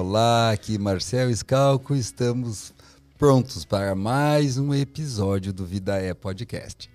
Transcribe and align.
Olá, 0.00 0.52
aqui 0.52 0.78
Marcel 0.78 1.34
Scalco, 1.34 1.92
estamos 1.92 2.72
prontos 3.18 3.64
para 3.64 3.96
mais 3.96 4.56
um 4.56 4.72
episódio 4.72 5.52
do 5.52 5.66
Vida 5.66 5.96
é 5.96 6.14
Podcast. 6.14 6.88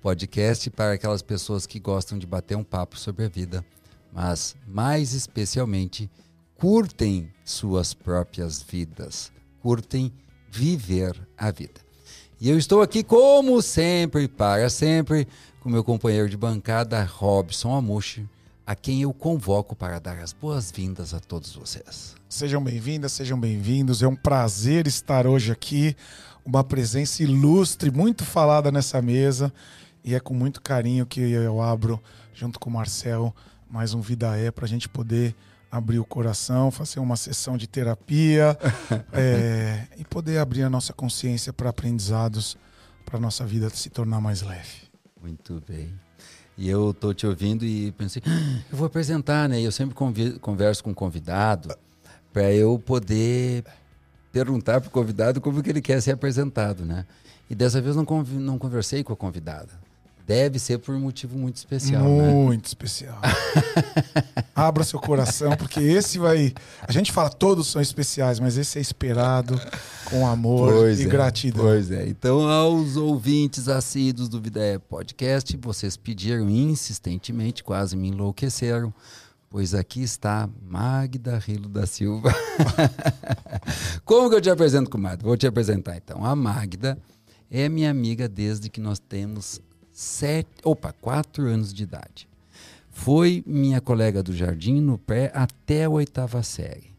Podcast 0.00 0.70
para 0.70 0.94
aquelas 0.94 1.20
pessoas 1.20 1.66
que 1.66 1.78
gostam 1.78 2.18
de 2.18 2.26
bater 2.26 2.56
um 2.56 2.64
papo 2.64 2.98
sobre 2.98 3.26
a 3.26 3.28
vida, 3.28 3.62
mas 4.10 4.56
mais 4.66 5.12
especialmente 5.12 6.10
curtem 6.54 7.30
suas 7.44 7.92
próprias 7.92 8.62
vidas, 8.62 9.30
curtem 9.60 10.10
viver 10.50 11.14
a 11.36 11.50
vida. 11.50 11.82
E 12.40 12.48
eu 12.48 12.56
estou 12.56 12.80
aqui, 12.80 13.04
como 13.04 13.60
sempre, 13.60 14.28
para 14.28 14.70
sempre, 14.70 15.28
com 15.60 15.68
meu 15.68 15.84
companheiro 15.84 16.30
de 16.30 16.38
bancada, 16.38 17.04
Robson 17.04 17.74
Amushi, 17.74 18.26
a 18.66 18.74
quem 18.74 19.02
eu 19.02 19.12
convoco 19.12 19.76
para 19.76 19.98
dar 19.98 20.18
as 20.20 20.32
boas-vindas 20.32 21.12
a 21.12 21.20
todos 21.20 21.54
vocês. 21.54 22.16
Sejam 22.36 22.62
bem-vindas, 22.62 23.12
sejam 23.12 23.40
bem-vindos. 23.40 24.02
É 24.02 24.06
um 24.06 24.14
prazer 24.14 24.86
estar 24.86 25.26
hoje 25.26 25.50
aqui. 25.50 25.96
Uma 26.44 26.62
presença 26.62 27.22
ilustre, 27.22 27.90
muito 27.90 28.26
falada 28.26 28.70
nessa 28.70 29.00
mesa. 29.00 29.50
E 30.04 30.14
é 30.14 30.20
com 30.20 30.34
muito 30.34 30.60
carinho 30.60 31.06
que 31.06 31.18
eu 31.18 31.62
abro, 31.62 31.98
junto 32.34 32.60
com 32.60 32.68
o 32.68 32.72
Marcel, 32.74 33.34
mais 33.70 33.94
um 33.94 34.02
Vida 34.02 34.36
É, 34.36 34.50
para 34.50 34.66
a 34.66 34.68
gente 34.68 34.86
poder 34.86 35.34
abrir 35.72 35.98
o 35.98 36.04
coração, 36.04 36.70
fazer 36.70 37.00
uma 37.00 37.16
sessão 37.16 37.56
de 37.56 37.66
terapia 37.66 38.54
é, 39.14 39.86
e 39.96 40.04
poder 40.04 40.36
abrir 40.36 40.62
a 40.62 40.68
nossa 40.68 40.92
consciência 40.92 41.54
para 41.54 41.70
aprendizados, 41.70 42.58
para 43.06 43.16
a 43.16 43.20
nossa 43.20 43.46
vida 43.46 43.70
se 43.70 43.88
tornar 43.88 44.20
mais 44.20 44.42
leve. 44.42 44.82
Muito 45.22 45.62
bem. 45.66 45.90
E 46.58 46.68
eu 46.68 46.92
tô 46.92 47.14
te 47.14 47.26
ouvindo 47.26 47.64
e 47.64 47.92
pensei, 47.92 48.22
ah, 48.26 48.60
eu 48.70 48.76
vou 48.76 48.86
apresentar, 48.86 49.48
né? 49.48 49.58
Eu 49.58 49.72
sempre 49.72 49.94
converso 50.38 50.84
com 50.84 50.90
o 50.90 50.94
convidado 50.94 51.74
para 52.36 52.52
eu 52.52 52.78
poder 52.78 53.64
perguntar 54.30 54.78
para 54.82 54.88
o 54.88 54.90
convidado 54.90 55.40
como 55.40 55.62
que 55.62 55.70
ele 55.70 55.80
quer 55.80 56.02
ser 56.02 56.10
apresentado, 56.10 56.84
né? 56.84 57.06
E 57.48 57.54
dessa 57.54 57.80
vez 57.80 57.96
não, 57.96 58.04
não 58.04 58.58
conversei 58.58 59.02
com 59.02 59.10
a 59.10 59.16
convidada. 59.16 59.70
Deve 60.26 60.58
ser 60.58 60.76
por 60.80 60.94
um 60.94 61.00
motivo 61.00 61.38
muito 61.38 61.56
especial. 61.56 62.04
Né? 62.04 62.30
Muito 62.30 62.64
né? 62.64 62.66
especial. 62.66 63.18
Abra 64.54 64.84
seu 64.84 65.00
coração, 65.00 65.56
porque 65.56 65.80
esse 65.80 66.18
vai. 66.18 66.52
A 66.86 66.92
gente 66.92 67.10
fala 67.10 67.30
todos 67.30 67.68
são 67.68 67.80
especiais, 67.80 68.38
mas 68.38 68.58
esse 68.58 68.76
é 68.76 68.82
esperado 68.82 69.58
com 70.04 70.26
amor 70.26 70.74
pois 70.74 71.00
e 71.00 71.04
é, 71.04 71.06
gratidão. 71.06 71.64
Pois 71.64 71.90
é. 71.90 72.06
Então, 72.06 72.46
aos 72.46 72.98
ouvintes 72.98 73.66
assíduos 73.66 74.28
do 74.28 74.42
Vida 74.42 74.78
Podcast, 74.90 75.56
vocês 75.56 75.96
pediram 75.96 76.50
insistentemente, 76.50 77.64
quase 77.64 77.96
me 77.96 78.08
enlouqueceram. 78.08 78.92
Pois 79.56 79.72
aqui 79.72 80.02
está 80.02 80.50
Magda 80.68 81.38
Rilo 81.38 81.66
da 81.66 81.86
Silva. 81.86 82.30
Como 84.04 84.28
que 84.28 84.36
eu 84.36 84.40
te 84.42 84.50
apresento, 84.50 84.90
comadre? 84.90 85.24
Vou 85.24 85.34
te 85.34 85.46
apresentar 85.46 85.96
então. 85.96 86.22
A 86.22 86.36
Magda 86.36 86.98
é 87.50 87.66
minha 87.66 87.90
amiga 87.90 88.28
desde 88.28 88.68
que 88.68 88.82
nós 88.82 88.98
temos 88.98 89.58
sete, 89.90 90.50
opa, 90.62 90.92
quatro 90.92 91.46
anos 91.46 91.72
de 91.72 91.84
idade. 91.84 92.28
Foi 92.90 93.42
minha 93.46 93.80
colega 93.80 94.22
do 94.22 94.36
jardim 94.36 94.78
no 94.78 94.98
pré 94.98 95.32
até 95.34 95.84
a 95.84 95.88
oitava 95.88 96.42
série. 96.42 96.94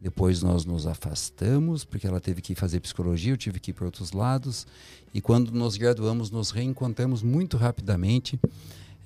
Depois 0.00 0.42
nós 0.42 0.64
nos 0.64 0.86
afastamos, 0.86 1.84
porque 1.84 2.06
ela 2.06 2.20
teve 2.20 2.40
que 2.40 2.54
fazer 2.54 2.80
psicologia, 2.80 3.34
eu 3.34 3.36
tive 3.36 3.60
que 3.60 3.70
ir 3.70 3.74
para 3.74 3.84
outros 3.84 4.12
lados. 4.12 4.66
E 5.12 5.20
quando 5.20 5.50
nos 5.50 5.76
graduamos, 5.76 6.30
nos 6.30 6.52
reencontramos 6.52 7.22
muito 7.22 7.58
rapidamente 7.58 8.40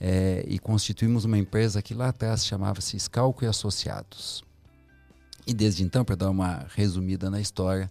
é, 0.05 0.45
e 0.49 0.59
constituímos 0.59 1.25
uma 1.25 1.39
empresa 1.39 1.81
que 1.81 1.95
lá 1.95 2.09
atrás 2.09 2.45
chamava-se 2.45 2.99
Scalco 2.99 3.45
e 3.45 3.47
Associados. 3.47 4.43
E 5.47 5.55
desde 5.55 5.85
então, 5.85 6.05
para 6.05 6.17
dar 6.17 6.29
uma 6.29 6.67
resumida 6.75 7.31
na 7.31 7.41
história, 7.41 7.89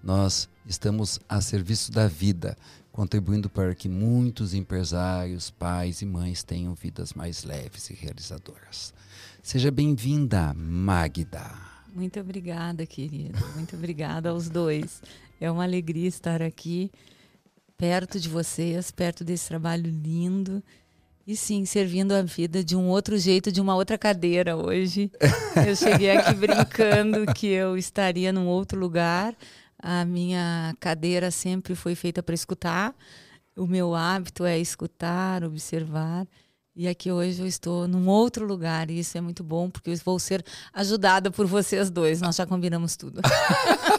nós 0.00 0.48
estamos 0.64 1.18
a 1.28 1.40
serviço 1.40 1.90
da 1.90 2.06
vida, 2.06 2.56
contribuindo 2.92 3.50
para 3.50 3.74
que 3.74 3.88
muitos 3.88 4.54
empresários, 4.54 5.50
pais 5.50 6.00
e 6.00 6.06
mães 6.06 6.44
tenham 6.44 6.76
vidas 6.76 7.12
mais 7.12 7.42
leves 7.42 7.90
e 7.90 7.94
realizadoras. 7.94 8.94
Seja 9.42 9.72
bem-vinda, 9.72 10.54
Magda. 10.54 11.50
Muito 11.92 12.20
obrigada, 12.20 12.86
querida. 12.86 13.36
Muito 13.56 13.74
obrigada 13.74 14.28
aos 14.30 14.48
dois. 14.48 15.02
É 15.40 15.50
uma 15.50 15.64
alegria 15.64 16.06
estar 16.06 16.40
aqui, 16.40 16.88
perto 17.76 18.20
de 18.20 18.28
vocês, 18.28 18.92
perto 18.92 19.24
desse 19.24 19.48
trabalho 19.48 19.90
lindo. 19.90 20.62
E 21.28 21.36
sim, 21.36 21.66
servindo 21.66 22.12
a 22.12 22.22
vida 22.22 22.64
de 22.64 22.74
um 22.74 22.88
outro 22.88 23.18
jeito, 23.18 23.52
de 23.52 23.60
uma 23.60 23.74
outra 23.74 23.98
cadeira 23.98 24.56
hoje. 24.56 25.12
Eu 25.68 25.76
cheguei 25.76 26.12
aqui 26.12 26.32
brincando 26.32 27.26
que 27.34 27.48
eu 27.48 27.76
estaria 27.76 28.32
num 28.32 28.46
outro 28.46 28.80
lugar, 28.80 29.34
a 29.78 30.06
minha 30.06 30.74
cadeira 30.80 31.30
sempre 31.30 31.74
foi 31.74 31.94
feita 31.94 32.22
para 32.22 32.34
escutar. 32.34 32.94
O 33.54 33.66
meu 33.66 33.94
hábito 33.94 34.42
é 34.46 34.58
escutar, 34.58 35.44
observar. 35.44 36.26
E 36.74 36.88
aqui 36.88 37.12
hoje 37.12 37.42
eu 37.42 37.46
estou 37.46 37.86
num 37.86 38.08
outro 38.08 38.46
lugar 38.46 38.88
e 38.88 38.98
isso 38.98 39.18
é 39.18 39.20
muito 39.20 39.44
bom 39.44 39.68
porque 39.68 39.90
eu 39.90 39.96
vou 40.02 40.18
ser 40.18 40.42
ajudada 40.72 41.30
por 41.30 41.46
vocês 41.46 41.90
dois. 41.90 42.22
Nós 42.22 42.36
já 42.36 42.46
combinamos 42.46 42.96
tudo. 42.96 43.20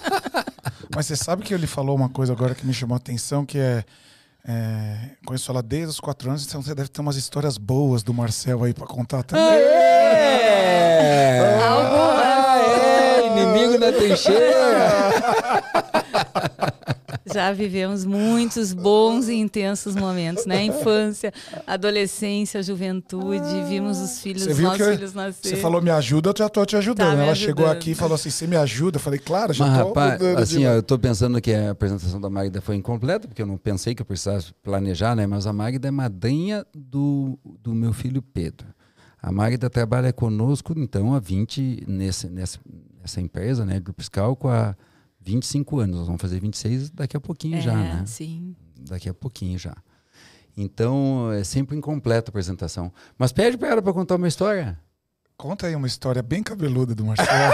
Mas 0.95 1.06
você 1.06 1.16
sabe 1.16 1.44
que 1.44 1.53
ele 1.53 1.68
falou 1.68 1.95
uma 1.95 2.09
coisa 2.09 2.34
agora 2.34 2.56
que 2.56 2.66
me 2.66 2.73
chamou 2.73 2.95
a 2.95 2.97
atenção, 2.97 3.45
que 3.45 3.59
é, 3.59 3.84
é 4.47 5.09
conheço 5.25 5.51
ela 5.51 5.61
desde 5.61 5.89
os 5.89 6.00
quatro 6.00 6.29
anos, 6.29 6.45
então 6.45 6.61
você 6.61 6.73
deve 6.73 6.89
ter 6.89 7.01
umas 7.01 7.16
histórias 7.16 7.57
boas 7.57 8.01
do 8.01 8.13
Marcel 8.13 8.63
aí 8.63 8.73
para 8.73 8.88
contar 8.88 9.22
também. 9.23 9.45
É! 9.45 10.39
Ah, 11.61 12.59
é! 12.59 13.27
Inimigo 13.27 13.77
na 13.77 13.91
trincheira! 13.91 14.89
Já 17.34 17.51
vivemos 17.51 18.06
muitos 18.06 18.73
bons 18.73 19.28
e 19.28 19.35
intensos 19.35 19.95
momentos, 19.95 20.45
né? 20.45 20.63
Infância, 20.63 21.34
adolescência, 21.66 22.62
juventude, 22.63 23.44
ah, 23.44 23.66
vimos 23.67 24.00
os 24.00 24.22
filhos, 24.22 24.45
os 24.45 24.59
nossos 24.59 24.88
filhos 24.88 25.13
nascer. 25.13 25.50
Você 25.50 25.56
falou 25.57 25.81
me 25.81 25.91
ajuda, 25.91 26.29
eu 26.29 26.34
já 26.38 26.50
tô 26.50 26.66
te 26.66 26.75
ajudando. 26.75 27.07
Tá 27.07 27.13
Ela 27.13 27.31
ajudando. 27.31 27.35
chegou 27.35 27.68
aqui 27.68 27.91
e 27.91 27.95
falou 27.95 28.16
assim: 28.16 28.29
você 28.29 28.47
me 28.47 28.56
ajuda? 28.56 28.97
Eu 28.97 29.01
falei, 29.01 29.19
claro, 29.19 29.53
já 29.53 29.66
Mas, 29.66 29.78
tô 29.78 29.88
rapaz, 29.88 30.22
assim, 30.38 30.66
ó, 30.66 30.72
eu 30.73 30.84
tô 30.84 30.97
pensando 30.97 31.39
que 31.41 31.53
a 31.53 31.72
apresentação 31.72 32.19
da 32.19 32.29
Magda 32.29 32.62
foi 32.62 32.75
incompleta, 32.75 33.28
porque 33.28 33.41
eu 33.41 33.47
não 33.47 33.57
pensei 33.57 33.94
que 33.94 34.01
eu 34.01 34.06
precisasse 34.06 34.53
planejar, 34.63 35.16
né? 35.16 35.28
Mas 35.28 35.45
a 35.45 35.53
Magda 35.53 35.88
é 35.88 35.91
madrinha 35.91 36.66
do, 36.75 37.38
do 37.62 37.73
meu 37.73 37.94
filho 37.94 38.22
Pedro. 38.22 38.68
A 39.22 39.31
Magda 39.31 39.69
trabalha 39.69 40.13
conosco, 40.13 40.73
então, 40.78 41.13
há 41.13 41.19
20, 41.19 41.84
nesse, 41.88 42.28
nessa, 42.28 42.59
nessa 43.01 43.19
empresa, 43.19 43.66
né? 43.66 43.79
Grupo 43.79 44.01
Scalco, 44.01 44.47
há 44.47 44.75
25 45.19 45.80
anos. 45.80 45.97
Nós 45.97 46.07
vamos 46.07 46.22
fazer 46.22 46.40
26 46.40 46.91
daqui 46.91 47.18
a 47.18 47.19
pouquinho 47.19 47.57
é, 47.57 47.62
já, 47.62 47.75
né? 47.75 48.03
Sim. 48.06 48.56
Daqui 48.78 49.09
a 49.09 49.13
pouquinho 49.13 49.57
já. 49.57 49.75
Então, 50.56 51.31
é 51.31 51.44
sempre 51.44 51.78
incompleta 51.78 52.30
a 52.30 52.31
apresentação. 52.31 52.91
Mas 53.18 53.31
pede 53.31 53.57
para 53.57 53.69
ela 53.69 53.81
para 53.81 53.94
contar 53.94 54.16
uma 54.16 54.28
história. 54.28 54.78
Conta 55.38 55.68
aí 55.68 55.75
uma 55.75 55.88
história 55.88 56.22
bem 56.22 56.44
cabeluda 56.44 56.94
do 56.94 57.06
Marcelo. 57.06 57.53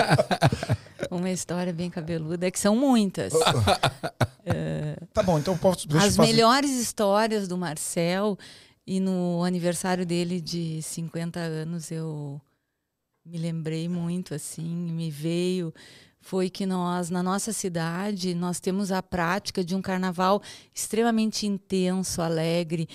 uma 1.08 1.30
história 1.30 1.72
bem 1.72 1.88
cabeluda, 1.88 2.48
é 2.48 2.50
que 2.50 2.58
são 2.58 2.74
muitas. 2.74 3.32
é... 4.44 4.96
Tá 5.14 5.22
bom, 5.22 5.38
então 5.38 5.56
posso. 5.56 5.86
As 5.96 6.16
fazer... 6.16 6.32
melhores 6.32 6.70
histórias 6.70 7.46
do 7.46 7.56
Marcel, 7.56 8.36
e 8.86 8.98
no 8.98 9.44
aniversário 9.44 10.04
dele 10.04 10.40
de 10.40 10.82
50 10.82 11.38
anos 11.38 11.92
eu 11.92 12.40
me 13.24 13.38
lembrei 13.38 13.88
muito, 13.88 14.34
assim, 14.34 14.64
me 14.64 15.10
veio 15.10 15.72
foi 16.20 16.50
que 16.50 16.66
nós, 16.66 17.10
na 17.10 17.22
nossa 17.22 17.52
cidade, 17.52 18.34
nós 18.34 18.60
temos 18.60 18.92
a 18.92 19.02
prática 19.02 19.64
de 19.64 19.74
um 19.74 19.82
carnaval 19.82 20.42
extremamente 20.74 21.46
intenso, 21.46 22.20
alegre. 22.20 22.88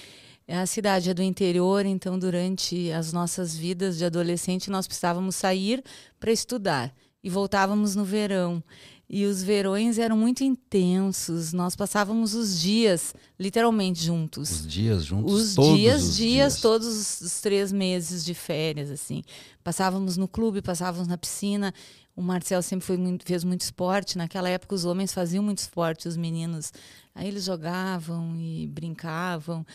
A 0.48 0.66
cidade 0.66 1.10
é 1.10 1.14
do 1.14 1.24
interior, 1.24 1.86
então 1.86 2.20
durante 2.20 2.92
as 2.92 3.12
nossas 3.12 3.56
vidas 3.56 3.98
de 3.98 4.06
adolescente 4.06 4.70
nós 4.70 4.86
precisávamos 4.86 5.36
sair 5.36 5.84
para 6.20 6.32
estudar 6.32 6.94
e 7.24 7.30
voltávamos 7.30 7.96
no 7.96 8.06
verão. 8.06 8.64
E 9.08 9.26
os 9.26 9.44
verões 9.44 10.00
eram 10.00 10.18
muito 10.18 10.44
intensos. 10.44 11.54
Nós 11.54 11.76
passávamos 11.76 12.34
os 12.34 12.60
dias, 12.60 13.14
literalmente, 13.40 14.04
juntos. 14.04 14.50
Os 14.52 14.68
dias 14.68 15.06
juntos? 15.06 15.34
Os 15.34 15.56
todos 15.56 15.78
dias, 15.78 16.04
os 16.04 16.16
dias, 16.16 16.32
dias, 16.32 16.62
todos 16.62 17.22
os 17.22 17.42
três 17.42 17.72
meses 17.72 18.26
de 18.26 18.34
férias, 18.34 18.90
assim. 18.90 19.24
Passávamos 19.64 20.18
no 20.18 20.28
clube, 20.28 20.62
passávamos 20.62 21.08
na 21.08 21.18
piscina. 21.18 21.72
O 22.16 22.22
Marcel 22.22 22.62
sempre 22.62 22.86
foi 22.86 22.98
muito, 22.98 23.26
fez 23.26 23.44
muito 23.44 23.62
esporte. 23.62 24.18
Naquela 24.18 24.50
época, 24.50 24.74
os 24.74 24.86
homens 24.86 25.14
faziam 25.14 25.44
muito 25.44 25.58
esporte, 25.60 26.08
os 26.08 26.16
meninos. 26.16 26.72
Aí 27.14 27.28
eles 27.28 27.44
jogavam 27.44 28.36
e 28.38 28.68
brincavam. 28.68 29.66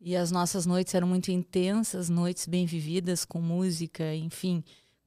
E 0.00 0.16
as 0.16 0.30
nossas 0.30 0.66
noites 0.66 0.94
eram 0.94 1.06
muito 1.06 1.30
intensas, 1.30 2.08
noites 2.08 2.46
bem 2.46 2.66
vividas, 2.66 3.24
com 3.24 3.40
música, 3.40 4.14
enfim, 4.14 4.62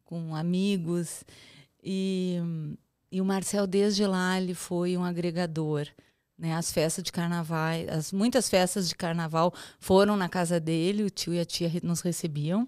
com 0.06 0.36
amigos. 0.36 1.24
E 1.84 2.42
e 3.12 3.22
o 3.22 3.25
Marcel, 3.25 3.66
desde 3.66 4.06
lá, 4.06 4.40
ele 4.40 4.54
foi 4.54 4.98
um 4.98 5.04
agregador. 5.04 5.88
Né? 6.38 6.54
As 6.54 6.72
festas 6.72 7.04
de 7.04 7.12
carnaval, 7.12 7.74
as, 7.90 8.12
muitas 8.12 8.50
festas 8.50 8.88
de 8.90 8.95
carnaval 8.95 9.54
foram 9.80 10.16
na 10.18 10.30
casa 10.30 10.60
dele, 10.60 11.04
o 11.04 11.10
tio 11.10 11.33
e 11.33 11.40
a 11.40 11.45
tia 11.45 11.72
nos 11.83 12.01
recebiam. 12.01 12.68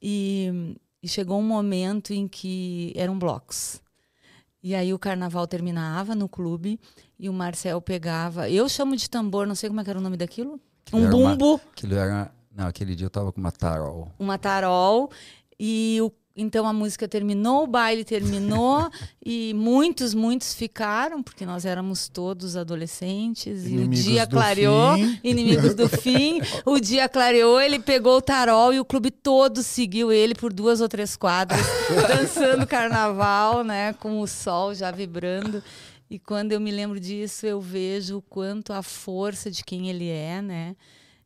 E, 0.00 0.76
e 1.02 1.08
chegou 1.08 1.38
um 1.38 1.42
momento 1.46 2.12
em 2.12 2.26
que 2.28 2.92
eram 2.96 3.18
blocos. 3.18 3.80
E 4.62 4.74
aí 4.74 4.92
o 4.92 4.98
carnaval 4.98 5.46
terminava 5.46 6.14
no 6.14 6.28
clube 6.28 6.78
e 7.18 7.28
o 7.28 7.32
Marcel 7.32 7.80
pegava. 7.80 8.50
Eu 8.50 8.68
chamo 8.68 8.94
de 8.94 9.08
tambor, 9.08 9.46
não 9.46 9.54
sei 9.54 9.70
como 9.70 9.80
é 9.80 9.84
era 9.86 9.98
o 9.98 10.02
nome 10.02 10.16
daquilo. 10.18 10.60
Um 10.92 11.06
Era 11.06 11.16
uma- 11.16 11.36
bumbo, 11.36 11.60
Aquilo 11.72 11.94
era. 11.94 12.30
Não, 12.54 12.66
aquele 12.66 12.94
dia 12.94 13.06
eu 13.06 13.10
tava 13.10 13.32
com 13.32 13.40
uma 13.40 13.52
tarol. 13.52 14.08
uma 14.18 14.36
tarol. 14.36 15.10
E 15.58 15.98
o, 16.02 16.10
então 16.36 16.66
a 16.66 16.72
música 16.72 17.08
terminou, 17.08 17.64
o 17.64 17.66
baile 17.66 18.04
terminou. 18.04 18.90
e 19.24 19.52
muitos, 19.54 20.14
muitos 20.14 20.54
ficaram, 20.54 21.22
porque 21.22 21.44
nós 21.44 21.64
éramos 21.64 22.08
todos 22.08 22.56
adolescentes. 22.56 23.66
Inimigos 23.66 23.98
e 23.98 24.00
o 24.00 24.12
dia 24.12 24.26
clareou, 24.26 24.94
fim. 24.94 25.20
inimigos 25.22 25.74
do 25.74 25.88
fim. 25.88 26.40
O 26.64 26.78
dia 26.78 27.08
clareou, 27.08 27.60
ele 27.60 27.78
pegou 27.78 28.16
o 28.18 28.22
tarol 28.22 28.72
e 28.72 28.80
o 28.80 28.84
clube 28.84 29.10
todo 29.10 29.62
seguiu 29.62 30.12
ele 30.12 30.34
por 30.34 30.52
duas 30.52 30.80
ou 30.80 30.88
três 30.88 31.16
quadras, 31.16 31.60
dançando 32.08 32.66
carnaval, 32.66 33.64
né? 33.64 33.92
Com 33.94 34.20
o 34.20 34.26
sol 34.26 34.74
já 34.74 34.90
vibrando. 34.90 35.62
E 36.08 36.18
quando 36.18 36.52
eu 36.52 36.60
me 36.60 36.70
lembro 36.70 36.98
disso, 36.98 37.46
eu 37.46 37.60
vejo 37.60 38.18
o 38.18 38.22
quanto 38.22 38.72
a 38.72 38.82
força 38.82 39.50
de 39.50 39.62
quem 39.62 39.88
ele 39.88 40.08
é, 40.08 40.42
né? 40.42 40.74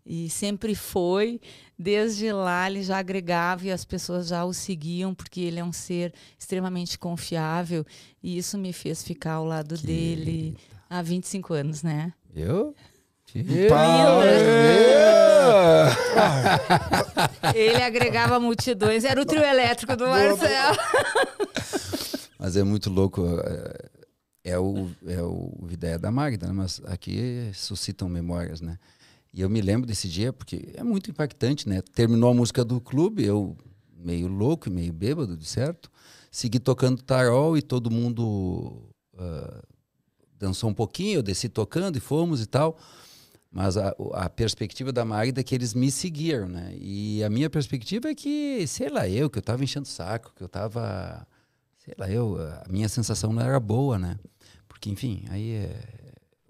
E 0.05 0.29
sempre 0.29 0.75
foi. 0.75 1.41
Desde 1.79 2.33
lá 2.33 2.71
ele 2.71 2.83
já 2.83 2.99
agregava 2.99 3.67
e 3.67 3.73
as 3.73 3.85
pessoas 3.85 4.29
já 4.29 4.45
o 4.45 4.55
seguiam, 4.55 5.13
porque 5.15 5.41
ele 5.41 5.59
é 5.59 5.65
um 5.65 5.73
ser 5.73 6.15
extremamente 6.39 6.99
confiável. 6.99 7.85
E 8.23 8.39
isso 8.39 8.57
me 8.57 8.73
fez 8.73 9.03
ficar 9.03 9.35
ao 9.35 9.45
lado 9.45 9.77
dele 9.77 10.57
há 10.89 11.03
25 11.03 11.53
anos, 11.53 11.83
né? 11.83 12.13
Eu? 12.35 12.75
Ele 17.55 17.83
agregava 17.83 18.39
multidões, 18.41 19.05
era 19.05 19.21
o 19.21 19.25
trio 19.25 19.43
elétrico 19.43 19.97
do 19.97 20.07
Marcelo. 20.07 20.77
Mas 22.39 22.57
é 22.57 22.63
muito 22.63 22.91
louco. 22.91 23.23
é- 23.45 23.95
É 24.47 24.59
o, 24.59 24.91
é 25.07 25.23
o 25.23 25.67
ideia 25.71 25.99
da 25.99 26.11
Magda, 26.13 26.49
né? 26.49 26.53
mas 26.53 26.79
aqui 26.85 27.51
suscitam 27.55 28.11
memórias, 28.11 28.61
né? 28.61 28.79
E 29.35 29.41
eu 29.41 29.51
me 29.51 29.61
lembro 29.61 29.85
desse 29.85 30.09
dia 30.09 30.33
porque 30.33 30.69
é 30.75 30.85
muito 30.85 31.11
impactante, 31.11 31.69
né? 31.69 31.83
Terminou 31.93 32.31
a 32.31 32.35
música 32.35 32.65
do 32.65 32.81
clube, 32.81 33.25
eu 33.25 33.57
meio 33.97 34.29
louco 34.29 34.69
e 34.69 34.73
meio 34.73 34.93
bêbado, 34.93 35.37
de 35.37 35.45
certo. 35.45 35.91
Segui 36.31 36.61
tocando 36.61 37.03
tarol 37.03 37.59
e 37.59 37.61
todo 37.61 37.91
mundo 37.91 38.89
ah, 39.19 39.61
dançou 40.39 40.71
um 40.71 40.75
pouquinho, 40.75 41.17
eu 41.19 41.23
desci 41.23 41.49
tocando 41.49 41.97
e 41.97 42.01
fomos 42.01 42.41
e 42.41 42.47
tal. 42.47 42.79
Mas 43.51 43.77
a, 43.77 43.93
a 44.13 44.31
perspectiva 44.31 44.93
da 44.93 45.05
Magda 45.05 45.41
é 45.41 45.45
que 45.45 45.55
eles 45.55 45.75
me 45.75 45.91
seguiram, 45.91 46.49
né? 46.49 46.73
E 46.77 47.25
a 47.25 47.29
minha 47.29 47.51
perspectiva 47.51 48.09
é 48.09 48.15
que, 48.15 48.65
sei 48.69 48.89
lá, 48.89 49.09
eu, 49.09 49.29
que 49.29 49.39
eu 49.39 49.43
tava 49.43 49.65
enchendo 49.65 49.87
o 49.87 49.91
saco, 49.91 50.33
que 50.37 50.45
eu 50.45 50.49
tava. 50.49 51.27
Sei 51.85 51.95
lá, 51.99 52.09
eu. 52.09 52.37
A 52.65 52.71
minha 52.71 52.89
sensação 52.89 53.33
não 53.33 53.43
era 53.43 53.59
boa, 53.59 53.99
né? 53.99 54.17
Porque, 54.69 54.91
enfim, 54.91 55.25
aí 55.29 55.53
é 55.55 56.04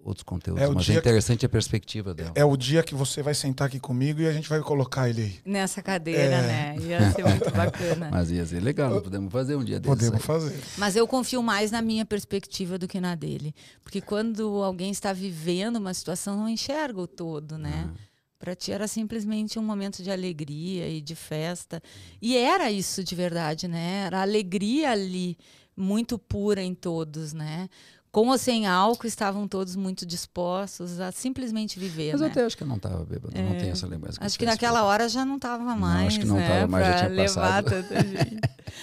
outros 0.05 0.23
conteúdos. 0.23 0.62
É 0.62 0.69
o 0.69 0.75
mas 0.75 0.85
dia 0.85 0.95
é 0.95 1.01
que- 1.01 1.09
interessante 1.09 1.47
a 1.47 1.49
perspectiva 1.49 2.12
dela. 2.15 2.33
É 2.35 2.45
o 2.45 2.56
dia 2.56 2.83
que 2.83 2.95
você 2.95 3.23
vai 3.23 3.35
sentar 3.35 3.69
aqui 3.69 3.81
comigo 3.81 4.21
e 4.21 4.27
a 4.27 4.33
gente 4.33 4.49
vai 4.49 4.61
colocar 4.61 5.09
ele 5.09 5.23
aí. 5.23 5.41
Nessa 5.45 5.83
cadeira, 5.83 6.21
É. 6.23 6.43
né? 6.43 6.77
Ia 6.81 7.11
ser 7.12 7.25
muito 7.25 7.51
bacana. 7.53 8.09
Mas 8.11 8.31
ia 8.31 8.45
ser 8.45 8.61
legal, 8.61 9.01
podemos 9.01 9.33
fazer 9.33 9.56
um 9.56 9.65
dia 9.65 9.81
desses. 9.81 9.89
Podemos 9.97 10.21
aí. 10.21 10.27
fazer. 10.27 10.61
Mas 10.77 10.95
eu 10.97 11.06
confio 11.09 11.43
mais 11.43 11.71
na 11.71 11.81
minha 11.81 12.05
perspectiva 12.05 12.79
do 12.79 12.87
que 12.87 13.01
na 13.01 13.15
dele. 13.15 13.55
Porque 13.83 14.01
quando 14.01 14.62
alguém 14.62 14.91
está 14.91 15.12
vivendo 15.12 15.77
uma 15.77 15.95
situação, 15.95 16.37
não 16.37 16.49
enxerga 16.49 17.01
o 17.01 17.06
todo, 17.06 17.56
né? 17.56 17.91
Para 18.39 18.55
ti 18.55 18.73
era 18.73 18.87
simplesmente 18.87 19.59
um 19.59 19.62
momento 19.62 20.03
de 20.03 20.11
alegria 20.11 20.87
e 20.87 21.01
de 21.01 21.15
festa. 21.15 21.83
E 22.21 22.37
era 22.37 22.71
isso 22.71 23.03
de 23.03 23.15
verdade, 23.15 23.67
né? 23.67 24.03
Era 24.06 24.19
a 24.19 24.23
alegria 24.23 24.91
ali, 24.91 25.39
muito 25.75 26.19
pura 26.19 26.62
em 26.62 26.75
todos, 26.75 27.33
né? 27.33 27.69
Com 28.14 28.28
ou 28.28 28.38
sem 28.38 28.64
álcool, 28.64 29.08
estavam 29.08 29.49
todos 29.49 29.75
muito 29.75 30.06
dispostos 30.06 31.00
a 31.00 31.11
simplesmente 31.11 31.81
viver, 31.81 32.12
Mas 32.12 32.20
né? 32.20 32.26
eu 32.28 32.31
até 32.31 32.44
acho 32.44 32.56
que 32.56 32.62
eu 32.62 32.66
não 32.69 32.76
estava 32.76 33.05
bêbado, 33.05 33.37
eu 33.37 33.43
não 33.43 33.56
tenho 33.58 33.72
essa 33.72 33.88
lembrança. 33.88 34.19
Acho 34.22 34.38
que 34.38 34.46
naquela 34.46 34.84
hora 34.84 35.08
já 35.08 35.25
não 35.25 35.34
estava 35.34 35.75
mais. 35.75 36.06
acho 36.06 36.20
que 36.20 36.25
não 36.26 36.37
né, 36.37 36.46
tava 36.49 36.66
mais, 36.69 36.87
já 36.87 36.96
tinha 36.99 37.08
levar 37.08 37.64
passado. 37.64 37.70
tanta 37.70 38.06
gente. 38.06 38.38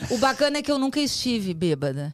o 0.09 0.17
bacana 0.17 0.57
é 0.57 0.61
que 0.61 0.69
eu 0.69 0.77
nunca 0.77 0.99
estive 0.99 1.53
bêbada. 1.53 2.13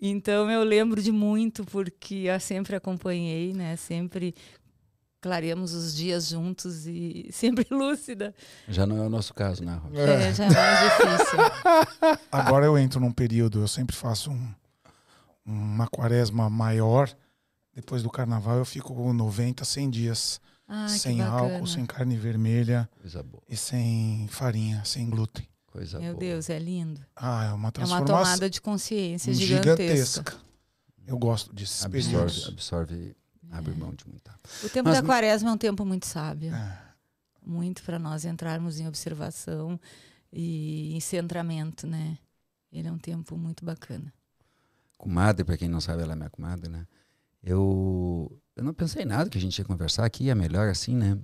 Então 0.00 0.50
eu 0.50 0.64
lembro 0.64 1.00
de 1.00 1.12
muito, 1.12 1.64
porque 1.64 2.24
eu 2.26 2.40
sempre 2.40 2.74
acompanhei, 2.74 3.52
né? 3.54 3.76
Sempre 3.76 4.34
clareamos 5.20 5.74
os 5.74 5.94
dias 5.94 6.28
juntos 6.28 6.88
e 6.88 7.28
sempre 7.32 7.68
lúcida. 7.70 8.34
Já 8.68 8.84
não 8.84 8.96
é 9.00 9.06
o 9.06 9.08
nosso 9.08 9.32
caso, 9.32 9.64
né, 9.64 9.78
Rob? 9.80 9.96
É, 9.96 10.34
já 10.34 10.44
é 10.44 10.50
mais 10.50 10.80
difícil. 10.80 11.38
Agora 12.32 12.66
eu 12.66 12.76
entro 12.76 12.98
num 12.98 13.12
período, 13.12 13.60
eu 13.60 13.68
sempre 13.68 13.94
faço 13.94 14.32
um- 14.32 14.57
uma 15.48 15.86
quaresma 15.88 16.48
maior. 16.50 17.08
Depois 17.74 18.02
do 18.02 18.10
carnaval 18.10 18.58
eu 18.58 18.64
fico 18.64 18.94
com 18.94 19.12
90, 19.12 19.64
100 19.64 19.90
dias 19.90 20.40
Ah, 20.66 20.86
que 20.86 20.98
sem 20.98 21.22
álcool, 21.22 21.66
sem 21.66 21.86
carne 21.86 22.16
vermelha 22.16 22.88
Coisa 23.00 23.22
boa, 23.22 23.42
e 23.48 23.56
sem 23.56 24.26
farinha, 24.30 24.84
sem 24.84 25.08
glúten. 25.08 25.48
coisa 25.66 25.98
Meu 25.98 26.12
boa. 26.14 26.20
Deus, 26.20 26.50
é 26.50 26.58
lindo. 26.58 27.00
Ah, 27.16 27.44
é 27.44 27.46
uma 27.48 27.50
É 27.50 27.54
uma 27.54 27.72
transformação 27.72 28.06
tomada 28.06 28.50
de 28.50 28.60
consciência 28.60 29.32
gigantesca. 29.32 30.36
Eu 31.06 31.16
gosto 31.18 31.54
desses 31.54 31.84
Absorve, 31.84 32.44
absorve, 32.48 33.16
abre 33.50 33.72
mão 33.74 33.94
de 33.94 34.06
muita. 34.08 34.34
O 34.62 34.68
tempo 34.68 34.88
Mas- 34.90 35.00
da 35.00 35.06
quaresma 35.06 35.48
é 35.48 35.52
um 35.52 35.56
tempo 35.58 35.84
muito 35.84 36.06
sábio. 36.06 36.54
É. 36.54 36.88
muito 37.46 37.82
para 37.82 37.98
nós 37.98 38.26
entrarmos 38.26 38.78
em 38.78 38.86
observação 38.86 39.80
e 40.30 40.94
em 40.94 41.00
centramento, 41.00 41.86
né? 41.86 42.18
Ele 42.70 42.86
é 42.88 42.92
um 42.92 42.98
tempo 42.98 43.38
muito 43.38 43.64
bacana. 43.64 44.12
Comadre, 44.98 45.44
para 45.44 45.56
quem 45.56 45.68
não 45.68 45.80
sabe, 45.80 46.02
ela 46.02 46.12
é 46.12 46.16
minha 46.16 46.28
comadre, 46.28 46.68
né? 46.68 46.86
Eu, 47.42 48.36
eu 48.56 48.64
não 48.64 48.74
pensei 48.74 49.04
em 49.04 49.06
nada 49.06 49.30
que 49.30 49.38
a 49.38 49.40
gente 49.40 49.56
ia 49.56 49.64
conversar 49.64 50.04
aqui, 50.04 50.28
é 50.28 50.34
melhor 50.34 50.68
assim, 50.68 50.94
né? 50.94 51.16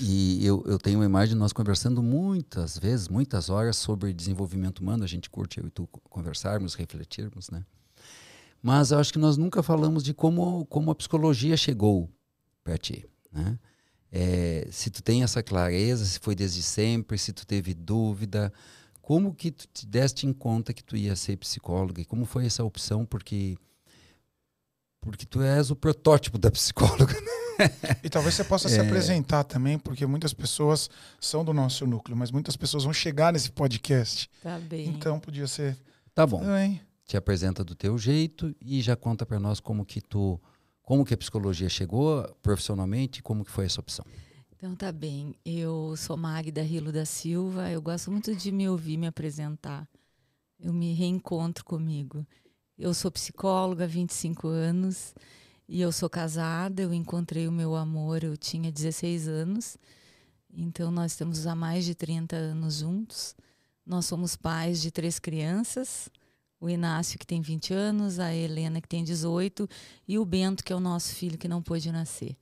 E 0.00 0.44
eu, 0.44 0.62
eu 0.66 0.78
tenho 0.78 0.98
uma 0.98 1.04
imagem 1.04 1.34
de 1.34 1.38
nós 1.38 1.52
conversando 1.52 2.02
muitas 2.02 2.78
vezes, 2.78 3.08
muitas 3.08 3.50
horas 3.50 3.76
sobre 3.76 4.12
desenvolvimento 4.12 4.78
humano. 4.78 5.04
A 5.04 5.08
gente 5.08 5.28
curte 5.28 5.60
eu 5.60 5.66
e 5.66 5.70
tu 5.70 5.86
conversarmos, 5.86 6.74
refletirmos, 6.74 7.50
né? 7.50 7.64
Mas 8.62 8.92
eu 8.92 8.98
acho 8.98 9.12
que 9.12 9.18
nós 9.18 9.36
nunca 9.36 9.62
falamos 9.62 10.02
de 10.02 10.14
como, 10.14 10.64
como 10.66 10.90
a 10.90 10.94
psicologia 10.94 11.56
chegou 11.56 12.08
para 12.62 12.78
ti, 12.78 13.04
né? 13.30 13.58
É, 14.10 14.68
se 14.70 14.90
tu 14.90 15.02
tem 15.02 15.22
essa 15.22 15.42
clareza, 15.42 16.04
se 16.04 16.18
foi 16.20 16.34
desde 16.34 16.62
sempre, 16.62 17.18
se 17.18 17.32
tu 17.32 17.46
teve 17.46 17.74
dúvida, 17.74 18.52
como 19.12 19.34
que 19.34 19.50
tu 19.50 19.66
te 19.66 19.84
deste 19.84 20.26
em 20.26 20.32
conta 20.32 20.72
que 20.72 20.82
tu 20.82 20.96
ia 20.96 21.14
ser 21.14 21.36
psicóloga 21.36 22.00
e 22.00 22.04
como 22.06 22.24
foi 22.24 22.46
essa 22.46 22.64
opção? 22.64 23.04
Porque 23.04 23.58
porque 25.02 25.26
tu 25.26 25.42
és 25.42 25.70
o 25.70 25.76
protótipo 25.76 26.38
da 26.38 26.50
psicóloga. 26.50 27.14
E 28.02 28.08
talvez 28.08 28.34
você 28.34 28.42
possa 28.42 28.70
se 28.70 28.78
É. 28.80 28.80
apresentar 28.80 29.44
também, 29.44 29.78
porque 29.78 30.06
muitas 30.06 30.32
pessoas 30.32 30.88
são 31.20 31.44
do 31.44 31.52
nosso 31.52 31.86
núcleo, 31.86 32.16
mas 32.16 32.30
muitas 32.30 32.56
pessoas 32.56 32.84
vão 32.84 32.92
chegar 32.94 33.34
nesse 33.34 33.52
podcast. 33.52 34.30
Tá 34.42 34.58
bem. 34.58 34.88
Então 34.88 35.20
podia 35.20 35.46
ser. 35.46 35.76
Tá 36.14 36.26
bom. 36.26 36.40
Também. 36.40 36.80
Te 37.04 37.14
apresenta 37.14 37.62
do 37.62 37.74
teu 37.74 37.98
jeito 37.98 38.56
e 38.62 38.80
já 38.80 38.96
conta 38.96 39.26
para 39.26 39.38
nós 39.38 39.60
como 39.60 39.84
que 39.84 40.00
tu 40.00 40.40
como 40.80 41.04
que 41.04 41.12
a 41.12 41.18
psicologia 41.18 41.68
chegou 41.68 42.26
profissionalmente 42.40 43.20
e 43.20 43.22
como 43.22 43.44
que 43.44 43.50
foi 43.50 43.66
essa 43.66 43.78
opção. 43.78 44.06
Então 44.62 44.76
tá 44.76 44.92
bem. 44.92 45.34
Eu 45.44 45.96
sou 45.96 46.16
Magda 46.16 46.62
Rilo 46.62 46.92
da 46.92 47.04
Silva. 47.04 47.68
Eu 47.68 47.82
gosto 47.82 48.12
muito 48.12 48.32
de 48.32 48.52
me 48.52 48.68
ouvir 48.68 48.96
me 48.96 49.08
apresentar. 49.08 49.88
Eu 50.56 50.72
me 50.72 50.92
reencontro 50.92 51.64
comigo. 51.64 52.24
Eu 52.78 52.94
sou 52.94 53.10
psicóloga 53.10 53.82
há 53.82 53.88
25 53.88 54.46
anos 54.46 55.16
e 55.68 55.80
eu 55.80 55.90
sou 55.90 56.08
casada. 56.08 56.80
Eu 56.80 56.94
encontrei 56.94 57.48
o 57.48 57.50
meu 57.50 57.74
amor, 57.74 58.22
eu 58.22 58.36
tinha 58.36 58.70
16 58.70 59.26
anos. 59.26 59.76
Então 60.54 60.92
nós 60.92 61.10
estamos 61.10 61.44
há 61.44 61.56
mais 61.56 61.84
de 61.84 61.96
30 61.96 62.36
anos 62.36 62.76
juntos. 62.76 63.34
Nós 63.84 64.06
somos 64.06 64.36
pais 64.36 64.80
de 64.80 64.92
três 64.92 65.18
crianças. 65.18 66.08
O 66.60 66.70
Inácio, 66.70 67.18
que 67.18 67.26
tem 67.26 67.40
20 67.40 67.74
anos, 67.74 68.20
a 68.20 68.32
Helena, 68.32 68.80
que 68.80 68.88
tem 68.88 69.02
18, 69.02 69.68
e 70.06 70.20
o 70.20 70.24
Bento, 70.24 70.62
que 70.62 70.72
é 70.72 70.76
o 70.76 70.78
nosso 70.78 71.12
filho 71.16 71.36
que 71.36 71.48
não 71.48 71.60
pôde 71.60 71.90
nascer. 71.90 72.36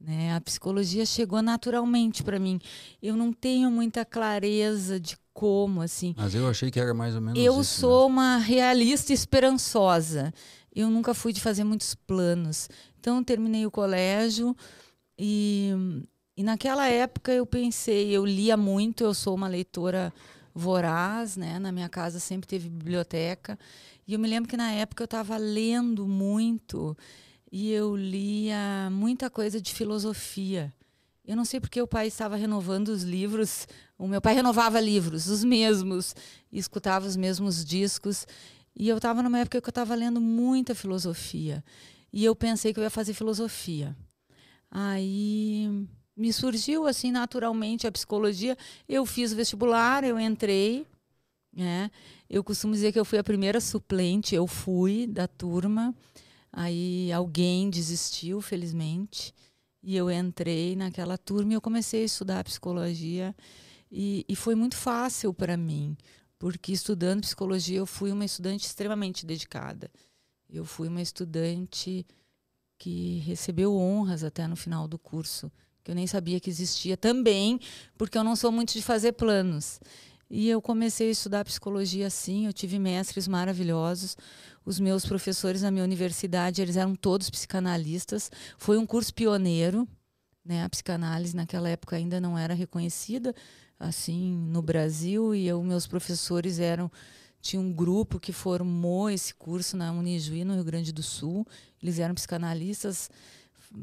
Né? 0.00 0.34
A 0.34 0.40
psicologia 0.40 1.04
chegou 1.04 1.42
naturalmente 1.42 2.22
para 2.22 2.38
mim. 2.38 2.60
Eu 3.02 3.16
não 3.16 3.32
tenho 3.32 3.70
muita 3.70 4.04
clareza 4.04 5.00
de 5.00 5.16
como, 5.32 5.82
assim. 5.82 6.14
Mas 6.16 6.34
eu 6.34 6.48
achei 6.48 6.70
que 6.70 6.80
era 6.80 6.94
mais 6.94 7.14
ou 7.14 7.20
menos 7.20 7.38
Eu 7.38 7.60
isso, 7.60 7.80
sou 7.80 8.06
uma 8.06 8.38
realista 8.38 9.12
esperançosa. 9.12 10.32
Eu 10.74 10.88
nunca 10.90 11.14
fui 11.14 11.32
de 11.32 11.40
fazer 11.40 11.64
muitos 11.64 11.94
planos. 11.94 12.68
Então, 12.98 13.22
terminei 13.24 13.66
o 13.66 13.70
colégio 13.70 14.56
e, 15.18 15.70
e 16.36 16.42
naquela 16.42 16.88
época 16.88 17.32
eu 17.32 17.44
pensei, 17.44 18.10
eu 18.10 18.24
lia 18.24 18.56
muito, 18.56 19.02
eu 19.02 19.14
sou 19.14 19.34
uma 19.34 19.48
leitora 19.48 20.12
voraz, 20.54 21.36
né? 21.36 21.58
Na 21.58 21.72
minha 21.72 21.88
casa 21.88 22.20
sempre 22.20 22.46
teve 22.46 22.68
biblioteca. 22.68 23.58
E 24.06 24.14
eu 24.14 24.18
me 24.18 24.28
lembro 24.28 24.48
que 24.48 24.56
na 24.56 24.72
época 24.72 25.02
eu 25.02 25.06
estava 25.06 25.36
lendo 25.36 26.06
muito 26.06 26.96
e 27.50 27.72
eu 27.72 27.96
lia 27.96 28.88
muita 28.90 29.30
coisa 29.30 29.60
de 29.60 29.72
filosofia. 29.72 30.72
Eu 31.26 31.36
não 31.36 31.44
sei 31.44 31.60
porque 31.60 31.80
o 31.80 31.86
pai 31.86 32.06
estava 32.06 32.36
renovando 32.36 32.88
os 32.88 33.02
livros. 33.02 33.66
O 33.98 34.06
meu 34.06 34.20
pai 34.20 34.34
renovava 34.34 34.80
livros, 34.80 35.28
os 35.28 35.44
mesmos, 35.44 36.14
escutava 36.50 37.06
os 37.06 37.16
mesmos 37.16 37.64
discos. 37.64 38.26
E 38.74 38.88
eu 38.88 38.96
estava 38.96 39.22
numa 39.22 39.38
época 39.38 39.60
que 39.60 39.66
eu 39.66 39.70
estava 39.70 39.94
lendo 39.94 40.20
muita 40.20 40.74
filosofia. 40.74 41.62
E 42.12 42.24
eu 42.24 42.34
pensei 42.34 42.72
que 42.72 42.80
eu 42.80 42.84
ia 42.84 42.90
fazer 42.90 43.12
filosofia. 43.12 43.96
Aí 44.70 45.86
me 46.16 46.32
surgiu 46.32 46.86
assim 46.86 47.10
naturalmente 47.10 47.86
a 47.86 47.92
psicologia. 47.92 48.56
Eu 48.88 49.04
fiz 49.04 49.32
o 49.32 49.36
vestibular, 49.36 50.04
eu 50.04 50.18
entrei. 50.18 50.86
Né? 51.52 51.90
Eu 52.28 52.44
costumo 52.44 52.72
dizer 52.72 52.92
que 52.92 52.98
eu 52.98 53.04
fui 53.04 53.18
a 53.18 53.24
primeira 53.24 53.60
suplente, 53.60 54.34
eu 54.34 54.46
fui 54.46 55.06
da 55.06 55.26
turma. 55.26 55.94
Aí 56.60 57.12
alguém 57.12 57.70
desistiu, 57.70 58.40
felizmente. 58.40 59.32
E 59.80 59.96
eu 59.96 60.10
entrei 60.10 60.74
naquela 60.74 61.16
turma 61.16 61.52
e 61.52 61.54
eu 61.54 61.60
comecei 61.60 62.02
a 62.02 62.06
estudar 62.06 62.42
psicologia. 62.42 63.32
E, 63.92 64.26
e 64.28 64.34
foi 64.34 64.56
muito 64.56 64.76
fácil 64.76 65.32
para 65.32 65.56
mim, 65.56 65.96
porque 66.36 66.72
estudando 66.72 67.20
psicologia 67.20 67.78
eu 67.78 67.86
fui 67.86 68.10
uma 68.10 68.24
estudante 68.24 68.66
extremamente 68.66 69.24
dedicada. 69.24 69.88
Eu 70.50 70.64
fui 70.64 70.88
uma 70.88 71.00
estudante 71.00 72.04
que 72.76 73.18
recebeu 73.18 73.76
honras 73.76 74.24
até 74.24 74.44
no 74.48 74.56
final 74.56 74.88
do 74.88 74.98
curso, 74.98 75.52
que 75.84 75.92
eu 75.92 75.94
nem 75.94 76.08
sabia 76.08 76.40
que 76.40 76.50
existia 76.50 76.96
também, 76.96 77.60
porque 77.96 78.18
eu 78.18 78.24
não 78.24 78.34
sou 78.34 78.50
muito 78.50 78.72
de 78.72 78.82
fazer 78.82 79.12
planos. 79.12 79.78
E 80.30 80.48
eu 80.48 80.60
comecei 80.60 81.08
a 81.08 81.12
estudar 81.12 81.44
psicologia 81.44 82.06
assim, 82.06 82.46
eu 82.46 82.52
tive 82.52 82.78
mestres 82.78 83.26
maravilhosos. 83.26 84.16
Os 84.64 84.78
meus 84.78 85.06
professores 85.06 85.62
na 85.62 85.70
minha 85.70 85.84
universidade, 85.84 86.60
eles 86.60 86.76
eram 86.76 86.94
todos 86.94 87.30
psicanalistas. 87.30 88.30
Foi 88.58 88.76
um 88.76 88.84
curso 88.84 89.14
pioneiro, 89.14 89.88
né? 90.44 90.64
A 90.64 90.68
psicanálise 90.68 91.34
naquela 91.34 91.68
época 91.68 91.96
ainda 91.96 92.20
não 92.20 92.36
era 92.36 92.52
reconhecida 92.52 93.34
assim 93.78 94.34
no 94.34 94.60
Brasil 94.60 95.34
e 95.34 95.46
eu, 95.46 95.62
meus 95.62 95.86
professores 95.86 96.58
eram 96.58 96.90
tinha 97.40 97.60
um 97.60 97.72
grupo 97.72 98.18
que 98.18 98.32
formou 98.32 99.08
esse 99.08 99.32
curso 99.34 99.76
na 99.76 99.92
Unijuí, 99.92 100.44
no 100.44 100.54
Rio 100.54 100.64
Grande 100.64 100.92
do 100.92 101.02
Sul. 101.02 101.46
Eles 101.80 101.98
eram 101.98 102.14
psicanalistas. 102.14 103.08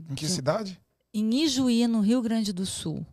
Em 0.10 0.14
que 0.16 0.28
cidade? 0.28 0.78
Em 1.14 1.44
Ijuí, 1.44 1.88
no 1.88 2.02
Rio 2.02 2.22
Grande 2.22 2.52
do 2.52 2.66
Sul. 2.66 3.06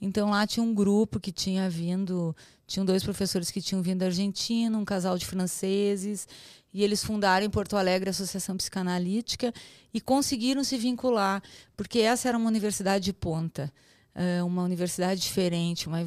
Então 0.00 0.30
lá 0.30 0.46
tinha 0.46 0.64
um 0.64 0.74
grupo 0.74 1.20
que 1.20 1.30
tinha 1.30 1.68
vindo, 1.68 2.34
tinham 2.72 2.86
dois 2.86 3.04
professores 3.04 3.50
que 3.50 3.60
tinham 3.60 3.82
vindo 3.82 3.98
da 3.98 4.06
Argentina, 4.06 4.76
um 4.78 4.84
casal 4.84 5.18
de 5.18 5.26
franceses, 5.26 6.26
e 6.72 6.82
eles 6.82 7.04
fundaram 7.04 7.44
em 7.44 7.50
Porto 7.50 7.76
Alegre 7.76 8.08
a 8.08 8.12
Associação 8.12 8.56
Psicanalítica 8.56 9.52
e 9.92 10.00
conseguiram 10.00 10.64
se 10.64 10.78
vincular, 10.78 11.42
porque 11.76 11.98
essa 11.98 12.28
era 12.28 12.38
uma 12.38 12.48
universidade 12.48 13.04
de 13.04 13.12
ponta. 13.12 13.70
Uh, 14.14 14.44
uma 14.44 14.62
universidade 14.62 15.20
diferente, 15.20 15.86
uma, 15.86 15.98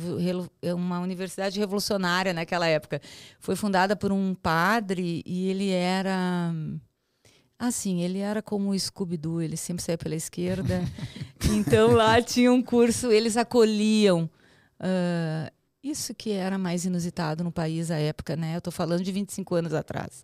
uma 0.76 1.00
universidade 1.00 1.60
revolucionária 1.60 2.34
naquela 2.34 2.68
época. 2.68 3.02
Foi 3.40 3.56
fundada 3.56 3.96
por 3.96 4.12
um 4.12 4.36
padre 4.36 5.24
e 5.26 5.50
ele 5.50 5.70
era 5.70 6.54
Assim, 7.58 8.02
ele 8.02 8.20
era 8.20 8.42
como 8.42 8.72
o 8.72 8.80
Scooby-Doo, 8.80 9.42
ele 9.42 9.58
sempre 9.58 9.82
saía 9.82 9.98
pela 9.98 10.16
esquerda. 10.16 10.84
então 11.56 11.94
lá 11.94 12.22
tinha 12.22 12.52
um 12.52 12.62
curso, 12.62 13.12
eles 13.12 13.38
acolhiam. 13.38 14.30
Uh, 14.80 15.55
isso 15.90 16.14
que 16.16 16.32
era 16.32 16.58
mais 16.58 16.84
inusitado 16.86 17.44
no 17.44 17.52
país 17.52 17.92
à 17.92 17.98
época, 17.98 18.36
né? 18.36 18.56
Eu 18.56 18.58
estou 18.58 18.74
falando 18.74 19.04
de 19.04 19.12
25 19.12 19.56
anos 19.56 19.74
atrás. 19.74 20.24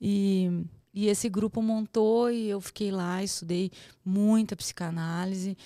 E, 0.00 0.64
e 0.94 1.08
esse 1.08 1.28
grupo 1.28 1.60
montou 1.60 2.30
e 2.30 2.48
eu 2.48 2.60
fiquei 2.60 2.90
lá, 2.90 3.22
estudei 3.22 3.70
muita 4.04 4.54
psicanálise 4.54 5.56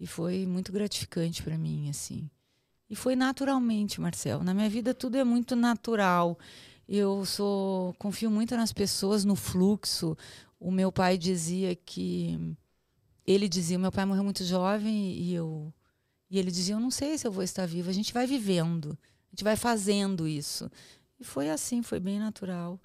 e 0.00 0.06
foi 0.06 0.46
muito 0.46 0.72
gratificante 0.72 1.42
para 1.42 1.58
mim, 1.58 1.90
assim. 1.90 2.28
E 2.88 2.96
foi 2.96 3.14
naturalmente, 3.16 4.00
Marcel. 4.00 4.42
Na 4.42 4.54
minha 4.54 4.68
vida 4.68 4.94
tudo 4.94 5.16
é 5.16 5.24
muito 5.24 5.54
natural. 5.54 6.38
Eu 6.88 7.24
sou 7.24 7.94
confio 7.94 8.30
muito 8.30 8.56
nas 8.56 8.72
pessoas, 8.72 9.24
no 9.24 9.36
fluxo. 9.36 10.16
O 10.58 10.70
meu 10.70 10.90
pai 10.90 11.18
dizia 11.18 11.74
que 11.74 12.56
ele 13.26 13.48
dizia, 13.48 13.78
meu 13.78 13.90
pai 13.92 14.04
morreu 14.04 14.24
muito 14.24 14.44
jovem 14.44 15.12
e 15.12 15.34
eu 15.34 15.72
e 16.30 16.38
ele 16.38 16.50
dizia, 16.50 16.74
eu 16.74 16.80
não 16.80 16.90
sei 16.90 17.16
se 17.16 17.26
eu 17.26 17.32
vou 17.32 17.42
estar 17.42 17.66
vivo. 17.66 17.88
A 17.88 17.92
gente 17.92 18.12
vai 18.12 18.26
vivendo, 18.26 18.98
a 19.28 19.30
gente 19.30 19.44
vai 19.44 19.56
fazendo 19.56 20.26
isso. 20.26 20.70
E 21.18 21.24
foi 21.24 21.50
assim, 21.50 21.82
foi 21.82 22.00
bem 22.00 22.18
natural. 22.18 22.80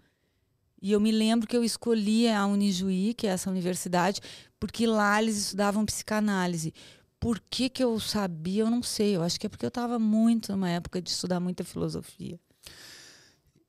E 0.81 0.91
eu 0.91 1.00
me 1.00 1.12
lembro 1.12 1.48
que 1.48 1.55
eu 1.55 1.63
escolhi 1.63 2.27
a 2.27 2.45
Unijuí, 2.45 3.13
que 3.13 3.27
é 3.27 3.31
essa 3.31 3.50
universidade, 3.50 4.21
porque 4.60 4.88
lá 4.88 5.21
eles 5.21 5.38
estudavam 5.38 5.86
psicanálise. 5.86 6.74
Por 7.19 7.39
que, 7.39 7.69
que 7.69 7.83
eu 7.83 8.00
sabia? 8.00 8.63
Eu 8.63 8.69
não 8.69 8.81
sei. 8.81 9.15
Eu 9.15 9.21
acho 9.21 9.39
que 9.39 9.45
é 9.45 9.50
porque 9.50 9.65
eu 9.65 9.69
estava 9.69 10.00
muito 10.00 10.51
numa 10.51 10.69
época 10.69 11.01
de 11.01 11.10
estudar 11.10 11.39
muita 11.39 11.63
filosofia. 11.63 12.39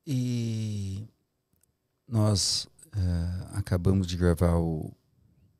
E 0.06 1.04
nós 2.08 2.64
uh, 2.64 3.48
acabamos 3.52 4.06
de 4.06 4.16
gravar 4.16 4.56
o, 4.56 4.90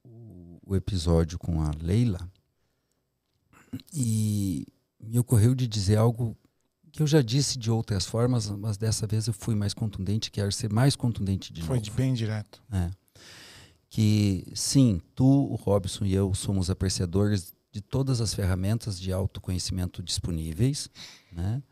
o, 0.02 0.58
o, 0.66 0.74
episódio 0.74 1.38
com 1.38 1.60
a 1.60 1.70
Leila 1.80 2.18
e 3.92 4.66
me 5.00 5.18
ocorreu 5.18 5.54
de 5.54 5.66
dizer 5.66 5.96
algo 5.96 6.36
que 6.90 7.02
eu 7.02 7.06
já 7.06 7.22
disse 7.22 7.58
de 7.58 7.70
outras 7.70 8.04
formas, 8.04 8.50
mas 8.50 8.76
dessa 8.76 9.06
vez 9.06 9.26
eu 9.26 9.32
fui 9.32 9.54
mais 9.54 9.72
contundente, 9.72 10.30
quero 10.30 10.52
ser 10.52 10.70
mais 10.70 10.94
contundente 10.94 11.52
de 11.52 11.62
Foi 11.62 11.78
novo. 11.78 11.90
Foi 11.90 11.96
bem 11.96 12.12
direto. 12.12 12.62
É. 12.70 12.90
Que 13.88 14.44
sim, 14.54 15.00
tu, 15.14 15.26
o 15.26 15.54
Robson 15.54 16.04
e 16.04 16.12
eu 16.12 16.34
somos 16.34 16.68
apreciadores 16.68 17.54
de 17.70 17.80
todas 17.80 18.20
as 18.20 18.34
ferramentas 18.34 19.00
de 19.00 19.12
autoconhecimento 19.12 20.02
disponíveis, 20.02 20.90
né? 21.32 21.62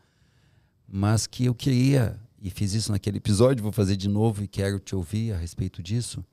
mas 0.87 1.27
que 1.27 1.45
eu 1.45 1.53
queria 1.53 2.19
e 2.41 2.49
fiz 2.49 2.73
isso 2.73 2.91
naquele 2.91 3.17
episódio, 3.17 3.61
vou 3.61 3.71
fazer 3.71 3.95
de 3.95 4.09
novo 4.09 4.43
e 4.43 4.47
quero 4.47 4.79
te 4.79 4.95
ouvir 4.95 5.31
a 5.31 5.37
respeito 5.37 5.83
disso. 5.83 6.25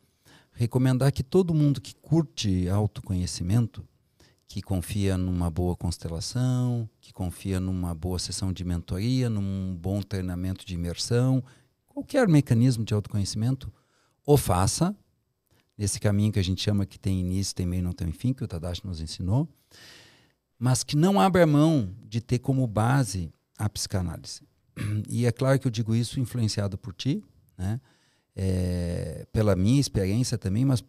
Recomendar 0.53 1.13
que 1.13 1.23
todo 1.23 1.53
mundo 1.53 1.81
que 1.81 1.95
curte 1.95 2.67
autoconhecimento, 2.69 3.87
que 4.49 4.63
confia 4.63 5.19
numa 5.19 5.51
boa 5.51 5.77
constelação, 5.77 6.89
que 7.03 7.13
confia 7.13 7.61
numa 7.61 7.95
boa 7.95 8.19
sessão 8.19 8.51
de 8.51 8.65
mentoria, 8.65 9.29
num 9.29 9.77
bom 9.79 10.01
treinamento 10.01 10.65
de 10.65 10.75
imersão, 10.75 11.45
qualquer 11.87 12.27
mecanismo 12.27 12.83
de 12.83 12.95
autoconhecimento, 12.95 13.71
o 14.25 14.39
faça 14.39 14.97
nesse 15.77 16.01
caminho 16.01 16.33
que 16.33 16.39
a 16.39 16.45
gente 16.45 16.63
chama 16.63 16.87
que 16.87 16.99
tem 16.99 17.21
início, 17.21 17.55
tem 17.55 17.67
meio, 17.67 17.83
não 17.83 17.93
tem 17.93 18.11
fim, 18.11 18.33
que 18.33 18.43
o 18.43 18.49
Tadashi 18.49 18.87
nos 18.87 19.03
ensinou, 19.03 19.47
mas 20.59 20.83
que 20.83 20.97
não 20.97 21.21
abra 21.21 21.47
mão 21.47 21.95
de 22.03 22.21
ter 22.21 22.39
como 22.39 22.67
base 22.67 23.31
a 23.59 23.69
psicanálise. 23.69 24.43
E 25.09 25.27
é 25.27 25.33
claro 25.33 25.59
que 25.59 25.67
eu 25.67 25.71
digo 25.71 25.95
isso 25.95 26.19
influenciado 26.19 26.79
por 26.79 26.95
ti, 26.95 27.23
né? 27.57 27.81
É, 28.35 29.27
pela 29.33 29.57
minha 29.57 29.81
experiência 29.81 30.39
também, 30.39 30.65
mas 30.65 30.83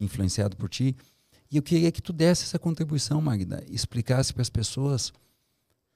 influenciado 0.00 0.56
por 0.56 0.68
ti. 0.68 0.96
E 1.50 1.56
eu 1.56 1.62
queria 1.62 1.90
que 1.90 2.02
tu 2.02 2.12
desse 2.12 2.44
essa 2.44 2.58
contribuição, 2.58 3.20
Magda, 3.20 3.64
explicasse 3.68 4.32
para 4.32 4.42
as 4.42 4.50
pessoas 4.50 5.12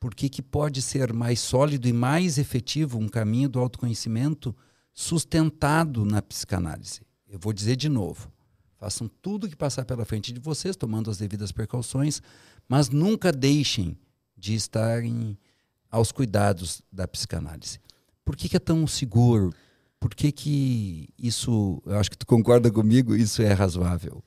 por 0.00 0.14
que, 0.14 0.28
que 0.28 0.42
pode 0.42 0.82
ser 0.82 1.12
mais 1.12 1.40
sólido 1.40 1.86
e 1.86 1.92
mais 1.92 2.38
efetivo 2.38 2.98
um 2.98 3.08
caminho 3.08 3.48
do 3.48 3.60
autoconhecimento 3.60 4.54
sustentado 4.92 6.04
na 6.04 6.20
psicanálise. 6.20 7.02
Eu 7.28 7.38
vou 7.38 7.52
dizer 7.52 7.76
de 7.76 7.88
novo: 7.88 8.32
façam 8.76 9.08
tudo 9.20 9.48
que 9.48 9.56
passar 9.56 9.84
pela 9.84 10.04
frente 10.04 10.32
de 10.32 10.40
vocês, 10.40 10.74
tomando 10.74 11.10
as 11.10 11.18
devidas 11.18 11.52
precauções, 11.52 12.20
mas 12.68 12.88
nunca 12.88 13.30
deixem 13.30 13.96
de 14.36 14.54
estar 14.54 15.04
em 15.04 15.38
aos 15.90 16.10
cuidados 16.10 16.82
da 16.90 17.06
psicanálise. 17.06 17.78
Por 18.24 18.34
que, 18.34 18.48
que 18.48 18.56
é 18.56 18.60
tão 18.60 18.86
seguro? 18.86 19.52
Por 20.00 20.14
que, 20.14 20.32
que 20.32 21.08
isso, 21.18 21.82
eu 21.86 21.98
acho 21.98 22.10
que 22.10 22.18
tu 22.18 22.26
concorda 22.26 22.70
comigo, 22.70 23.14
isso 23.14 23.42
é 23.42 23.52
razoável? 23.52 24.24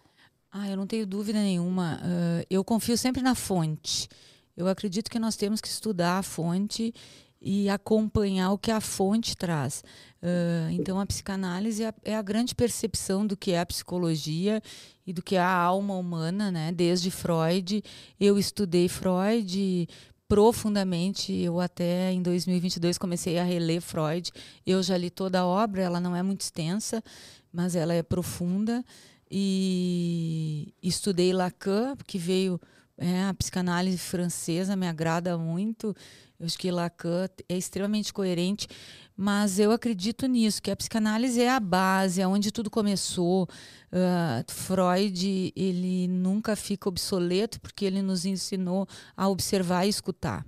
Ah, 0.57 0.69
eu 0.69 0.77
não 0.77 0.87
tenho 0.87 1.05
dúvida 1.05 1.37
nenhuma. 1.37 1.99
Uh, 2.01 2.45
eu 2.49 2.63
confio 2.63 2.97
sempre 2.97 3.21
na 3.21 3.35
fonte. 3.35 4.07
Eu 4.55 4.69
acredito 4.69 5.11
que 5.11 5.19
nós 5.19 5.35
temos 5.35 5.59
que 5.59 5.67
estudar 5.67 6.19
a 6.19 6.23
fonte 6.23 6.93
e 7.41 7.67
acompanhar 7.67 8.53
o 8.53 8.57
que 8.57 8.71
a 8.71 8.79
fonte 8.79 9.35
traz. 9.35 9.83
Uh, 10.23 10.71
então, 10.71 10.97
a 10.97 11.05
psicanálise 11.05 11.83
é 11.83 11.89
a, 11.89 11.93
é 12.05 12.15
a, 12.15 12.21
grande 12.21 12.55
percepção 12.55 13.27
do 13.27 13.35
que 13.35 13.51
é 13.51 13.59
a 13.59 13.65
psicologia 13.65 14.61
e 15.05 15.11
do 15.11 15.21
que 15.21 15.35
é 15.35 15.41
a 15.41 15.53
alma 15.53 15.97
humana, 15.97 16.49
né? 16.49 16.71
Desde 16.71 17.11
Freud, 17.11 17.83
eu 18.17 18.39
estudei 18.39 18.87
Freud 18.87 19.89
profundamente. 20.25 21.33
Eu 21.33 21.59
até 21.59 22.13
em 22.13 22.21
2022 22.21 22.97
comecei 22.97 23.37
a 23.37 23.43
reler 23.43 23.81
Freud. 23.81 24.31
Eu 24.65 24.81
já 24.81 24.95
li 24.95 25.09
toda 25.09 25.41
a 25.41 25.45
obra, 25.45 25.81
ela 25.81 25.99
não 25.99 26.15
é 26.15 26.23
muito 26.23 26.41
extensa, 26.41 27.03
mas 27.51 27.75
ela 27.75 27.93
é 27.93 28.01
profunda. 28.01 28.85
E 29.29 30.73
estudei 30.81 31.33
Lacan, 31.33 31.95
que 32.05 32.17
veio 32.17 32.59
é, 32.97 33.25
a 33.25 33.33
psicanálise 33.33 33.97
francesa, 33.97 34.75
me 34.75 34.87
agrada 34.87 35.37
muito. 35.37 35.95
Eu 36.39 36.45
acho 36.45 36.57
que 36.57 36.71
Lacan 36.71 37.27
é 37.47 37.57
extremamente 37.57 38.13
coerente, 38.13 38.67
mas 39.15 39.59
eu 39.59 39.71
acredito 39.71 40.27
nisso, 40.27 40.61
que 40.61 40.71
a 40.71 40.75
psicanálise 40.75 41.41
é 41.41 41.49
a 41.49 41.59
base, 41.59 42.21
é 42.21 42.27
onde 42.27 42.51
tudo 42.51 42.69
começou. 42.69 43.47
Uh, 43.91 44.51
Freud, 44.51 45.53
ele 45.55 46.07
nunca 46.07 46.55
fica 46.55 46.89
obsoleto 46.89 47.59
porque 47.61 47.85
ele 47.85 48.01
nos 48.01 48.25
ensinou 48.25 48.87
a 49.15 49.29
observar 49.29 49.85
e 49.85 49.89
escutar. 49.89 50.45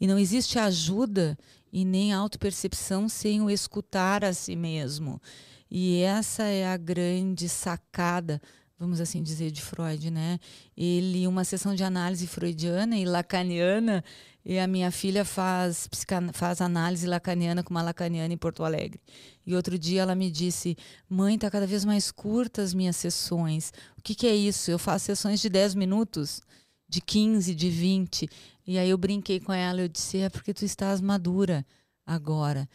E 0.00 0.06
não 0.06 0.18
existe 0.18 0.58
ajuda 0.58 1.38
e 1.72 1.84
nem 1.84 2.12
autopercepção 2.12 3.08
sem 3.08 3.40
o 3.40 3.48
escutar 3.48 4.24
a 4.24 4.32
si 4.32 4.56
mesmo. 4.56 5.20
E 5.74 6.02
essa 6.02 6.42
é 6.42 6.66
a 6.66 6.76
grande 6.76 7.48
sacada 7.48 8.38
vamos 8.82 9.00
assim 9.00 9.22
dizer, 9.22 9.52
de 9.52 9.62
Freud, 9.62 10.10
né? 10.10 10.40
Ele, 10.76 11.24
uma 11.28 11.44
sessão 11.44 11.72
de 11.72 11.84
análise 11.84 12.26
freudiana 12.26 12.98
e 12.98 13.04
lacaniana, 13.04 14.02
e 14.44 14.58
a 14.58 14.66
minha 14.66 14.90
filha 14.90 15.24
faz, 15.24 15.88
faz 16.32 16.60
análise 16.60 17.06
lacaniana 17.06 17.62
com 17.62 17.70
uma 17.70 17.80
lacaniana 17.80 18.34
em 18.34 18.36
Porto 18.36 18.64
Alegre. 18.64 19.00
E 19.46 19.54
outro 19.54 19.78
dia 19.78 20.02
ela 20.02 20.16
me 20.16 20.28
disse: 20.32 20.76
Mãe, 21.08 21.36
está 21.36 21.48
cada 21.48 21.64
vez 21.64 21.84
mais 21.84 22.10
curtas 22.10 22.70
as 22.70 22.74
minhas 22.74 22.96
sessões. 22.96 23.72
O 23.96 24.02
que, 24.02 24.16
que 24.16 24.26
é 24.26 24.34
isso? 24.34 24.68
Eu 24.68 24.80
faço 24.80 25.04
sessões 25.04 25.40
de 25.40 25.48
10 25.48 25.76
minutos, 25.76 26.42
de 26.88 27.00
15, 27.00 27.54
de 27.54 27.70
20. 27.70 28.28
E 28.66 28.78
aí 28.78 28.90
eu 28.90 28.98
brinquei 28.98 29.38
com 29.38 29.52
ela, 29.52 29.80
eu 29.80 29.88
disse: 29.88 30.18
É 30.18 30.28
porque 30.28 30.52
tu 30.52 30.64
estás 30.64 31.00
madura 31.00 31.64
agora 32.04 32.68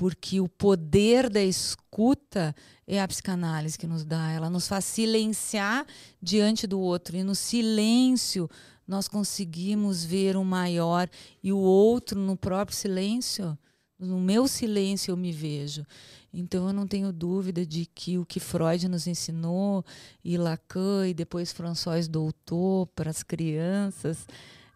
porque 0.00 0.40
o 0.40 0.48
poder 0.48 1.28
da 1.28 1.42
escuta 1.42 2.56
é 2.86 3.02
a 3.02 3.06
psicanálise 3.06 3.76
que 3.76 3.86
nos 3.86 4.02
dá. 4.02 4.30
Ela 4.30 4.48
nos 4.48 4.66
faz 4.66 4.86
silenciar 4.86 5.86
diante 6.22 6.66
do 6.66 6.80
outro 6.80 7.18
e 7.18 7.22
no 7.22 7.34
silêncio 7.34 8.48
nós 8.88 9.06
conseguimos 9.06 10.02
ver 10.02 10.38
o 10.38 10.42
maior 10.42 11.06
e 11.42 11.52
o 11.52 11.58
outro 11.58 12.18
no 12.18 12.34
próprio 12.34 12.74
silêncio. 12.74 13.58
No 13.98 14.18
meu 14.18 14.48
silêncio 14.48 15.12
eu 15.12 15.18
me 15.18 15.32
vejo. 15.32 15.84
Então 16.32 16.68
eu 16.68 16.72
não 16.72 16.86
tenho 16.86 17.12
dúvida 17.12 17.66
de 17.66 17.84
que 17.84 18.16
o 18.16 18.24
que 18.24 18.40
Freud 18.40 18.88
nos 18.88 19.06
ensinou 19.06 19.84
e 20.24 20.38
Lacan 20.38 21.08
e 21.08 21.12
depois 21.12 21.52
François 21.52 22.08
doutor 22.08 22.86
para 22.94 23.10
as 23.10 23.22
crianças, 23.22 24.26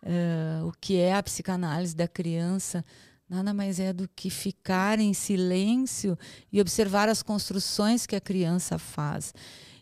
uh, 0.02 0.69
o 0.69 0.73
que 0.78 0.99
é 0.99 1.14
a 1.14 1.23
psicanálise 1.23 1.97
da 1.97 2.07
criança 2.07 2.85
nada 3.28 3.54
mais 3.54 3.81
é 3.81 3.93
do 3.93 4.09
que 4.09 4.31
ficar 4.31 4.99
em 5.00 5.14
silêncio 5.14 6.19
e 6.52 6.61
observar 6.61 7.09
as 7.09 7.23
construções 7.23 8.07
que 8.07 8.16
a 8.16 8.21
criança 8.21 8.78
faz. 8.78 9.33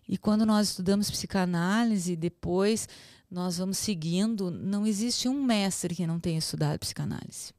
E 0.08 0.18
quando 0.18 0.44
nós 0.44 0.68
estudamos 0.68 1.10
psicanálise, 1.10 2.16
depois 2.16 2.88
nós 3.30 3.56
vamos 3.58 3.78
seguindo, 3.78 4.50
não 4.50 4.86
existe 4.86 5.28
um 5.28 5.42
mestre 5.42 5.94
que 5.94 6.06
não 6.06 6.20
tenha 6.20 6.38
estudado 6.38 6.78
psicanálise. 6.78 7.52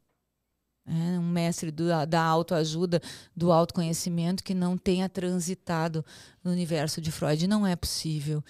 É, 0.85 1.17
um 1.17 1.29
mestre 1.29 1.71
do, 1.71 1.85
da 2.05 2.21
autoajuda, 2.21 3.01
do 3.35 3.51
autoconhecimento 3.51 4.43
que 4.43 4.53
não 4.53 4.77
tenha 4.77 5.07
transitado 5.07 6.05
no 6.43 6.51
universo 6.51 6.99
de 6.99 7.09
Freud. 7.09 7.47
Não 7.47 7.65
é 7.65 7.75
possível 7.75 8.43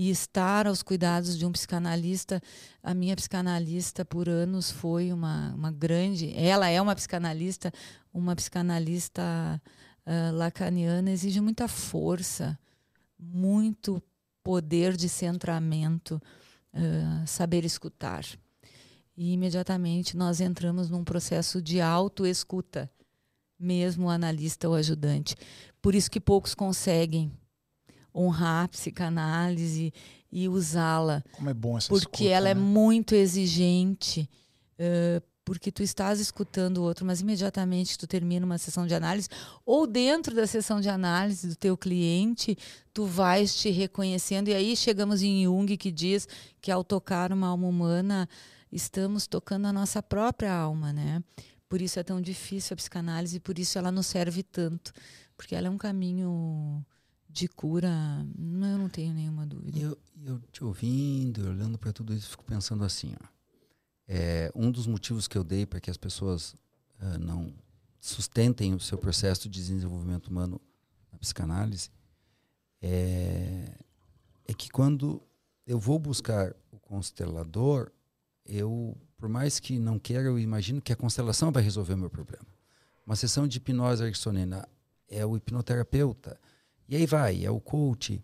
e 0.00 0.08
estar 0.08 0.66
aos 0.66 0.82
cuidados 0.82 1.36
de 1.36 1.44
um 1.44 1.52
psicanalista. 1.52 2.40
A 2.82 2.94
minha 2.94 3.14
psicanalista 3.14 4.02
por 4.02 4.30
anos 4.30 4.70
foi 4.70 5.12
uma, 5.12 5.52
uma 5.54 5.70
grande. 5.70 6.32
Ela 6.34 6.70
é 6.70 6.80
uma 6.80 6.96
psicanalista, 6.96 7.70
uma 8.10 8.34
psicanalista 8.34 9.22
uh, 10.06 10.34
lacaniana, 10.34 11.10
exige 11.10 11.38
muita 11.42 11.68
força, 11.68 12.58
muito 13.18 14.02
poder 14.42 14.96
de 14.96 15.06
centramento, 15.06 16.14
uh, 16.72 17.26
saber 17.26 17.66
escutar. 17.66 18.24
E 19.14 19.34
imediatamente 19.34 20.16
nós 20.16 20.40
entramos 20.40 20.88
num 20.88 21.04
processo 21.04 21.60
de 21.60 21.78
autoescuta, 21.78 22.90
mesmo 23.58 24.06
o 24.06 24.08
analista 24.08 24.66
ou 24.66 24.76
ajudante. 24.76 25.36
Por 25.82 25.94
isso 25.94 26.10
que 26.10 26.18
poucos 26.18 26.54
conseguem 26.54 27.30
honrar 28.14 28.64
a 28.64 28.68
psicanálise 28.68 29.92
e 30.32 30.48
usá-la. 30.48 31.22
Como 31.32 31.50
é 31.50 31.54
bom 31.54 31.76
essa 31.76 31.88
Porque 31.88 32.24
escuta, 32.24 32.30
ela 32.30 32.44
né? 32.46 32.50
é 32.52 32.54
muito 32.54 33.14
exigente. 33.14 34.28
Uh, 34.78 35.22
porque 35.50 35.72
tu 35.72 35.82
estás 35.82 36.20
escutando 36.20 36.78
o 36.78 36.82
outro, 36.84 37.04
mas 37.04 37.20
imediatamente 37.20 37.98
tu 37.98 38.06
termina 38.06 38.46
uma 38.46 38.56
sessão 38.56 38.86
de 38.86 38.94
análise 38.94 39.28
ou 39.66 39.84
dentro 39.84 40.32
da 40.32 40.46
sessão 40.46 40.80
de 40.80 40.88
análise 40.88 41.48
do 41.48 41.56
teu 41.56 41.76
cliente, 41.76 42.56
tu 42.94 43.04
vais 43.04 43.54
te 43.56 43.68
reconhecendo 43.68 44.46
e 44.46 44.54
aí 44.54 44.76
chegamos 44.76 45.22
em 45.22 45.42
Jung 45.42 45.76
que 45.76 45.90
diz 45.90 46.28
que 46.60 46.70
ao 46.70 46.84
tocar 46.84 47.32
uma 47.32 47.48
alma 47.48 47.66
humana, 47.66 48.28
estamos 48.70 49.26
tocando 49.26 49.66
a 49.66 49.72
nossa 49.72 50.00
própria 50.00 50.52
alma, 50.52 50.92
né? 50.92 51.20
Por 51.68 51.80
isso 51.80 51.98
é 51.98 52.04
tão 52.04 52.20
difícil 52.20 52.74
a 52.74 52.76
psicanálise, 52.76 53.40
por 53.40 53.58
isso 53.58 53.76
ela 53.76 53.90
nos 53.90 54.06
serve 54.06 54.44
tanto, 54.44 54.92
porque 55.36 55.56
ela 55.56 55.66
é 55.66 55.70
um 55.70 55.78
caminho 55.78 56.84
de 57.32 57.48
cura, 57.48 57.88
eu 58.38 58.78
não 58.78 58.88
tenho 58.88 59.14
nenhuma 59.14 59.46
dúvida. 59.46 59.78
Eu, 59.78 59.98
eu 60.24 60.40
te 60.52 60.64
ouvindo, 60.64 61.48
olhando 61.48 61.78
para 61.78 61.92
tudo 61.92 62.12
isso, 62.12 62.30
fico 62.30 62.44
pensando 62.44 62.84
assim, 62.84 63.14
ó. 63.22 63.26
É, 64.06 64.50
um 64.56 64.70
dos 64.70 64.86
motivos 64.88 65.28
que 65.28 65.38
eu 65.38 65.44
dei 65.44 65.64
para 65.64 65.80
que 65.80 65.88
as 65.88 65.96
pessoas 65.96 66.54
uh, 67.00 67.18
não 67.20 67.54
sustentem 68.00 68.74
o 68.74 68.80
seu 68.80 68.98
processo 68.98 69.48
de 69.48 69.60
desenvolvimento 69.60 70.26
humano 70.26 70.60
na 71.12 71.18
psicanálise 71.18 71.90
é, 72.82 73.72
é 74.48 74.54
que 74.54 74.68
quando 74.68 75.22
eu 75.66 75.78
vou 75.78 75.98
buscar 75.98 76.52
o 76.72 76.78
constelador, 76.80 77.92
eu, 78.44 78.96
por 79.16 79.28
mais 79.28 79.60
que 79.60 79.78
não 79.78 79.98
queira, 79.98 80.24
eu 80.24 80.38
imagino 80.38 80.80
que 80.80 80.92
a 80.92 80.96
constelação 80.96 81.52
vai 81.52 81.62
resolver 81.62 81.94
o 81.94 81.98
meu 81.98 82.10
problema. 82.10 82.46
Uma 83.06 83.14
sessão 83.14 83.46
de 83.46 83.58
hipnose 83.58 84.02
ericksoniana 84.02 84.68
é 85.08 85.24
o 85.24 85.36
hipnoterapeuta 85.36 86.40
e 86.90 86.96
aí 86.96 87.06
vai, 87.06 87.44
é 87.44 87.50
o 87.50 87.60
coach. 87.60 88.20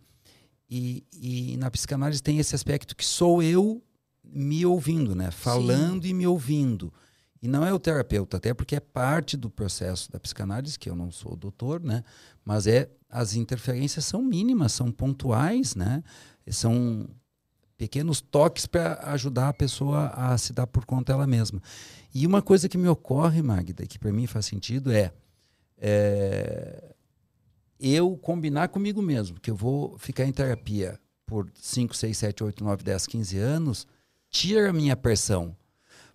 E, 0.68 1.04
e 1.12 1.56
na 1.56 1.70
psicanálise 1.70 2.20
tem 2.20 2.40
esse 2.40 2.52
aspecto 2.52 2.96
que 2.96 3.04
sou 3.04 3.40
eu 3.40 3.80
me 4.24 4.66
ouvindo, 4.66 5.14
né? 5.14 5.30
Falando 5.30 6.02
Sim. 6.02 6.08
e 6.08 6.14
me 6.14 6.26
ouvindo. 6.26 6.92
E 7.40 7.46
não 7.46 7.64
é 7.64 7.72
o 7.72 7.78
terapeuta, 7.78 8.38
até 8.38 8.52
porque 8.52 8.74
é 8.74 8.80
parte 8.80 9.36
do 9.36 9.48
processo 9.48 10.10
da 10.10 10.18
psicanálise, 10.18 10.76
que 10.76 10.90
eu 10.90 10.96
não 10.96 11.12
sou 11.12 11.36
doutor, 11.36 11.80
né? 11.80 12.02
Mas 12.44 12.66
é 12.66 12.90
as 13.08 13.36
interferências 13.36 14.04
são 14.04 14.20
mínimas, 14.20 14.72
são 14.72 14.90
pontuais, 14.90 15.76
né? 15.76 16.02
São 16.48 17.08
pequenos 17.78 18.20
toques 18.20 18.66
para 18.66 18.98
ajudar 19.12 19.50
a 19.50 19.54
pessoa 19.54 20.08
a 20.08 20.36
se 20.36 20.52
dar 20.52 20.66
por 20.66 20.84
conta 20.84 21.12
ela 21.12 21.26
mesma. 21.26 21.62
E 22.12 22.26
uma 22.26 22.42
coisa 22.42 22.68
que 22.68 22.76
me 22.76 22.88
ocorre, 22.88 23.42
Magda, 23.42 23.86
que 23.86 23.96
para 23.96 24.10
mim 24.10 24.26
faz 24.26 24.46
sentido 24.46 24.90
é, 24.90 25.12
é 25.78 26.95
eu 27.80 28.16
combinar 28.16 28.68
comigo 28.68 29.02
mesmo 29.02 29.40
que 29.40 29.50
eu 29.50 29.56
vou 29.56 29.96
ficar 29.98 30.24
em 30.24 30.32
terapia 30.32 30.98
por 31.26 31.50
5, 31.54 31.94
6, 31.94 32.16
7, 32.16 32.44
8, 32.44 32.64
9, 32.64 32.84
10, 32.84 33.06
15 33.06 33.38
anos, 33.38 33.86
tira 34.30 34.70
a 34.70 34.72
minha 34.72 34.96
pressão. 34.96 35.56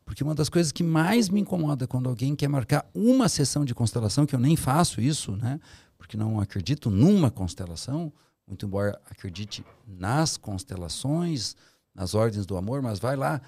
Porque 0.05 0.23
uma 0.23 0.33
das 0.33 0.49
coisas 0.49 0.71
que 0.71 0.83
mais 0.83 1.29
me 1.29 1.41
incomoda 1.41 1.87
quando 1.87 2.09
alguém 2.09 2.35
quer 2.35 2.47
marcar 2.47 2.89
uma 2.93 3.29
sessão 3.29 3.63
de 3.63 3.75
constelação, 3.75 4.25
que 4.25 4.35
eu 4.35 4.39
nem 4.39 4.55
faço 4.55 4.99
isso, 5.01 5.33
né? 5.33 5.59
Porque 5.97 6.17
não 6.17 6.39
acredito 6.39 6.89
numa 6.89 7.29
constelação, 7.29 8.11
muito 8.47 8.65
embora 8.65 8.99
acredite 9.09 9.63
nas 9.87 10.37
constelações, 10.37 11.55
nas 11.93 12.15
ordens 12.15 12.45
do 12.45 12.57
amor, 12.57 12.81
mas 12.81 12.99
vai 12.99 13.15
lá. 13.15 13.41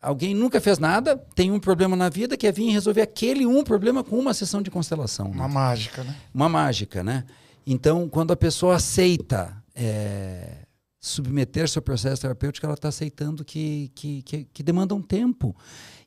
Alguém 0.00 0.34
nunca 0.34 0.60
fez 0.60 0.78
nada, 0.78 1.16
tem 1.34 1.50
um 1.50 1.58
problema 1.58 1.96
na 1.96 2.08
vida, 2.08 2.36
quer 2.36 2.52
vir 2.52 2.70
resolver 2.70 3.02
aquele 3.02 3.44
um 3.44 3.64
problema 3.64 4.04
com 4.04 4.16
uma 4.18 4.32
sessão 4.32 4.62
de 4.62 4.70
constelação. 4.70 5.30
Uma 5.30 5.48
né? 5.48 5.54
mágica, 5.54 6.04
né? 6.04 6.16
Uma 6.32 6.48
mágica, 6.48 7.02
né? 7.02 7.24
Então, 7.70 8.08
quando 8.08 8.32
a 8.32 8.36
pessoa 8.36 8.76
aceita 8.76 9.62
é, 9.74 10.64
submeter 10.98 11.68
seu 11.68 11.82
processo 11.82 12.22
terapêutico, 12.22 12.64
ela 12.64 12.74
está 12.74 12.88
aceitando 12.88 13.44
que, 13.44 13.92
que, 13.94 14.22
que, 14.22 14.44
que, 14.44 14.62
demanda 14.62 14.94
um 14.94 15.02
tempo. 15.02 15.54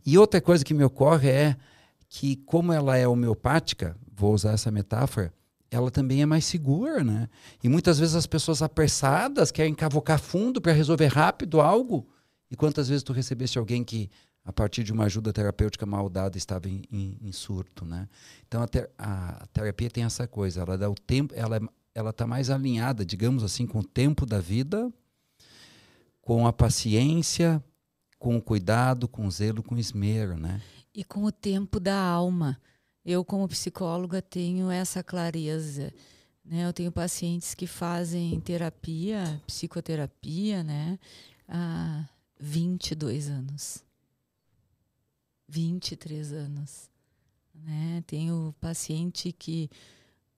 E 0.04 0.17
outra 0.17 0.41
coisa 0.41 0.65
que 0.65 0.74
me 0.74 0.84
ocorre 0.84 1.30
é 1.30 1.56
que, 2.10 2.38
como 2.47 2.74
ela 2.74 2.97
é 2.97 3.08
homeopática, 3.08 3.95
vou 4.12 4.34
usar 4.34 4.54
essa 4.54 4.71
metáfora, 4.71 5.32
ela 5.69 5.91
também 5.91 6.24
é 6.24 6.26
mais 6.26 6.45
segura, 6.45 7.04
né? 7.04 7.30
E 7.63 7.69
muitas 7.69 8.00
vezes 8.00 8.15
as 8.15 8.26
pessoas 8.26 8.63
apressadas 8.63 9.52
querem 9.52 9.76
cavocar 9.76 10.19
fundo 10.19 10.60
para 10.60 10.71
resolver 10.71 11.10
rápido 11.10 11.62
algo. 11.62 12.10
E 12.50 12.56
quantas 12.56 12.89
vezes 12.89 13.04
tu 13.04 13.13
recebeste 13.13 13.60
alguém 13.60 13.84
que 13.84 14.10
a 14.44 14.52
partir 14.52 14.84
de 14.84 14.92
uma 14.92 15.06
ajuda 15.06 15.32
terapêutica 15.32 15.86
mal 15.86 16.10
dada, 16.10 16.38
estava 16.38 16.68
em, 16.68 16.84
em, 16.92 17.18
em 17.22 17.32
surto, 17.32 17.86
né? 17.86 18.10
Então 18.48 18.62
a, 18.62 18.68
ter, 18.68 18.90
a, 18.98 19.46
terapia 19.54 19.90
tem 19.90 20.04
essa 20.04 20.28
coisa, 20.28 20.62
ela 20.62 20.78
dá 20.78 20.90
o 20.90 20.96
tempo, 20.96 21.34
ela 21.36 21.60
ela 21.94 22.12
está 22.12 22.26
mais 22.26 22.50
alinhada, 22.50 23.06
digamos 23.06 23.44
assim, 23.44 23.68
com 23.68 23.80
o 23.80 23.84
tempo 23.84 24.26
da 24.26 24.40
vida, 24.40 24.92
com 26.22 26.48
a 26.48 26.54
paciência, 26.54 27.64
com 28.18 28.38
o 28.38 28.42
cuidado, 28.42 29.08
com 29.08 29.26
o 29.26 29.32
zelo, 29.32 29.62
com 29.62 29.76
o 29.76 29.80
esmero, 29.80 30.38
né? 30.38 30.62
E 30.94 31.04
com 31.04 31.24
o 31.24 31.32
tempo 31.32 31.80
da 31.80 32.00
alma. 32.00 32.60
Eu, 33.04 33.26
como 33.26 33.48
psicóloga, 33.48 34.22
tenho 34.22 34.70
essa 34.70 35.04
clareza. 35.04 35.92
Né? 36.46 36.66
Eu 36.66 36.74
tenho 36.74 36.92
pacientes 36.92 37.56
que 37.56 37.66
fazem 37.66 38.40
terapia, 38.40 39.42
psicoterapia, 39.48 40.64
né? 40.64 41.00
há 41.48 42.06
22 42.40 43.30
anos. 43.30 43.84
23 45.52 46.32
anos. 46.32 46.90
Né? 47.54 48.04
Tenho 48.08 48.56
paciente 48.60 49.32
que 49.32 49.70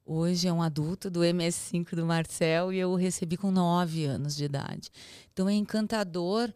hoje 0.03 0.47
é 0.47 0.53
um 0.53 0.61
adulto 0.61 1.09
do 1.09 1.21
MS5 1.21 1.95
do 1.95 2.05
Marcel 2.05 2.73
e 2.73 2.79
eu 2.79 2.89
o 2.89 2.95
recebi 2.95 3.37
com 3.37 3.51
9 3.51 4.05
anos 4.05 4.35
de 4.35 4.45
idade. 4.45 4.89
Então 5.31 5.47
é 5.47 5.53
encantador 5.53 6.51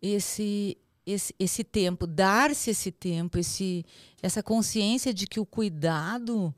esse 0.00 0.78
esse, 1.04 1.32
esse 1.38 1.62
tempo, 1.62 2.04
dar-se 2.04 2.68
esse 2.68 2.90
tempo, 2.90 3.38
esse, 3.38 3.84
essa 4.20 4.42
consciência 4.42 5.14
de 5.14 5.24
que 5.24 5.38
o 5.38 5.46
cuidado 5.46 6.52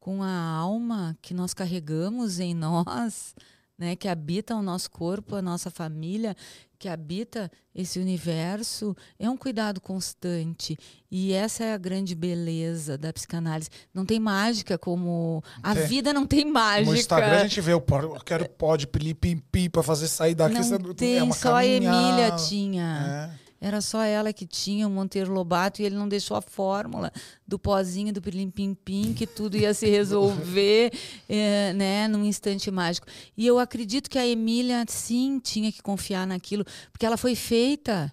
com 0.00 0.22
a 0.22 0.32
alma 0.32 1.14
que 1.20 1.34
nós 1.34 1.52
carregamos 1.52 2.40
em 2.40 2.54
nós, 2.54 3.34
né, 3.76 3.94
que 3.94 4.08
habita 4.08 4.56
o 4.56 4.62
nosso 4.62 4.90
corpo, 4.90 5.36
a 5.36 5.42
nossa 5.42 5.70
família, 5.70 6.34
que 6.82 6.88
habita 6.88 7.48
esse 7.72 8.00
universo, 8.00 8.96
é 9.16 9.30
um 9.30 9.36
cuidado 9.36 9.80
constante. 9.80 10.76
E 11.08 11.32
essa 11.32 11.62
é 11.62 11.74
a 11.74 11.78
grande 11.78 12.12
beleza 12.12 12.98
da 12.98 13.12
psicanálise. 13.12 13.70
Não 13.94 14.04
tem 14.04 14.18
mágica 14.18 14.76
como. 14.76 15.44
A 15.62 15.78
é. 15.78 15.86
vida 15.86 16.12
não 16.12 16.26
tem 16.26 16.44
mágica. 16.44 16.90
No 16.90 16.96
Instagram 16.96 17.36
a 17.36 17.42
gente 17.44 17.60
vê, 17.60 17.72
eu 17.72 17.80
quero 18.26 18.48
pode 18.48 18.88
pim 18.88 19.70
para 19.70 19.80
fazer 19.84 20.08
sair 20.08 20.34
daqui. 20.34 20.54
Não 20.58 20.90
é 20.90 20.94
tem, 20.94 21.30
é 21.30 21.32
só 21.32 21.54
a 21.54 21.64
Emília 21.64 22.32
tinha. 22.48 23.30
É. 23.38 23.41
Era 23.64 23.80
só 23.80 24.02
ela 24.02 24.32
que 24.32 24.44
tinha 24.44 24.88
o 24.88 24.90
Monteiro 24.90 25.32
Lobato 25.32 25.80
e 25.80 25.84
ele 25.84 25.94
não 25.94 26.08
deixou 26.08 26.36
a 26.36 26.42
fórmula 26.42 27.12
do 27.46 27.60
pozinho 27.60 28.12
do 28.12 28.20
pilim 28.20 28.50
pim 28.50 28.74
pim 28.74 29.14
que 29.14 29.24
tudo 29.24 29.56
ia 29.56 29.72
se 29.72 29.88
resolver 29.88 30.92
é, 31.28 31.72
né, 31.78 32.08
num 32.08 32.24
instante 32.24 32.72
mágico. 32.72 33.06
E 33.36 33.46
eu 33.46 33.60
acredito 33.60 34.10
que 34.10 34.18
a 34.18 34.26
Emília 34.26 34.84
sim 34.88 35.38
tinha 35.38 35.70
que 35.70 35.80
confiar 35.80 36.26
naquilo, 36.26 36.64
porque 36.90 37.06
ela 37.06 37.16
foi 37.16 37.36
feita, 37.36 38.12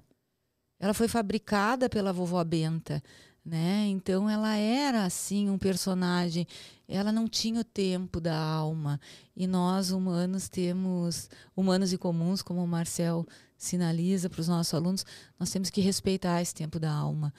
ela 0.79 0.93
foi 0.93 1.07
fabricada 1.07 1.89
pela 1.89 2.13
vovó 2.13 2.43
Benta. 2.43 3.01
Né? 3.43 3.87
Então 3.87 4.29
ela 4.29 4.55
era 4.55 5.03
assim 5.03 5.49
um 5.49 5.57
personagem, 5.57 6.45
ela 6.87 7.11
não 7.11 7.27
tinha 7.27 7.61
o 7.61 7.63
tempo 7.63 8.21
da 8.21 8.37
alma 8.37 9.01
e 9.35 9.47
nós 9.47 9.89
humanos 9.89 10.47
temos 10.47 11.27
humanos 11.55 11.91
e 11.91 11.97
comuns 11.97 12.43
como 12.43 12.63
o 12.63 12.67
Marcel 12.67 13.25
sinaliza 13.59 14.29
para 14.29 14.41
os 14.41 14.47
nossos 14.47 14.73
alunos, 14.73 15.05
nós 15.37 15.51
temos 15.51 15.69
que 15.69 15.81
respeitar 15.81 16.41
esse 16.41 16.55
tempo 16.55 16.79
da 16.79 16.91
alma, 16.91 17.31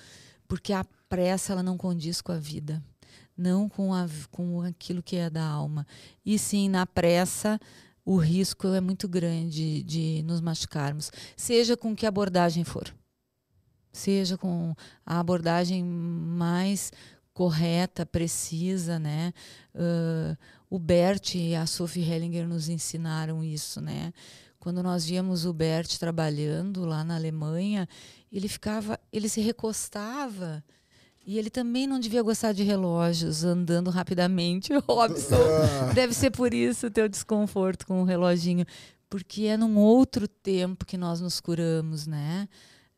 porque 0.46 0.72
a 0.72 0.84
pressa 1.08 1.52
ela 1.52 1.62
não 1.62 1.76
condiz 1.76 2.20
com 2.20 2.30
a 2.30 2.38
vida, 2.38 2.80
não 3.36 3.68
com, 3.68 3.92
a, 3.94 4.06
com 4.30 4.60
aquilo 4.60 5.02
que 5.02 5.16
é 5.16 5.30
da 5.30 5.44
alma. 5.44 5.86
E 6.24 6.38
sim, 6.38 6.68
na 6.68 6.86
pressa, 6.86 7.58
o 8.04 8.16
risco 8.16 8.68
é 8.68 8.80
muito 8.80 9.08
grande 9.08 9.82
de 9.82 10.22
nos 10.24 10.40
machucarmos, 10.40 11.10
seja 11.34 11.76
com 11.76 11.96
que 11.96 12.06
abordagem 12.06 12.62
for. 12.62 12.94
Seja 13.92 14.38
com 14.38 14.72
a 15.04 15.18
abordagem 15.18 15.82
mais 15.82 16.92
correta, 17.32 18.06
precisa, 18.06 18.98
né? 18.98 19.32
Uh, 19.74 20.36
o 20.68 20.78
Bert 20.78 21.34
e 21.34 21.56
a 21.56 21.66
Sophie 21.66 22.08
Hellinger 22.08 22.46
nos 22.46 22.68
ensinaram 22.68 23.42
isso, 23.42 23.80
né? 23.80 24.12
Quando 24.60 24.82
nós 24.82 25.06
víamos 25.06 25.46
o 25.46 25.54
Bert 25.54 25.96
trabalhando 25.98 26.84
lá 26.84 27.02
na 27.02 27.16
Alemanha, 27.16 27.88
ele 28.30 28.46
ficava, 28.46 29.00
ele 29.10 29.26
se 29.26 29.40
recostava. 29.40 30.62
E 31.26 31.38
ele 31.38 31.48
também 31.48 31.86
não 31.86 31.98
devia 31.98 32.22
gostar 32.22 32.52
de 32.52 32.62
relógios 32.62 33.42
andando 33.42 33.88
rapidamente, 33.88 34.72
Robson. 34.86 35.34
Ah. 35.34 35.92
Deve 35.94 36.12
ser 36.12 36.30
por 36.30 36.52
isso 36.52 36.88
o 36.88 36.90
teu 36.90 37.08
desconforto 37.08 37.86
com 37.86 38.02
o 38.02 38.04
reloginho, 38.04 38.66
porque 39.08 39.44
é 39.44 39.56
num 39.56 39.78
outro 39.78 40.28
tempo 40.28 40.84
que 40.84 40.98
nós 40.98 41.22
nos 41.22 41.40
curamos, 41.40 42.06
né? 42.06 42.46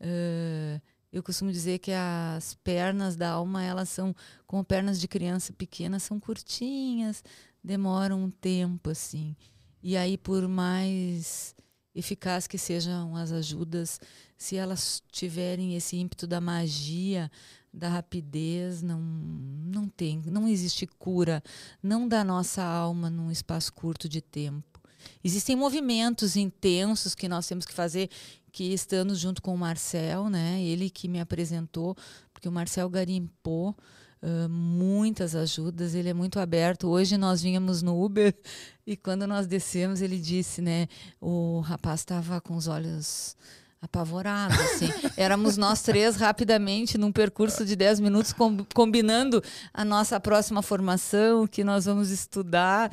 Uh, 0.00 0.82
eu 1.12 1.22
costumo 1.22 1.52
dizer 1.52 1.78
que 1.78 1.92
as 1.92 2.54
pernas 2.64 3.14
da 3.14 3.30
alma, 3.30 3.62
elas 3.62 3.88
são 3.88 4.14
como 4.48 4.64
pernas 4.64 5.00
de 5.00 5.06
criança 5.06 5.52
pequena, 5.52 6.00
são 6.00 6.18
curtinhas, 6.18 7.22
demoram 7.62 8.24
um 8.24 8.30
tempo 8.30 8.90
assim. 8.90 9.36
E 9.82 9.96
aí, 9.96 10.16
por 10.16 10.46
mais 10.46 11.54
eficaz 11.94 12.46
que 12.46 12.56
sejam 12.56 13.16
as 13.16 13.32
ajudas, 13.32 14.00
se 14.36 14.56
elas 14.56 15.02
tiverem 15.10 15.76
esse 15.76 15.96
ímpeto 15.96 16.26
da 16.26 16.40
magia, 16.40 17.30
da 17.72 17.88
rapidez, 17.88 18.82
não, 18.82 19.00
não 19.00 19.88
tem, 19.88 20.22
não 20.26 20.46
existe 20.46 20.86
cura, 20.86 21.42
não 21.82 22.06
da 22.06 22.22
nossa 22.22 22.62
alma 22.62 23.08
num 23.08 23.30
espaço 23.30 23.72
curto 23.72 24.08
de 24.08 24.20
tempo. 24.20 24.80
Existem 25.24 25.56
movimentos 25.56 26.36
intensos 26.36 27.14
que 27.14 27.28
nós 27.28 27.46
temos 27.46 27.64
que 27.64 27.72
fazer, 27.72 28.08
que 28.52 28.72
estando 28.72 29.14
junto 29.14 29.42
com 29.42 29.54
o 29.54 29.58
Marcel, 29.58 30.28
né? 30.28 30.62
Ele 30.62 30.90
que 30.90 31.08
me 31.08 31.18
apresentou, 31.18 31.96
porque 32.32 32.48
o 32.48 32.52
Marcel 32.52 32.88
garimpou 32.88 33.74
uh, 34.22 34.48
muitas 34.48 35.34
ajudas, 35.34 35.94
ele 35.94 36.08
é 36.08 36.14
muito 36.14 36.38
aberto. 36.38 36.88
Hoje 36.88 37.16
nós 37.18 37.42
vínhamos 37.42 37.82
no 37.82 38.02
Uber 38.02 38.34
e 38.86 38.96
quando 38.96 39.26
nós 39.26 39.46
descemos, 39.46 40.00
ele 40.00 40.18
disse, 40.18 40.62
né? 40.62 40.88
O 41.20 41.60
rapaz 41.60 42.00
estava 42.00 42.40
com 42.40 42.56
os 42.56 42.68
olhos 42.68 43.36
apavorados, 43.80 44.58
assim. 44.58 44.88
Éramos 45.16 45.56
nós 45.56 45.82
três 45.82 46.16
rapidamente 46.16 46.96
num 46.96 47.10
percurso 47.10 47.64
de 47.64 47.74
10 47.74 48.00
minutos 48.00 48.32
com, 48.32 48.64
combinando 48.72 49.42
a 49.74 49.84
nossa 49.84 50.20
próxima 50.20 50.62
formação, 50.62 51.46
que 51.46 51.64
nós 51.64 51.84
vamos 51.84 52.10
estudar. 52.10 52.90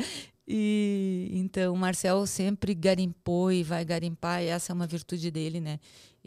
E 0.52 1.30
então 1.32 1.76
o 1.76 1.78
Marcel 1.78 2.26
sempre 2.26 2.74
garimpou 2.74 3.52
e 3.52 3.62
vai 3.62 3.86
garimpar, 3.86 4.42
e 4.42 4.48
essa 4.48 4.72
é 4.72 4.74
uma 4.74 4.88
virtude 4.88 5.30
dele, 5.30 5.62
né? 5.62 5.80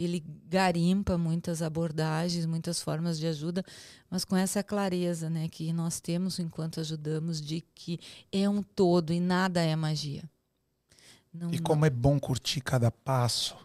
Ele 0.05 0.25
garimpa 0.49 1.17
muitas 1.19 1.63
abordagens, 1.63 2.47
muitas 2.47 2.81
formas 2.81 3.19
de 3.19 3.27
ajuda, 3.27 3.65
mas 4.11 4.25
com 4.25 4.37
essa 4.37 4.63
clareza, 4.63 5.29
né, 5.29 5.49
que 5.49 5.73
nós 5.73 6.01
temos 6.01 6.39
enquanto 6.39 6.81
ajudamos 6.81 7.41
de 7.41 7.63
que 7.75 7.99
é 8.31 8.49
um 8.49 8.63
todo 8.63 9.13
e 9.13 9.21
nada 9.21 9.63
é 9.63 9.75
magia. 9.77 10.25
Não, 11.33 11.53
e 11.53 11.59
como 11.59 11.87
é 11.87 11.91
bom 11.91 12.21
curtir 12.21 12.61
cada 12.61 12.91
passo, 12.91 13.57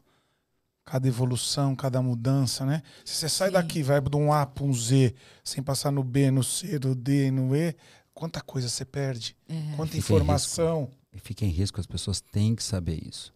cada 0.85 1.05
evolução, 1.07 1.75
cada 1.75 2.01
mudança, 2.01 2.65
né? 2.65 2.81
Se 3.03 3.15
você 3.15 3.27
sai 3.27 3.49
Sim. 3.49 3.53
daqui, 3.53 3.83
vai 3.83 3.99
de 3.99 4.15
um 4.15 4.31
A 4.31 4.45
para 4.45 4.63
um 4.63 4.73
Z, 4.73 5.13
sem 5.43 5.61
passar 5.61 5.91
no 5.91 6.01
B, 6.01 6.31
no 6.31 6.43
C, 6.43 6.79
no 6.79 6.95
D, 6.95 7.29
no 7.29 7.53
E, 7.53 7.75
quanta 8.13 8.39
coisa 8.39 8.69
você 8.69 8.85
perde, 8.85 9.35
é. 9.49 9.75
quanta 9.75 9.91
fica 9.91 9.97
informação. 9.97 10.89
E 11.11 11.19
fica 11.19 11.43
em 11.43 11.49
risco, 11.49 11.79
as 11.79 11.85
pessoas 11.85 12.21
têm 12.21 12.55
que 12.55 12.63
saber 12.63 13.05
isso. 13.05 13.33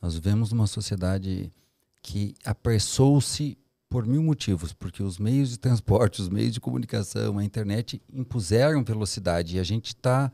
Nós 0.00 0.14
vivemos 0.14 0.52
numa 0.52 0.66
sociedade 0.66 1.52
que 2.06 2.36
apressou-se 2.44 3.58
por 3.88 4.06
mil 4.06 4.22
motivos, 4.22 4.72
porque 4.72 5.02
os 5.02 5.18
meios 5.18 5.50
de 5.50 5.58
transporte, 5.58 6.22
os 6.22 6.28
meios 6.28 6.52
de 6.52 6.60
comunicação, 6.60 7.36
a 7.36 7.44
internet 7.44 8.00
impuseram 8.12 8.84
velocidade 8.84 9.56
e 9.56 9.58
a 9.58 9.64
gente 9.64 9.86
está 9.86 10.30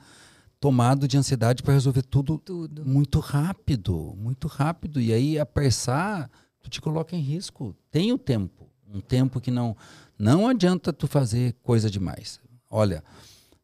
tomado 0.60 1.08
de 1.08 1.16
ansiedade 1.16 1.62
para 1.62 1.72
resolver 1.72 2.02
tudo, 2.02 2.36
tudo, 2.36 2.84
muito 2.84 3.18
rápido, 3.20 4.14
muito 4.18 4.48
rápido. 4.48 5.00
E 5.00 5.14
aí 5.14 5.38
apressar, 5.38 6.30
tu 6.60 6.68
te 6.68 6.78
coloca 6.78 7.16
em 7.16 7.20
risco. 7.20 7.74
Tem 7.90 8.12
o 8.12 8.18
tempo, 8.18 8.68
um 8.86 9.00
tempo 9.00 9.40
que 9.40 9.50
não 9.50 9.74
não 10.18 10.46
adianta 10.46 10.92
tu 10.92 11.06
fazer 11.06 11.54
coisa 11.62 11.88
demais. 11.88 12.38
Olha, 12.68 13.02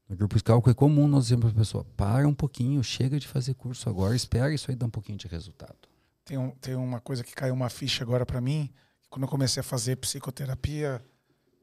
no 0.09 0.17
grupo 0.17 0.43
cálculo 0.43 0.71
é 0.71 0.75
comum 0.75 1.07
nós 1.07 1.25
dizemos 1.25 1.45
para 1.45 1.53
a 1.53 1.63
pessoa, 1.63 1.85
para 1.95 2.27
um 2.27 2.35
pouquinho, 2.35 2.83
chega 2.83 3.21
de 3.21 3.29
fazer 3.29 3.53
curso 3.53 3.87
agora, 3.91 4.17
espera 4.17 4.53
isso 4.53 4.71
aí 4.71 4.77
dar 4.77 4.87
um 4.87 4.91
pouquinho 4.91 5.19
de 5.19 5.29
resultado. 5.29 5.88
Tem, 6.29 6.37
um, 6.37 6.51
tem 6.51 6.75
uma 6.75 7.01
coisa 7.01 7.25
que 7.25 7.35
caiu 7.35 7.55
uma 7.55 7.71
ficha 7.71 8.05
agora 8.05 8.27
para 8.27 8.39
mim, 8.39 8.71
quando 9.09 9.23
eu 9.23 9.29
comecei 9.31 9.63
a 9.63 9.65
fazer 9.65 9.97
psicoterapia 9.97 11.03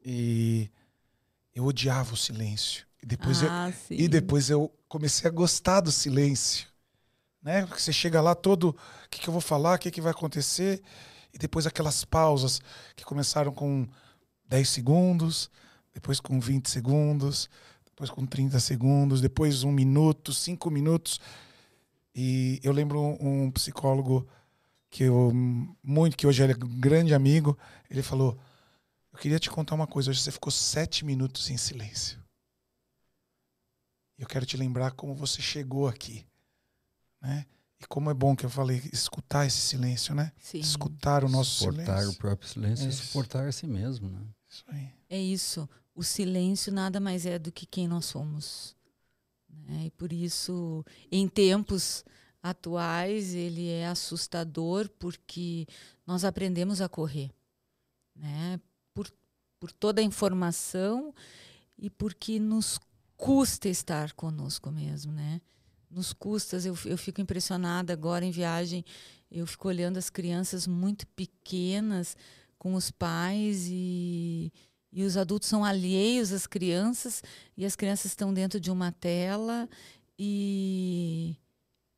e 0.04 0.68
eu 1.54 1.64
odiava 1.64 2.14
o 2.14 2.16
silêncio. 2.16 2.84
E 3.00 3.06
depois, 3.06 3.44
ah, 3.44 3.72
eu, 3.88 3.96
e 3.96 4.08
depois 4.08 4.50
eu 4.50 4.74
comecei 4.88 5.30
a 5.30 5.32
gostar 5.32 5.82
do 5.82 5.92
silêncio. 5.92 6.66
Né? 7.40 7.64
Porque 7.64 7.80
você 7.80 7.92
chega 7.92 8.20
lá 8.20 8.34
todo, 8.34 8.70
o 8.70 9.08
que, 9.08 9.20
que 9.20 9.28
eu 9.28 9.32
vou 9.32 9.40
falar, 9.40 9.76
o 9.76 9.78
que, 9.78 9.88
que 9.88 10.00
vai 10.00 10.10
acontecer? 10.10 10.82
E 11.32 11.38
depois 11.38 11.64
aquelas 11.64 12.04
pausas 12.04 12.60
que 12.96 13.04
começaram 13.04 13.52
com 13.52 13.86
10 14.48 14.68
segundos, 14.68 15.48
depois 15.94 16.18
com 16.18 16.40
20 16.40 16.68
segundos, 16.68 17.48
depois 17.84 18.10
com 18.10 18.26
30 18.26 18.58
segundos, 18.58 19.20
depois 19.20 19.62
um 19.62 19.70
minuto, 19.70 20.32
cinco 20.32 20.72
minutos. 20.72 21.20
E 22.12 22.58
eu 22.64 22.72
lembro 22.72 23.16
um 23.20 23.48
psicólogo 23.52 24.26
que 24.90 25.04
eu 25.04 25.32
muito 25.82 26.16
que 26.16 26.26
hoje 26.26 26.42
ele 26.42 26.52
é 26.52 26.56
um 26.56 26.80
grande 26.80 27.14
amigo, 27.14 27.58
ele 27.90 28.02
falou: 28.02 28.38
"Eu 29.12 29.18
queria 29.18 29.38
te 29.38 29.50
contar 29.50 29.74
uma 29.74 29.86
coisa. 29.86 30.10
Hoje 30.10 30.20
você 30.20 30.32
ficou 30.32 30.50
sete 30.50 31.04
minutos 31.04 31.50
em 31.50 31.56
silêncio. 31.56 32.22
E 34.18 34.22
eu 34.22 34.28
quero 34.28 34.46
te 34.46 34.56
lembrar 34.56 34.92
como 34.92 35.14
você 35.14 35.42
chegou 35.42 35.86
aqui, 35.86 36.26
né? 37.20 37.46
E 37.78 37.86
como 37.86 38.10
é 38.10 38.14
bom 38.14 38.34
que 38.34 38.46
eu 38.46 38.50
falei 38.50 38.82
escutar 38.92 39.46
esse 39.46 39.58
silêncio, 39.58 40.14
né? 40.14 40.32
Sim. 40.38 40.58
Escutar 40.58 41.24
o 41.24 41.28
nosso 41.28 41.58
suportar 41.58 41.82
silêncio. 41.82 41.94
Suportar 41.94 42.16
o 42.16 42.18
próprio 42.18 42.48
silêncio 42.48 42.86
é. 42.86 42.88
e 42.88 42.92
suportar 42.92 43.46
a 43.46 43.52
si 43.52 43.66
mesmo, 43.66 44.08
né? 44.08 44.20
Isso 44.48 44.64
aí. 44.68 44.88
É 45.10 45.18
isso. 45.18 45.68
O 45.94 46.02
silêncio 46.02 46.72
nada 46.72 46.98
mais 46.98 47.26
é 47.26 47.38
do 47.38 47.52
que 47.52 47.66
quem 47.66 47.86
nós 47.86 48.06
somos. 48.06 48.74
Né? 49.48 49.86
E 49.86 49.90
por 49.90 50.12
isso, 50.12 50.84
em 51.10 51.28
tempos 51.28 52.04
atuais, 52.50 53.34
ele 53.34 53.68
é 53.68 53.86
assustador 53.86 54.88
porque 54.98 55.66
nós 56.06 56.24
aprendemos 56.24 56.80
a 56.80 56.88
correr, 56.88 57.30
né? 58.14 58.60
Por 58.94 59.10
por 59.58 59.72
toda 59.72 60.00
a 60.00 60.04
informação 60.04 61.14
e 61.78 61.90
porque 61.90 62.38
nos 62.38 62.78
custa 63.16 63.68
estar 63.68 64.12
conosco 64.12 64.70
mesmo, 64.70 65.12
né? 65.12 65.40
Nos 65.90 66.12
custas, 66.12 66.66
eu, 66.66 66.76
eu 66.84 66.98
fico 66.98 67.20
impressionada 67.20 67.92
agora 67.92 68.24
em 68.24 68.30
viagem, 68.30 68.84
eu 69.30 69.46
fico 69.46 69.68
olhando 69.68 69.96
as 69.96 70.10
crianças 70.10 70.66
muito 70.66 71.06
pequenas 71.08 72.16
com 72.58 72.74
os 72.74 72.90
pais 72.90 73.66
e, 73.68 74.52
e 74.92 75.04
os 75.04 75.16
adultos 75.16 75.48
são 75.48 75.64
alheios 75.64 76.32
às 76.32 76.46
crianças 76.46 77.22
e 77.56 77.64
as 77.64 77.76
crianças 77.76 78.06
estão 78.06 78.32
dentro 78.32 78.60
de 78.60 78.70
uma 78.70 78.92
tela 78.92 79.68
e 80.18 81.36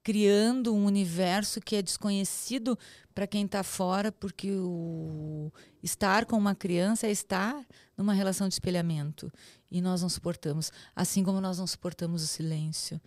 criando 0.08 0.74
um 0.74 0.86
universo 0.86 1.60
que 1.60 1.76
é 1.76 1.82
desconhecido 1.82 2.78
para 3.14 3.26
quem 3.26 3.44
está 3.44 3.62
fora, 3.62 4.10
porque 4.10 4.50
o 4.52 5.52
estar 5.82 6.24
com 6.24 6.38
uma 6.38 6.54
criança 6.54 7.06
é 7.06 7.10
estar 7.10 7.62
numa 7.94 8.14
relação 8.14 8.48
de 8.48 8.54
espelhamento. 8.54 9.30
E 9.70 9.82
nós 9.82 10.00
não 10.00 10.08
suportamos, 10.08 10.72
assim 10.96 11.22
como 11.22 11.42
nós 11.42 11.58
não 11.58 11.66
suportamos 11.66 12.22
o 12.22 12.26
silêncio. 12.26 12.98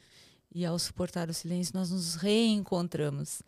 E 0.53 0.63
ao 0.63 0.77
suportar 0.77 1.27
o 1.27 1.33
silêncio, 1.33 1.73
nós 1.75 1.89
nos 1.89 2.13
reencontramos. 2.13 3.41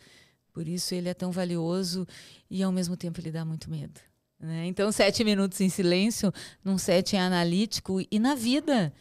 Por 0.51 0.67
isso 0.67 0.95
ele 0.95 1.09
é 1.09 1.13
tão 1.13 1.31
valioso 1.31 2.07
e 2.49 2.63
ao 2.63 2.71
mesmo 2.71 2.97
tempo 2.97 3.21
ele 3.21 3.29
dá 3.29 3.45
muito 3.45 3.69
medo. 3.69 4.01
Né? 4.39 4.65
Então, 4.65 4.91
sete 4.91 5.23
minutos 5.23 5.61
em 5.61 5.69
silêncio, 5.69 6.33
num 6.65 6.79
set 6.79 7.15
analítico 7.15 8.01
e 8.09 8.17
na 8.17 8.33
vida, 8.33 8.91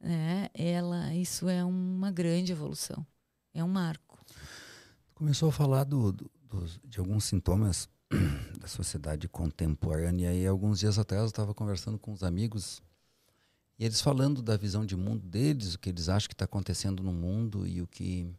né? 0.00 0.48
Ela, 0.54 1.12
isso 1.12 1.48
é 1.48 1.64
uma 1.64 2.12
grande 2.12 2.52
evolução. 2.52 3.04
É 3.56 3.64
um 3.64 3.68
marco. 3.68 4.22
Começou 5.14 5.48
a 5.48 5.52
falar 5.52 5.84
do, 5.84 6.12
do, 6.12 6.30
de 6.84 6.98
alguns 6.98 7.24
sintomas 7.24 7.88
da 8.60 8.68
sociedade 8.68 9.26
contemporânea 9.28 10.34
e 10.34 10.46
alguns 10.46 10.78
dias 10.78 10.98
atrás 10.98 11.22
eu 11.22 11.28
estava 11.28 11.54
conversando 11.54 11.98
com 11.98 12.12
os 12.12 12.22
amigos 12.22 12.82
e 13.78 13.86
eles 13.86 14.02
falando 14.02 14.42
da 14.42 14.58
visão 14.58 14.84
de 14.84 14.94
mundo 14.94 15.26
deles, 15.26 15.72
o 15.72 15.78
que 15.78 15.88
eles 15.88 16.10
acham 16.10 16.28
que 16.28 16.34
está 16.34 16.44
acontecendo 16.44 17.02
no 17.02 17.14
mundo 17.14 17.66
e 17.66 17.80
o 17.80 17.86
que 17.86 18.30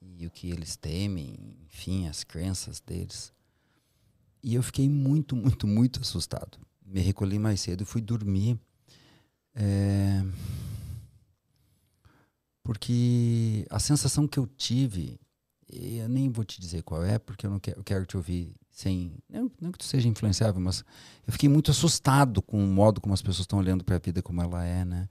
e 0.00 0.24
o 0.24 0.30
que 0.30 0.48
eles 0.48 0.76
temem, 0.76 1.36
enfim, 1.66 2.06
as 2.06 2.22
crenças 2.22 2.78
deles. 2.78 3.32
E 4.40 4.54
eu 4.54 4.62
fiquei 4.62 4.88
muito, 4.88 5.34
muito, 5.34 5.66
muito 5.66 6.00
assustado. 6.00 6.58
Me 6.86 7.00
recolhi 7.00 7.40
mais 7.40 7.60
cedo 7.60 7.82
e 7.82 7.86
fui 7.86 8.00
dormir. 8.00 8.56
É 9.52 10.22
porque 12.62 13.66
a 13.70 13.78
sensação 13.78 14.26
que 14.26 14.38
eu 14.38 14.46
tive, 14.46 15.20
eu 15.68 16.08
nem 16.08 16.30
vou 16.30 16.44
te 16.44 16.60
dizer 16.60 16.82
qual 16.82 17.02
é, 17.04 17.18
porque 17.18 17.46
eu 17.46 17.50
não 17.50 17.58
quero, 17.58 17.80
eu 17.80 17.84
quero 17.84 18.06
te 18.06 18.16
ouvir 18.16 18.54
sem. 18.70 19.18
Não, 19.28 19.50
não 19.60 19.72
que 19.72 19.78
tu 19.78 19.84
seja 19.84 20.08
influenciável, 20.08 20.60
mas 20.60 20.84
eu 21.26 21.32
fiquei 21.32 21.48
muito 21.48 21.70
assustado 21.70 22.40
com 22.40 22.62
o 22.62 22.66
modo 22.66 23.00
como 23.00 23.14
as 23.14 23.22
pessoas 23.22 23.40
estão 23.40 23.58
olhando 23.58 23.84
para 23.84 23.96
a 23.96 23.98
vida 23.98 24.22
como 24.22 24.40
ela 24.40 24.64
é, 24.64 24.84
né? 24.84 25.08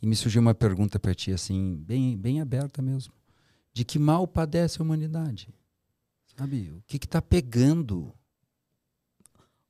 E 0.00 0.06
me 0.06 0.16
surgiu 0.16 0.40
uma 0.40 0.54
pergunta 0.54 0.98
para 0.98 1.14
ti, 1.14 1.32
assim, 1.32 1.76
bem, 1.76 2.16
bem 2.16 2.40
aberta 2.40 2.80
mesmo: 2.80 3.12
de 3.72 3.84
que 3.84 3.98
mal 3.98 4.26
padece 4.26 4.80
a 4.80 4.84
humanidade? 4.84 5.48
Sabe? 6.36 6.72
O 6.72 6.82
que 6.86 6.96
está 6.96 7.20
pegando? 7.20 8.12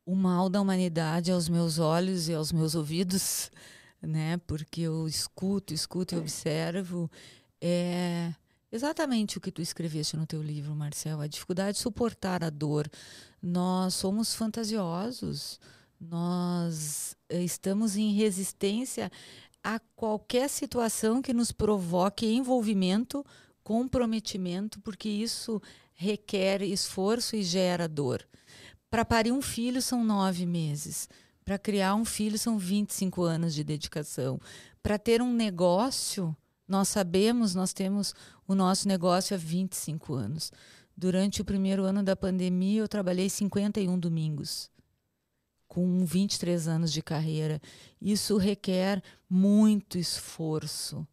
O 0.06 0.14
mal 0.14 0.48
da 0.48 0.60
humanidade 0.60 1.32
aos 1.32 1.48
meus 1.48 1.78
olhos 1.78 2.28
e 2.28 2.34
aos 2.34 2.52
meus 2.52 2.74
ouvidos 2.74 3.50
né? 4.06 4.38
Porque 4.46 4.82
eu 4.82 5.06
escuto, 5.06 5.74
escuto 5.74 6.14
e 6.14 6.18
observo. 6.18 7.10
É 7.60 8.32
exatamente 8.74 9.38
o 9.38 9.40
que 9.40 9.52
tu 9.52 9.62
escreveste 9.62 10.16
no 10.16 10.26
teu 10.26 10.42
livro, 10.42 10.74
Marcel, 10.74 11.20
a 11.20 11.28
dificuldade 11.28 11.76
de 11.76 11.82
suportar 11.82 12.42
a 12.42 12.50
dor. 12.50 12.90
Nós 13.40 13.94
somos 13.94 14.34
fantasiosos, 14.34 15.60
nós 16.00 17.16
eh, 17.28 17.42
estamos 17.44 17.96
em 17.96 18.12
resistência 18.12 19.12
a 19.62 19.78
qualquer 19.94 20.50
situação 20.50 21.22
que 21.22 21.32
nos 21.32 21.52
provoque 21.52 22.26
envolvimento, 22.26 23.24
comprometimento, 23.62 24.80
porque 24.80 25.08
isso 25.08 25.62
requer 25.94 26.60
esforço 26.62 27.36
e 27.36 27.44
gera 27.44 27.88
dor. 27.88 28.26
Para 28.90 29.04
parir 29.04 29.30
um 29.30 29.40
filho 29.40 29.80
são 29.80 30.04
nove 30.04 30.44
meses. 30.44 31.08
Para 31.44 31.58
criar 31.58 31.94
um 31.94 32.04
filho 32.04 32.38
são 32.38 32.58
25 32.58 33.22
anos 33.22 33.54
de 33.54 33.62
dedicação. 33.62 34.40
Para 34.82 34.98
ter 34.98 35.20
um 35.20 35.32
negócio, 35.32 36.34
nós 36.66 36.88
sabemos, 36.88 37.54
nós 37.54 37.72
temos 37.72 38.14
o 38.48 38.54
nosso 38.54 38.88
negócio 38.88 39.34
há 39.34 39.38
25 39.38 40.14
anos. 40.14 40.50
Durante 40.96 41.42
o 41.42 41.44
primeiro 41.44 41.84
ano 41.84 42.02
da 42.02 42.16
pandemia, 42.16 42.80
eu 42.80 42.88
trabalhei 42.88 43.28
51 43.28 43.98
domingos, 43.98 44.70
com 45.68 46.04
23 46.04 46.68
anos 46.68 46.92
de 46.92 47.02
carreira. 47.02 47.60
Isso 48.00 48.38
requer 48.38 49.02
muito 49.28 49.98
esforço, 49.98 51.06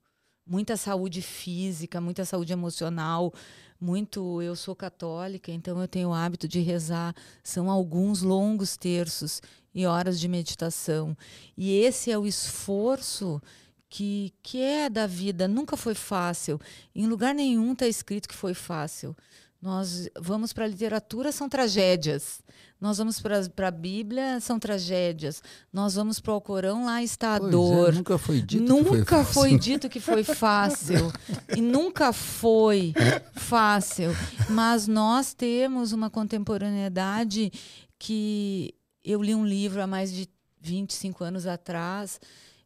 muita 0.45 0.77
saúde 0.77 1.21
física, 1.21 1.99
muita 1.99 2.23
saúde 2.23 2.53
emocional, 2.53 3.33
muito. 3.81 4.41
Eu 4.41 4.55
sou 4.55 4.75
católica, 4.75 5.51
então 5.51 5.81
eu 5.81 5.87
tenho 5.87 6.09
o 6.09 6.13
hábito 6.13 6.47
de 6.47 6.59
rezar. 6.59 7.15
São 7.43 7.69
alguns 7.69 8.21
longos 8.21 8.77
terços 8.77 9.41
e 9.73 9.85
horas 9.85 10.19
de 10.19 10.27
meditação. 10.27 11.17
E 11.57 11.73
esse 11.79 12.11
é 12.11 12.17
o 12.17 12.27
esforço 12.27 13.41
que, 13.89 14.33
que 14.43 14.61
é 14.61 14.89
da 14.89 15.07
vida. 15.07 15.47
Nunca 15.47 15.75
foi 15.75 15.95
fácil. 15.95 16.59
Em 16.95 17.07
lugar 17.07 17.33
nenhum 17.33 17.73
está 17.73 17.87
escrito 17.87 18.29
que 18.29 18.35
foi 18.35 18.53
fácil. 18.53 19.15
Nós 19.61 20.09
vamos 20.19 20.51
para 20.51 20.65
a 20.65 20.67
literatura, 20.67 21.31
são 21.31 21.47
tragédias. 21.47 22.41
Nós 22.79 22.97
vamos 22.97 23.21
para 23.21 23.67
a 23.67 23.71
Bíblia, 23.71 24.39
são 24.39 24.57
tragédias. 24.57 25.43
Nós 25.71 25.93
vamos 25.93 26.19
para 26.19 26.33
o 26.33 26.41
Corão, 26.41 26.85
lá 26.85 27.03
está 27.03 27.35
a 27.35 27.39
pois 27.39 27.49
é, 27.49 27.51
dor. 27.51 27.89
É, 27.89 27.91
nunca 27.91 28.17
foi 28.17 28.41
dito 28.41 28.63
nunca 28.63 28.89
que 28.89 29.05
foi 29.05 29.05
fácil. 29.05 29.33
foi 29.33 29.59
dito 29.59 29.89
que 29.89 29.99
foi 29.99 30.23
fácil. 30.23 31.13
e 31.55 31.61
nunca 31.61 32.11
foi 32.11 32.91
fácil. 33.35 34.09
Mas 34.49 34.87
nós 34.87 35.35
temos 35.35 35.91
uma 35.91 36.09
contemporaneidade 36.09 37.51
que 37.99 38.73
eu 39.03 39.21
li 39.21 39.35
um 39.35 39.45
livro 39.45 39.79
há 39.79 39.85
mais 39.85 40.11
de 40.11 40.27
25 40.59 41.23
anos 41.23 41.45
atrás 41.45 42.19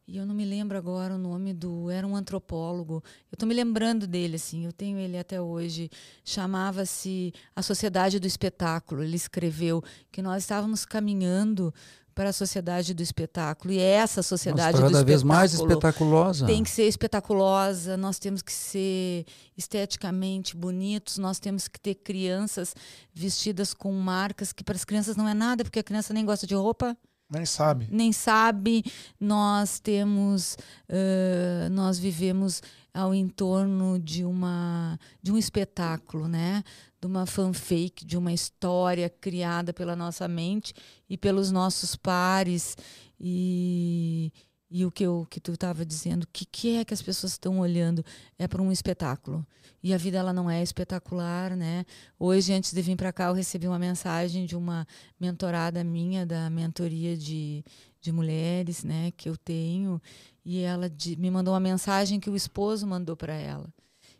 e 0.08 0.18
eu 0.18 0.24
não 0.26 0.34
me 0.34 0.44
lembro 0.44 0.78
agora 0.78 1.14
o 1.14 1.18
nome 1.18 1.52
do. 1.52 1.90
Era 1.90 2.06
um 2.06 2.14
antropólogo. 2.14 3.02
Eu 3.30 3.34
estou 3.34 3.48
me 3.48 3.54
lembrando 3.54 4.06
dele, 4.06 4.36
assim, 4.36 4.64
eu 4.64 4.72
tenho 4.72 4.98
ele 4.98 5.18
até 5.18 5.40
hoje. 5.40 5.90
Chamava-se 6.24 7.32
A 7.54 7.62
Sociedade 7.62 8.20
do 8.20 8.26
Espetáculo. 8.26 9.02
Ele 9.02 9.16
escreveu 9.16 9.82
que 10.12 10.22
nós 10.22 10.44
estávamos 10.44 10.84
caminhando 10.84 11.74
para 12.14 12.30
a 12.30 12.32
sociedade 12.32 12.94
do 12.94 13.02
espetáculo. 13.02 13.74
E 13.74 13.78
essa 13.78 14.22
sociedade 14.22 14.80
Nossa, 14.80 14.90
cada 14.90 15.04
vez 15.04 15.22
mais 15.22 15.52
espetaculosa. 15.52 16.46
Tem 16.46 16.62
que 16.64 16.70
ser 16.70 16.84
espetaculosa, 16.84 17.94
nós 17.94 18.18
temos 18.18 18.40
que 18.40 18.52
ser 18.52 19.26
esteticamente 19.54 20.56
bonitos, 20.56 21.18
nós 21.18 21.38
temos 21.38 21.68
que 21.68 21.78
ter 21.78 21.94
crianças 21.96 22.74
vestidas 23.12 23.74
com 23.74 23.92
marcas 23.92 24.50
que 24.50 24.64
para 24.64 24.76
as 24.76 24.84
crianças 24.84 25.14
não 25.14 25.28
é 25.28 25.34
nada, 25.34 25.62
porque 25.62 25.80
a 25.80 25.84
criança 25.84 26.14
nem 26.14 26.24
gosta 26.24 26.46
de 26.46 26.54
roupa. 26.54 26.96
Nem 27.28 27.44
sabe. 27.44 27.88
Nem 27.90 28.12
sabe. 28.12 28.84
Nós 29.18 29.80
temos, 29.80 30.56
uh, 30.88 31.68
nós 31.70 31.98
vivemos 31.98 32.62
ao 32.94 33.14
entorno 33.14 33.98
de 33.98 34.24
uma 34.24 34.98
de 35.20 35.32
um 35.32 35.36
espetáculo, 35.36 36.28
né? 36.28 36.62
De 37.00 37.06
uma 37.06 37.26
fanfake, 37.26 38.06
de 38.06 38.16
uma 38.16 38.32
história 38.32 39.10
criada 39.10 39.72
pela 39.72 39.96
nossa 39.96 40.28
mente 40.28 40.72
e 41.10 41.16
pelos 41.18 41.50
nossos 41.50 41.96
pares 41.96 42.76
e 43.20 44.32
e 44.70 44.84
o 44.84 44.90
que, 44.90 45.04
eu, 45.04 45.26
que 45.30 45.38
tu 45.38 45.52
estava 45.52 45.86
dizendo, 45.86 46.24
o 46.24 46.28
que, 46.32 46.44
que 46.44 46.76
é 46.76 46.84
que 46.84 46.92
as 46.92 47.00
pessoas 47.00 47.32
estão 47.32 47.60
olhando? 47.60 48.04
É 48.36 48.48
para 48.48 48.60
um 48.60 48.72
espetáculo. 48.72 49.46
E 49.80 49.94
a 49.94 49.96
vida 49.96 50.18
ela 50.18 50.32
não 50.32 50.50
é 50.50 50.60
espetacular, 50.60 51.56
né? 51.56 51.86
Hoje, 52.18 52.52
antes 52.52 52.72
de 52.72 52.82
vir 52.82 52.96
para 52.96 53.12
cá, 53.12 53.26
eu 53.26 53.32
recebi 53.32 53.68
uma 53.68 53.78
mensagem 53.78 54.44
de 54.44 54.56
uma 54.56 54.86
mentorada 55.20 55.84
minha, 55.84 56.26
da 56.26 56.50
mentoria 56.50 57.16
de, 57.16 57.64
de 58.00 58.10
mulheres, 58.10 58.82
né? 58.82 59.12
Que 59.16 59.28
eu 59.28 59.36
tenho. 59.36 60.02
E 60.44 60.58
ela 60.58 60.90
de, 60.90 61.16
me 61.16 61.30
mandou 61.30 61.54
uma 61.54 61.60
mensagem 61.60 62.18
que 62.18 62.28
o 62.28 62.34
esposo 62.34 62.84
mandou 62.88 63.16
para 63.16 63.34
ela. 63.34 63.72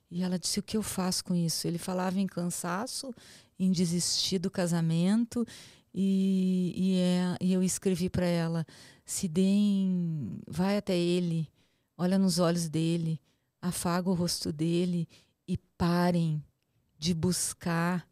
E 0.09 0.23
ela 0.23 0.39
disse: 0.39 0.61
O 0.61 0.63
que 0.63 0.77
eu 0.77 0.83
faço 0.83 1.25
com 1.25 1.35
isso? 1.35 1.67
Ele 1.67 1.79
falava 1.79 2.21
em 2.21 2.27
cansaço, 2.29 3.13
em 3.59 3.73
desistir 3.73 4.39
do 4.39 4.51
casamento. 4.51 5.45
E, 5.93 6.75
e, 6.77 7.01
é, 7.01 7.37
e 7.41 7.53
eu 7.53 7.63
escrevi 7.63 8.09
para 8.09 8.27
ela 8.27 8.65
se 9.07 9.29
deem, 9.29 10.41
vai 10.49 10.77
até 10.77 10.99
ele, 10.99 11.49
olha 11.97 12.19
nos 12.19 12.41
olhos 12.41 12.69
dele, 12.69 13.21
afaga 13.63 14.11
o 14.11 14.15
rosto 14.15 14.53
dele 14.53 15.09
e 15.47 15.57
parem 15.79 16.45
de 16.99 17.15
buscar 17.15 18.07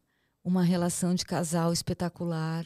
uma 0.44 0.62
relação 0.62 1.12
de 1.12 1.24
casal 1.24 1.72
espetacular, 1.72 2.64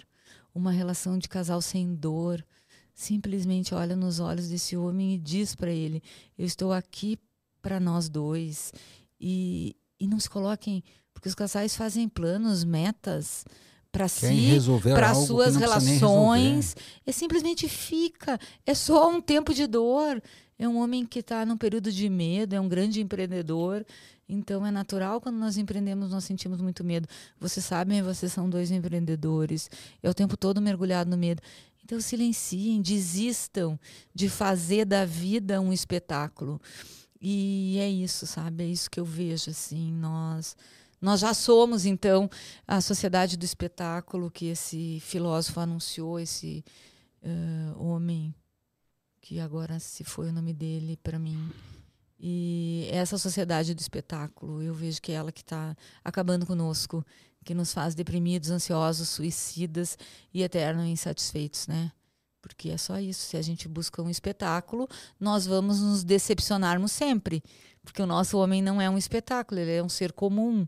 uma 0.54 0.70
relação 0.70 1.16
de 1.16 1.26
casal 1.26 1.62
sem 1.62 1.94
dor. 1.94 2.44
Simplesmente 2.92 3.74
olha 3.74 3.96
nos 3.96 4.20
olhos 4.20 4.48
desse 4.48 4.76
homem 4.76 5.14
e 5.14 5.18
diz 5.18 5.54
para 5.54 5.70
ele: 5.70 6.02
Eu 6.36 6.44
estou 6.44 6.72
aqui 6.72 7.18
para 7.62 7.80
nós 7.80 8.10
dois. 8.10 8.74
E, 9.18 9.74
e 9.98 10.06
não 10.06 10.20
se 10.20 10.28
coloquem, 10.28 10.84
porque 11.14 11.28
os 11.28 11.34
casais 11.34 11.74
fazem 11.74 12.08
planos, 12.08 12.62
metas, 12.62 13.44
para 13.90 14.08
si, 14.08 14.58
para 14.82 15.14
suas 15.14 15.56
relações. 15.56 16.76
É 17.06 17.12
simplesmente 17.12 17.68
fica. 17.68 18.38
É 18.66 18.74
só 18.74 19.10
um 19.10 19.20
tempo 19.20 19.52
de 19.54 19.66
dor. 19.66 20.22
É 20.58 20.68
um 20.68 20.76
homem 20.78 21.06
que 21.06 21.20
está 21.20 21.46
num 21.46 21.56
período 21.56 21.92
de 21.92 22.08
medo, 22.08 22.54
é 22.54 22.60
um 22.60 22.68
grande 22.68 23.00
empreendedor. 23.00 23.86
Então 24.28 24.66
é 24.66 24.70
natural 24.70 25.20
quando 25.20 25.36
nós 25.36 25.56
empreendemos, 25.56 26.10
nós 26.10 26.24
sentimos 26.24 26.60
muito 26.60 26.84
medo. 26.84 27.08
Vocês 27.40 27.64
sabem, 27.64 28.02
vocês 28.02 28.32
são 28.32 28.50
dois 28.50 28.70
empreendedores. 28.70 29.70
É 30.02 30.10
o 30.10 30.14
tempo 30.14 30.36
todo 30.36 30.60
mergulhado 30.60 31.08
no 31.08 31.16
medo. 31.16 31.40
Então 31.82 32.00
silenciem, 32.00 32.82
desistam 32.82 33.78
de 34.14 34.28
fazer 34.28 34.84
da 34.84 35.06
vida 35.06 35.60
um 35.60 35.72
espetáculo. 35.72 36.60
E 37.20 37.78
é 37.80 37.88
isso, 37.88 38.26
sabe? 38.26 38.64
É 38.64 38.66
isso 38.66 38.90
que 38.90 39.00
eu 39.00 39.04
vejo 39.04 39.50
assim, 39.50 39.92
nós 39.92 40.56
nós 41.00 41.20
já 41.20 41.32
somos 41.32 41.86
então 41.86 42.28
a 42.66 42.80
sociedade 42.80 43.36
do 43.36 43.44
espetáculo 43.44 44.30
que 44.30 44.46
esse 44.46 45.00
filósofo 45.00 45.60
anunciou, 45.60 46.18
esse 46.18 46.64
uh, 47.22 47.82
homem 47.82 48.34
que 49.20 49.38
agora 49.40 49.78
se 49.78 50.04
foi 50.04 50.28
o 50.28 50.32
nome 50.32 50.52
dele 50.52 50.96
para 51.02 51.18
mim. 51.18 51.52
E 52.18 52.88
essa 52.90 53.16
sociedade 53.16 53.74
do 53.74 53.80
espetáculo, 53.80 54.62
eu 54.62 54.74
vejo 54.74 55.00
que 55.00 55.12
é 55.12 55.16
ela 55.16 55.30
que 55.30 55.42
está 55.42 55.76
acabando 56.02 56.44
conosco, 56.44 57.04
que 57.44 57.54
nos 57.54 57.72
faz 57.72 57.94
deprimidos, 57.94 58.50
ansiosos, 58.50 59.08
suicidas 59.08 59.96
e 60.34 60.42
eternos 60.42 60.86
insatisfeitos, 60.86 61.68
né? 61.68 61.92
Porque 62.40 62.70
é 62.70 62.76
só 62.76 62.98
isso. 62.98 63.26
Se 63.26 63.36
a 63.36 63.42
gente 63.42 63.68
busca 63.68 64.02
um 64.02 64.10
espetáculo, 64.10 64.88
nós 65.20 65.46
vamos 65.46 65.80
nos 65.80 66.02
decepcionarmos 66.02 66.90
sempre. 66.90 67.42
Porque 67.84 68.02
o 68.02 68.06
nosso 68.06 68.38
homem 68.38 68.60
não 68.62 68.80
é 68.80 68.88
um 68.90 68.98
espetáculo, 68.98 69.60
ele 69.60 69.72
é 69.72 69.82
um 69.82 69.88
ser 69.88 70.12
comum. 70.12 70.66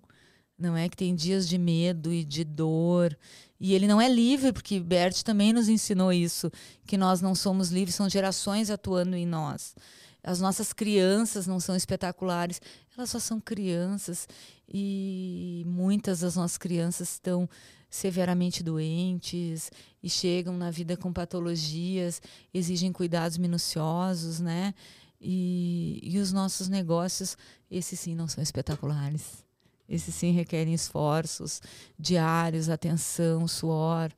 Não 0.61 0.77
é 0.77 0.89
que 0.89 0.97
tem 0.97 1.15
dias 1.15 1.49
de 1.49 1.57
medo 1.57 2.13
e 2.13 2.23
de 2.23 2.45
dor. 2.45 3.17
E 3.59 3.75
ele 3.75 3.87
não 3.87 4.01
é 4.01 4.09
livre, 4.09 4.53
porque 4.53 4.79
Bert 4.79 5.23
também 5.23 5.53
nos 5.53 5.69
ensinou 5.69 6.13
isso, 6.13 6.51
que 6.87 6.97
nós 6.97 7.21
não 7.21 7.35
somos 7.35 7.71
livres, 7.71 7.95
são 7.95 8.09
gerações 8.09 8.71
atuando 8.71 9.17
em 9.17 9.27
nós. 9.27 9.75
As 10.23 10.41
nossas 10.41 10.73
crianças 10.73 11.47
não 11.47 11.59
são 11.59 11.75
espetaculares, 11.75 12.61
elas 12.97 13.11
só 13.11 13.19
são 13.19 13.41
crianças 13.41 14.29
e 14.69 15.65
muitas 15.67 16.21
das 16.21 16.37
nossas 16.37 16.59
crianças 16.59 17.13
estão 17.13 17.49
severamente 17.89 18.63
doentes 18.63 19.71
e 20.03 20.09
chegam 20.09 20.57
na 20.57 20.71
vida 20.71 20.97
com 20.97 21.13
patologias, 21.13 22.21
exigem 22.53 22.93
cuidados 22.93 23.37
minuciosos, 23.39 24.41
né? 24.41 24.75
E, 25.21 26.01
e 26.03 26.19
os 26.19 26.33
nossos 26.33 26.69
negócios, 26.69 27.37
esses 27.71 27.99
sim 27.99 28.15
não 28.15 28.29
são 28.29 28.43
espetaculares. 28.43 29.45
Esses 29.91 30.15
sim 30.15 30.31
requerem 30.31 30.73
esforços 30.73 31.61
diários, 31.99 32.71
atenção, 32.71 33.49
suor. 33.49 34.13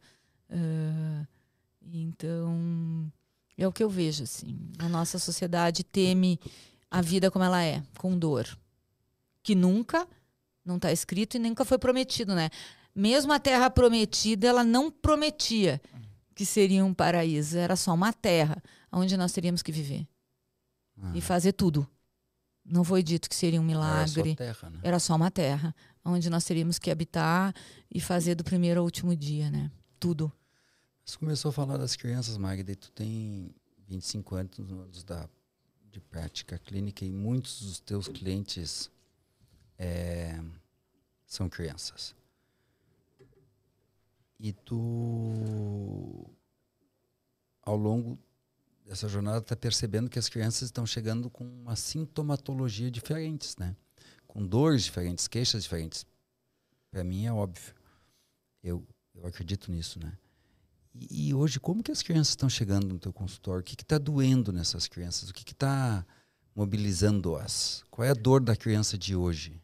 Uh, 0.50 1.26
então, 1.82 3.10
é 3.56 3.66
o 3.66 3.72
que 3.72 3.82
eu 3.82 3.88
vejo, 3.88 4.24
assim. 4.24 4.58
A 4.78 4.86
nossa 4.86 5.18
sociedade 5.18 5.82
teme 5.82 6.38
a 6.90 7.00
vida 7.00 7.30
como 7.30 7.42
ela 7.42 7.64
é, 7.64 7.82
com 7.96 8.18
dor. 8.18 8.46
Que 9.42 9.54
nunca 9.54 10.06
não 10.62 10.76
está 10.76 10.92
escrito 10.92 11.38
e 11.38 11.40
nunca 11.40 11.64
foi 11.64 11.78
prometido, 11.78 12.34
né? 12.34 12.50
Mesmo 12.94 13.32
a 13.32 13.40
terra 13.40 13.70
prometida, 13.70 14.46
ela 14.46 14.62
não 14.62 14.90
prometia 14.90 15.80
que 16.34 16.44
seria 16.44 16.84
um 16.84 16.92
paraíso. 16.92 17.56
Era 17.56 17.76
só 17.76 17.94
uma 17.94 18.12
terra 18.12 18.62
onde 18.92 19.16
nós 19.16 19.32
teríamos 19.32 19.62
que 19.62 19.72
viver. 19.72 20.06
E 21.14 21.20
fazer 21.22 21.52
tudo. 21.52 21.88
Não 22.72 22.84
foi 22.84 23.02
dito 23.02 23.28
que 23.28 23.36
seria 23.36 23.60
um 23.60 23.64
milagre. 23.64 24.20
Era 24.20 24.30
só, 24.30 24.34
terra, 24.34 24.70
né? 24.70 24.80
Era 24.82 24.98
só 24.98 25.14
uma 25.16 25.30
terra 25.30 25.74
onde 26.02 26.30
nós 26.30 26.42
teríamos 26.42 26.78
que 26.78 26.90
habitar 26.90 27.54
e 27.90 28.00
fazer 28.00 28.34
do 28.34 28.42
primeiro 28.42 28.80
ao 28.80 28.84
último 28.86 29.14
dia, 29.14 29.50
né? 29.50 29.70
Tudo. 30.00 30.32
Você 31.04 31.18
começou 31.18 31.50
a 31.50 31.52
falar 31.52 31.76
das 31.76 31.96
crianças, 31.96 32.38
Magda, 32.38 32.72
e 32.72 32.74
tu 32.74 32.90
tem 32.92 33.54
25 33.86 34.34
anos 34.34 35.04
da, 35.04 35.28
de 35.90 36.00
prática 36.00 36.58
clínica 36.58 37.04
e 37.04 37.12
muitos 37.12 37.60
dos 37.60 37.78
teus 37.78 38.08
clientes 38.08 38.90
é, 39.78 40.40
são 41.26 41.50
crianças. 41.50 42.14
E 44.40 44.50
tu, 44.50 46.24
ao 47.60 47.76
longo 47.76 48.18
dessa 48.92 49.08
jornada, 49.08 49.38
está 49.38 49.56
percebendo 49.56 50.10
que 50.10 50.18
as 50.18 50.28
crianças 50.28 50.62
estão 50.68 50.84
chegando 50.84 51.30
com 51.30 51.44
uma 51.44 51.74
sintomatologia 51.74 52.90
diferentes, 52.90 53.56
né? 53.56 53.74
Com 54.26 54.46
dores 54.46 54.84
diferentes, 54.84 55.26
queixas 55.26 55.62
diferentes. 55.62 56.04
Para 56.90 57.02
mim 57.02 57.24
é 57.24 57.32
óbvio. 57.32 57.74
Eu, 58.62 58.86
eu 59.14 59.26
acredito 59.26 59.72
nisso, 59.72 59.98
né? 59.98 60.12
E, 60.94 61.28
e, 61.28 61.34
hoje, 61.34 61.58
como 61.58 61.82
que 61.82 61.90
as 61.90 62.02
crianças 62.02 62.32
estão 62.32 62.50
chegando 62.50 62.86
no 62.86 62.98
teu 62.98 63.14
consultório? 63.14 63.62
O 63.62 63.64
que 63.64 63.82
está 63.82 63.96
doendo 63.96 64.52
nessas 64.52 64.86
crianças? 64.86 65.30
O 65.30 65.32
que 65.32 65.50
está 65.50 66.04
mobilizando-as? 66.54 67.82
Qual 67.90 68.06
é 68.06 68.10
a 68.10 68.14
dor 68.14 68.42
da 68.42 68.54
criança 68.54 68.98
de 68.98 69.16
hoje? 69.16 69.61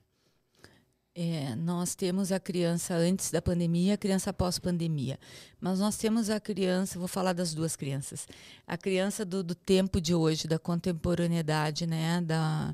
É, 1.21 1.57
nós 1.57 1.97
temos 1.97 2.31
a 2.31 2.39
criança 2.39 2.95
antes 2.95 3.33
da 3.33 3.43
pandemia, 3.43 3.95
a 3.95 3.97
criança 3.97 4.33
pós-pandemia. 4.33 5.19
Mas 5.61 5.81
nós 5.81 5.97
temos 5.97 6.31
a 6.31 6.39
criança, 6.39 6.97
vou 6.97 7.09
falar 7.09 7.33
das 7.33 7.53
duas 7.53 7.75
crianças. 7.75 8.29
A 8.65 8.77
criança 8.77 9.25
do, 9.25 9.43
do 9.43 9.53
tempo 9.53 10.01
de 10.01 10.15
hoje, 10.15 10.47
da 10.47 10.61
contemporaneidade, 10.61 11.89
né, 11.89 12.21
da, 12.21 12.73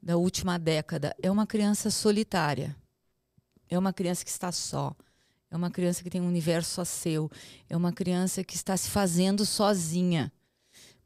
da 0.00 0.16
última 0.16 0.56
década, 0.56 1.12
é 1.20 1.28
uma 1.28 1.48
criança 1.48 1.90
solitária. 1.90 2.76
É 3.68 3.76
uma 3.76 3.92
criança 3.92 4.24
que 4.24 4.30
está 4.30 4.52
só. 4.52 4.94
É 5.50 5.56
uma 5.56 5.68
criança 5.68 6.04
que 6.04 6.10
tem 6.10 6.20
um 6.20 6.28
universo 6.28 6.70
só 6.70 6.84
seu. 6.84 7.28
É 7.68 7.76
uma 7.76 7.92
criança 7.92 8.44
que 8.44 8.54
está 8.54 8.76
se 8.76 8.88
fazendo 8.88 9.44
sozinha 9.44 10.32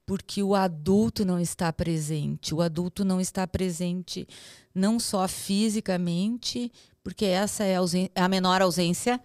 porque 0.07 0.43
o 0.43 0.55
adulto 0.55 1.25
não 1.25 1.41
está 1.41 1.73
presente. 1.73 2.55
O 2.55 2.61
adulto 2.61 3.05
não 3.05 3.21
está 3.21 3.47
presente 3.47 4.27
não 4.75 4.99
só 4.99 5.27
fisicamente, 5.27 6.71
porque 7.03 7.25
essa 7.25 7.65
é 7.65 7.77
a, 7.77 7.81
é 8.15 8.21
a 8.21 8.29
menor 8.29 8.61
ausência, 8.61 9.21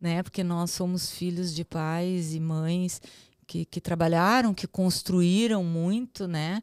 né? 0.00 0.22
Porque 0.22 0.42
nós 0.42 0.70
somos 0.70 1.10
filhos 1.10 1.54
de 1.54 1.64
pais 1.64 2.34
e 2.34 2.40
mães 2.40 3.00
que, 3.46 3.64
que 3.64 3.80
trabalharam, 3.80 4.52
que 4.52 4.66
construíram 4.66 5.62
muito, 5.62 6.26
né? 6.26 6.62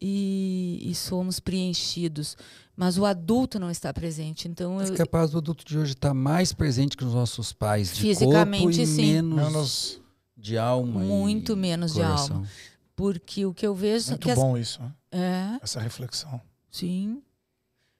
E, 0.00 0.82
e, 0.82 0.94
somos 0.94 1.40
preenchidos. 1.40 2.36
Mas 2.76 2.98
o 2.98 3.06
adulto 3.06 3.58
não 3.58 3.70
está 3.70 3.94
presente. 3.94 4.48
Então 4.48 4.80
é 4.80 4.90
capaz 4.90 5.30
do 5.30 5.38
adulto 5.38 5.64
de 5.64 5.78
hoje 5.78 5.92
estar 5.92 6.12
mais 6.12 6.52
presente 6.52 6.96
que 6.96 7.04
os 7.04 7.14
nossos 7.14 7.52
pais, 7.52 7.94
de 7.94 8.00
fisicamente 8.00 8.64
corpo 8.64 8.80
e 8.80 8.86
sim. 8.86 9.12
menos, 9.12 9.36
menos 9.36 10.00
de 10.36 10.58
alma. 10.58 11.00
Muito 11.00 11.56
menos 11.56 11.92
coração. 11.92 12.26
de 12.26 12.32
alma. 12.32 12.48
Porque 12.96 13.44
o 13.44 13.52
que 13.52 13.66
eu 13.66 13.74
vejo. 13.74 14.10
Muito 14.10 14.26
que 14.28 14.34
bom 14.34 14.54
as... 14.54 14.62
isso, 14.62 14.82
né? 14.82 14.92
É. 15.12 15.58
Essa 15.62 15.80
reflexão. 15.80 16.40
Sim. 16.70 17.22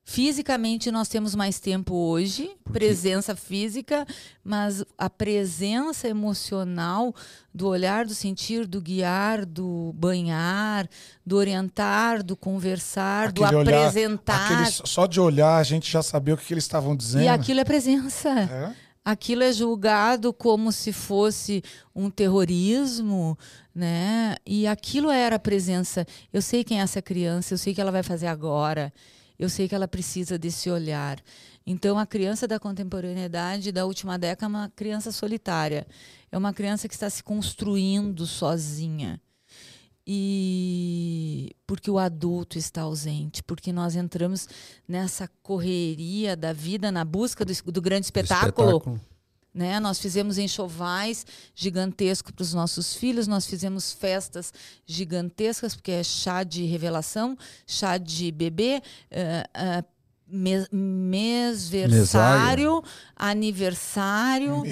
Fisicamente 0.06 0.90
nós 0.90 1.08
temos 1.08 1.34
mais 1.34 1.58
tempo 1.58 1.94
hoje, 1.94 2.50
presença 2.70 3.34
física, 3.34 4.06
mas 4.44 4.84
a 4.98 5.08
presença 5.08 6.06
emocional 6.06 7.14
do 7.54 7.68
olhar, 7.68 8.04
do 8.04 8.14
sentir, 8.14 8.66
do 8.66 8.82
guiar, 8.82 9.46
do 9.46 9.94
banhar, 9.94 10.86
do 11.24 11.38
orientar, 11.38 12.22
do 12.22 12.36
conversar, 12.36 13.28
aquele 13.28 13.50
do 13.50 13.56
olhar, 13.56 13.78
apresentar. 13.78 14.70
só 14.70 15.06
de 15.06 15.18
olhar 15.18 15.56
a 15.56 15.62
gente 15.62 15.90
já 15.90 16.02
sabia 16.02 16.34
o 16.34 16.36
que, 16.36 16.44
que 16.44 16.52
eles 16.52 16.64
estavam 16.64 16.94
dizendo. 16.94 17.24
E 17.24 17.28
aquilo 17.28 17.60
é 17.60 17.64
presença. 17.64 18.28
É? 18.28 18.74
Aquilo 19.04 19.42
é 19.42 19.52
julgado 19.52 20.32
como 20.32 20.72
se 20.72 20.92
fosse 20.92 21.62
um 21.94 22.08
terrorismo, 22.08 23.36
né? 23.74 24.36
E 24.46 24.66
aquilo 24.66 25.10
era 25.10 25.36
a 25.36 25.38
presença. 25.38 26.06
Eu 26.32 26.40
sei 26.40 26.64
quem 26.64 26.80
é 26.80 26.82
essa 26.82 27.02
criança, 27.02 27.52
eu 27.52 27.58
sei 27.58 27.74
que 27.74 27.80
ela 27.80 27.92
vai 27.92 28.02
fazer 28.02 28.28
agora, 28.28 28.90
eu 29.38 29.48
sei 29.50 29.68
que 29.68 29.74
ela 29.74 29.86
precisa 29.86 30.38
desse 30.38 30.70
olhar. 30.70 31.22
Então, 31.66 31.98
a 31.98 32.06
criança 32.06 32.46
da 32.48 32.58
contemporaneidade 32.58 33.72
da 33.72 33.84
última 33.84 34.18
década 34.18 34.46
é 34.46 34.48
uma 34.48 34.72
criança 34.74 35.12
solitária. 35.12 35.86
É 36.32 36.38
uma 36.38 36.52
criança 36.52 36.88
que 36.88 36.94
está 36.94 37.08
se 37.10 37.22
construindo 37.22 38.26
sozinha. 38.26 39.20
E 40.06 41.56
porque 41.66 41.90
o 41.90 41.98
adulto 41.98 42.58
está 42.58 42.82
ausente, 42.82 43.42
porque 43.42 43.72
nós 43.72 43.96
entramos 43.96 44.46
nessa 44.86 45.28
correria 45.42 46.36
da 46.36 46.52
vida 46.52 46.92
na 46.92 47.04
busca 47.04 47.44
do, 47.44 47.52
do 47.72 47.80
grande 47.80 48.06
espetáculo. 48.06 49.00
Né? 49.54 49.78
Nós 49.78 50.00
fizemos 50.00 50.36
enxovais 50.36 51.24
gigantescos 51.54 52.32
para 52.32 52.42
os 52.42 52.52
nossos 52.52 52.94
filhos, 52.94 53.28
nós 53.28 53.46
fizemos 53.46 53.92
festas 53.92 54.52
gigantescas, 54.84 55.76
porque 55.76 55.92
é 55.92 56.02
chá 56.02 56.42
de 56.42 56.64
revelação, 56.64 57.38
chá 57.64 57.96
de 57.96 58.32
bebê, 58.32 58.82
uh, 59.12 59.80
uh, 59.80 59.93
mes 60.26 60.68
mesversário, 60.72 62.82
aniversário. 63.14 64.62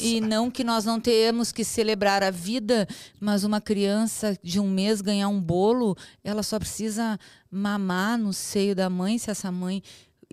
E 0.00 0.20
não 0.20 0.50
que 0.50 0.64
nós 0.64 0.84
não 0.84 1.00
temos 1.00 1.52
que 1.52 1.64
celebrar 1.64 2.22
a 2.22 2.30
vida, 2.30 2.86
mas 3.20 3.44
uma 3.44 3.60
criança 3.60 4.36
de 4.42 4.60
um 4.60 4.68
mês 4.68 5.00
ganhar 5.00 5.28
um 5.28 5.40
bolo, 5.40 5.96
ela 6.22 6.42
só 6.42 6.58
precisa 6.58 7.18
mamar 7.50 8.18
no 8.18 8.32
seio 8.32 8.74
da 8.74 8.88
mãe, 8.88 9.18
se 9.18 9.30
essa 9.30 9.50
mãe 9.50 9.82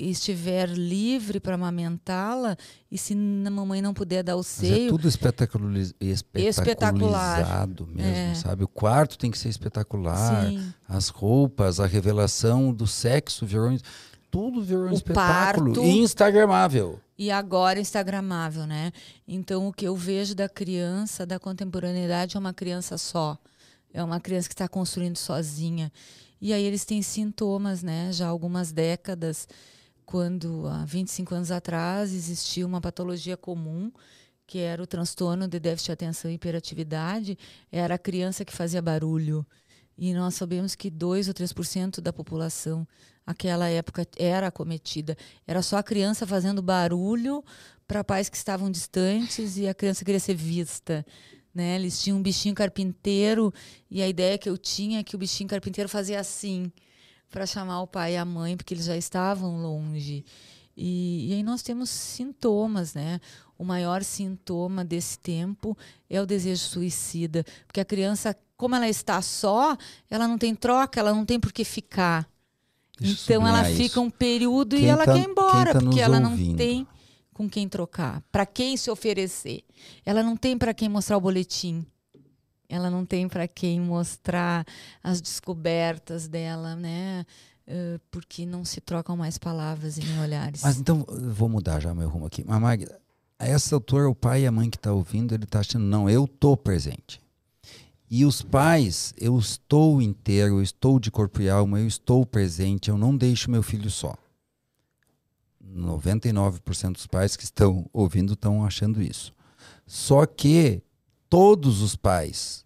estiver 0.07 0.69
livre 0.69 1.39
para 1.39 1.55
amamentá-la 1.55 2.55
e 2.89 2.97
se 2.97 3.13
a 3.13 3.49
mamãe 3.49 3.81
não 3.81 3.93
puder 3.93 4.23
dar 4.23 4.37
o 4.37 4.43
seio. 4.43 4.71
Mas 4.71 4.85
é 4.85 4.89
tudo 4.89 5.07
espetaculariz, 5.07 5.93
espetacularizado 5.99 7.87
mesmo, 7.87 8.11
é. 8.11 8.33
sabe? 8.33 8.63
O 8.63 8.67
quarto 8.67 9.17
tem 9.17 9.29
que 9.29 9.37
ser 9.37 9.49
espetacular, 9.49 10.47
Sim. 10.47 10.73
as 10.87 11.09
roupas, 11.09 11.79
a 11.79 11.85
revelação 11.85 12.73
do 12.73 12.87
sexo 12.87 13.45
virou 13.45 13.77
tudo 14.31 14.61
virou 14.61 14.85
um 14.85 14.91
o 14.91 14.93
espetáculo 14.93 15.73
parto, 15.73 15.83
instagramável. 15.83 16.99
E 17.17 17.31
agora 17.31 17.79
instagramável, 17.79 18.65
né? 18.65 18.91
Então 19.27 19.67
o 19.67 19.73
que 19.73 19.85
eu 19.85 19.95
vejo 19.95 20.33
da 20.33 20.47
criança 20.47 21.25
da 21.25 21.39
contemporaneidade 21.39 22.37
é 22.37 22.39
uma 22.39 22.53
criança 22.53 22.97
só. 22.97 23.37
É 23.93 24.03
uma 24.03 24.19
criança 24.19 24.47
que 24.47 24.53
está 24.53 24.67
construindo 24.67 25.17
sozinha. 25.17 25.91
E 26.41 26.53
aí 26.53 26.63
eles 26.63 26.85
têm 26.85 27.01
sintomas, 27.01 27.83
né? 27.83 28.11
Já 28.13 28.27
há 28.27 28.29
algumas 28.29 28.71
décadas, 28.71 29.47
quando 30.05 30.67
há 30.67 30.85
25 30.85 31.35
anos 31.35 31.51
atrás 31.51 32.13
existia 32.13 32.65
uma 32.65 32.79
patologia 32.79 33.35
comum, 33.35 33.91
que 34.47 34.59
era 34.59 34.81
o 34.81 34.87
transtorno 34.87 35.47
de 35.47 35.59
déficit 35.59 35.87
de 35.87 35.91
atenção 35.91 36.31
e 36.31 36.35
hiperatividade, 36.35 37.37
era 37.71 37.95
a 37.95 37.99
criança 37.99 38.45
que 38.45 38.53
fazia 38.53 38.81
barulho. 38.81 39.45
E 40.01 40.13
nós 40.13 40.35
sabemos 40.35 40.75
que 40.75 40.89
2 40.89 41.27
ou 41.27 41.33
3% 41.33 41.99
da 41.99 42.13
população 42.13 42.87
aquela 43.27 43.67
época 43.67 44.07
era 44.17 44.47
acometida. 44.47 45.17
Era 45.45 45.61
só 45.61 45.77
a 45.77 45.83
criança 45.83 46.25
fazendo 46.25 46.61
barulho 46.61 47.43
para 47.85 48.01
pais 48.01 48.29
que 48.29 48.37
estavam 48.37 48.71
distantes 48.71 49.57
e 49.57 49.67
a 49.67 49.73
criança 49.73 50.05
queria 50.05 50.19
ser 50.19 50.35
vista. 50.35 51.05
Né? 51.53 51.75
Eles 51.75 52.01
tinham 52.01 52.17
um 52.17 52.21
bichinho 52.21 52.55
carpinteiro 52.55 53.53
e 53.91 54.01
a 54.01 54.07
ideia 54.07 54.37
que 54.37 54.49
eu 54.49 54.57
tinha 54.57 55.01
é 55.01 55.03
que 55.03 55.17
o 55.17 55.19
bichinho 55.19 55.49
carpinteiro 55.49 55.89
fazia 55.89 56.17
assim 56.17 56.71
para 57.29 57.45
chamar 57.45 57.81
o 57.81 57.87
pai 57.87 58.13
e 58.13 58.17
a 58.17 58.23
mãe, 58.23 58.55
porque 58.55 58.73
eles 58.73 58.85
já 58.85 58.95
estavam 58.95 59.61
longe. 59.61 60.23
E, 60.81 61.29
e, 61.29 61.33
aí 61.33 61.43
nós 61.43 61.61
temos 61.61 61.89
sintomas, 61.89 62.93
né? 62.93 63.19
O 63.59 63.65
maior 63.65 64.05
sintoma 64.05 64.85
desse 64.85 65.19
tempo 65.19 65.77
é 66.09 66.21
o 66.21 66.25
desejo 66.25 66.61
suicida, 66.61 67.45
porque 67.67 67.81
a 67.81 67.85
criança, 67.85 68.33
como 68.55 68.73
ela 68.73 68.87
está 68.87 69.21
só, 69.21 69.75
ela 70.09 70.29
não 70.29 70.37
tem 70.37 70.55
troca, 70.55 70.97
ela 70.97 71.13
não 71.13 71.25
tem 71.25 71.37
por 71.37 71.51
que 71.51 71.65
ficar. 71.65 72.25
Deixa 72.97 73.33
então 73.33 73.45
ela 73.45 73.65
fica 73.65 73.83
isso. 73.83 74.01
um 74.01 74.09
período 74.09 74.77
quem 74.77 74.85
e 74.85 74.87
ela 74.87 75.05
tá, 75.05 75.13
quer 75.13 75.19
ir 75.19 75.29
embora, 75.29 75.73
tá 75.73 75.79
porque 75.81 75.99
ela 75.99 76.21
ouvindo. 76.21 76.49
não 76.51 76.55
tem 76.55 76.87
com 77.33 77.49
quem 77.49 77.67
trocar, 77.67 78.23
para 78.31 78.45
quem 78.45 78.77
se 78.77 78.89
oferecer. 78.89 79.65
Ela 80.05 80.23
não 80.23 80.37
tem 80.37 80.57
para 80.57 80.73
quem 80.73 80.87
mostrar 80.87 81.17
o 81.17 81.21
boletim. 81.21 81.85
Ela 82.69 82.89
não 82.89 83.05
tem 83.05 83.27
para 83.27 83.45
quem 83.45 83.81
mostrar 83.81 84.65
as 85.03 85.19
descobertas 85.19 86.29
dela, 86.29 86.77
né? 86.77 87.25
Uh, 87.67 87.99
porque 88.09 88.45
não 88.45 88.63
se 88.63 88.79
trocam 88.79 89.17
mais 89.17 89.37
palavras 89.37 89.97
e 89.97 90.01
nem 90.01 90.19
olhares. 90.21 90.61
Mas 90.63 90.77
então, 90.77 91.05
vou 91.07 91.49
mudar 91.49 91.81
já 91.81 91.93
meu 91.93 92.07
rumo 92.07 92.25
aqui. 92.25 92.43
Mas 92.47 92.61
Magda, 92.61 92.99
a 93.39 93.47
essa 93.47 93.73
altura, 93.73 94.09
o 94.09 94.13
pai 94.13 94.43
e 94.43 94.47
a 94.47 94.51
mãe 94.51 94.69
que 94.69 94.75
está 94.75 94.91
ouvindo, 94.91 95.33
ele 95.33 95.45
está 95.45 95.61
achando, 95.61 95.85
não, 95.85 96.09
eu 96.09 96.27
tô 96.27 96.57
presente. 96.57 97.21
E 98.11 98.25
os 98.25 98.41
pais, 98.41 99.13
eu 99.17 99.37
estou 99.39 100.01
inteiro, 100.01 100.55
eu 100.57 100.61
estou 100.61 100.99
de 100.99 101.09
corpo 101.09 101.41
e 101.41 101.49
alma, 101.49 101.79
eu 101.79 101.87
estou 101.87 102.25
presente, 102.25 102.89
eu 102.89 102.97
não 102.97 103.15
deixo 103.15 103.49
meu 103.49 103.63
filho 103.63 103.89
só. 103.89 104.15
99% 105.63 106.93
dos 106.93 107.07
pais 107.07 107.37
que 107.37 107.43
estão 107.43 107.89
ouvindo 107.93 108.33
estão 108.33 108.65
achando 108.65 109.01
isso. 109.01 109.31
Só 109.85 110.25
que 110.25 110.81
todos 111.29 111.81
os 111.81 111.95
pais 111.95 112.65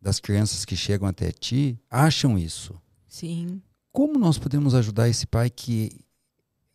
das 0.00 0.18
crianças 0.18 0.64
que 0.64 0.76
chegam 0.76 1.06
até 1.06 1.30
ti 1.30 1.78
acham 1.90 2.38
isso. 2.38 2.74
Sim. 3.06 3.62
Como 3.92 4.18
nós 4.18 4.38
podemos 4.38 4.74
ajudar 4.74 5.08
esse 5.08 5.26
pai 5.26 5.48
que 5.48 6.03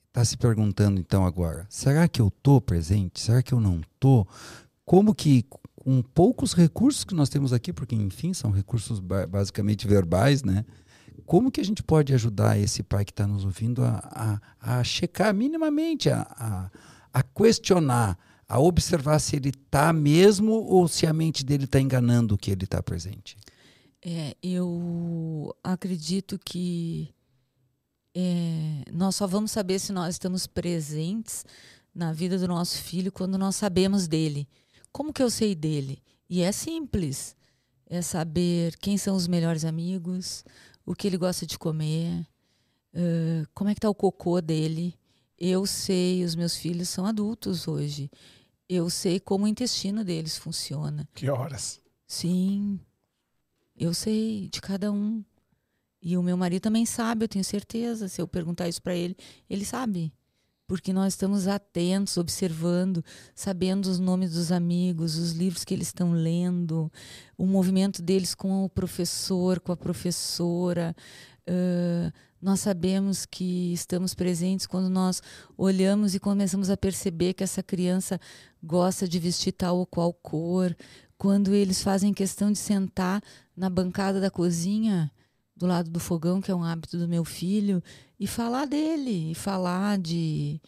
está 0.09 0.25
se 0.25 0.37
perguntando 0.37 0.99
então 0.99 1.25
agora, 1.25 1.65
será 1.69 2.07
que 2.07 2.21
eu 2.21 2.27
estou 2.27 2.59
presente? 2.59 3.19
Será 3.19 3.41
que 3.41 3.53
eu 3.53 3.59
não 3.59 3.79
estou? 3.79 4.27
Como 4.83 5.15
que 5.15 5.45
com 5.75 6.01
poucos 6.01 6.53
recursos 6.53 7.03
que 7.03 7.15
nós 7.15 7.29
temos 7.29 7.53
aqui, 7.53 7.71
porque 7.71 7.95
enfim 7.95 8.33
são 8.33 8.51
recursos 8.51 8.99
basicamente 8.99 9.87
verbais, 9.87 10.43
né? 10.43 10.65
Como 11.25 11.51
que 11.51 11.61
a 11.61 11.63
gente 11.63 11.83
pode 11.83 12.13
ajudar 12.13 12.59
esse 12.59 12.81
pai 12.81 13.05
que 13.05 13.11
está 13.11 13.25
nos 13.27 13.45
ouvindo 13.45 13.83
a, 13.83 14.39
a, 14.61 14.79
a 14.79 14.83
checar 14.83 15.33
minimamente, 15.33 16.09
a, 16.09 16.21
a, 16.21 16.71
a, 17.13 17.23
questionar, 17.23 18.17
a 18.47 18.59
observar 18.59 19.19
se 19.19 19.35
ele 19.35 19.49
está 19.49 19.93
mesmo 19.93 20.53
ou 20.53 20.87
se 20.87 21.05
a 21.05 21.13
mente 21.13 21.45
dele 21.45 21.65
está 21.65 21.79
enganando 21.79 22.37
que 22.37 22.49
ele 22.49 22.63
está 22.63 22.81
presente? 22.81 23.37
É, 24.03 24.35
eu 24.41 25.55
acredito 25.63 26.39
que 26.43 27.13
é, 28.15 28.83
nós 28.91 29.15
só 29.15 29.27
vamos 29.27 29.51
saber 29.51 29.79
se 29.79 29.91
nós 29.91 30.15
estamos 30.15 30.47
presentes 30.47 31.45
na 31.93 32.11
vida 32.13 32.37
do 32.37 32.47
nosso 32.47 32.81
filho 32.81 33.11
quando 33.11 33.37
nós 33.37 33.55
sabemos 33.55 34.07
dele. 34.07 34.47
Como 34.91 35.13
que 35.13 35.21
eu 35.21 35.29
sei 35.29 35.53
dele? 35.55 36.01
E 36.29 36.41
é 36.41 36.51
simples. 36.51 37.35
É 37.85 38.01
saber 38.01 38.77
quem 38.77 38.97
são 38.97 39.15
os 39.15 39.27
melhores 39.27 39.65
amigos, 39.65 40.43
o 40.85 40.93
que 40.93 41.07
ele 41.07 41.17
gosta 41.17 41.45
de 41.45 41.57
comer, 41.57 42.21
uh, 42.93 43.47
como 43.53 43.69
é 43.69 43.73
que 43.73 43.81
tá 43.81 43.89
o 43.89 43.95
cocô 43.95 44.39
dele. 44.39 44.93
Eu 45.37 45.65
sei, 45.65 46.23
os 46.23 46.35
meus 46.35 46.55
filhos 46.55 46.89
são 46.89 47.05
adultos 47.05 47.67
hoje. 47.67 48.11
Eu 48.67 48.89
sei 48.89 49.19
como 49.19 49.45
o 49.45 49.47
intestino 49.47 50.03
deles 50.03 50.37
funciona. 50.37 51.07
Que 51.15 51.29
horas? 51.29 51.81
Sim. 52.05 52.79
Eu 53.75 53.93
sei 53.93 54.49
de 54.49 54.61
cada 54.61 54.91
um. 54.91 55.23
E 56.01 56.17
o 56.17 56.23
meu 56.23 56.37
marido 56.37 56.61
também 56.61 56.85
sabe, 56.85 57.25
eu 57.25 57.29
tenho 57.29 57.43
certeza. 57.43 58.07
Se 58.07 58.21
eu 58.21 58.27
perguntar 58.27 58.67
isso 58.67 58.81
para 58.81 58.95
ele, 58.95 59.15
ele 59.49 59.65
sabe 59.65 60.13
porque 60.69 60.93
nós 60.93 61.13
estamos 61.13 61.47
atentos, 61.47 62.15
observando, 62.15 63.03
sabendo 63.33 63.87
os 63.87 63.97
nomes 63.97 64.33
dos 64.33 64.51
amigos, 64.51 65.17
os 65.17 65.31
livros 65.31 65.65
que 65.65 65.73
eles 65.73 65.87
estão 65.87 66.11
lendo, 66.11 66.91
o 67.35 67.47
movimento 67.47 68.03
deles 68.03 68.35
com 68.35 68.63
o 68.63 68.69
professor, 68.69 69.59
com 69.59 69.71
a 69.71 69.75
professora. 69.75 70.95
Uh, 71.49 72.13
nós 72.39 72.59
sabemos 72.59 73.25
que 73.25 73.73
estamos 73.73 74.13
presentes 74.13 74.67
quando 74.67 74.91
nós 74.91 75.23
olhamos 75.57 76.13
e 76.13 76.19
começamos 76.19 76.69
a 76.69 76.77
perceber 76.77 77.33
que 77.33 77.43
essa 77.43 77.63
criança 77.63 78.21
gosta 78.63 79.07
de 79.07 79.17
vestir 79.17 79.53
tal 79.53 79.79
ou 79.79 79.87
qual 79.87 80.13
cor, 80.13 80.77
quando 81.17 81.51
eles 81.51 81.81
fazem 81.81 82.13
questão 82.13 82.51
de 82.51 82.59
sentar 82.59 83.23
na 83.57 83.71
bancada 83.71 84.21
da 84.21 84.29
cozinha 84.29 85.11
do 85.59 85.67
lado 85.67 85.89
do 85.89 85.99
fogão, 85.99 86.39
que 86.39 86.49
é 86.49 86.55
um 86.55 86.63
hábito 86.63 86.97
do 86.97 87.07
meu 87.07 87.25
filho, 87.25 87.83
e 88.17 88.25
falar 88.25 88.65
dele, 88.65 89.31
e 89.31 89.35
falar 89.35 89.97
de 89.97 90.61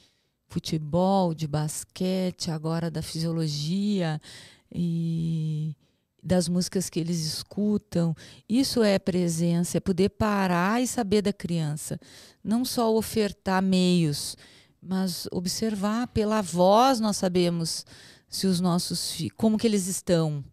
futebol, 0.50 1.34
de 1.34 1.48
basquete, 1.48 2.52
agora 2.52 2.92
da 2.92 3.02
fisiologia 3.02 4.22
e 4.70 5.74
das 6.22 6.50
músicas 6.50 6.90
que 6.90 7.00
eles 7.00 7.26
escutam. 7.26 8.14
Isso 8.50 8.84
é 8.84 9.00
presença, 9.00 9.78
é 9.78 9.80
poder 9.80 10.10
parar 10.10 10.82
e 10.82 10.88
saber 10.88 11.22
da 11.22 11.32
criança. 11.32 11.98
Não 12.44 12.66
só 12.66 12.94
ofertar 12.94 13.64
meios, 13.64 14.36
mas 14.84 15.26
observar 15.32 16.08
pela 16.08 16.42
voz 16.42 17.00
nós 17.00 17.16
sabemos 17.16 17.86
se 18.28 18.46
os 18.46 18.60
nossos 18.60 19.18
como 19.38 19.58
que 19.58 19.66
eles 19.66 19.88
estão 19.88 20.44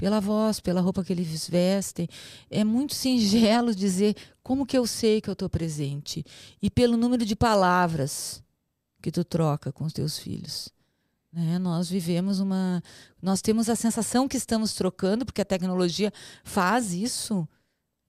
pela 0.00 0.18
voz, 0.18 0.60
pela 0.60 0.80
roupa 0.80 1.04
que 1.04 1.12
eles 1.12 1.46
vestem. 1.46 2.08
É 2.48 2.64
muito 2.64 2.94
singelo 2.94 3.74
dizer 3.74 4.16
como 4.42 4.64
que 4.64 4.78
eu 4.78 4.86
sei 4.86 5.20
que 5.20 5.28
eu 5.28 5.34
estou 5.34 5.46
presente. 5.50 6.24
E 6.62 6.70
pelo 6.70 6.96
número 6.96 7.22
de 7.22 7.36
palavras 7.36 8.42
que 9.02 9.12
tu 9.12 9.22
troca 9.22 9.70
com 9.70 9.84
os 9.84 9.92
teus 9.92 10.18
filhos. 10.18 10.70
Né? 11.30 11.58
Nós 11.58 11.90
vivemos 11.90 12.40
uma. 12.40 12.82
Nós 13.20 13.42
temos 13.42 13.68
a 13.68 13.76
sensação 13.76 14.26
que 14.26 14.38
estamos 14.38 14.72
trocando, 14.72 15.26
porque 15.26 15.42
a 15.42 15.44
tecnologia 15.44 16.10
faz 16.44 16.94
isso. 16.94 17.46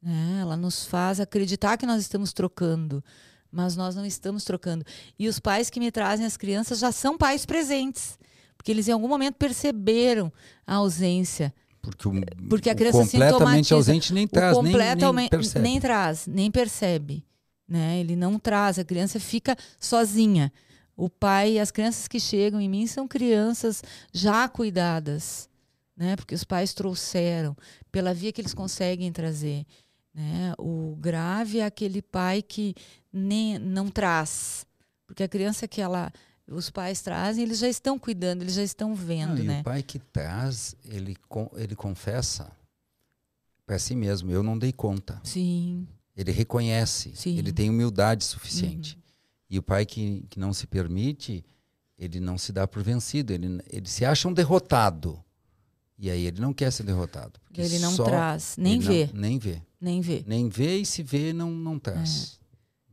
Né? 0.01 0.39
Ela 0.39 0.55
nos 0.55 0.85
faz 0.85 1.19
acreditar 1.19 1.75
que 1.75 1.85
nós 1.85 2.01
estamos 2.01 2.31
trocando, 2.31 3.03
mas 3.51 3.75
nós 3.75 3.95
não 3.97 4.05
estamos 4.05 4.45
trocando. 4.45 4.85
E 5.19 5.27
os 5.27 5.39
pais 5.39 5.69
que 5.69 5.77
me 5.77 5.91
trazem 5.91 6.25
as 6.25 6.37
crianças 6.37 6.79
já 6.79 6.93
são 6.93 7.17
pais 7.17 7.45
presentes, 7.45 8.17
porque 8.55 8.71
eles 8.71 8.87
em 8.87 8.93
algum 8.93 9.09
momento 9.09 9.35
perceberam 9.35 10.31
a 10.65 10.75
ausência 10.75 11.53
porque, 11.81 12.07
o, 12.07 12.13
Porque 12.47 12.69
a 12.69 12.75
criança 12.75 12.99
o 12.99 13.01
completamente 13.01 13.73
ausente 13.73 14.13
nem 14.13 14.27
traz, 14.27 14.57
nem, 14.61 14.73
nem 14.73 15.29
percebe. 15.29 15.63
Nem 15.63 15.79
traz, 15.79 16.27
nem 16.27 16.51
percebe. 16.51 17.25
Né? 17.67 17.99
Ele 17.99 18.15
não 18.15 18.37
traz, 18.37 18.77
a 18.77 18.83
criança 18.83 19.19
fica 19.19 19.55
sozinha. 19.79 20.51
O 20.95 21.09
pai 21.09 21.53
e 21.53 21.59
as 21.59 21.71
crianças 21.71 22.07
que 22.07 22.19
chegam 22.19 22.61
em 22.61 22.69
mim 22.69 22.85
são 22.85 23.07
crianças 23.07 23.81
já 24.13 24.47
cuidadas, 24.47 25.49
né? 25.97 26.15
porque 26.15 26.35
os 26.35 26.43
pais 26.43 26.73
trouxeram, 26.73 27.57
pela 27.91 28.13
via 28.13 28.31
que 28.31 28.41
eles 28.41 28.53
conseguem 28.53 29.11
trazer. 29.11 29.65
Né? 30.13 30.53
O 30.59 30.95
grave 30.99 31.59
é 31.59 31.65
aquele 31.65 32.01
pai 32.01 32.41
que 32.41 32.75
nem, 33.11 33.57
não 33.57 33.89
traz, 33.89 34.65
porque 35.07 35.23
a 35.23 35.27
criança 35.27 35.67
que 35.67 35.81
ela 35.81 36.11
os 36.51 36.69
pais 36.69 37.01
trazem, 37.01 37.43
eles 37.43 37.59
já 37.59 37.67
estão 37.67 37.97
cuidando, 37.97 38.41
eles 38.41 38.53
já 38.53 38.63
estão 38.63 38.93
vendo, 38.93 39.37
não, 39.37 39.45
né? 39.45 39.57
E 39.57 39.61
o 39.61 39.63
pai 39.63 39.83
que 39.83 39.99
traz, 39.99 40.75
ele, 40.85 41.15
ele 41.55 41.75
confessa 41.75 42.51
para 43.65 43.79
si 43.79 43.95
mesmo, 43.95 44.31
eu 44.31 44.43
não 44.43 44.57
dei 44.57 44.71
conta. 44.71 45.21
Sim. 45.23 45.87
Ele 46.15 46.31
reconhece, 46.31 47.11
Sim. 47.15 47.37
ele 47.37 47.53
tem 47.53 47.69
humildade 47.69 48.23
suficiente. 48.23 48.95
Uhum. 48.95 49.01
E 49.49 49.59
o 49.59 49.63
pai 49.63 49.85
que, 49.85 50.25
que 50.29 50.39
não 50.39 50.53
se 50.53 50.67
permite, 50.67 51.43
ele 51.97 52.19
não 52.19 52.37
se 52.37 52.51
dá 52.51 52.67
por 52.67 52.83
vencido, 52.83 53.31
ele, 53.31 53.61
ele 53.69 53.87
se 53.87 54.03
acha 54.03 54.27
um 54.27 54.33
derrotado. 54.33 55.23
E 55.97 56.09
aí 56.09 56.25
ele 56.25 56.41
não 56.41 56.53
quer 56.53 56.71
ser 56.71 56.83
derrotado. 56.83 57.39
Ele 57.55 57.79
não 57.79 57.95
traz, 57.95 58.55
nem 58.57 58.79
vê. 58.79 59.09
Não, 59.13 59.21
nem 59.21 59.37
vê. 59.37 59.61
Nem 59.79 60.01
vê. 60.01 60.23
Nem 60.25 60.49
vê 60.49 60.77
e 60.77 60.85
se 60.85 61.03
vê, 61.03 61.31
não, 61.31 61.51
não 61.51 61.77
traz. 61.77 62.39
É. 62.39 62.40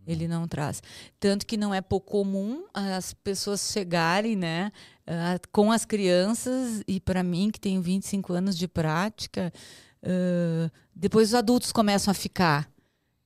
Ele 0.08 0.26
não 0.26 0.48
traz. 0.48 0.82
Tanto 1.20 1.44
que 1.44 1.58
não 1.58 1.74
é 1.74 1.82
pouco 1.82 2.10
comum 2.10 2.64
as 2.72 3.12
pessoas 3.12 3.70
chegarem, 3.70 4.34
né, 4.34 4.72
uh, 5.06 5.48
com 5.52 5.70
as 5.70 5.84
crianças, 5.84 6.82
e 6.88 6.98
para 6.98 7.22
mim, 7.22 7.50
que 7.50 7.60
tenho 7.60 7.82
25 7.82 8.32
anos 8.32 8.56
de 8.56 8.66
prática, 8.66 9.52
uh, 10.02 10.70
depois 10.96 11.28
os 11.28 11.34
adultos 11.34 11.70
começam 11.70 12.10
a 12.10 12.14
ficar. 12.14 12.70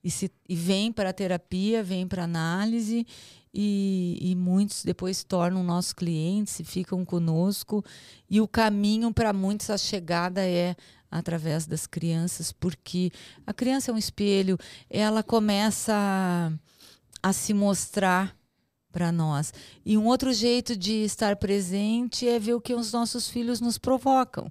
E, 0.03 0.11
se, 0.11 0.29
e 0.49 0.57
vêm 0.57 0.93
para 0.93 1.11
a 1.11 1.13
terapia, 1.13 1.85
vêm 1.85 2.09
para 2.09 2.25
análise, 2.25 3.07
e, 3.55 4.19
e, 4.21 4.35
muitos 4.35 4.83
depois 4.83 5.19
se 5.19 5.27
tornam 5.27 5.63
nossos 5.63 5.93
clientes 5.93 6.59
e 6.59 6.65
ficam 6.65 7.05
conosco. 7.05 7.85
E 8.29 8.41
o 8.41 8.49
caminho 8.49 9.13
para 9.13 9.33
muitos, 9.33 9.69
a 9.69 9.77
chegada 9.77 10.41
é 10.41 10.75
através 11.13 11.67
das 11.67 11.87
crianças, 11.87 12.51
porque 12.51 13.13
a 13.47 13.53
criança 13.53 13.91
é 13.91 13.95
um 13.95 13.99
espelho, 13.99 14.59
ela 14.89 15.23
começa 15.23 15.93
a, 15.95 16.51
a 17.23 17.33
se 17.33 17.55
mostrar 17.55 18.37
para 18.91 19.13
nós. 19.13 19.53
E 19.85 19.97
um 19.97 20.07
outro 20.07 20.33
jeito 20.33 20.77
de 20.77 21.05
estar 21.05 21.37
presente 21.37 22.29
é 22.29 22.39
ver 22.39 22.55
o 22.55 22.61
que 22.61 22.75
os 22.75 22.93
nossos 22.93 23.29
filhos 23.29 23.61
nos 23.61 23.79
provocam. 23.79 24.51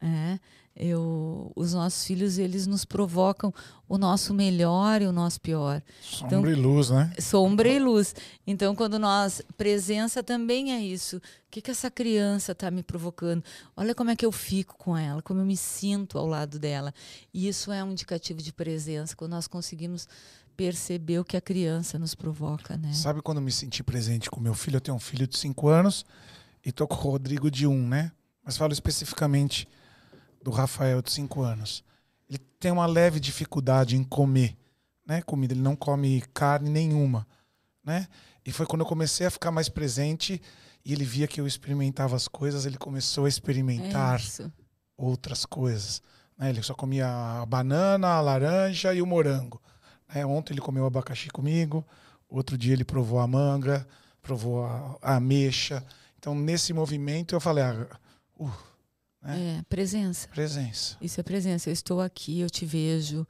É 0.00 0.38
eu, 0.80 1.50
os 1.56 1.74
nossos 1.74 2.04
filhos 2.04 2.38
eles 2.38 2.64
nos 2.64 2.84
provocam 2.84 3.52
o 3.88 3.98
nosso 3.98 4.32
melhor 4.32 5.02
e 5.02 5.06
o 5.06 5.12
nosso 5.12 5.40
pior. 5.40 5.82
Sombra 6.00 6.36
então, 6.38 6.46
e 6.46 6.54
luz, 6.54 6.90
né? 6.90 7.12
Sombra 7.18 7.68
e 7.68 7.80
luz. 7.80 8.14
Então, 8.46 8.76
quando 8.76 8.96
nós 8.96 9.42
presença 9.56 10.22
também 10.22 10.72
é 10.72 10.80
isso. 10.80 11.16
O 11.16 11.20
que 11.50 11.60
que 11.60 11.72
essa 11.72 11.90
criança 11.90 12.52
está 12.52 12.70
me 12.70 12.84
provocando? 12.84 13.42
Olha 13.76 13.92
como 13.92 14.10
é 14.10 14.16
que 14.16 14.24
eu 14.24 14.30
fico 14.30 14.76
com 14.78 14.96
ela, 14.96 15.20
como 15.20 15.40
eu 15.40 15.44
me 15.44 15.56
sinto 15.56 16.16
ao 16.16 16.28
lado 16.28 16.60
dela. 16.60 16.94
E 17.34 17.48
isso 17.48 17.72
é 17.72 17.82
um 17.82 17.90
indicativo 17.90 18.40
de 18.40 18.52
presença 18.52 19.16
quando 19.16 19.32
nós 19.32 19.48
conseguimos 19.48 20.06
perceber 20.58 21.20
o 21.20 21.24
que 21.24 21.36
a 21.36 21.40
criança 21.40 22.00
nos 22.00 22.16
provoca, 22.16 22.76
né? 22.76 22.92
Sabe 22.92 23.22
quando 23.22 23.38
eu 23.38 23.42
me 23.42 23.52
senti 23.52 23.80
presente 23.84 24.28
com 24.28 24.40
meu 24.40 24.54
filho? 24.54 24.78
Eu 24.78 24.80
tenho 24.80 24.96
um 24.96 25.00
filho 25.00 25.24
de 25.24 25.38
5 25.38 25.68
anos 25.68 26.04
e 26.66 26.72
tô 26.72 26.84
com 26.84 26.96
o 26.96 26.98
Rodrigo 26.98 27.48
de 27.48 27.64
1, 27.64 27.70
um, 27.70 27.86
né? 27.86 28.10
Mas 28.42 28.56
falo 28.56 28.72
especificamente 28.72 29.68
do 30.42 30.50
Rafael 30.50 31.00
de 31.00 31.12
5 31.12 31.42
anos. 31.42 31.84
Ele 32.28 32.38
tem 32.58 32.72
uma 32.72 32.86
leve 32.86 33.20
dificuldade 33.20 33.96
em 33.96 34.02
comer, 34.02 34.56
né? 35.06 35.22
Comida, 35.22 35.54
ele 35.54 35.62
não 35.62 35.76
come 35.76 36.24
carne 36.34 36.68
nenhuma, 36.68 37.24
né? 37.84 38.08
E 38.44 38.50
foi 38.50 38.66
quando 38.66 38.80
eu 38.80 38.86
comecei 38.86 39.28
a 39.28 39.30
ficar 39.30 39.52
mais 39.52 39.68
presente 39.68 40.42
e 40.84 40.92
ele 40.92 41.04
via 41.04 41.28
que 41.28 41.40
eu 41.40 41.46
experimentava 41.46 42.16
as 42.16 42.26
coisas, 42.26 42.66
ele 42.66 42.78
começou 42.78 43.26
a 43.26 43.28
experimentar 43.28 44.20
é 44.20 44.50
outras 44.96 45.46
coisas. 45.46 46.02
Né? 46.36 46.50
Ele 46.50 46.64
só 46.64 46.74
comia 46.74 47.06
a 47.06 47.46
banana, 47.46 48.08
a 48.08 48.20
laranja 48.20 48.92
e 48.92 49.00
o 49.00 49.06
morango. 49.06 49.62
Né? 50.14 50.24
Ontem 50.24 50.54
ele 50.54 50.60
comeu 50.60 50.86
abacaxi 50.86 51.28
comigo, 51.28 51.86
outro 52.28 52.56
dia 52.56 52.72
ele 52.72 52.84
provou 52.84 53.18
a 53.18 53.26
manga, 53.26 53.86
provou 54.22 54.64
a, 54.64 54.98
a 55.02 55.16
ameixa. 55.16 55.84
Então, 56.18 56.34
nesse 56.34 56.72
movimento, 56.72 57.34
eu 57.34 57.40
falei, 57.40 57.64
ah, 57.64 57.86
uh, 58.38 58.50
né? 59.22 59.58
É, 59.58 59.62
presença. 59.68 60.28
Presença. 60.28 60.96
Isso 61.00 61.20
é 61.20 61.22
presença. 61.22 61.68
Eu 61.68 61.72
estou 61.72 62.00
aqui, 62.00 62.40
eu 62.40 62.48
te 62.48 62.64
vejo, 62.64 63.26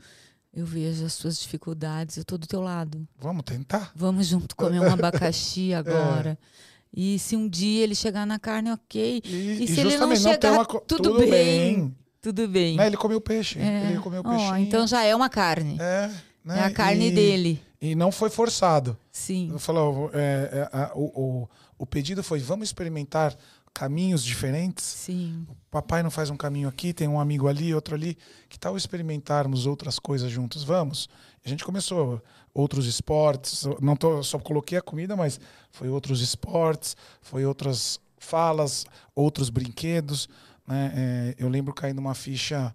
eu 0.53 0.65
vejo 0.65 1.05
as 1.05 1.15
suas 1.15 1.39
dificuldades, 1.39 2.17
eu 2.17 2.23
estou 2.23 2.39
do 2.39 2.47
teu 2.47 2.61
lado. 2.61 3.07
Vamos 3.19 3.43
tentar? 3.45 3.93
Vamos 3.95 4.27
junto 4.27 4.55
comer 4.55 4.81
um 4.81 4.93
abacaxi 4.93 5.73
é. 5.73 5.77
agora. 5.77 6.39
É. 6.43 6.69
E 6.95 7.19
se 7.19 7.37
um 7.37 7.49
dia 7.49 7.85
ele 7.85 7.95
chegar 7.95 8.27
na 8.27 8.39
carne, 8.39 8.73
ok. 8.73 9.23
E, 9.25 9.29
e, 9.29 9.65
e 9.65 9.69
se 9.69 9.81
ele 9.81 9.97
não 9.99 10.15
chegar, 10.17 10.51
não 10.51 10.59
uma... 10.59 10.65
tudo, 10.65 11.03
tudo 11.03 11.19
bem. 11.19 11.31
bem. 11.31 11.97
Tudo 12.21 12.49
bem. 12.49 12.77
Né? 12.77 12.87
Ele 12.87 12.97
comeu 12.97 13.21
peixe. 13.21 13.59
É. 13.59 13.91
Ele 13.91 13.99
comeu 13.99 14.23
oh, 14.25 14.57
então 14.57 14.87
já 14.87 15.05
é 15.05 15.15
uma 15.15 15.29
carne. 15.29 15.77
É. 15.81 16.11
Né? 16.49 16.61
É 16.61 16.65
a 16.65 16.71
carne 16.71 17.09
e, 17.09 17.11
dele. 17.11 17.63
E 17.79 17.95
não 17.95 18.11
foi 18.11 18.31
forçado. 18.31 18.97
Sim. 19.13 19.51
Eu 19.53 19.59
falou, 19.59 20.11
é, 20.15 20.67
é, 20.73 20.91
o, 20.95 21.43
o, 21.43 21.49
o 21.77 21.87
pedido 21.87 22.23
foi: 22.23 22.39
vamos 22.39 22.69
experimentar 22.69 23.37
caminhos 23.75 24.25
diferentes. 24.25 24.83
Sim. 24.83 25.47
O 25.47 25.55
papai 25.71 26.03
não 26.03 26.11
faz 26.11 26.31
um 26.31 26.39
caminho 26.39 26.67
aqui, 26.67 26.95
tem 26.95 27.07
um 27.07 27.21
amigo 27.21 27.49
ali, 27.49 27.75
outro 27.75 27.95
ali. 27.95 28.17
Que 28.49 28.59
tal 28.59 28.79
experimentarmos 28.79 29.67
outras 29.67 29.99
coisas 29.99 30.31
juntos? 30.31 30.65
Vamos. 30.65 31.07
A 31.45 31.49
gente 31.51 31.67
começou 31.67 32.23
outros 32.55 32.87
esportes, 32.87 33.65
não 33.79 33.95
tô, 33.95 34.23
só 34.23 34.39
coloquei 34.39 34.79
a 34.79 34.83
comida, 34.83 35.15
mas 35.15 35.39
foi 35.71 35.91
outros 35.91 36.23
esportes, 36.23 36.97
foi 37.21 37.45
outras 37.45 38.01
falas, 38.19 38.87
outros 39.15 39.51
brinquedos. 39.51 40.31
Né? 40.67 40.93
É, 40.97 41.35
eu 41.39 41.51
lembro 41.51 41.75
caindo 41.75 41.99
uma 41.99 42.15
ficha 42.15 42.75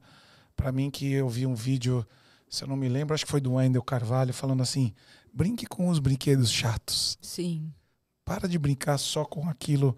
para 0.55 0.71
mim 0.71 0.91
que 0.91 1.11
eu 1.11 1.27
vi 1.27 1.47
um 1.47 1.55
vídeo, 1.55 2.05
se 2.53 2.63
eu 2.63 2.67
não 2.67 2.75
me 2.75 2.87
lembro, 2.87 3.15
acho 3.15 3.25
que 3.25 3.31
foi 3.31 3.41
do 3.41 3.53
Wendel 3.53 3.81
Carvalho, 3.81 4.31
falando 4.31 4.61
assim: 4.61 4.93
brinque 5.33 5.65
com 5.65 5.89
os 5.89 5.97
brinquedos 5.97 6.51
chatos. 6.51 7.17
Sim. 7.19 7.73
Para 8.23 8.47
de 8.47 8.59
brincar 8.59 8.99
só 8.99 9.25
com 9.25 9.49
aquilo 9.49 9.97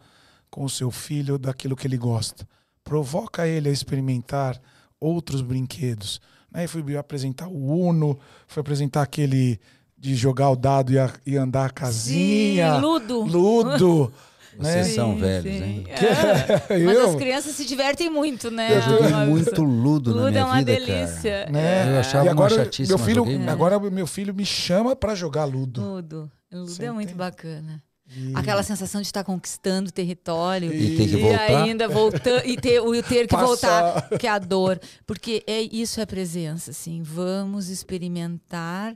com 0.49 0.63
o 0.63 0.69
seu 0.69 0.89
filho 0.89 1.37
daquilo 1.37 1.75
que 1.75 1.85
ele 1.85 1.97
gosta. 1.97 2.47
Provoca 2.81 3.45
ele 3.45 3.67
a 3.67 3.73
experimentar 3.73 4.57
outros 5.01 5.41
brinquedos. 5.41 6.21
Né? 6.49 6.65
Fui 6.65 6.95
apresentar 6.95 7.49
o 7.49 7.87
Uno, 7.89 8.17
fui 8.47 8.61
apresentar 8.61 9.01
aquele 9.01 9.59
de 9.97 10.15
jogar 10.15 10.49
o 10.49 10.55
dado 10.55 10.93
e, 10.93 10.97
a, 10.97 11.11
e 11.25 11.35
andar 11.35 11.65
a 11.65 11.69
casinha. 11.69 12.75
Sim, 12.75 12.81
ludo. 12.81 13.19
Ludo. 13.21 14.13
Vocês 14.57 14.87
né? 14.87 14.93
são 14.93 15.17
velhos, 15.17 15.53
sim. 15.53 15.63
hein? 15.63 15.85
É. 15.89 16.79
Mas 16.85 16.99
as 16.99 17.15
crianças 17.15 17.55
se 17.55 17.65
divertem 17.65 18.09
muito, 18.09 18.49
né? 18.49 18.77
Eu 18.77 18.81
joguei 18.81 19.13
muito 19.25 19.63
ludo, 19.63 20.11
ludo 20.11 20.23
na 20.23 20.29
minha 20.31 20.41
é 20.41 20.45
uma 20.45 20.57
vida, 20.57 20.71
delícia. 20.73 21.39
Cara. 21.39 21.51
Né? 21.51 21.91
Eu 21.91 21.99
achava 21.99 22.25
e 22.25 22.29
agora, 22.29 22.53
uma 22.53 22.63
chatice, 22.63 22.89
meu 22.89 22.97
filho, 22.97 23.25
Agora 23.49 23.79
meu 23.79 24.07
filho 24.07 24.33
me 24.33 24.45
chama 24.45 24.95
para 24.95 25.15
jogar 25.15 25.45
ludo. 25.45 25.81
Ludo. 25.81 26.31
Ludo 26.51 26.83
é 26.83 26.91
muito 26.91 27.15
bacana. 27.15 27.83
E... 28.15 28.33
Aquela 28.35 28.61
sensação 28.61 29.01
de 29.01 29.07
estar 29.07 29.23
conquistando 29.23 29.91
território 29.91 30.71
e, 30.71 30.95
ter 30.95 31.07
que 31.09 31.17
voltar. 31.17 31.49
e 31.49 31.55
ainda 31.55 31.87
voltar 31.87 32.45
e 32.47 32.55
ter, 32.55 32.79
o 32.79 33.01
ter 33.01 33.27
que 33.27 33.35
voltar, 33.35 34.09
que 34.19 34.27
é 34.27 34.29
a 34.29 34.37
dor, 34.37 34.79
porque 35.07 35.43
é 35.47 35.61
isso 35.61 35.99
é 35.99 36.05
presença, 36.05 36.69
assim. 36.69 37.01
Vamos 37.01 37.67
experimentar 37.69 38.95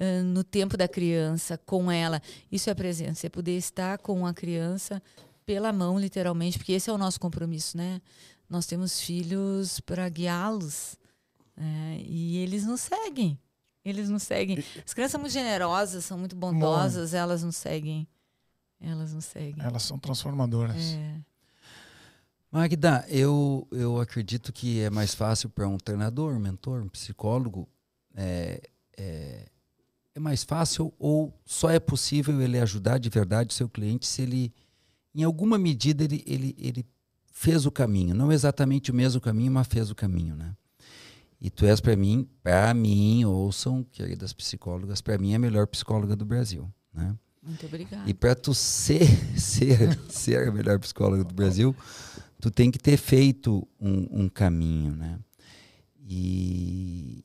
uh, 0.00 0.24
no 0.24 0.42
tempo 0.42 0.76
da 0.76 0.88
criança 0.88 1.58
com 1.58 1.90
ela. 1.90 2.22
Isso 2.50 2.70
é 2.70 2.74
presença, 2.74 3.26
é 3.26 3.30
poder 3.30 3.56
estar 3.56 3.98
com 3.98 4.26
a 4.26 4.32
criança 4.32 5.02
pela 5.44 5.72
mão, 5.72 5.98
literalmente, 5.98 6.58
porque 6.58 6.72
esse 6.72 6.88
é 6.88 6.92
o 6.92 6.98
nosso 6.98 7.20
compromisso, 7.20 7.76
né? 7.76 8.00
Nós 8.48 8.66
temos 8.66 9.00
filhos 9.00 9.78
para 9.80 10.08
guiá-los 10.08 10.96
é, 11.56 12.00
e 12.04 12.38
eles 12.38 12.64
nos 12.64 12.80
seguem. 12.80 13.38
Eles 13.84 14.08
nos 14.08 14.22
seguem. 14.22 14.62
As 14.84 14.92
crianças 14.92 15.12
são 15.12 15.20
muito 15.20 15.32
generosas, 15.32 16.04
são 16.04 16.18
muito 16.18 16.36
bondosas, 16.36 17.14
elas 17.14 17.42
nos 17.42 17.56
seguem. 17.56 18.06
Elas 18.80 19.12
não 19.12 19.20
seguem. 19.20 19.62
Elas 19.62 19.82
são 19.82 19.98
transformadoras. 19.98 20.76
É. 20.76 21.14
Magda, 22.50 23.04
eu, 23.08 23.68
eu 23.70 24.00
acredito 24.00 24.52
que 24.52 24.80
é 24.80 24.90
mais 24.90 25.14
fácil 25.14 25.48
para 25.48 25.68
um 25.68 25.78
treinador, 25.78 26.34
um 26.34 26.40
mentor, 26.40 26.82
um 26.82 26.88
psicólogo. 26.88 27.68
É, 28.14 28.60
é, 28.96 29.49
é, 30.20 30.22
mais 30.22 30.44
fácil 30.44 30.92
ou 30.98 31.34
só 31.44 31.70
é 31.70 31.80
possível 31.80 32.40
ele 32.40 32.58
ajudar 32.58 32.98
de 32.98 33.08
verdade 33.08 33.50
o 33.50 33.56
seu 33.56 33.68
cliente 33.68 34.06
se 34.06 34.22
ele, 34.22 34.52
em 35.14 35.24
alguma 35.24 35.58
medida, 35.58 36.04
ele, 36.04 36.22
ele, 36.26 36.54
ele 36.58 36.86
fez 37.32 37.66
o 37.66 37.70
caminho. 37.70 38.14
Não 38.14 38.30
exatamente 38.30 38.90
o 38.90 38.94
mesmo 38.94 39.20
caminho, 39.20 39.50
mas 39.50 39.66
fez 39.66 39.90
o 39.90 39.94
caminho, 39.94 40.36
né? 40.36 40.54
E 41.40 41.48
tu 41.48 41.64
és 41.64 41.80
para 41.80 41.96
mim, 41.96 42.28
para 42.42 42.74
mim, 42.74 43.24
ouçam, 43.24 43.82
queridas 43.90 44.32
psicólogas, 44.32 45.00
para 45.00 45.16
mim 45.16 45.32
é 45.32 45.36
a 45.36 45.38
melhor 45.38 45.66
psicóloga 45.66 46.14
do 46.14 46.24
Brasil, 46.26 46.70
né? 46.92 47.16
Muito 47.42 47.64
obrigada. 47.64 48.08
E 48.08 48.12
para 48.12 48.34
tu 48.34 48.52
ser, 48.54 49.06
ser, 49.40 49.98
ser 50.10 50.48
a 50.48 50.52
melhor 50.52 50.78
psicóloga 50.78 51.24
do 51.24 51.34
Brasil, 51.34 51.74
tu 52.38 52.50
tem 52.50 52.70
que 52.70 52.78
ter 52.78 52.98
feito 52.98 53.66
um, 53.80 54.24
um 54.24 54.28
caminho, 54.28 54.94
né? 54.94 55.18
E, 56.06 57.24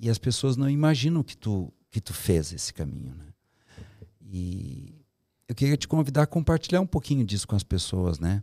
e 0.00 0.08
as 0.08 0.18
pessoas 0.18 0.56
não 0.56 0.68
imaginam 0.68 1.22
que 1.22 1.36
tu, 1.36 1.72
que 1.90 2.00
tu 2.00 2.14
fez 2.14 2.52
esse 2.52 2.72
caminho, 2.72 3.14
né? 3.14 3.26
E 4.20 4.94
eu 5.48 5.54
queria 5.54 5.76
te 5.76 5.86
convidar 5.88 6.22
a 6.22 6.26
compartilhar 6.26 6.80
um 6.80 6.86
pouquinho 6.86 7.24
disso 7.24 7.46
com 7.46 7.56
as 7.56 7.64
pessoas, 7.64 8.18
né? 8.18 8.42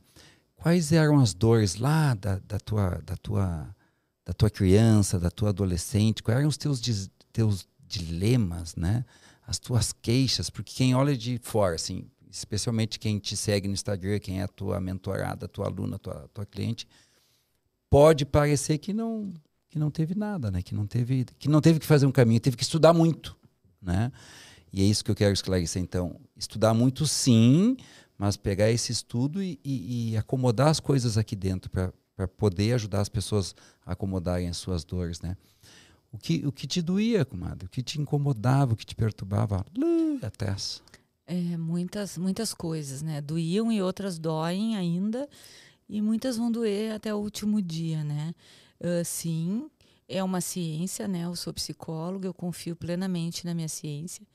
Quais 0.56 0.92
eram 0.92 1.20
as 1.20 1.34
dores 1.34 1.76
lá 1.76 2.14
da, 2.14 2.40
da, 2.40 2.60
tua, 2.60 3.02
da, 3.06 3.16
tua, 3.16 3.76
da 4.26 4.34
tua 4.34 4.50
criança, 4.50 5.20
da 5.20 5.32
tua 5.32 5.50
adolescente? 5.50 6.22
Quais 6.22 6.38
eram 6.38 6.50
os 6.50 6.58
teus, 6.58 7.10
teus 7.32 7.68
dilemas, 7.88 8.76
né? 8.76 9.06
as 9.48 9.58
tuas 9.58 9.94
queixas, 9.94 10.50
porque 10.50 10.74
quem 10.76 10.94
olha 10.94 11.16
de 11.16 11.40
fora, 11.42 11.76
assim, 11.76 12.04
especialmente 12.30 13.00
quem 13.00 13.18
te 13.18 13.38
segue 13.38 13.66
no 13.66 13.74
Instagram, 13.74 14.20
quem 14.20 14.42
é 14.42 14.44
a 14.44 14.48
tua 14.48 14.82
mentorada, 14.82 15.46
a 15.46 15.50
tua 15.50 15.68
aluna, 15.68 15.96
a 15.96 16.00
tua, 16.00 16.30
tua 16.34 16.46
cliente, 16.46 16.86
pode 17.90 18.26
parecer 18.26 18.78
que 18.78 18.92
não 18.92 19.34
que 19.70 19.78
não 19.78 19.92
teve 19.92 20.16
nada, 20.16 20.50
né? 20.50 20.62
Que 20.62 20.74
não 20.74 20.88
teve 20.88 21.26
que 21.38 21.50
não 21.50 21.62
teve 21.62 21.80
que 21.80 21.86
fazer 21.86 22.06
um 22.06 22.12
caminho, 22.12 22.40
teve 22.40 22.58
que 22.58 22.64
estudar 22.64 22.94
muito, 22.94 23.38
né? 23.82 24.12
E 24.72 24.82
é 24.82 24.86
isso 24.86 25.04
que 25.04 25.12
eu 25.12 25.16
quero 25.16 25.34
esclarecer. 25.34 25.82
Então, 25.82 26.20
estudar 26.36 26.74
muito 26.74 27.08
sim, 27.08 27.78
mas 28.18 28.36
pegar 28.36 28.70
esse 28.70 28.92
estudo 28.92 29.42
e, 29.42 29.60
e, 29.64 30.12
e 30.12 30.18
acomodar 30.18 30.68
as 30.68 30.80
coisas 30.80 31.18
aqui 31.18 31.36
dentro 31.36 31.70
para 31.70 32.28
poder 32.28 32.74
ajudar 32.74 33.02
as 33.02 33.10
pessoas 33.10 33.56
a 33.86 33.94
acomodarem 33.94 34.50
as 34.50 34.58
suas 34.58 34.84
dores, 34.84 35.22
né? 35.22 35.38
O 36.12 36.18
que, 36.18 36.46
o 36.46 36.52
que 36.52 36.66
te 36.66 36.82
doía, 36.82 37.26
comadre? 37.26 37.66
O 37.66 37.70
que 37.70 37.84
te 37.84 38.00
incomodava, 38.00 38.74
o 38.74 38.76
que 38.76 38.86
te 38.86 38.96
perturbava? 38.96 39.66
Até 40.22 40.50
essa. 40.50 40.82
É, 41.26 41.58
muitas, 41.58 42.18
muitas 42.18 42.54
coisas, 42.54 43.02
né? 43.02 43.22
Doíam 43.22 43.72
e 43.72 43.82
outras 43.82 44.18
doem 44.18 44.78
ainda. 44.78 45.28
E 45.90 46.02
muitas 46.02 46.38
vão 46.38 46.52
doer 46.52 46.94
até 46.94 47.14
o 47.14 47.18
último 47.18 47.62
dia, 47.62 48.04
né? 48.04 48.34
Uh, 48.80 49.04
sim, 49.04 49.70
é 50.08 50.24
uma 50.24 50.42
ciência, 50.42 51.08
né? 51.08 51.26
Eu 51.26 51.36
sou 51.36 51.54
psicóloga, 51.54 52.28
eu 52.28 52.34
confio 52.34 52.76
plenamente 52.76 53.46
na 53.46 53.54
minha 53.54 53.68
ciência. 53.68 54.26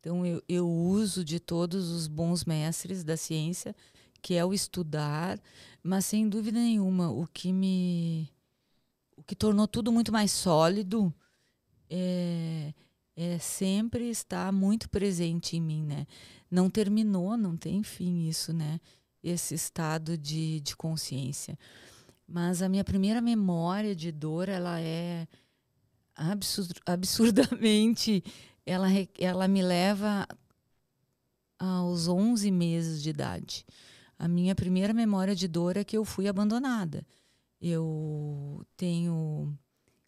Então, 0.00 0.24
eu, 0.24 0.42
eu 0.48 0.68
uso 0.68 1.24
de 1.24 1.40
todos 1.40 1.90
os 1.90 2.06
bons 2.06 2.44
mestres 2.44 3.02
da 3.04 3.16
ciência, 3.16 3.74
que 4.22 4.34
é 4.34 4.44
o 4.44 4.54
estudar, 4.54 5.40
mas 5.82 6.06
sem 6.06 6.28
dúvida 6.28 6.58
nenhuma, 6.58 7.10
o 7.10 7.26
que 7.26 7.52
me. 7.52 8.30
O 9.16 9.22
que 9.22 9.34
tornou 9.34 9.66
tudo 9.66 9.90
muito 9.90 10.12
mais 10.12 10.30
sólido 10.30 11.12
é, 11.90 12.72
é 13.16 13.38
sempre 13.38 14.08
estar 14.08 14.52
muito 14.52 14.88
presente 14.88 15.56
em 15.56 15.60
mim, 15.60 15.82
né? 15.82 16.06
Não 16.50 16.70
terminou, 16.70 17.36
não 17.36 17.56
tem 17.56 17.82
fim 17.82 18.28
isso, 18.28 18.52
né? 18.52 18.80
Esse 19.22 19.54
estado 19.54 20.16
de, 20.16 20.60
de 20.60 20.76
consciência. 20.76 21.58
Mas 22.28 22.60
a 22.60 22.68
minha 22.68 22.84
primeira 22.84 23.22
memória 23.22 23.96
de 23.96 24.12
dor, 24.12 24.50
ela 24.50 24.78
é 24.78 25.26
absurd, 26.14 26.74
absurdamente 26.84 28.22
ela, 28.66 28.88
ela 29.18 29.48
me 29.48 29.62
leva 29.62 30.28
aos 31.58 32.06
11 32.06 32.50
meses 32.50 33.02
de 33.02 33.08
idade. 33.08 33.64
A 34.18 34.28
minha 34.28 34.54
primeira 34.54 34.92
memória 34.92 35.34
de 35.34 35.48
dor 35.48 35.78
é 35.78 35.84
que 35.84 35.96
eu 35.96 36.04
fui 36.04 36.28
abandonada. 36.28 37.06
Eu 37.60 38.62
tenho. 38.76 39.56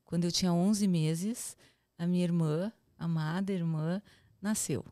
Quando 0.05 0.25
eu 0.25 0.33
tinha 0.33 0.53
11 0.53 0.87
meses, 0.87 1.57
a 1.97 2.07
minha 2.07 2.25
irmã, 2.25 2.71
amada 2.99 3.53
irmã, 3.53 4.03
nasceu. 4.43 4.85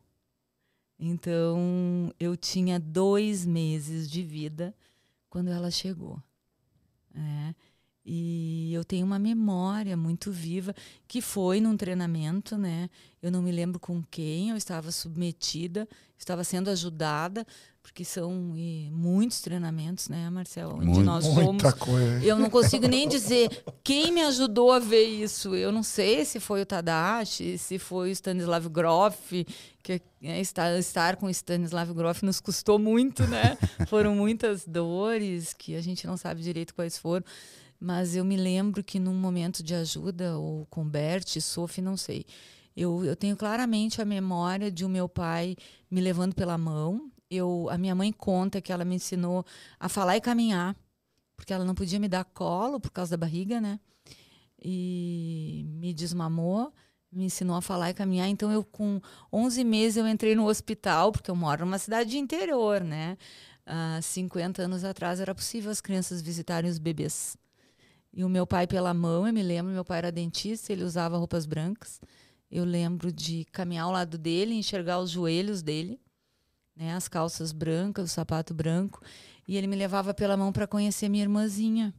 Então, 0.97 2.13
eu 2.19 2.35
tinha 2.35 2.79
dois 2.79 3.45
meses 3.45 4.09
de 4.09 4.23
vida 4.23 4.73
quando 5.29 5.49
ela 5.49 5.69
chegou. 5.69 6.21
É. 7.15 7.55
E 8.05 8.73
eu 8.73 8.83
tenho 8.83 9.05
uma 9.05 9.19
memória 9.19 9.95
muito 9.95 10.31
viva 10.31 10.73
que 11.07 11.21
foi 11.21 11.61
num 11.61 11.77
treinamento, 11.77 12.57
né? 12.57 12.89
Eu 13.21 13.31
não 13.31 13.41
me 13.41 13.51
lembro 13.51 13.79
com 13.79 14.01
quem, 14.01 14.49
eu 14.49 14.57
estava 14.57 14.91
submetida, 14.91 15.87
estava 16.17 16.43
sendo 16.43 16.69
ajudada, 16.69 17.45
porque 17.89 18.05
são 18.05 18.31
muitos 18.91 19.41
treinamentos, 19.41 20.09
né, 20.09 20.29
Marcelo? 20.29 20.75
Onde 20.75 20.85
Muito, 20.85 21.03
nós 21.03 21.25
fomos. 21.25 21.73
Coisa. 21.73 22.23
Eu 22.23 22.37
não 22.37 22.49
consigo 22.49 22.87
nem 22.87 23.07
dizer 23.07 23.63
quem 23.83 24.11
me 24.11 24.21
ajudou 24.21 24.71
a 24.71 24.77
ver 24.77 25.03
isso. 25.05 25.55
Eu 25.55 25.71
não 25.71 25.81
sei 25.81 26.23
se 26.23 26.39
foi 26.39 26.61
o 26.61 26.65
Tadashi, 26.65 27.57
se 27.57 27.79
foi 27.79 28.09
o 28.09 28.11
Stanislav 28.11 28.69
Grof, 28.69 29.31
que 29.81 30.01
é, 30.21 30.39
estar, 30.39 30.77
estar 30.77 31.15
com 31.15 31.25
o 31.25 31.29
Stanislav 31.31 31.91
Grof 31.91 32.21
nos 32.21 32.39
custou 32.39 32.77
muito, 32.77 33.25
né? 33.27 33.57
foram 33.89 34.15
muitas 34.15 34.67
dores 34.67 35.53
que 35.53 35.75
a 35.75 35.81
gente 35.81 36.05
não 36.05 36.15
sabe 36.15 36.43
direito 36.43 36.75
quais 36.75 36.95
foram. 36.95 37.25
Mas 37.79 38.15
eu 38.15 38.23
me 38.23 38.37
lembro 38.37 38.83
que 38.83 38.99
num 38.99 39.15
momento 39.15 39.63
de 39.63 39.73
ajuda, 39.73 40.37
ou 40.37 40.67
com 40.69 40.87
Bert, 40.87 41.39
Sophie, 41.41 41.81
não 41.81 41.97
sei, 41.97 42.23
eu, 42.77 43.03
eu 43.03 43.15
tenho 43.15 43.35
claramente 43.35 43.99
a 43.99 44.05
memória 44.05 44.69
de 44.69 44.85
o 44.85 44.89
meu 44.89 45.09
pai 45.09 45.55
me 45.89 46.01
levando 46.01 46.35
pela 46.35 46.57
mão. 46.57 47.09
Eu, 47.29 47.67
a 47.69 47.77
minha 47.77 47.93
mãe 47.93 48.11
conta 48.11 48.61
que 48.61 48.71
ela 48.71 48.83
me 48.83 48.95
ensinou 48.95 49.45
a 49.79 49.87
falar 49.87 50.17
e 50.17 50.21
caminhar, 50.21 50.75
porque 51.35 51.53
ela 51.53 51.63
não 51.63 51.75
podia 51.75 51.99
me 51.99 52.07
dar 52.07 52.25
colo 52.25 52.79
por 52.79 52.91
causa 52.91 53.11
da 53.11 53.17
barriga, 53.17 53.61
né? 53.61 53.79
E 54.61 55.63
me 55.67 55.93
desmamou, 55.93 56.73
me 57.11 57.25
ensinou 57.25 57.55
a 57.55 57.61
falar 57.61 57.91
e 57.91 57.93
caminhar. 57.93 58.27
Então, 58.27 58.51
eu 58.51 58.63
com 58.63 58.99
11 59.31 59.63
meses, 59.63 59.97
eu 59.97 60.07
entrei 60.07 60.35
no 60.35 60.47
hospital, 60.47 61.11
porque 61.11 61.29
eu 61.31 61.35
moro 61.35 61.65
numa 61.65 61.77
cidade 61.77 62.09
de 62.09 62.17
interior, 62.17 62.83
né? 62.83 63.17
Há 63.65 64.01
50 64.01 64.63
anos 64.63 64.83
atrás 64.83 65.19
era 65.19 65.33
possível 65.35 65.69
as 65.71 65.79
crianças 65.79 66.21
visitarem 66.21 66.69
os 66.69 66.79
bebês. 66.79 67.37
E 68.11 68.23
o 68.23 68.29
meu 68.29 68.47
pai 68.47 68.65
pela 68.65 68.93
mão, 68.93 69.27
eu 69.27 69.33
me 69.33 69.43
lembro, 69.43 69.71
meu 69.71 69.85
pai 69.85 69.99
era 69.99 70.11
dentista, 70.11 70.73
ele 70.73 70.83
usava 70.83 71.17
roupas 71.17 71.45
brancas. 71.45 72.01
Eu 72.49 72.65
lembro 72.65 73.11
de 73.11 73.45
caminhar 73.51 73.85
ao 73.85 73.91
lado 73.91 74.17
dele, 74.17 74.55
enxergar 74.55 74.99
os 74.99 75.11
joelhos 75.11 75.61
dele, 75.61 75.99
né, 76.79 76.95
as 76.95 77.09
calças 77.09 77.51
brancas, 77.51 78.05
o 78.05 78.13
sapato 78.13 78.53
branco, 78.53 79.03
e 79.45 79.57
ele 79.57 79.67
me 79.67 79.75
levava 79.75 80.13
pela 80.13 80.37
mão 80.37 80.53
para 80.53 80.65
conhecer 80.65 81.09
minha 81.09 81.23
irmãzinha. 81.23 81.93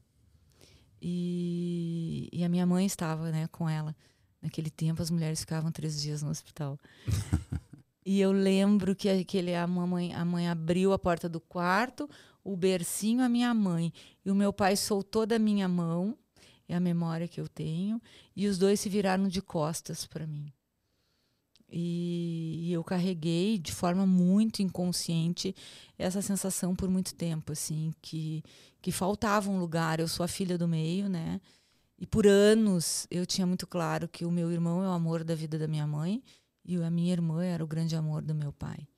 E, 1.03 2.31
e, 2.33 2.43
a 2.43 2.49
minha 2.49 2.65
mãe 2.65 2.87
estava, 2.87 3.31
né, 3.31 3.47
com 3.49 3.69
ela. 3.69 3.95
Naquele 4.41 4.71
tempo 4.71 5.03
as 5.03 5.11
mulheres 5.11 5.41
ficavam 5.41 5.71
três 5.71 6.01
dias 6.01 6.23
no 6.23 6.31
hospital. 6.31 6.79
e 8.05 8.21
eu 8.21 8.33
lembro 8.33 8.97
que 8.97 9.09
aquele 9.11 9.55
a 9.55 9.67
mamãe, 9.67 10.15
a 10.15 10.25
mãe 10.25 10.49
abriu 10.49 10.95
a 10.95 10.99
porta 10.99 11.29
do 11.29 11.41
quarto, 11.41 12.09
o 12.43 12.57
bercinho 12.57 13.23
a 13.23 13.29
minha 13.29 13.53
mãe 13.53 13.93
e 14.25 14.31
o 14.31 14.35
meu 14.35 14.53
pai 14.53 14.77
soltou 14.77 15.27
da 15.27 15.39
minha 15.39 15.69
mão, 15.69 16.17
é 16.67 16.75
a 16.75 16.81
memória 16.81 17.29
que 17.29 17.41
eu 17.41 17.49
tenho, 17.49 18.01
e 18.35 18.47
os 18.47 18.57
dois 18.57 18.81
se 18.81 18.89
viraram 18.89 19.29
de 19.29 19.43
costas 19.43 20.07
para 20.07 20.27
mim. 20.27 20.51
E, 21.73 22.69
e, 22.69 22.73
eu 22.73 22.83
carreguei 22.83 23.59
de 23.59 23.73
forma 23.73 24.05
muito 24.07 24.61
inconsciente 24.61 25.55
essa 25.97 26.21
sensação 26.21 26.75
por 26.75 26.89
muito 26.89 27.15
tempo, 27.15 27.53
assim, 27.53 27.95
que, 28.03 28.43
que 28.83 28.91
faltava 28.91 29.51
um 29.51 29.59
lugar. 29.59 30.01
Eu 30.01 30.09
sou 30.09 30.25
a 30.25 30.29
filha 30.29 30.59
do 30.59 30.67
meio, 30.67 31.09
né? 31.09 31.41
E 31.99 32.07
por 32.07 32.27
anos 32.27 33.07
eu 33.11 33.25
tinha 33.25 33.47
muito 33.47 33.67
claro 33.67 34.09
que 34.09 34.25
o 34.25 34.31
meu 34.31 34.51
irmão 34.51 34.83
é 34.83 34.89
o 34.89 34.93
amor 34.93 35.23
da 35.23 35.35
vida 35.35 35.59
da 35.59 35.69
minha 35.69 35.87
mãe 35.87 36.23
e 36.65 36.77
a 36.83 36.91
minha 36.91 37.13
irmã 37.13 37.45
era 37.45 37.63
o 37.63 37.67
grande 37.67 37.95
amor 37.95 38.23
do 38.23 38.35
meu 38.35 38.53
pai. 38.53 38.89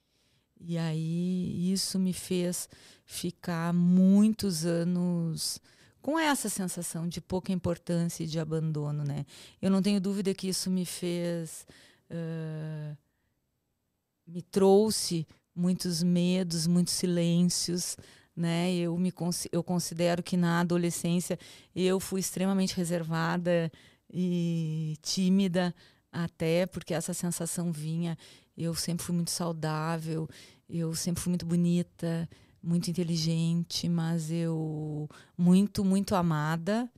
E 0.60 0.78
aí 0.78 1.72
isso 1.72 1.98
me 1.98 2.12
fez 2.12 2.68
ficar 3.04 3.72
muitos 3.74 4.64
anos 4.64 5.60
com 6.00 6.18
essa 6.18 6.48
sensação 6.48 7.08
de 7.08 7.20
pouca 7.20 7.52
importância 7.52 8.24
e 8.24 8.26
de 8.26 8.38
abandono, 8.38 9.04
né? 9.04 9.26
Eu 9.60 9.70
não 9.70 9.82
tenho 9.82 10.00
dúvida 10.00 10.32
que 10.32 10.48
isso 10.48 10.70
me 10.70 10.84
fez, 10.84 11.66
uh, 12.12 12.96
me 14.26 14.42
trouxe 14.42 15.26
muitos 15.54 16.02
medos, 16.02 16.66
muitos 16.66 16.94
silêncios, 16.94 17.96
né? 18.34 18.74
Eu 18.74 18.96
me 18.96 19.12
eu 19.50 19.62
considero 19.62 20.22
que 20.22 20.36
na 20.36 20.60
adolescência 20.60 21.38
eu 21.74 21.98
fui 22.00 22.20
extremamente 22.20 22.76
reservada 22.76 23.70
e 24.10 24.96
tímida 25.02 25.74
até 26.10 26.66
porque 26.66 26.94
essa 26.94 27.14
sensação 27.14 27.72
vinha 27.72 28.16
eu 28.56 28.74
sempre 28.74 29.04
fui 29.04 29.14
muito 29.14 29.30
saudável, 29.30 30.28
eu 30.68 30.94
sempre 30.94 31.22
fui 31.22 31.30
muito 31.30 31.46
bonita, 31.46 32.28
muito 32.62 32.90
inteligente, 32.90 33.88
mas 33.88 34.30
eu 34.30 35.08
muito, 35.36 35.84
muito 35.84 36.14
amada. 36.14 36.90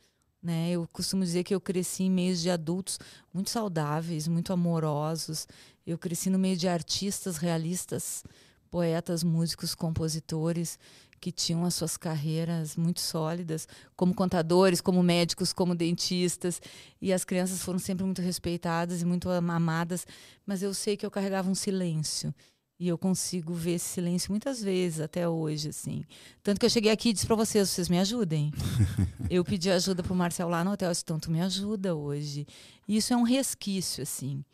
Né? 0.45 0.73
Eu 0.73 0.87
costumo 0.93 1.25
dizer 1.25 1.43
que 1.43 1.55
eu 1.55 1.61
cresci 1.61 2.03
em 2.03 2.11
meios 2.11 2.43
de 2.43 2.51
adultos 2.51 3.01
muito 3.33 3.49
saudáveis, 3.49 4.29
muito 4.29 4.53
amorosos. 4.53 5.49
Eu 5.87 5.97
cresci 5.97 6.29
no 6.29 6.39
meio 6.39 6.55
de 6.55 6.69
artistas 6.69 7.39
realistas, 7.39 8.23
poetas, 8.71 9.25
músicos, 9.25 9.75
compositores 9.75 10.79
que 11.19 11.33
tinham 11.33 11.65
as 11.65 11.75
suas 11.75 11.97
carreiras 11.97 12.77
muito 12.77 13.01
sólidas, 13.01 13.67
como 13.97 14.15
contadores, 14.15 14.83
como 14.83 15.03
médicos, 15.03 15.55
como 15.55 15.75
dentistas, 15.75 16.61
e 17.01 17.15
as 17.15 17.25
crianças 17.25 17.63
foram 17.63 17.79
sempre 17.79 18.05
muito 18.05 18.21
respeitadas 18.21 19.01
e 19.01 19.07
muito 19.07 19.31
amadas, 19.31 20.07
mas 20.45 20.63
eu 20.63 20.75
sei 20.75 20.99
que 20.99 21.07
eu 21.07 21.11
carregava 21.11 21.49
um 21.49 21.55
silêncio. 21.55 22.35
E 22.79 22.89
eu 22.89 22.99
consigo 22.99 23.55
ver 23.55 23.75
esse 23.75 23.87
silêncio 23.87 24.33
muitas 24.33 24.61
vezes 24.63 25.01
até 25.01 25.29
hoje, 25.29 25.69
assim. 25.69 26.05
Tanto 26.43 26.59
que 26.59 26.67
eu 26.67 26.71
cheguei 26.71 26.91
aqui 26.91 27.11
e 27.11 27.13
disse 27.13 27.27
para 27.27 27.37
vocês, 27.37 27.71
vocês 27.71 27.89
me 27.89 27.99
ajudem. 28.01 28.53
eu 29.31 29.45
pedi 29.45 29.71
ajuda 29.71 30.03
pro 30.03 30.15
Marcel 30.15 30.49
lá 30.49 30.65
no 30.65 30.73
hotel, 30.73 30.89
eu 30.89 30.93
disse, 30.93 31.05
então 31.05 31.21
tu 31.21 31.31
me 31.31 31.41
ajuda 31.41 31.95
hoje. 31.95 32.47
E 32.89 32.97
isso 32.97 33.13
é 33.13 33.17
um 33.17 33.23
resquício, 33.23 34.03
assim, 34.03 34.45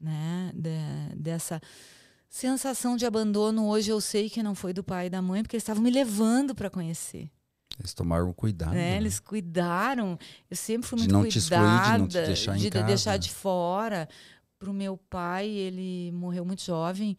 né? 0.00 0.50
De, 0.54 1.16
dessa 1.16 1.60
sensação 2.28 2.96
de 2.96 3.06
abandono 3.06 3.66
hoje 3.68 3.90
eu 3.90 4.00
sei 4.00 4.28
que 4.28 4.42
não 4.42 4.54
foi 4.54 4.72
do 4.72 4.84
pai 4.84 5.06
e 5.06 5.10
da 5.10 5.22
mãe, 5.22 5.42
porque 5.42 5.56
eles 5.56 5.62
estavam 5.62 5.82
me 5.82 5.90
levando 5.90 6.54
para 6.54 6.68
conhecer. 6.68 7.30
Eles 7.78 7.94
tomaram 7.94 8.32
cuidado. 8.32 8.72
É, 8.72 8.74
né? 8.74 8.96
Eles 8.96 9.20
cuidaram. 9.20 10.18
Eu 10.50 10.56
sempre 10.56 10.88
fui 10.88 10.98
de 10.98 11.08
muito 11.08 11.32
cuidada, 11.32 11.92
de, 11.92 11.98
não 11.98 12.06
deixar, 12.08 12.56
de 12.56 12.70
deixar 12.70 13.16
de 13.16 13.30
fora. 13.30 14.08
Para 14.58 14.70
o 14.70 14.74
meu 14.74 14.96
pai, 14.96 15.48
ele 15.48 16.10
morreu 16.10 16.44
muito 16.44 16.64
jovem, 16.64 17.16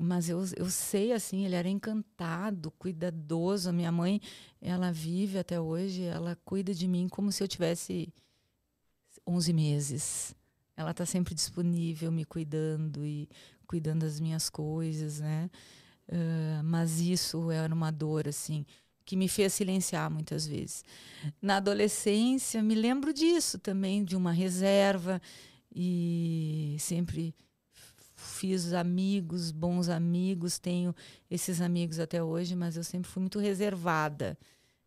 mas 0.00 0.28
eu, 0.28 0.42
eu 0.56 0.70
sei 0.70 1.12
assim, 1.12 1.44
ele 1.44 1.54
era 1.54 1.68
encantado, 1.68 2.70
cuidadoso. 2.72 3.68
A 3.68 3.72
minha 3.72 3.92
mãe, 3.92 4.20
ela 4.60 4.90
vive 4.90 5.38
até 5.38 5.60
hoje, 5.60 6.02
ela 6.04 6.36
cuida 6.44 6.72
de 6.72 6.88
mim 6.88 7.06
como 7.08 7.30
se 7.30 7.42
eu 7.42 7.48
tivesse 7.48 8.12
11 9.26 9.52
meses. 9.52 10.34
Ela 10.76 10.92
está 10.92 11.04
sempre 11.04 11.34
disponível, 11.34 12.10
me 12.10 12.24
cuidando 12.24 13.04
e 13.04 13.28
cuidando 13.66 14.00
das 14.00 14.18
minhas 14.18 14.48
coisas, 14.48 15.20
né? 15.20 15.50
Uh, 16.08 16.64
mas 16.64 16.98
isso 17.00 17.50
era 17.50 17.72
uma 17.72 17.90
dor, 17.90 18.26
assim, 18.26 18.64
que 19.04 19.14
me 19.16 19.28
fez 19.28 19.52
silenciar 19.52 20.10
muitas 20.10 20.46
vezes. 20.46 20.82
Na 21.42 21.58
adolescência, 21.58 22.62
me 22.62 22.74
lembro 22.74 23.12
disso 23.12 23.58
também, 23.58 24.02
de 24.02 24.16
uma 24.16 24.32
reserva, 24.32 25.20
e 25.74 26.76
sempre 26.80 27.34
fiz 28.40 28.72
amigos, 28.72 29.50
bons 29.50 29.90
amigos, 29.90 30.58
tenho 30.58 30.94
esses 31.30 31.60
amigos 31.60 31.98
até 31.98 32.22
hoje, 32.22 32.56
mas 32.56 32.74
eu 32.74 32.82
sempre 32.82 33.10
fui 33.10 33.20
muito 33.20 33.38
reservada. 33.38 34.36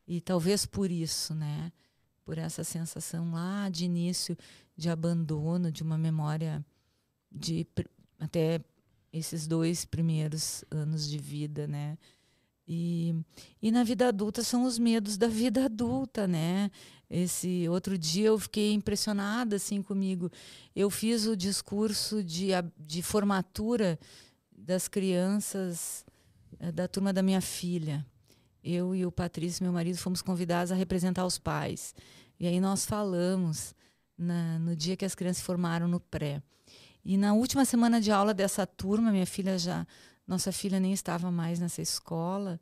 E 0.07 0.19
talvez 0.19 0.65
por 0.65 0.91
isso, 0.91 1.35
né? 1.35 1.71
Por 2.25 2.39
essa 2.39 2.63
sensação 2.63 3.31
lá 3.31 3.69
de 3.69 3.85
início 3.85 4.35
de 4.75 4.89
abandono, 4.89 5.71
de 5.71 5.83
uma 5.83 5.99
memória 5.99 6.65
de 7.31 7.67
até 8.19 8.59
esses 9.11 9.45
dois 9.45 9.85
primeiros 9.85 10.65
anos 10.71 11.07
de 11.07 11.19
vida, 11.19 11.67
né? 11.67 11.95
E, 12.67 13.13
e 13.61 13.71
na 13.71 13.83
vida 13.83 14.07
adulta 14.07 14.41
são 14.41 14.63
os 14.63 14.79
medos 14.79 15.15
da 15.15 15.27
vida 15.27 15.65
adulta, 15.65 16.27
né? 16.27 16.71
Esse 17.15 17.69
outro 17.69 17.95
dia 17.95 18.29
eu 18.29 18.39
fiquei 18.39 18.73
impressionada 18.73 19.57
assim 19.57 19.83
comigo. 19.83 20.31
Eu 20.75 20.89
fiz 20.89 21.27
o 21.27 21.37
discurso 21.37 22.23
de, 22.23 22.47
de 22.79 23.03
formatura 23.03 23.99
das 24.51 24.87
crianças 24.87 26.03
eh, 26.59 26.71
da 26.71 26.87
turma 26.87 27.13
da 27.13 27.21
minha 27.21 27.39
filha. 27.39 28.03
Eu 28.63 28.95
e 28.95 29.05
o 29.05 29.11
Patrício, 29.11 29.63
meu 29.63 29.71
marido, 29.71 29.97
fomos 29.97 30.23
convidados 30.23 30.71
a 30.71 30.75
representar 30.75 31.23
os 31.23 31.37
pais. 31.37 31.93
E 32.39 32.47
aí 32.47 32.59
nós 32.59 32.83
falamos 32.83 33.75
na, 34.17 34.57
no 34.57 34.75
dia 34.75 34.97
que 34.97 35.05
as 35.05 35.13
crianças 35.13 35.37
se 35.37 35.43
formaram 35.43 35.87
no 35.87 35.99
pré. 35.99 36.41
E 37.05 37.15
na 37.15 37.33
última 37.33 37.63
semana 37.63 38.01
de 38.01 38.09
aula 38.09 38.33
dessa 38.33 38.65
turma, 38.65 39.11
minha 39.11 39.27
filha 39.27 39.55
já 39.59 39.85
nossa 40.25 40.51
filha 40.51 40.79
nem 40.79 40.93
estava 40.93 41.29
mais 41.29 41.59
nessa 41.59 41.81
escola, 41.81 42.59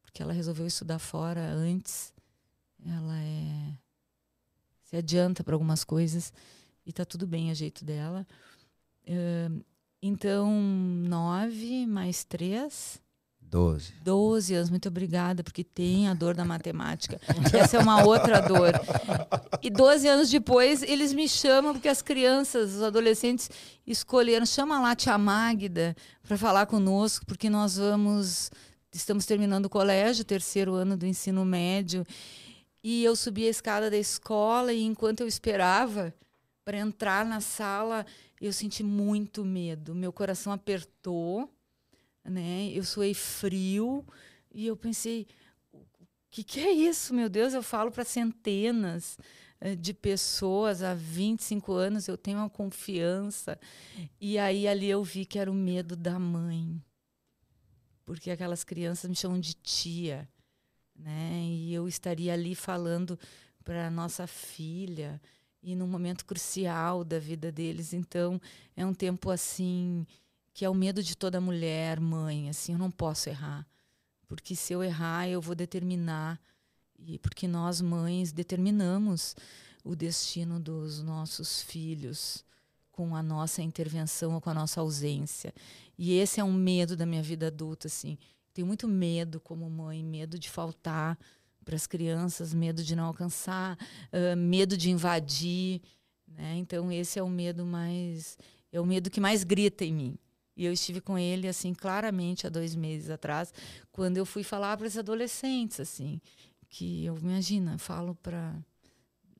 porque 0.00 0.22
ela 0.22 0.32
resolveu 0.32 0.66
estudar 0.66 0.98
fora 0.98 1.42
antes. 1.42 2.14
Ela 2.86 3.18
é 3.18 3.81
se 4.92 4.96
adianta 4.98 5.42
para 5.42 5.54
algumas 5.54 5.84
coisas 5.84 6.34
e 6.84 6.90
está 6.90 7.02
tudo 7.02 7.26
bem 7.26 7.50
a 7.50 7.54
jeito 7.54 7.82
dela. 7.82 8.26
Uh, 9.08 9.64
então, 10.02 10.52
nove 10.52 11.86
mais 11.86 12.24
três. 12.24 13.00
Doze. 13.40 13.94
Doze 14.04 14.54
anos, 14.54 14.68
muito 14.68 14.88
obrigada, 14.88 15.42
porque 15.42 15.64
tem 15.64 16.08
a 16.08 16.14
dor 16.14 16.34
da 16.34 16.44
matemática. 16.44 17.18
Essa 17.54 17.78
é 17.78 17.80
uma 17.80 18.04
outra 18.04 18.40
dor. 18.40 18.72
E 19.62 19.70
doze 19.70 20.06
anos 20.06 20.28
depois, 20.28 20.82
eles 20.82 21.14
me 21.14 21.26
chamam, 21.26 21.72
porque 21.72 21.88
as 21.88 22.02
crianças, 22.02 22.74
os 22.74 22.82
adolescentes, 22.82 23.48
escolheram, 23.86 24.44
chama 24.44 24.78
lá 24.78 24.90
a 24.90 24.96
tia 24.96 25.16
Magda 25.16 25.96
para 26.22 26.36
falar 26.36 26.66
conosco, 26.66 27.24
porque 27.24 27.48
nós 27.48 27.78
vamos, 27.78 28.50
estamos 28.92 29.24
terminando 29.24 29.66
o 29.66 29.70
colégio, 29.70 30.22
terceiro 30.22 30.74
ano 30.74 30.98
do 30.98 31.06
ensino 31.06 31.46
médio, 31.46 32.06
e 32.82 33.04
eu 33.04 33.14
subi 33.14 33.46
a 33.46 33.50
escada 33.50 33.90
da 33.90 33.96
escola, 33.96 34.72
e 34.72 34.82
enquanto 34.82 35.20
eu 35.20 35.28
esperava 35.28 36.14
para 36.64 36.78
entrar 36.78 37.24
na 37.24 37.40
sala, 37.40 38.06
eu 38.40 38.52
senti 38.52 38.82
muito 38.82 39.44
medo, 39.44 39.94
meu 39.94 40.12
coração 40.12 40.52
apertou, 40.52 41.48
né? 42.24 42.70
Eu 42.72 42.84
suei 42.84 43.14
frio 43.14 44.04
e 44.52 44.66
eu 44.66 44.76
pensei, 44.76 45.26
o 45.72 45.80
que, 46.30 46.44
que 46.44 46.60
é 46.60 46.70
isso, 46.70 47.14
meu 47.14 47.28
Deus? 47.28 47.52
Eu 47.54 47.62
falo 47.62 47.90
para 47.90 48.04
centenas 48.04 49.18
eh, 49.60 49.76
de 49.76 49.94
pessoas 49.94 50.82
há 50.82 50.94
25 50.94 51.72
anos, 51.72 52.08
eu 52.08 52.16
tenho 52.16 52.38
uma 52.38 52.50
confiança. 52.50 53.58
E 54.20 54.38
aí 54.38 54.66
ali 54.66 54.88
eu 54.88 55.02
vi 55.04 55.24
que 55.24 55.38
era 55.38 55.50
o 55.50 55.54
medo 55.54 55.94
da 55.96 56.18
mãe. 56.18 56.82
Porque 58.04 58.30
aquelas 58.30 58.64
crianças 58.64 59.08
me 59.08 59.14
chamam 59.14 59.38
de 59.38 59.54
tia, 59.54 60.28
né? 61.02 61.42
E 61.44 61.74
eu 61.74 61.88
estaria 61.88 62.32
ali 62.32 62.54
falando 62.54 63.18
para 63.64 63.90
nossa 63.90 64.26
filha 64.26 65.20
e 65.62 65.76
num 65.76 65.86
momento 65.86 66.24
crucial 66.24 67.04
da 67.04 67.18
vida 67.18 67.52
deles. 67.52 67.92
Então, 67.92 68.40
é 68.76 68.84
um 68.84 68.94
tempo 68.94 69.30
assim 69.30 70.06
que 70.54 70.64
é 70.64 70.68
o 70.68 70.74
medo 70.74 71.02
de 71.02 71.16
toda 71.16 71.40
mulher, 71.40 71.98
mãe, 71.98 72.50
assim, 72.50 72.72
eu 72.72 72.78
não 72.78 72.90
posso 72.90 73.28
errar. 73.28 73.66
Porque 74.28 74.54
se 74.54 74.72
eu 74.72 74.82
errar, 74.82 75.28
eu 75.28 75.40
vou 75.40 75.54
determinar 75.54 76.38
e 76.98 77.18
porque 77.18 77.48
nós 77.48 77.80
mães 77.80 78.32
determinamos 78.32 79.34
o 79.84 79.96
destino 79.96 80.60
dos 80.60 81.02
nossos 81.02 81.62
filhos 81.62 82.44
com 82.90 83.16
a 83.16 83.22
nossa 83.22 83.62
intervenção 83.62 84.34
ou 84.34 84.40
com 84.40 84.50
a 84.50 84.54
nossa 84.54 84.80
ausência. 84.80 85.54
E 85.98 86.12
esse 86.12 86.38
é 86.38 86.44
um 86.44 86.52
medo 86.52 86.96
da 86.96 87.06
minha 87.06 87.22
vida 87.22 87.46
adulta, 87.46 87.88
assim. 87.88 88.18
Tenho 88.52 88.66
muito 88.66 88.86
medo 88.86 89.40
como 89.40 89.68
mãe, 89.68 90.04
medo 90.04 90.38
de 90.38 90.50
faltar 90.50 91.18
para 91.64 91.76
as 91.76 91.86
crianças, 91.86 92.52
medo 92.52 92.82
de 92.82 92.94
não 92.94 93.04
alcançar, 93.04 93.78
uh, 94.12 94.36
medo 94.36 94.76
de 94.76 94.90
invadir, 94.90 95.80
né? 96.26 96.56
Então 96.56 96.90
esse 96.90 97.18
é 97.18 97.22
o 97.22 97.28
medo 97.28 97.64
mais 97.64 98.36
é 98.72 98.80
o 98.80 98.86
medo 98.86 99.10
que 99.10 99.20
mais 99.20 99.44
grita 99.44 99.84
em 99.84 99.92
mim. 99.92 100.18
E 100.56 100.64
eu 100.64 100.72
estive 100.72 101.00
com 101.00 101.18
ele, 101.18 101.48
assim, 101.48 101.72
claramente 101.72 102.46
há 102.46 102.50
dois 102.50 102.74
meses 102.74 103.10
atrás, 103.10 103.52
quando 103.90 104.16
eu 104.16 104.26
fui 104.26 104.42
falar 104.42 104.76
para 104.76 104.86
os 104.86 104.98
adolescentes, 104.98 105.80
assim, 105.80 106.20
que 106.68 107.04
eu, 107.04 107.16
imagina, 107.18 107.78
falo 107.78 108.14
para 108.14 108.54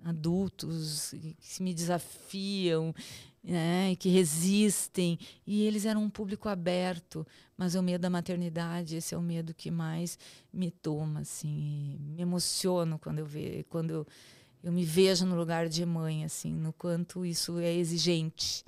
adultos 0.04 1.10
que 1.10 1.36
se 1.40 1.62
me 1.62 1.72
desafiam, 1.74 2.94
né, 3.42 3.96
que 3.96 4.08
resistem, 4.08 5.18
e 5.46 5.62
eles 5.62 5.84
eram 5.84 6.02
um 6.04 6.10
público 6.10 6.48
aberto, 6.48 7.26
mas 7.56 7.74
o 7.74 7.82
medo 7.82 8.02
da 8.02 8.10
maternidade, 8.10 8.96
esse 8.96 9.14
é 9.14 9.18
o 9.18 9.22
medo 9.22 9.52
que 9.52 9.70
mais 9.70 10.18
me 10.52 10.70
toma, 10.70 11.20
assim, 11.20 11.98
me 12.00 12.22
emociono 12.22 12.98
quando 12.98 13.18
eu 13.18 13.26
vejo, 13.26 13.64
quando 13.68 13.90
eu, 13.90 14.06
eu 14.62 14.72
me 14.72 14.84
vejo 14.84 15.26
no 15.26 15.36
lugar 15.36 15.68
de 15.68 15.84
mãe, 15.84 16.24
assim, 16.24 16.54
no 16.54 16.72
quanto 16.72 17.26
isso 17.26 17.58
é 17.58 17.72
exigente 17.72 18.64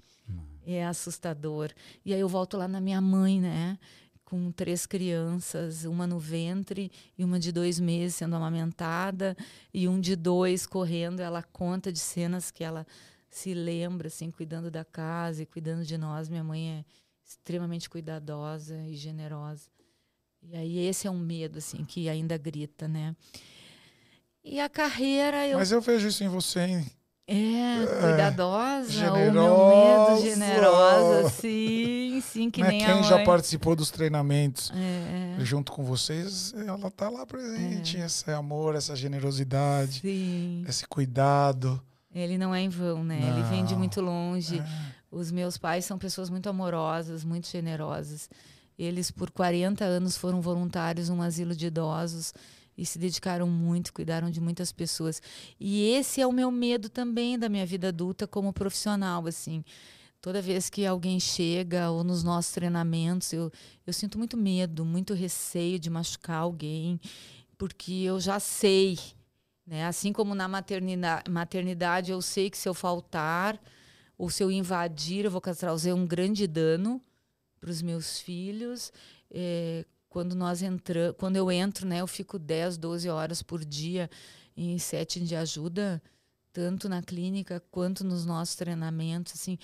é 0.66 0.84
assustador. 0.84 1.70
E 2.04 2.14
aí 2.14 2.20
eu 2.20 2.28
volto 2.28 2.56
lá 2.56 2.66
na 2.66 2.80
minha 2.80 3.00
mãe, 3.00 3.40
né? 3.40 3.78
Com 4.24 4.50
três 4.50 4.86
crianças, 4.86 5.84
uma 5.84 6.06
no 6.06 6.18
ventre 6.18 6.90
e 7.16 7.24
uma 7.24 7.38
de 7.38 7.52
dois 7.52 7.78
meses 7.78 8.16
sendo 8.16 8.34
amamentada, 8.34 9.36
e 9.72 9.86
um 9.86 10.00
de 10.00 10.16
dois 10.16 10.66
correndo. 10.66 11.20
Ela 11.20 11.42
conta 11.42 11.92
de 11.92 11.98
cenas 11.98 12.50
que 12.50 12.64
ela 12.64 12.86
se 13.28 13.52
lembra, 13.52 14.08
assim, 14.08 14.30
cuidando 14.30 14.70
da 14.70 14.84
casa 14.84 15.42
e 15.42 15.46
cuidando 15.46 15.84
de 15.84 15.98
nós. 15.98 16.28
Minha 16.28 16.44
mãe 16.44 16.70
é 16.70 16.84
extremamente 17.24 17.90
cuidadosa 17.90 18.76
e 18.86 18.94
generosa. 18.94 19.68
E 20.42 20.56
aí 20.56 20.78
esse 20.78 21.06
é 21.06 21.10
um 21.10 21.18
medo, 21.18 21.58
assim, 21.58 21.84
que 21.84 22.08
ainda 22.08 22.36
grita, 22.36 22.86
né? 22.86 23.16
E 24.42 24.60
a 24.60 24.68
carreira. 24.68 25.46
Eu... 25.46 25.58
Mas 25.58 25.72
eu 25.72 25.80
vejo 25.80 26.06
isso 26.06 26.22
em 26.22 26.28
você, 26.28 26.60
hein? 26.60 26.86
É, 27.26 27.86
cuidadosa, 28.02 28.90
generosa. 28.90 29.30
o 29.30 29.32
meu 29.32 29.68
medo, 29.68 30.22
generosa, 30.22 31.30
sim, 31.30 32.20
sim, 32.20 32.50
que 32.50 32.60
Mas 32.60 32.70
nem 32.70 32.84
quem 32.84 33.02
já 33.02 33.24
participou 33.24 33.74
dos 33.74 33.90
treinamentos 33.90 34.70
é, 34.74 35.38
é. 35.40 35.44
junto 35.44 35.72
com 35.72 35.82
vocês, 35.82 36.52
ela 36.66 36.90
tá 36.90 37.08
lá 37.08 37.24
presente, 37.24 37.96
é. 37.96 38.04
esse 38.04 38.30
amor, 38.30 38.74
essa 38.74 38.94
generosidade, 38.94 40.00
sim. 40.00 40.66
esse 40.68 40.86
cuidado. 40.86 41.82
Ele 42.14 42.36
não 42.36 42.54
é 42.54 42.60
em 42.60 42.68
vão, 42.68 43.02
né? 43.02 43.18
Não. 43.18 43.38
Ele 43.38 43.42
vem 43.48 43.64
de 43.64 43.74
muito 43.74 44.02
longe. 44.02 44.58
É. 44.58 44.66
Os 45.10 45.32
meus 45.32 45.56
pais 45.56 45.86
são 45.86 45.96
pessoas 45.96 46.28
muito 46.28 46.48
amorosas, 46.48 47.24
muito 47.24 47.48
generosas. 47.48 48.28
Eles, 48.78 49.10
por 49.10 49.30
40 49.30 49.82
anos, 49.82 50.16
foram 50.16 50.42
voluntários 50.42 51.08
num 51.08 51.22
asilo 51.22 51.56
de 51.56 51.68
idosos 51.68 52.34
e 52.76 52.84
se 52.84 52.98
dedicaram 52.98 53.46
muito, 53.46 53.92
cuidaram 53.92 54.30
de 54.30 54.40
muitas 54.40 54.72
pessoas. 54.72 55.22
E 55.58 55.90
esse 55.90 56.20
é 56.20 56.26
o 56.26 56.32
meu 56.32 56.50
medo 56.50 56.88
também 56.88 57.38
da 57.38 57.48
minha 57.48 57.64
vida 57.64 57.88
adulta 57.88 58.26
como 58.26 58.52
profissional, 58.52 59.26
assim. 59.26 59.64
Toda 60.20 60.40
vez 60.40 60.70
que 60.70 60.86
alguém 60.86 61.20
chega 61.20 61.90
ou 61.90 62.02
nos 62.02 62.24
nossos 62.24 62.52
treinamentos, 62.52 63.32
eu, 63.32 63.52
eu 63.86 63.92
sinto 63.92 64.16
muito 64.16 64.36
medo, 64.36 64.84
muito 64.84 65.12
receio 65.12 65.78
de 65.78 65.90
machucar 65.90 66.38
alguém, 66.38 66.98
porque 67.58 67.92
eu 67.92 68.18
já 68.18 68.40
sei, 68.40 68.98
né? 69.66 69.86
Assim 69.86 70.12
como 70.12 70.34
na 70.34 70.48
maternidade, 70.48 71.30
maternidade 71.30 72.10
eu 72.10 72.22
sei 72.22 72.48
que 72.48 72.56
se 72.56 72.68
eu 72.68 72.74
faltar 72.74 73.60
ou 74.16 74.30
se 74.30 74.42
eu 74.42 74.50
invadir, 74.50 75.26
eu 75.26 75.30
vou 75.30 75.40
trazer 75.40 75.92
um 75.92 76.06
grande 76.06 76.46
dano 76.46 77.02
para 77.60 77.70
os 77.70 77.82
meus 77.82 78.18
filhos. 78.18 78.92
É, 79.30 79.84
quando 80.14 80.36
nós 80.36 80.62
entramos, 80.62 81.16
quando 81.18 81.34
eu 81.34 81.50
entro, 81.50 81.88
né, 81.88 82.00
eu 82.00 82.06
fico 82.06 82.38
10, 82.38 82.76
12 82.76 83.08
horas 83.08 83.42
por 83.42 83.64
dia 83.64 84.08
em 84.56 84.78
setting 84.78 85.24
de 85.24 85.34
ajuda, 85.34 86.00
tanto 86.52 86.88
na 86.88 87.02
clínica 87.02 87.60
quanto 87.68 88.04
nos 88.04 88.24
nossos 88.24 88.54
treinamentos, 88.54 89.32
assim, 89.32 89.58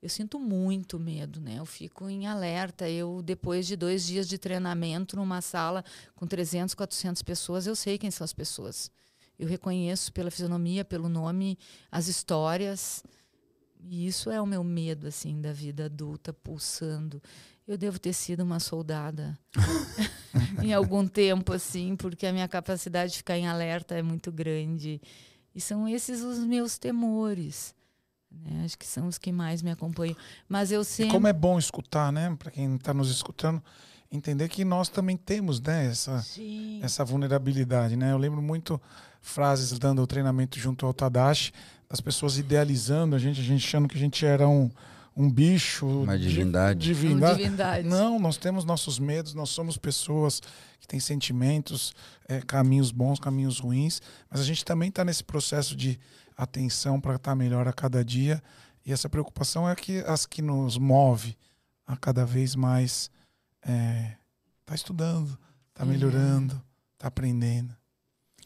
eu 0.00 0.08
sinto 0.08 0.38
muito 0.38 1.00
medo, 1.00 1.40
né? 1.40 1.58
Eu 1.58 1.66
fico 1.66 2.08
em 2.08 2.28
alerta. 2.28 2.88
Eu, 2.88 3.20
depois 3.20 3.66
de 3.66 3.74
dois 3.74 4.06
dias 4.06 4.28
de 4.28 4.38
treinamento 4.38 5.16
numa 5.16 5.40
sala 5.40 5.84
com 6.14 6.28
300, 6.28 6.76
400 6.76 7.20
pessoas, 7.22 7.66
eu 7.66 7.74
sei 7.74 7.98
quem 7.98 8.12
são 8.12 8.24
as 8.24 8.32
pessoas. 8.32 8.92
Eu 9.36 9.48
reconheço 9.48 10.12
pela 10.12 10.30
fisionomia, 10.30 10.84
pelo 10.84 11.08
nome, 11.08 11.58
as 11.90 12.06
histórias. 12.06 13.02
e 13.80 14.06
isso 14.06 14.30
é 14.30 14.40
o 14.40 14.46
meu 14.46 14.62
medo 14.62 15.08
assim 15.08 15.40
da 15.40 15.52
vida 15.52 15.86
adulta 15.86 16.32
pulsando. 16.32 17.20
Eu 17.68 17.76
devo 17.76 17.98
ter 17.98 18.14
sido 18.14 18.42
uma 18.42 18.58
soldada 18.58 19.38
em 20.64 20.72
algum 20.72 21.06
tempo 21.06 21.52
assim, 21.52 21.94
porque 21.96 22.26
a 22.26 22.32
minha 22.32 22.48
capacidade 22.48 23.12
de 23.12 23.18
ficar 23.18 23.36
em 23.36 23.46
alerta 23.46 23.94
é 23.94 24.00
muito 24.00 24.32
grande. 24.32 25.02
E 25.54 25.60
são 25.60 25.86
esses 25.86 26.22
os 26.22 26.38
meus 26.38 26.78
temores. 26.78 27.74
Né? 28.30 28.62
Acho 28.64 28.78
que 28.78 28.86
são 28.86 29.06
os 29.06 29.18
que 29.18 29.30
mais 29.30 29.60
me 29.60 29.70
acompanham. 29.70 30.16
Mas 30.48 30.72
eu 30.72 30.82
sempre. 30.82 31.10
E 31.10 31.12
como 31.12 31.26
é 31.26 31.32
bom 31.32 31.58
escutar, 31.58 32.10
né? 32.10 32.34
Para 32.38 32.50
quem 32.50 32.74
está 32.74 32.94
nos 32.94 33.10
escutando, 33.10 33.62
entender 34.10 34.48
que 34.48 34.64
nós 34.64 34.88
também 34.88 35.18
temos 35.18 35.60
né, 35.60 35.88
essa, 35.88 36.24
essa 36.80 37.04
vulnerabilidade. 37.04 37.96
Né? 37.96 38.12
Eu 38.12 38.18
lembro 38.18 38.40
muito 38.40 38.80
frases 39.20 39.78
dando 39.78 40.00
o 40.00 40.06
treinamento 40.06 40.58
junto 40.58 40.86
ao 40.86 40.94
Tadashi, 40.94 41.52
das 41.86 42.00
pessoas 42.00 42.38
idealizando 42.38 43.14
a 43.14 43.18
gente, 43.18 43.40
a 43.40 43.44
gente 43.44 43.66
achando 43.66 43.88
que 43.88 43.96
a 43.96 44.00
gente 44.00 44.24
era 44.24 44.48
um, 44.48 44.70
um 45.18 45.28
bicho. 45.28 45.84
Uma 45.84 46.16
divindade. 46.16 46.78
divindade. 46.78 47.34
Um 47.34 47.36
divindade. 47.36 47.88
Não, 47.88 48.20
nós 48.20 48.36
temos 48.36 48.64
nossos 48.64 49.00
medos, 49.00 49.34
nós 49.34 49.50
somos 49.50 49.76
pessoas 49.76 50.40
que 50.78 50.86
têm 50.86 51.00
sentimentos, 51.00 51.92
é, 52.28 52.40
caminhos 52.40 52.92
bons, 52.92 53.18
caminhos 53.18 53.58
ruins, 53.58 54.00
mas 54.30 54.40
a 54.40 54.44
gente 54.44 54.64
também 54.64 54.90
está 54.90 55.04
nesse 55.04 55.24
processo 55.24 55.74
de 55.74 55.98
atenção 56.36 57.00
para 57.00 57.16
estar 57.16 57.32
tá 57.32 57.34
melhor 57.34 57.66
a 57.66 57.72
cada 57.72 58.04
dia. 58.04 58.40
E 58.86 58.92
essa 58.92 59.08
preocupação 59.08 59.68
é 59.68 59.74
que 59.74 59.98
as 60.06 60.24
que 60.24 60.40
nos 60.40 60.78
move 60.78 61.36
a 61.84 61.96
cada 61.96 62.24
vez 62.24 62.54
mais 62.54 63.10
é, 63.66 64.12
tá 64.64 64.76
estudando, 64.76 65.36
tá 65.74 65.82
uhum. 65.82 65.90
melhorando, 65.90 66.62
tá 66.96 67.08
aprendendo. 67.08 67.74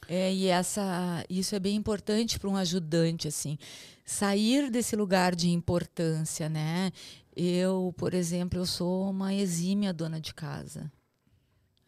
É, 0.08 0.32
e 0.32 0.46
essa, 0.48 1.24
isso 1.30 1.54
é 1.54 1.60
bem 1.60 1.76
importante 1.76 2.38
para 2.38 2.48
um 2.48 2.56
ajudante, 2.56 3.28
assim, 3.28 3.56
sair 4.04 4.70
desse 4.70 4.96
lugar 4.96 5.34
de 5.34 5.50
importância, 5.50 6.48
né? 6.48 6.92
Eu, 7.34 7.94
por 7.96 8.12
exemplo, 8.12 8.58
eu 8.58 8.66
sou 8.66 9.10
uma 9.10 9.32
exímia 9.32 9.92
dona 9.92 10.20
de 10.20 10.34
casa. 10.34 10.90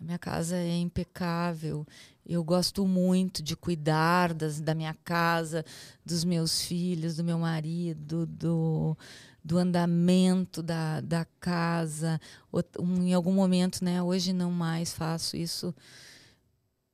A 0.00 0.04
minha 0.04 0.18
casa 0.18 0.56
é 0.56 0.76
impecável. 0.76 1.86
Eu 2.26 2.42
gosto 2.42 2.86
muito 2.86 3.42
de 3.42 3.54
cuidar 3.54 4.32
das, 4.32 4.60
da 4.60 4.74
minha 4.74 4.94
casa, 5.04 5.64
dos 6.04 6.24
meus 6.24 6.62
filhos, 6.62 7.16
do 7.16 7.24
meu 7.24 7.38
marido, 7.38 8.26
do, 8.26 8.96
do 9.44 9.58
andamento 9.58 10.62
da, 10.62 11.00
da 11.00 11.26
casa. 11.38 12.18
Em 13.02 13.12
algum 13.12 13.32
momento, 13.32 13.84
né? 13.84 14.02
Hoje 14.02 14.32
não 14.32 14.50
mais 14.50 14.92
faço 14.94 15.36
isso 15.36 15.74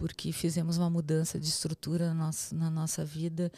porque 0.00 0.32
fizemos 0.32 0.78
uma 0.78 0.88
mudança 0.88 1.38
de 1.38 1.46
estrutura 1.46 2.08
na 2.08 2.14
nossa, 2.14 2.56
na 2.56 2.70
nossa 2.70 3.04
vida. 3.04 3.52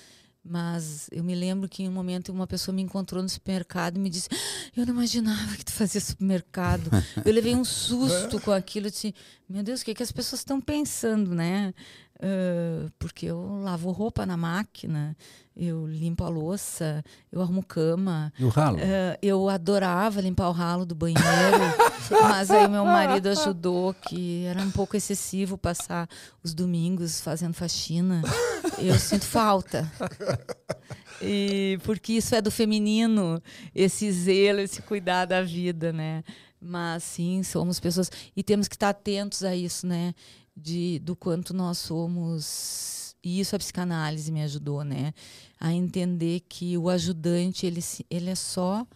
Mas 0.44 1.08
eu 1.12 1.22
me 1.22 1.36
lembro 1.36 1.68
que 1.68 1.84
em 1.84 1.88
um 1.88 1.92
momento 1.92 2.32
uma 2.32 2.48
pessoa 2.48 2.74
me 2.74 2.82
encontrou 2.82 3.22
no 3.22 3.28
supermercado 3.28 3.96
e 3.96 4.00
me 4.00 4.10
disse: 4.10 4.28
Eu 4.76 4.84
não 4.84 4.92
imaginava 4.92 5.56
que 5.56 5.64
tu 5.64 5.70
fazia 5.70 6.00
supermercado. 6.00 6.90
eu 7.24 7.32
levei 7.32 7.54
um 7.54 7.62
susto 7.64 8.40
com 8.40 8.50
aquilo. 8.50 8.88
Eu 8.88 8.90
disse: 8.90 9.14
Meu 9.48 9.62
Deus, 9.62 9.82
o 9.82 9.84
que, 9.84 9.94
que 9.94 10.02
as 10.02 10.10
pessoas 10.10 10.40
estão 10.40 10.60
pensando, 10.60 11.32
né? 11.32 11.72
Uh, 12.22 12.88
porque 13.00 13.26
eu 13.26 13.60
lavo 13.64 13.90
roupa 13.90 14.24
na 14.24 14.36
máquina, 14.36 15.16
eu 15.56 15.84
limpo 15.88 16.22
a 16.22 16.28
louça, 16.28 17.04
eu 17.32 17.42
arrumo 17.42 17.64
cama. 17.64 18.32
E 18.38 18.44
o 18.44 18.48
ralo? 18.48 18.78
Uh, 18.78 19.18
eu 19.20 19.48
adorava 19.48 20.20
limpar 20.20 20.48
o 20.48 20.52
ralo 20.52 20.86
do 20.86 20.94
banheiro, 20.94 21.24
mas 22.22 22.48
aí 22.52 22.68
meu 22.68 22.84
marido 22.84 23.28
ajudou, 23.28 23.92
que 23.92 24.44
era 24.44 24.62
um 24.62 24.70
pouco 24.70 24.96
excessivo 24.96 25.58
passar 25.58 26.08
os 26.44 26.54
domingos 26.54 27.20
fazendo 27.20 27.54
faxina. 27.54 28.22
Eu 28.78 28.96
sinto 29.00 29.24
falta. 29.24 29.90
E 31.20 31.80
porque 31.82 32.12
isso 32.14 32.36
é 32.36 32.40
do 32.40 32.52
feminino, 32.52 33.42
esse 33.74 34.10
zelo, 34.12 34.60
esse 34.60 34.80
cuidar 34.82 35.24
da 35.24 35.42
vida, 35.42 35.92
né? 35.92 36.22
Mas 36.60 37.02
sim, 37.02 37.42
somos 37.42 37.80
pessoas 37.80 38.10
e 38.36 38.42
temos 38.42 38.68
que 38.68 38.76
estar 38.76 38.90
atentos 38.90 39.42
a 39.42 39.54
isso, 39.56 39.86
né? 39.86 40.14
De, 40.56 40.98
do 41.00 41.16
quanto 41.16 41.54
nós 41.54 41.78
somos. 41.78 43.14
E 43.22 43.40
isso 43.40 43.54
a 43.54 43.58
psicanálise 43.58 44.32
me 44.32 44.42
ajudou, 44.42 44.84
né? 44.84 45.14
A 45.58 45.72
entender 45.72 46.40
que 46.48 46.76
o 46.76 46.88
ajudante, 46.88 47.66
ele, 47.66 47.80
ele 48.10 48.30
é 48.30 48.34
só 48.34 48.86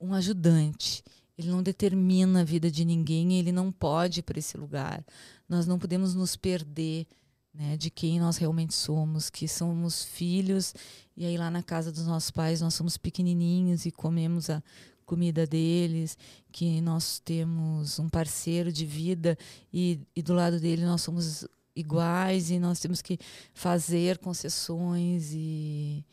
um 0.00 0.14
ajudante. 0.14 1.02
Ele 1.36 1.48
não 1.48 1.62
determina 1.62 2.42
a 2.42 2.44
vida 2.44 2.70
de 2.70 2.84
ninguém, 2.84 3.38
ele 3.38 3.50
não 3.50 3.72
pode 3.72 4.20
ir 4.20 4.22
para 4.22 4.38
esse 4.38 4.56
lugar. 4.56 5.04
Nós 5.48 5.66
não 5.66 5.78
podemos 5.78 6.14
nos 6.14 6.36
perder 6.36 7.06
né, 7.52 7.76
de 7.76 7.90
quem 7.90 8.20
nós 8.20 8.36
realmente 8.36 8.74
somos, 8.74 9.28
que 9.28 9.48
somos 9.48 10.04
filhos, 10.04 10.74
e 11.16 11.24
aí 11.24 11.36
lá 11.36 11.50
na 11.50 11.62
casa 11.62 11.90
dos 11.90 12.06
nossos 12.06 12.30
pais 12.30 12.60
nós 12.60 12.74
somos 12.74 12.96
pequenininhos 12.96 13.86
e 13.86 13.90
comemos 13.90 14.48
a 14.48 14.62
comida 15.10 15.44
deles, 15.44 16.16
que 16.52 16.80
nós 16.80 17.18
temos 17.18 17.98
um 17.98 18.08
parceiro 18.08 18.72
de 18.72 18.86
vida 18.86 19.36
e, 19.72 19.98
e 20.14 20.22
do 20.22 20.32
lado 20.32 20.60
dele 20.60 20.84
nós 20.84 21.02
somos 21.02 21.44
iguais 21.74 22.48
e 22.48 22.60
nós 22.60 22.78
temos 22.78 23.02
que 23.02 23.18
fazer 23.52 24.18
concessões 24.18 25.32
e 25.32 26.04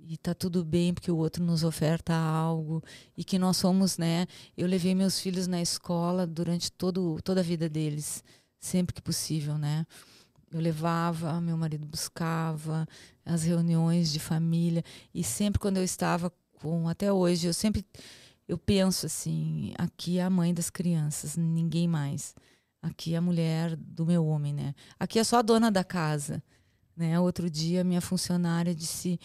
e 0.00 0.16
tá 0.16 0.32
tudo 0.32 0.64
bem 0.64 0.94
porque 0.94 1.10
o 1.10 1.16
outro 1.16 1.42
nos 1.42 1.64
oferta 1.64 2.14
algo 2.14 2.80
e 3.16 3.24
que 3.24 3.36
nós 3.36 3.56
somos, 3.56 3.98
né? 3.98 4.26
Eu 4.56 4.68
levei 4.68 4.94
meus 4.94 5.18
filhos 5.18 5.48
na 5.48 5.60
escola 5.60 6.24
durante 6.24 6.70
todo 6.70 7.18
toda 7.24 7.40
a 7.40 7.42
vida 7.42 7.68
deles, 7.68 8.22
sempre 8.60 8.94
que 8.94 9.02
possível, 9.02 9.58
né? 9.58 9.84
Eu 10.52 10.60
levava, 10.60 11.40
meu 11.40 11.56
marido 11.56 11.84
buscava 11.84 12.86
as 13.26 13.42
reuniões 13.42 14.12
de 14.12 14.20
família 14.20 14.84
e 15.12 15.24
sempre 15.24 15.58
quando 15.58 15.78
eu 15.78 15.84
estava 15.84 16.32
com 16.60 16.88
até 16.88 17.12
hoje, 17.12 17.46
eu 17.46 17.54
sempre 17.54 17.84
eu 18.48 18.56
penso 18.56 19.04
assim, 19.04 19.74
aqui 19.76 20.18
é 20.18 20.22
a 20.22 20.30
mãe 20.30 20.54
das 20.54 20.70
crianças, 20.70 21.36
ninguém 21.36 21.86
mais. 21.86 22.34
Aqui 22.80 23.12
é 23.12 23.18
a 23.18 23.20
mulher 23.20 23.76
do 23.76 24.06
meu 24.06 24.24
homem, 24.24 24.54
né? 24.54 24.74
Aqui 24.98 25.18
é 25.18 25.24
só 25.24 25.38
a 25.38 25.42
dona 25.42 25.70
da 25.70 25.84
casa, 25.84 26.42
né? 26.96 27.20
Outro 27.20 27.50
dia 27.50 27.84
minha 27.84 28.00
funcionária 28.00 28.74
disse: 28.74 29.20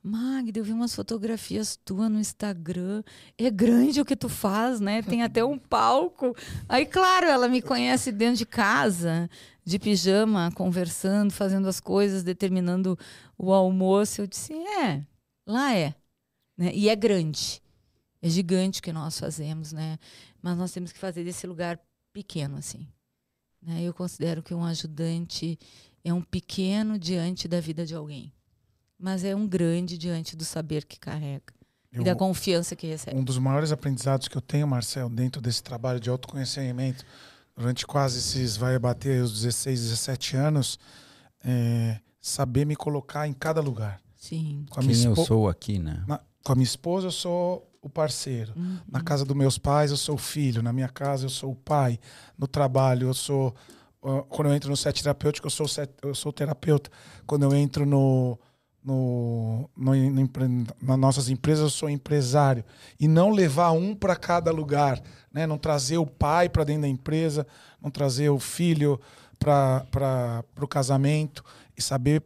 "Magda, 0.00 0.60
eu 0.60 0.64
vi 0.64 0.72
umas 0.72 0.94
fotografias 0.94 1.76
tuas 1.84 2.10
no 2.10 2.20
Instagram. 2.20 3.02
É 3.36 3.50
grande 3.50 4.00
o 4.00 4.04
que 4.04 4.14
tu 4.14 4.28
faz, 4.28 4.78
né? 4.78 5.02
Tem 5.02 5.22
até 5.22 5.42
um 5.42 5.58
palco". 5.58 6.36
Aí, 6.68 6.86
claro, 6.86 7.26
ela 7.26 7.48
me 7.48 7.62
conhece 7.62 8.12
dentro 8.12 8.36
de 8.36 8.46
casa, 8.46 9.28
de 9.64 9.78
pijama, 9.78 10.52
conversando, 10.54 11.32
fazendo 11.32 11.66
as 11.66 11.80
coisas, 11.80 12.22
determinando 12.22 12.96
o 13.36 13.52
almoço. 13.52 14.20
Eu 14.20 14.26
disse: 14.26 14.52
"É, 14.52 15.02
lá 15.46 15.74
é". 15.74 15.94
Né? 16.56 16.72
E 16.74 16.88
é 16.90 16.94
grande 16.94 17.62
é 18.28 18.30
gigante 18.30 18.80
o 18.80 18.82
que 18.82 18.92
nós 18.92 19.18
fazemos, 19.18 19.72
né? 19.72 19.98
Mas 20.42 20.56
nós 20.56 20.70
temos 20.72 20.92
que 20.92 20.98
fazer 20.98 21.24
desse 21.24 21.46
lugar 21.46 21.80
pequeno, 22.12 22.56
assim. 22.56 22.86
Né? 23.62 23.82
Eu 23.82 23.92
considero 23.92 24.42
que 24.42 24.54
um 24.54 24.64
ajudante 24.64 25.58
é 26.04 26.12
um 26.12 26.22
pequeno 26.22 26.98
diante 26.98 27.48
da 27.48 27.60
vida 27.60 27.84
de 27.84 27.94
alguém, 27.94 28.32
mas 28.98 29.24
é 29.24 29.34
um 29.34 29.46
grande 29.46 29.98
diante 29.98 30.36
do 30.36 30.44
saber 30.44 30.84
que 30.84 30.98
carrega 30.98 31.52
eu, 31.92 32.02
e 32.02 32.04
da 32.04 32.14
confiança 32.14 32.76
que 32.76 32.86
recebe. 32.86 33.16
Um 33.16 33.24
dos 33.24 33.38
maiores 33.38 33.72
aprendizados 33.72 34.28
que 34.28 34.36
eu 34.36 34.42
tenho, 34.42 34.66
Marcel, 34.66 35.08
dentro 35.08 35.40
desse 35.40 35.62
trabalho 35.62 35.98
de 35.98 36.08
autoconhecimento, 36.08 37.04
durante 37.56 37.86
quase 37.86 38.18
esses, 38.18 38.56
vai 38.56 38.78
bater 38.78 39.22
os 39.22 39.32
16, 39.32 39.80
17 39.80 40.36
anos, 40.36 40.78
é 41.44 42.00
saber 42.20 42.64
me 42.64 42.76
colocar 42.76 43.26
em 43.26 43.32
cada 43.32 43.60
lugar. 43.60 44.00
Sim. 44.16 44.66
Com 44.70 44.80
Quem 44.80 45.04
eu 45.04 45.16
sou 45.16 45.48
aqui, 45.48 45.78
né? 45.78 46.04
Na, 46.06 46.20
com 46.44 46.52
a 46.52 46.54
minha 46.54 46.64
esposa, 46.64 47.06
eu 47.06 47.10
sou 47.10 47.68
o 47.80 47.88
parceiro. 47.88 48.52
Uhum. 48.56 48.78
Na 48.90 49.00
casa 49.00 49.24
dos 49.24 49.36
meus 49.36 49.58
pais, 49.58 49.90
eu 49.90 49.96
sou 49.96 50.16
o 50.16 50.18
filho. 50.18 50.62
Na 50.62 50.72
minha 50.72 50.88
casa, 50.88 51.26
eu 51.26 51.30
sou 51.30 51.52
o 51.52 51.56
pai. 51.56 51.98
No 52.36 52.46
trabalho, 52.46 53.08
eu 53.08 53.14
sou. 53.14 53.54
Uh, 54.02 54.22
quando 54.24 54.48
eu 54.48 54.54
entro 54.54 54.70
no 54.70 54.76
set 54.76 55.02
terapêutico, 55.02 55.46
eu 55.46 55.50
sou, 55.50 55.66
set, 55.66 55.90
eu 56.02 56.14
sou 56.14 56.32
terapeuta. 56.32 56.90
Quando 57.26 57.42
eu 57.44 57.54
entro 57.54 57.84
no, 57.84 58.38
no, 58.84 59.68
no, 59.76 59.92
no, 59.94 60.30
nas 60.80 60.98
nossas 60.98 61.28
empresas, 61.28 61.64
eu 61.64 61.70
sou 61.70 61.90
empresário. 61.90 62.64
E 62.98 63.08
não 63.08 63.30
levar 63.30 63.72
um 63.72 63.94
para 63.94 64.16
cada 64.16 64.50
lugar. 64.50 65.00
Né? 65.32 65.46
Não 65.46 65.58
trazer 65.58 65.98
o 65.98 66.06
pai 66.06 66.48
para 66.48 66.64
dentro 66.64 66.82
da 66.82 66.88
empresa, 66.88 67.46
não 67.80 67.90
trazer 67.90 68.28
o 68.28 68.38
filho 68.38 69.00
para 69.38 70.44
o 70.60 70.68
casamento. 70.68 71.44
E 71.76 71.82
saber 71.82 72.22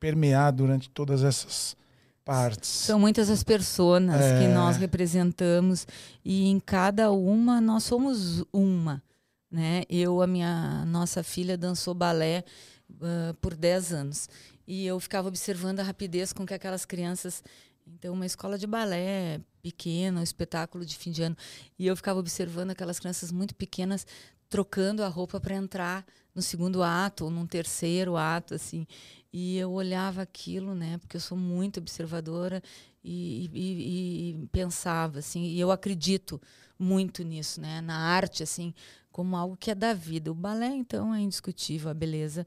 permear 0.00 0.52
durante 0.52 0.88
todas 0.90 1.22
essas 1.22 1.76
partes. 2.24 2.68
São 2.68 2.98
muitas 2.98 3.30
as 3.30 3.42
pessoas 3.42 4.02
é... 4.08 4.40
que 4.40 4.48
nós 4.48 4.76
representamos 4.76 5.86
e 6.24 6.48
em 6.48 6.60
cada 6.60 7.10
uma 7.10 7.60
nós 7.60 7.84
somos 7.84 8.44
uma. 8.52 9.02
Né? 9.50 9.82
Eu, 9.88 10.22
a 10.22 10.26
minha 10.26 10.84
nossa 10.86 11.22
filha 11.22 11.58
dançou 11.58 11.92
balé 11.92 12.44
uh, 12.90 13.34
por 13.40 13.54
10 13.54 13.92
anos 13.92 14.28
e 14.66 14.86
eu 14.86 15.00
ficava 15.00 15.26
observando 15.26 15.80
a 15.80 15.82
rapidez 15.82 16.32
com 16.32 16.46
que 16.46 16.54
aquelas 16.54 16.84
crianças 16.84 17.42
então, 17.94 18.14
uma 18.14 18.26
escola 18.26 18.56
de 18.56 18.66
balé 18.66 19.40
pequena, 19.62 20.20
um 20.20 20.22
espetáculo 20.22 20.84
de 20.84 20.96
fim 20.96 21.10
de 21.10 21.22
ano. 21.22 21.36
E 21.78 21.86
eu 21.86 21.96
ficava 21.96 22.18
observando 22.18 22.70
aquelas 22.70 22.98
crianças 22.98 23.32
muito 23.32 23.54
pequenas 23.54 24.06
trocando 24.48 25.02
a 25.02 25.08
roupa 25.08 25.40
para 25.40 25.54
entrar 25.54 26.04
no 26.34 26.42
segundo 26.42 26.82
ato 26.82 27.24
ou 27.24 27.30
num 27.30 27.46
terceiro 27.46 28.16
ato, 28.16 28.54
assim. 28.54 28.86
E 29.32 29.56
eu 29.56 29.70
olhava 29.70 30.22
aquilo, 30.22 30.74
né? 30.74 30.98
Porque 30.98 31.16
eu 31.16 31.20
sou 31.20 31.38
muito 31.38 31.78
observadora 31.78 32.62
e, 33.04 33.48
e, 33.52 34.42
e, 34.42 34.46
pensava 34.48 35.20
assim, 35.20 35.44
e 35.44 35.60
eu 35.60 35.70
acredito 35.70 36.40
muito 36.78 37.22
nisso, 37.22 37.60
né? 37.60 37.80
Na 37.80 37.96
arte 37.96 38.42
assim, 38.42 38.74
como 39.12 39.36
algo 39.36 39.56
que 39.56 39.70
é 39.70 39.74
da 39.74 39.94
vida. 39.94 40.30
O 40.30 40.34
balé 40.34 40.68
então 40.68 41.14
é 41.14 41.20
indiscutível, 41.20 41.90
a 41.90 41.94
beleza. 41.94 42.46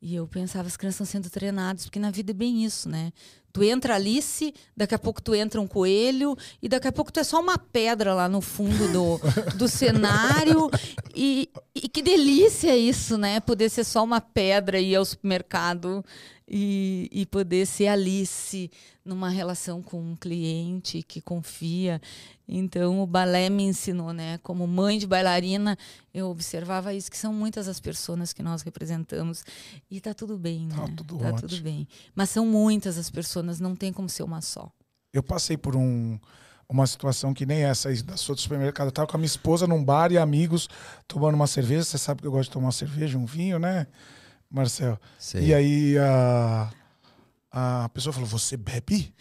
E 0.00 0.14
eu 0.14 0.28
pensava, 0.28 0.68
as 0.68 0.76
crianças 0.76 1.08
estão 1.08 1.20
sendo 1.22 1.30
treinadas, 1.30 1.84
porque 1.84 1.98
na 1.98 2.10
vida 2.10 2.30
é 2.30 2.34
bem 2.34 2.64
isso, 2.64 2.88
né? 2.88 3.12
Tu 3.52 3.64
entra 3.64 3.94
Alice, 3.94 4.52
daqui 4.76 4.94
a 4.94 4.98
pouco 4.98 5.22
tu 5.22 5.34
entra 5.34 5.58
um 5.58 5.66
coelho, 5.66 6.36
e 6.60 6.68
daqui 6.68 6.86
a 6.86 6.92
pouco 6.92 7.10
tu 7.10 7.18
é 7.18 7.24
só 7.24 7.40
uma 7.40 7.56
pedra 7.56 8.12
lá 8.12 8.28
no 8.28 8.42
fundo 8.42 8.92
do, 8.92 9.18
do 9.56 9.66
cenário. 9.68 10.70
E, 11.14 11.48
e 11.74 11.88
que 11.88 12.02
delícia 12.02 12.76
isso, 12.76 13.16
né? 13.16 13.40
Poder 13.40 13.70
ser 13.70 13.84
só 13.84 14.04
uma 14.04 14.20
pedra 14.20 14.78
e 14.78 14.90
ir 14.90 14.96
ao 14.96 15.04
supermercado 15.06 16.04
e, 16.48 17.08
e 17.10 17.26
poder 17.26 17.66
ser 17.66 17.88
Alice 17.88 18.70
numa 19.04 19.28
relação 19.28 19.82
com 19.82 20.00
um 20.00 20.16
cliente 20.16 21.02
que 21.02 21.20
confia. 21.20 22.00
Então, 22.48 23.00
o 23.00 23.06
balé 23.06 23.50
me 23.50 23.64
ensinou, 23.64 24.12
né? 24.12 24.38
Como 24.38 24.66
mãe 24.66 24.98
de 24.98 25.06
bailarina, 25.06 25.76
eu 26.14 26.28
observava 26.28 26.94
isso, 26.94 27.10
que 27.10 27.16
são 27.16 27.32
muitas 27.32 27.66
as 27.66 27.80
pessoas 27.80 28.32
que 28.32 28.42
nós 28.42 28.62
representamos. 28.62 29.44
E 29.90 30.00
tá 30.00 30.14
tudo 30.14 30.38
bem, 30.38 30.68
tá 30.68 30.86
né? 30.86 30.94
Tudo 30.96 31.18
tá 31.18 31.28
ótimo. 31.28 31.48
tudo 31.48 31.62
bem. 31.62 31.88
Mas 32.14 32.30
são 32.30 32.46
muitas 32.46 32.96
as 32.98 33.10
pessoas, 33.10 33.58
não 33.58 33.74
tem 33.74 33.92
como 33.92 34.08
ser 34.08 34.22
uma 34.22 34.40
só. 34.40 34.70
Eu 35.12 35.22
passei 35.22 35.56
por 35.56 35.74
um, 35.74 36.18
uma 36.68 36.86
situação 36.86 37.34
que 37.34 37.46
nem 37.46 37.64
essa 37.64 37.88
aí 37.88 38.00
da 38.02 38.16
sua 38.16 38.34
do 38.34 38.40
supermercado. 38.40 38.88
Eu 38.88 38.92
tava 38.92 39.08
com 39.08 39.16
a 39.16 39.18
minha 39.18 39.26
esposa 39.26 39.66
num 39.66 39.82
bar 39.82 40.12
e 40.12 40.18
amigos 40.18 40.68
tomando 41.08 41.34
uma 41.34 41.46
cerveja. 41.46 41.84
Você 41.84 41.98
sabe 41.98 42.20
que 42.20 42.26
eu 42.26 42.32
gosto 42.32 42.50
de 42.50 42.52
tomar 42.52 42.66
uma 42.66 42.72
cerveja, 42.72 43.18
um 43.18 43.26
vinho, 43.26 43.58
né? 43.58 43.86
Marcel. 44.56 44.98
Sei. 45.18 45.48
E 45.48 45.54
aí 45.54 45.98
a, 45.98 46.70
a 47.52 47.88
pessoa 47.90 48.12
falou: 48.12 48.26
Você 48.28 48.56
bebe? 48.56 49.14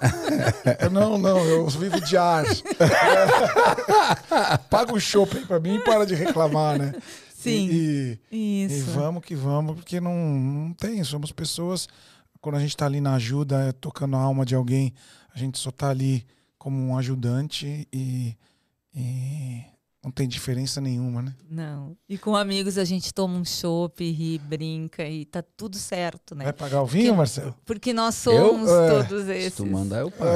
eu, 0.80 0.90
não, 0.90 1.18
não, 1.18 1.38
eu 1.38 1.66
vivo 1.68 2.00
de 2.00 2.16
ar. 2.16 2.44
Paga 4.70 4.92
o 4.92 5.00
shopping 5.00 5.44
pra 5.44 5.58
mim 5.58 5.74
e 5.74 5.84
para 5.84 6.06
de 6.06 6.14
reclamar, 6.14 6.78
né? 6.78 6.94
Sim. 7.34 7.68
E, 7.70 8.20
e, 8.30 8.64
Isso. 8.64 8.76
e 8.76 8.80
vamos 8.92 9.24
que 9.24 9.34
vamos, 9.34 9.74
porque 9.76 10.00
não, 10.00 10.14
não 10.14 10.72
tem. 10.72 11.02
Somos 11.02 11.32
pessoas. 11.32 11.88
Quando 12.40 12.56
a 12.56 12.60
gente 12.60 12.76
tá 12.76 12.86
ali 12.86 13.00
na 13.00 13.14
ajuda, 13.14 13.72
tocando 13.80 14.16
a 14.16 14.20
alma 14.20 14.46
de 14.46 14.54
alguém, 14.54 14.94
a 15.34 15.38
gente 15.38 15.58
só 15.58 15.72
tá 15.72 15.90
ali 15.90 16.24
como 16.58 16.76
um 16.78 16.96
ajudante 16.96 17.88
e, 17.92 18.36
e 18.94 19.64
não 20.06 20.12
tem 20.12 20.28
diferença 20.28 20.80
nenhuma, 20.80 21.20
né? 21.20 21.34
Não. 21.50 21.96
E 22.08 22.16
com 22.16 22.36
amigos 22.36 22.78
a 22.78 22.84
gente 22.84 23.12
toma 23.12 23.36
um 23.36 23.44
chopp, 23.44 24.08
ri, 24.08 24.38
brinca 24.38 25.04
e 25.04 25.24
tá 25.24 25.42
tudo 25.42 25.76
certo, 25.76 26.32
né? 26.32 26.44
Vai 26.44 26.52
pagar 26.52 26.80
o 26.80 26.86
vinho, 26.86 27.06
porque, 27.06 27.16
Marcelo? 27.16 27.54
Porque 27.64 27.92
nós 27.92 28.14
somos 28.14 28.70
eu? 28.70 28.82
É. 28.84 29.02
todos 29.02 29.28
esses. 29.28 29.54
Se 29.54 29.64
tu 29.64 29.66
mandar, 29.66 30.02
eu 30.02 30.10
pago. 30.12 30.30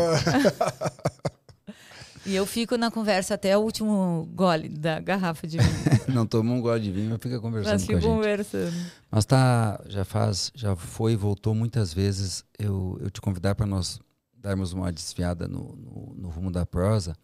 e 2.27 2.35
eu 2.35 2.45
fico 2.47 2.77
na 2.77 2.91
conversa 2.91 3.35
até 3.35 3.57
o 3.57 3.61
último 3.61 4.29
gole 4.35 4.69
da 4.69 4.99
garrafa 4.99 5.47
de 5.47 5.59
vinho. 5.59 5.71
não 6.13 6.27
toma 6.27 6.53
um 6.53 6.61
gole 6.61 6.83
de 6.83 6.91
vinho, 6.91 7.11
mas 7.11 7.21
fica 7.23 7.39
conversando 7.39 7.73
mas 7.75 7.87
com 7.87 7.93
a 7.93 7.95
gente. 7.95 8.11
conversando. 8.11 8.77
Mas 9.09 9.25
tá, 9.25 9.81
já 9.87 10.05
faz, 10.05 10.51
já 10.53 10.75
foi, 10.75 11.15
voltou 11.15 11.55
muitas 11.55 11.95
vezes 11.95 12.45
eu, 12.59 12.99
eu 13.01 13.09
te 13.09 13.21
convidar 13.21 13.55
para 13.55 13.67
nós 13.67 14.01
darmos 14.37 14.73
uma 14.73 14.91
desviada 14.91 15.47
no, 15.47 15.77
no, 15.77 16.15
no 16.17 16.29
rumo 16.29 16.51
da 16.51 16.67
prosa, 16.67 17.15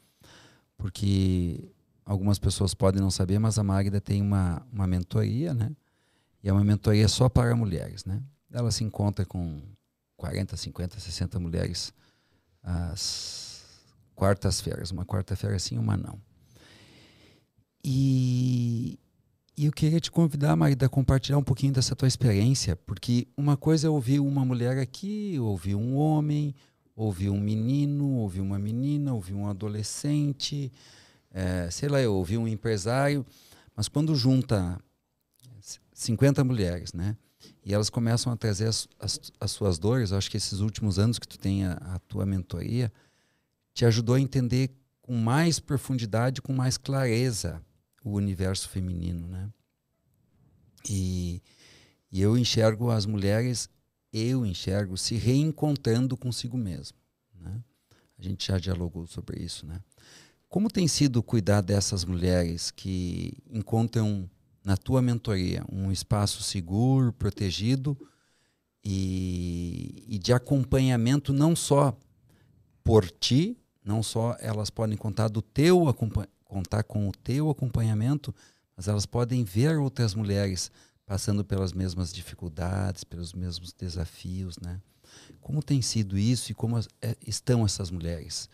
porque 0.78 1.72
algumas 2.06 2.38
pessoas 2.38 2.72
podem 2.72 3.02
não 3.02 3.10
saber, 3.10 3.40
mas 3.40 3.58
a 3.58 3.64
Magda 3.64 4.00
tem 4.00 4.22
uma, 4.22 4.64
uma 4.72 4.86
mentoria, 4.86 5.52
né? 5.52 5.72
E 6.42 6.48
é 6.48 6.52
uma 6.52 6.64
mentoria 6.64 7.08
só 7.08 7.28
para 7.28 7.54
mulheres, 7.56 8.04
né? 8.04 8.22
Ela 8.52 8.70
se 8.70 8.84
encontra 8.84 9.26
com 9.26 9.60
40, 10.16 10.56
50, 10.56 11.00
60 11.00 11.40
mulheres 11.40 11.92
às 12.62 13.64
quartas-feiras. 14.14 14.92
Uma 14.92 15.04
quarta-feira 15.04 15.58
sim, 15.58 15.76
uma 15.76 15.96
não. 15.96 16.18
E, 17.84 18.98
e 19.56 19.66
eu 19.66 19.72
queria 19.72 19.98
te 19.98 20.10
convidar, 20.10 20.54
Magda, 20.54 20.86
a 20.86 20.88
compartilhar 20.88 21.38
um 21.38 21.42
pouquinho 21.42 21.72
dessa 21.72 21.96
tua 21.96 22.06
experiência, 22.06 22.76
porque 22.76 23.26
uma 23.36 23.56
coisa 23.56 23.88
é 23.88 23.90
ouvir 23.90 24.20
uma 24.20 24.44
mulher 24.44 24.78
aqui, 24.78 25.36
ouvir 25.40 25.74
um 25.74 25.96
homem, 25.96 26.54
ouvir 26.94 27.30
um 27.30 27.40
menino, 27.40 28.12
ouvir 28.18 28.40
uma 28.40 28.58
menina, 28.58 29.12
ouvir 29.12 29.34
um 29.34 29.48
adolescente, 29.48 30.72
é, 31.36 31.70
sei 31.70 31.86
lá, 31.90 32.00
eu 32.00 32.14
ouvi 32.14 32.38
um 32.38 32.48
empresário, 32.48 33.24
mas 33.76 33.88
quando 33.88 34.14
junta 34.14 34.80
50 35.92 36.42
mulheres, 36.42 36.94
né? 36.94 37.14
E 37.62 37.74
elas 37.74 37.90
começam 37.90 38.32
a 38.32 38.36
trazer 38.36 38.68
as, 38.68 38.88
as, 38.98 39.20
as 39.38 39.50
suas 39.50 39.78
dores, 39.78 40.10
eu 40.10 40.16
acho 40.16 40.30
que 40.30 40.38
esses 40.38 40.60
últimos 40.60 40.98
anos 40.98 41.18
que 41.18 41.28
tu 41.28 41.38
tem 41.38 41.66
a, 41.66 41.72
a 41.74 41.98
tua 41.98 42.24
mentoria, 42.24 42.90
te 43.74 43.84
ajudou 43.84 44.14
a 44.14 44.20
entender 44.20 44.70
com 45.02 45.14
mais 45.14 45.60
profundidade, 45.60 46.40
com 46.40 46.54
mais 46.54 46.78
clareza 46.78 47.62
o 48.02 48.12
universo 48.12 48.70
feminino, 48.70 49.28
né? 49.28 49.50
E, 50.88 51.42
e 52.10 52.22
eu 52.22 52.38
enxergo 52.38 52.90
as 52.90 53.04
mulheres, 53.04 53.68
eu 54.10 54.46
enxergo 54.46 54.96
se 54.96 55.16
reencontrando 55.16 56.16
consigo 56.16 56.56
mesmo, 56.56 56.96
né? 57.38 57.62
A 58.18 58.22
gente 58.22 58.46
já 58.46 58.58
dialogou 58.58 59.06
sobre 59.06 59.42
isso, 59.42 59.66
né? 59.66 59.82
Como 60.48 60.70
tem 60.70 60.86
sido 60.86 61.22
cuidar 61.22 61.60
dessas 61.60 62.04
mulheres 62.04 62.70
que 62.70 63.36
encontram 63.50 64.28
na 64.64 64.76
tua 64.76 65.02
mentoria 65.02 65.64
um 65.70 65.92
espaço 65.92 66.42
seguro, 66.42 67.12
protegido 67.12 67.96
e, 68.84 70.04
e 70.08 70.18
de 70.18 70.32
acompanhamento 70.32 71.32
não 71.32 71.54
só 71.54 71.96
por 72.82 73.10
ti, 73.10 73.58
não 73.84 74.02
só 74.02 74.36
elas 74.40 74.70
podem 74.70 74.96
contar 74.96 75.28
do 75.28 75.42
teu 75.42 75.84
contar 76.44 76.84
com 76.84 77.08
o 77.08 77.12
teu 77.12 77.50
acompanhamento, 77.50 78.34
mas 78.76 78.86
elas 78.86 79.04
podem 79.04 79.42
ver 79.42 79.78
outras 79.78 80.14
mulheres 80.14 80.70
passando 81.04 81.44
pelas 81.44 81.72
mesmas 81.72 82.12
dificuldades, 82.12 83.04
pelos 83.04 83.32
mesmos 83.32 83.72
desafios, 83.72 84.56
né? 84.58 84.80
Como 85.40 85.62
tem 85.62 85.80
sido 85.80 86.18
isso 86.18 86.50
e 86.50 86.54
como 86.54 86.78
é, 86.78 87.16
estão 87.26 87.64
essas 87.64 87.90
mulheres? 87.90 88.48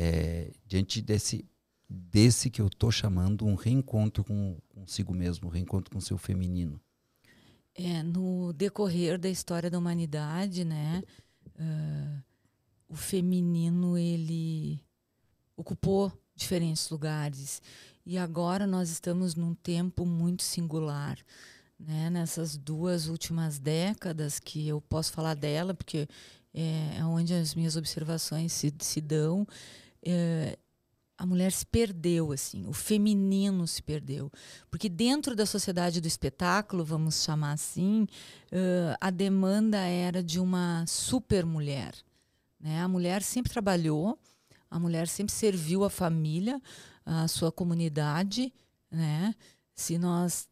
É, 0.00 0.50
diante 0.66 1.02
desse 1.02 1.44
desse 1.86 2.48
que 2.48 2.62
eu 2.62 2.68
estou 2.68 2.90
chamando 2.90 3.44
um 3.44 3.54
reencontro 3.54 4.24
com 4.24 4.56
consigo 4.68 5.12
mesmo, 5.12 5.48
um 5.48 5.50
reencontro 5.50 5.90
com 5.92 6.00
seu 6.00 6.16
feminino. 6.16 6.80
É, 7.74 8.02
no 8.02 8.52
decorrer 8.52 9.18
da 9.18 9.28
história 9.28 9.68
da 9.68 9.76
humanidade, 9.76 10.64
né, 10.64 11.02
uh, 11.48 12.22
o 12.88 12.94
feminino 12.94 13.98
ele 13.98 14.80
ocupou 15.56 16.12
diferentes 16.34 16.88
lugares 16.88 17.60
e 18.06 18.16
agora 18.16 18.66
nós 18.66 18.88
estamos 18.88 19.34
num 19.34 19.54
tempo 19.54 20.06
muito 20.06 20.44
singular, 20.44 21.18
né, 21.78 22.08
nessas 22.08 22.56
duas 22.56 23.08
últimas 23.08 23.58
décadas 23.58 24.38
que 24.38 24.66
eu 24.66 24.80
posso 24.80 25.12
falar 25.12 25.34
dela 25.34 25.74
porque 25.74 26.08
é, 26.54 26.98
é 26.98 27.04
onde 27.04 27.34
as 27.34 27.54
minhas 27.54 27.76
observações 27.76 28.52
se, 28.52 28.72
se 28.78 29.00
dão 29.00 29.46
é, 30.04 30.58
a 31.20 31.26
mulher 31.26 31.52
se 31.52 31.66
perdeu, 31.66 32.32
assim, 32.32 32.66
o 32.66 32.72
feminino 32.72 33.66
se 33.66 33.82
perdeu. 33.82 34.32
Porque 34.70 34.88
dentro 34.88 35.36
da 35.36 35.44
sociedade 35.44 36.00
do 36.00 36.08
espetáculo, 36.08 36.82
vamos 36.82 37.22
chamar 37.22 37.52
assim, 37.52 38.04
uh, 38.50 38.96
a 38.98 39.10
demanda 39.10 39.76
era 39.76 40.22
de 40.22 40.40
uma 40.40 40.82
super 40.86 41.44
mulher. 41.44 41.94
Né? 42.58 42.80
A 42.80 42.88
mulher 42.88 43.22
sempre 43.22 43.52
trabalhou, 43.52 44.18
a 44.70 44.78
mulher 44.78 45.06
sempre 45.08 45.34
serviu 45.34 45.84
a 45.84 45.90
família, 45.90 46.58
a 47.04 47.28
sua 47.28 47.52
comunidade. 47.52 48.50
Né? 48.90 49.34
Se 49.74 49.98
nós 49.98 50.48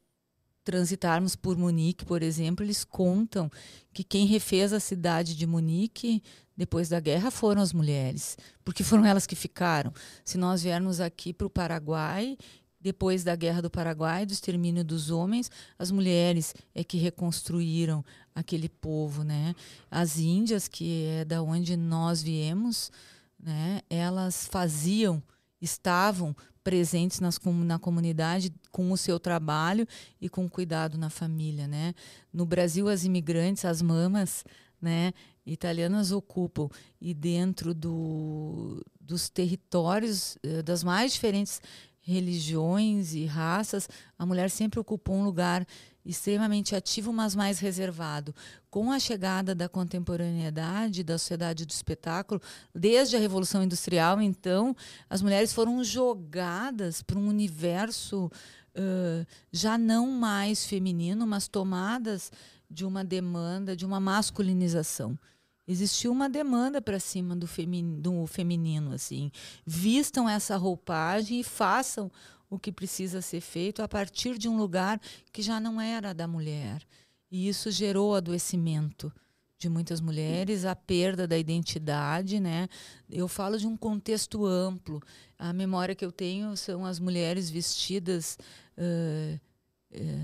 transitarmos 0.69 1.35
por 1.35 1.57
Munique, 1.57 2.05
por 2.05 2.23
exemplo, 2.23 2.63
eles 2.63 2.85
contam 2.85 3.51
que 3.91 4.05
quem 4.05 4.27
refez 4.27 4.71
a 4.71 4.79
cidade 4.79 5.35
de 5.35 5.47
Munique 5.47 6.23
depois 6.55 6.91
da 6.91 7.01
guerra 7.01 7.31
foram 7.31 7.63
as 7.63 7.73
mulheres, 7.73 8.37
porque 8.63 8.85
foram 8.85 9.07
elas 9.07 9.27
que 9.27 9.35
ficaram. 9.35 9.91
Se 10.23 10.37
nós 10.37 10.63
viermos 10.63 11.01
aqui 11.01 11.33
para 11.33 11.47
o 11.47 11.51
Paraguai, 11.51 12.37
depois 12.79 13.25
da 13.25 13.35
guerra 13.35 13.63
do 13.63 13.71
Paraguai, 13.71 14.27
do 14.27 14.33
extermínio 14.35 14.85
dos 14.85 15.11
homens, 15.11 15.51
as 15.79 15.91
mulheres 15.91 16.55
é 16.75 16.85
que 16.85 16.99
reconstruíram 16.99 18.05
aquele 18.35 18.69
povo, 18.69 19.25
né? 19.25 19.55
As 19.91 20.19
índias, 20.19 20.69
que 20.69 21.07
é 21.07 21.25
da 21.25 21.41
onde 21.41 21.79
nós 21.79 22.23
viemos, 22.23 22.93
né? 23.41 23.81
Elas 23.89 24.47
faziam, 24.47 25.23
estavam 25.63 26.37
presentes 26.69 27.19
nas, 27.19 27.41
na 27.65 27.79
comunidade 27.79 28.53
com 28.71 28.93
o 28.93 28.97
seu 28.99 29.19
trabalho 29.19 29.89
e 30.21 30.29
com 30.29 30.47
cuidado 30.47 30.99
na 30.99 31.09
família, 31.09 31.67
né? 31.67 31.95
No 32.31 32.45
Brasil, 32.45 32.91
as 32.91 33.05
imigrantes, 33.05 33.65
as 33.65 33.81
mamas, 33.81 34.45
né, 34.79 35.15
italianas 35.47 36.13
ocupam 36.13 36.69
e 37.01 37.15
dentro 37.15 37.73
do, 37.73 38.85
dos 39.01 39.31
territórios 39.31 40.37
eh, 40.43 40.63
das 40.63 40.85
mais 40.85 41.15
diferentes 41.15 41.63
religiões 42.03 43.15
e 43.15 43.25
raças, 43.25 43.89
a 44.19 44.27
mulher 44.27 44.51
sempre 44.51 44.79
ocupou 44.79 45.17
um 45.17 45.25
lugar 45.25 45.67
extremamente 46.09 46.75
ativo, 46.75 47.13
mas 47.13 47.35
mais 47.35 47.59
reservado. 47.59 48.35
Com 48.71 48.91
a 48.91 48.99
chegada 48.99 49.55
da 49.55 49.69
contemporaneidade, 49.69 51.05
da 51.05 51.19
sociedade 51.19 51.67
do 51.67 51.71
espetáculo, 51.71 52.41
desde 52.75 53.15
a 53.15 53.21
Revolução 53.21 53.63
Industrial, 53.63 54.21
então, 54.21 54.75
as 55.11 55.21
mulheres 55.21 55.53
foram 55.53 55.85
jogadas 55.85 57.03
para 57.03 57.19
um 57.19 57.29
universo 57.29 58.31
uh, 58.75 59.27
já 59.53 59.77
não 59.77 60.11
mais 60.11 60.65
feminino, 60.65 61.27
mas 61.27 61.47
tomadas 61.47 62.33
de 62.71 62.87
uma 62.87 63.05
demanda, 63.05 63.77
de 63.77 63.85
uma 63.85 64.01
masculinização 64.01 65.19
existiu 65.67 66.11
uma 66.11 66.31
demanda 66.31 66.81
para 66.81 66.99
cima 66.99 67.37
do, 67.37 67.47
femin 67.47 68.01
do 68.01 68.27
feminino 68.27 68.93
assim 68.93 69.31
vistam 69.67 70.27
essa 70.27 70.57
roupagem 70.57 71.41
e 71.41 71.45
façam 71.45 72.11
o 72.51 72.59
que 72.59 72.73
precisa 72.73 73.21
ser 73.21 73.41
feito 73.41 73.83
a 73.83 73.89
partir 73.89 74.39
de 74.39 74.49
um 74.49 74.57
lugar 74.57 75.01
que 75.33 75.43
já 75.43 75.61
não 75.61 75.81
era 75.81 76.15
da 76.15 76.27
mulher. 76.27 76.83
E 77.31 77.49
isso 77.49 77.71
gerou 77.71 78.15
adoecimento 78.15 79.13
de 79.59 79.69
muitas 79.69 80.01
mulheres, 80.01 80.65
a 80.65 80.75
perda 80.75 81.27
da 81.27 81.37
identidade, 81.37 82.39
né? 82.39 82.69
Eu 83.11 83.27
falo 83.27 83.59
de 83.59 83.67
um 83.67 83.77
contexto 83.77 84.47
amplo. 84.47 85.03
A 85.37 85.53
memória 85.53 85.97
que 85.97 86.05
eu 86.05 86.13
tenho 86.13 86.57
são 86.57 86.87
as 86.87 87.01
mulheres 87.01 87.51
vestidas 87.51 88.39
uh, 88.79 89.41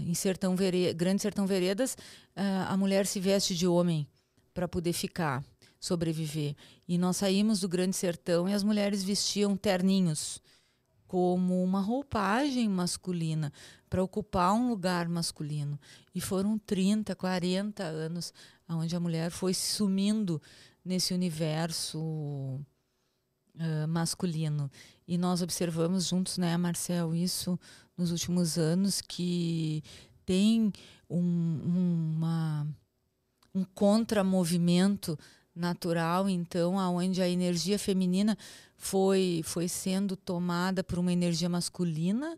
em 0.06 0.14
sertão 0.14 0.54
Vereda, 0.54 0.92
Grande 0.92 1.20
Sertão 1.20 1.46
Veredas, 1.46 1.94
uh, 1.94 2.68
a 2.68 2.76
mulher 2.76 3.06
se 3.06 3.18
veste 3.18 3.56
de 3.56 3.66
homem 3.66 4.06
para 4.52 4.68
poder 4.68 4.92
ficar, 4.92 5.44
sobreviver. 5.80 6.54
E 6.86 6.96
nós 6.96 7.16
saímos 7.16 7.60
do 7.60 7.68
Grande 7.68 7.96
Sertão 7.96 8.48
e 8.48 8.52
as 8.52 8.62
mulheres 8.62 9.02
vestiam 9.02 9.56
terninhos 9.56 10.40
como 11.14 11.62
uma 11.62 11.80
roupagem 11.80 12.68
masculina 12.68 13.52
para 13.88 14.02
ocupar 14.02 14.52
um 14.52 14.68
lugar 14.68 15.08
masculino. 15.08 15.78
E 16.12 16.20
foram 16.20 16.58
30, 16.58 17.14
40 17.14 17.84
anos 17.84 18.34
onde 18.68 18.96
a 18.96 18.98
mulher 18.98 19.30
foi 19.30 19.54
sumindo 19.54 20.42
nesse 20.84 21.14
universo 21.14 22.00
uh, 22.00 23.86
masculino. 23.88 24.68
E 25.06 25.16
nós 25.16 25.40
observamos 25.40 26.08
juntos, 26.08 26.36
né, 26.36 26.56
Marcel, 26.56 27.14
isso 27.14 27.56
nos 27.96 28.10
últimos 28.10 28.58
anos, 28.58 29.00
que 29.00 29.84
tem 30.26 30.72
um, 31.08 32.16
uma, 32.16 32.66
um 33.54 33.62
contramovimento 33.72 35.16
natural, 35.54 36.28
então, 36.28 36.78
aonde 36.78 37.22
a 37.22 37.28
energia 37.28 37.78
feminina 37.78 38.36
foi, 38.76 39.42
foi 39.44 39.68
sendo 39.68 40.16
tomada 40.16 40.82
por 40.82 40.98
uma 40.98 41.12
energia 41.12 41.48
masculina 41.48 42.36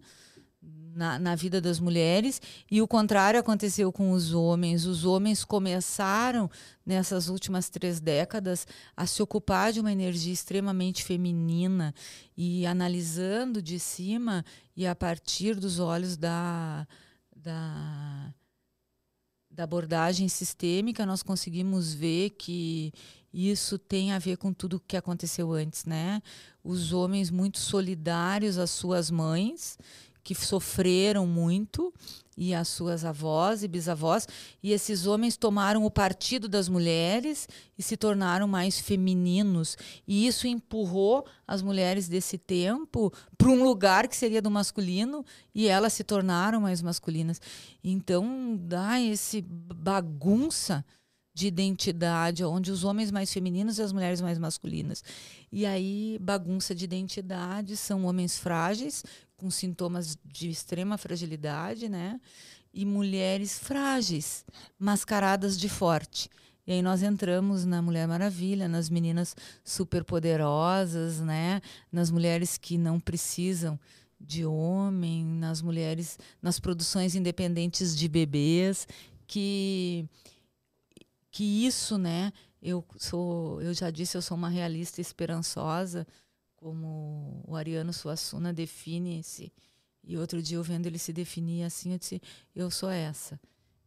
na, 0.96 1.18
na 1.18 1.34
vida 1.34 1.60
das 1.60 1.78
mulheres, 1.78 2.40
e 2.70 2.80
o 2.80 2.88
contrário 2.88 3.38
aconteceu 3.38 3.92
com 3.92 4.12
os 4.12 4.32
homens. 4.32 4.86
Os 4.86 5.04
homens 5.04 5.44
começaram, 5.44 6.50
nessas 6.84 7.28
últimas 7.28 7.68
três 7.68 8.00
décadas, 8.00 8.66
a 8.96 9.06
se 9.06 9.22
ocupar 9.22 9.72
de 9.72 9.80
uma 9.80 9.92
energia 9.92 10.32
extremamente 10.32 11.04
feminina 11.04 11.94
e 12.36 12.66
analisando 12.66 13.60
de 13.60 13.78
cima 13.78 14.44
e 14.74 14.86
a 14.86 14.94
partir 14.94 15.54
dos 15.56 15.78
olhos 15.78 16.16
da. 16.16 16.86
da 17.34 18.32
da 19.56 19.64
abordagem 19.64 20.28
sistêmica, 20.28 21.06
nós 21.06 21.22
conseguimos 21.22 21.94
ver 21.94 22.30
que 22.30 22.92
isso 23.32 23.78
tem 23.78 24.12
a 24.12 24.18
ver 24.18 24.36
com 24.36 24.52
tudo 24.52 24.76
o 24.76 24.80
que 24.80 24.98
aconteceu 24.98 25.52
antes, 25.52 25.86
né? 25.86 26.22
Os 26.62 26.92
homens 26.92 27.30
muito 27.30 27.58
solidários 27.58 28.58
às 28.58 28.70
suas 28.70 29.10
mães, 29.10 29.78
que 30.22 30.34
sofreram 30.34 31.26
muito, 31.26 31.92
e 32.36 32.54
as 32.54 32.68
suas 32.68 33.04
avós 33.04 33.62
e 33.62 33.68
bisavós, 33.68 34.28
e 34.62 34.72
esses 34.72 35.06
homens 35.06 35.36
tomaram 35.36 35.84
o 35.84 35.90
partido 35.90 36.48
das 36.48 36.68
mulheres 36.68 37.48
e 37.78 37.82
se 37.82 37.96
tornaram 37.96 38.46
mais 38.46 38.78
femininos, 38.78 39.76
e 40.06 40.26
isso 40.26 40.46
empurrou 40.46 41.26
as 41.46 41.62
mulheres 41.62 42.08
desse 42.08 42.36
tempo 42.36 43.12
para 43.38 43.48
um 43.48 43.62
lugar 43.62 44.06
que 44.06 44.16
seria 44.16 44.42
do 44.42 44.50
masculino 44.50 45.24
e 45.54 45.66
elas 45.66 45.92
se 45.92 46.04
tornaram 46.04 46.60
mais 46.60 46.82
masculinas. 46.82 47.40
Então, 47.82 48.56
dá 48.60 49.00
esse 49.00 49.40
bagunça 49.40 50.84
de 51.36 51.48
identidade, 51.48 52.42
onde 52.42 52.70
os 52.70 52.82
homens 52.82 53.10
mais 53.10 53.30
femininos 53.30 53.78
e 53.78 53.82
as 53.82 53.92
mulheres 53.92 54.22
mais 54.22 54.38
masculinas. 54.38 55.04
E 55.52 55.66
aí, 55.66 56.18
bagunça 56.18 56.74
de 56.74 56.86
identidade, 56.86 57.76
são 57.76 58.06
homens 58.06 58.38
frágeis, 58.38 59.04
com 59.36 59.50
sintomas 59.50 60.16
de 60.24 60.48
extrema 60.48 60.96
fragilidade, 60.96 61.90
né? 61.90 62.18
E 62.72 62.86
mulheres 62.86 63.58
frágeis, 63.58 64.46
mascaradas 64.78 65.58
de 65.58 65.68
forte. 65.68 66.30
E 66.66 66.72
aí 66.72 66.80
nós 66.80 67.02
entramos 67.02 67.66
na 67.66 67.82
Mulher 67.82 68.08
Maravilha, 68.08 68.66
nas 68.66 68.88
meninas 68.88 69.36
superpoderosas, 69.62 71.20
né? 71.20 71.60
Nas 71.92 72.10
mulheres 72.10 72.56
que 72.56 72.78
não 72.78 72.98
precisam 72.98 73.78
de 74.18 74.46
homem, 74.46 75.22
nas 75.22 75.60
mulheres, 75.60 76.18
nas 76.40 76.58
produções 76.58 77.14
independentes 77.14 77.94
de 77.94 78.08
bebês, 78.08 78.88
que 79.26 80.08
que 81.36 81.66
isso, 81.66 81.98
né? 81.98 82.32
Eu 82.62 82.82
sou, 82.96 83.60
eu 83.60 83.74
já 83.74 83.90
disse, 83.90 84.16
eu 84.16 84.22
sou 84.22 84.38
uma 84.38 84.48
realista 84.48 85.02
esperançosa, 85.02 86.06
como 86.56 87.44
o 87.46 87.54
Ariano 87.54 87.92
Suassuna 87.92 88.54
define-se. 88.54 89.52
E 90.02 90.16
outro 90.16 90.40
dia 90.40 90.56
eu 90.56 90.62
vendo 90.62 90.86
ele 90.86 90.98
se 90.98 91.12
definir 91.12 91.64
assim, 91.64 91.92
eu 91.92 91.98
disse, 91.98 92.22
eu 92.54 92.70
sou 92.70 92.88
essa. 92.88 93.38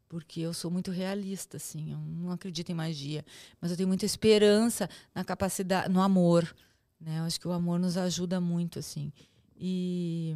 Porque 0.07 0.41
eu 0.41 0.53
sou 0.53 0.69
muito 0.69 0.91
realista, 0.91 1.57
assim, 1.57 1.91
eu 1.91 1.97
não 1.97 2.29
acredito 2.29 2.69
em 2.69 2.75
magia, 2.75 3.25
mas 3.59 3.71
eu 3.71 3.77
tenho 3.77 3.89
muita 3.89 4.05
esperança 4.05 4.87
na 5.15 5.23
capacidade, 5.23 5.91
no 5.91 6.01
amor, 6.01 6.55
né? 7.01 7.17
Eu 7.17 7.23
acho 7.23 7.39
que 7.39 7.47
o 7.47 7.51
amor 7.51 7.79
nos 7.79 7.97
ajuda 7.97 8.39
muito, 8.39 8.77
assim. 8.77 9.11
E, 9.59 10.35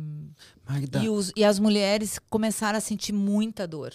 e, 1.03 1.09
os, 1.09 1.31
e 1.35 1.43
as 1.43 1.59
mulheres 1.59 2.17
começaram 2.27 2.79
a 2.79 2.81
sentir 2.81 3.13
muita 3.13 3.67
dor 3.67 3.93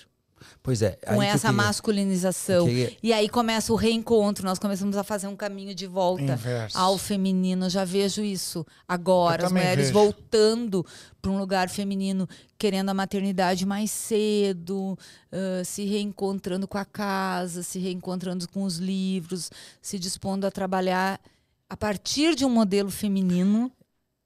Pois 0.62 0.82
é. 0.82 0.98
Com 1.06 1.22
essa 1.22 1.52
masculinização. 1.52 2.66
Queria... 2.66 2.96
E 3.02 3.12
aí 3.12 3.28
começa 3.28 3.72
o 3.72 3.76
reencontro. 3.76 4.44
Nós 4.44 4.58
começamos 4.58 4.96
a 4.96 5.04
fazer 5.04 5.26
um 5.26 5.36
caminho 5.36 5.74
de 5.74 5.86
volta 5.86 6.22
Inverso. 6.22 6.78
ao 6.78 6.98
feminino. 6.98 7.66
Eu 7.66 7.70
já 7.70 7.84
vejo 7.84 8.22
isso 8.22 8.66
agora. 8.86 9.46
As 9.46 9.52
mulheres 9.52 9.86
vejo. 9.86 9.98
voltando 9.98 10.84
para 11.20 11.30
um 11.30 11.38
lugar 11.38 11.68
feminino, 11.68 12.28
querendo 12.56 12.90
a 12.90 12.94
maternidade 12.94 13.66
mais 13.66 13.90
cedo, 13.90 14.98
uh, 15.32 15.64
se 15.64 15.84
reencontrando 15.84 16.66
com 16.66 16.78
a 16.78 16.84
casa, 16.84 17.62
se 17.62 17.78
reencontrando 17.78 18.48
com 18.48 18.62
os 18.62 18.76
livros, 18.76 19.50
se 19.82 19.98
dispondo 19.98 20.46
a 20.46 20.50
trabalhar 20.50 21.20
a 21.68 21.76
partir 21.76 22.34
de 22.34 22.44
um 22.44 22.50
modelo 22.50 22.90
feminino, 22.90 23.70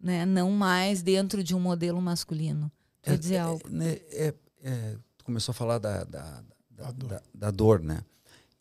né? 0.00 0.24
não 0.24 0.50
mais 0.50 1.02
dentro 1.02 1.42
de 1.42 1.54
um 1.54 1.60
modelo 1.60 2.00
masculino. 2.00 2.70
Quer 3.02 3.14
é, 3.14 3.16
dizer 3.16 3.34
é, 3.34 3.38
algo. 3.38 3.68
Né, 3.68 3.98
é, 4.10 4.34
é, 4.62 4.96
tu 5.22 5.24
começou 5.24 5.52
a 5.52 5.54
falar 5.54 5.78
da, 5.78 6.02
da, 6.02 6.42
da, 6.68 6.90
dor. 6.90 7.08
da, 7.08 7.22
da 7.32 7.50
dor, 7.50 7.80
né? 7.80 8.00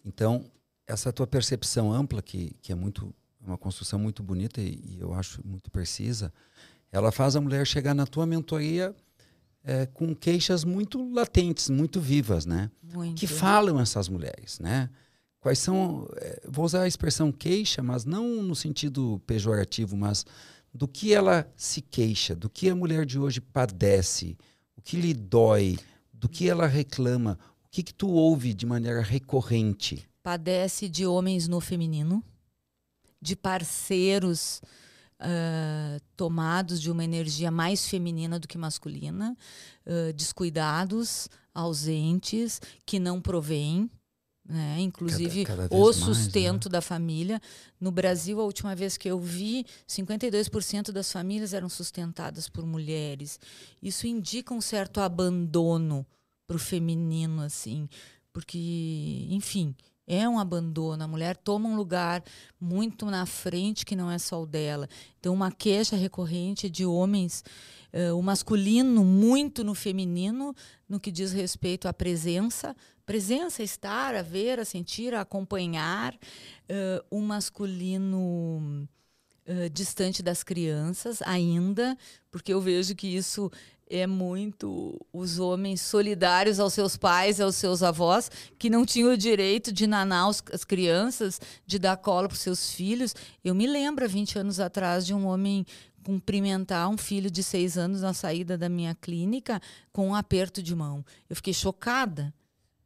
Então, 0.06 0.46
essa 0.88 1.12
tua 1.12 1.26
percepção 1.26 1.92
ampla, 1.92 2.22
que, 2.22 2.56
que 2.62 2.72
é 2.72 2.76
muito 2.76 3.14
uma 3.40 3.58
construção 3.58 3.98
muito 3.98 4.22
bonita 4.22 4.62
e, 4.62 4.80
e, 4.86 5.00
eu 5.00 5.14
acho 5.14 5.42
muito 5.44 5.72
precisa, 5.72 6.32
ela 6.92 7.12
faz 7.12 7.36
a 7.36 7.42
mulher 7.42 7.66
chegar 7.66 7.96
na 7.96 8.06
tua 8.06 8.28
mentoria 8.28 8.96
é, 9.64 9.88
com 9.88 10.16
queixas 10.16 10.64
muito 10.64 11.12
latentes, 11.12 11.70
muito 11.70 12.00
vivas, 12.00 12.46
né? 12.46 12.70
Muito. 12.84 13.20
Que 13.20 13.26
falam 13.26 13.80
essas 13.80 14.08
mulheres, 14.08 14.60
né? 14.60 14.90
Quais 15.40 15.58
são, 15.58 16.08
é, 16.18 16.42
vou 16.48 16.66
usar 16.66 16.84
a 16.84 16.88
expressão 16.88 17.32
queixa, 17.32 17.82
mas 17.82 18.06
não 18.06 18.44
no 18.44 18.56
sentido 18.56 19.20
pejorativo, 19.26 19.98
mas 19.98 20.24
do 20.72 20.88
que 20.88 21.14
ela 21.14 21.52
se 21.58 21.82
queixa, 21.82 22.36
do 22.36 22.48
que 22.48 22.70
a 22.70 22.76
mulher 22.76 23.06
de 23.06 23.18
hoje 23.18 23.42
padece, 23.42 24.38
o 24.76 24.82
que 24.82 24.98
lhe 24.98 25.14
dói, 25.14 25.80
do 26.22 26.30
que 26.30 26.48
ela 26.48 26.68
reclama, 26.68 27.40
o 27.66 27.70
que, 27.72 27.82
que 27.82 27.94
tu 27.94 28.08
ouve 28.12 28.54
de 28.54 28.64
maneira 28.64 29.02
recorrente? 29.02 30.08
Padece 30.22 30.88
de 30.88 31.04
homens 31.04 31.48
no 31.48 31.60
feminino, 31.60 32.24
de 33.20 33.36
parceiros 33.36 34.62
uh, 35.20 36.00
tomados 36.16 36.80
de 36.80 36.92
uma 36.92 37.04
energia 37.04 37.50
mais 37.50 37.88
feminina 37.88 38.40
do 38.40 38.48
que 38.48 38.56
masculina, 38.56 39.36
uh, 39.88 40.14
descuidados, 40.14 41.28
ausentes, 41.56 42.62
que 42.86 43.00
não 43.00 43.20
provêm. 43.20 43.90
Né? 44.52 44.82
Inclusive 44.82 45.46
cada, 45.46 45.70
cada 45.70 45.76
o 45.82 45.94
sustento 45.94 46.66
mais, 46.66 46.66
né? 46.66 46.72
da 46.72 46.82
família. 46.82 47.42
No 47.80 47.90
Brasil, 47.90 48.42
a 48.42 48.44
última 48.44 48.76
vez 48.76 48.98
que 48.98 49.08
eu 49.08 49.18
vi, 49.18 49.66
52% 49.88 50.92
das 50.92 51.10
famílias 51.10 51.54
eram 51.54 51.70
sustentadas 51.70 52.50
por 52.50 52.66
mulheres. 52.66 53.40
Isso 53.82 54.06
indica 54.06 54.54
um 54.54 54.60
certo 54.60 55.00
abandono 55.00 56.06
para 56.46 56.58
o 56.58 56.60
feminino, 56.60 57.42
assim, 57.42 57.88
porque, 58.34 59.26
enfim, 59.30 59.74
é 60.06 60.28
um 60.28 60.38
abandono. 60.38 61.02
A 61.02 61.08
mulher 61.08 61.38
toma 61.38 61.70
um 61.70 61.78
lugar 61.78 62.22
muito 62.60 63.06
na 63.06 63.26
frente 63.26 63.86
que 63.86 63.96
não 63.96 64.12
é 64.12 64.18
só 64.18 64.44
o 64.44 64.46
dela. 64.46 64.90
Então, 65.18 65.34
uma 65.34 65.50
queixa 65.50 65.96
recorrente 65.96 66.70
de 66.70 66.86
homens 66.86 67.42
uh, 67.94 68.18
o 68.18 68.22
masculino 68.22 69.06
muito 69.06 69.64
no 69.64 69.74
feminino, 69.74 70.54
no 70.88 71.00
que 71.00 71.12
diz 71.12 71.32
respeito 71.32 71.88
à 71.88 71.94
presença. 71.94 72.76
Presença, 73.12 73.62
estar, 73.62 74.16
a 74.16 74.22
ver, 74.22 74.58
a 74.58 74.64
sentir, 74.64 75.14
a 75.14 75.20
acompanhar. 75.20 76.14
Uh, 76.14 77.04
o 77.12 77.20
masculino 77.20 78.88
uh, 79.46 79.70
distante 79.70 80.24
das 80.24 80.44
crianças 80.44 81.22
ainda, 81.24 81.98
porque 82.32 82.54
eu 82.54 82.62
vejo 82.62 82.96
que 82.96 83.14
isso 83.14 83.52
é 83.90 84.08
muito 84.08 84.98
os 85.12 85.40
homens 85.40 85.82
solidários 85.82 86.58
aos 86.58 86.72
seus 86.72 86.96
pais, 86.96 87.42
aos 87.42 87.58
seus 87.58 87.84
avós, 87.84 88.32
que 88.58 88.70
não 88.70 88.86
tinham 88.86 89.12
o 89.12 89.18
direito 89.18 89.74
de 89.74 89.86
nanar 89.88 90.30
as 90.30 90.64
crianças, 90.64 91.42
de 91.68 91.78
dar 91.78 91.98
cola 91.98 92.30
para 92.30 92.36
os 92.36 92.40
seus 92.40 92.72
filhos. 92.72 93.14
Eu 93.44 93.54
me 93.54 93.68
lembro, 93.68 94.06
há 94.06 94.08
20 94.08 94.40
anos 94.40 94.58
atrás, 94.58 95.06
de 95.06 95.14
um 95.14 95.28
homem 95.28 95.66
cumprimentar 96.02 96.88
um 96.88 96.98
filho 96.98 97.30
de 97.30 97.44
seis 97.44 97.78
anos 97.78 98.04
na 98.04 98.14
saída 98.14 98.58
da 98.58 98.70
minha 98.70 98.96
clínica 98.96 99.62
com 99.92 100.08
um 100.08 100.16
aperto 100.16 100.64
de 100.64 100.74
mão. 100.74 101.06
Eu 101.30 101.36
fiquei 101.36 101.54
chocada, 101.54 102.34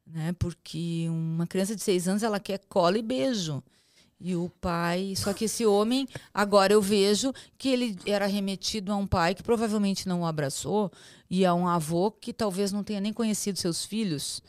né? 0.06 0.34
Porque 0.34 1.07
uma 1.10 1.48
criança 1.48 1.76
de 1.76 1.82
seis 1.82 2.07
anos 2.07 2.23
ela 2.23 2.40
quer 2.40 2.60
cola 2.69 2.98
e 2.98 3.02
beijo. 3.02 3.64
E 4.19 4.36
o 4.36 4.49
pai, 4.61 5.14
só 5.18 5.34
que 5.34 5.45
esse 5.45 5.65
homem, 5.65 6.07
agora 6.34 6.72
eu 6.72 6.82
vejo 6.82 7.34
que 7.57 7.69
ele 7.69 7.98
era 8.06 8.26
remetido 8.26 8.91
a 8.91 8.95
um 8.95 9.06
pai 9.06 9.36
que 9.36 9.44
provavelmente 9.44 10.07
não 10.07 10.22
o 10.22 10.26
abraçou 10.26 10.91
e 11.30 11.45
a 11.45 11.53
um 11.53 11.68
avô 11.68 12.10
que 12.10 12.32
talvez 12.32 12.72
não 12.72 12.84
tenha 12.84 13.02
nem 13.02 13.11
conhecido 13.11 13.60
seus 13.60 13.84
filhos, 13.84 14.41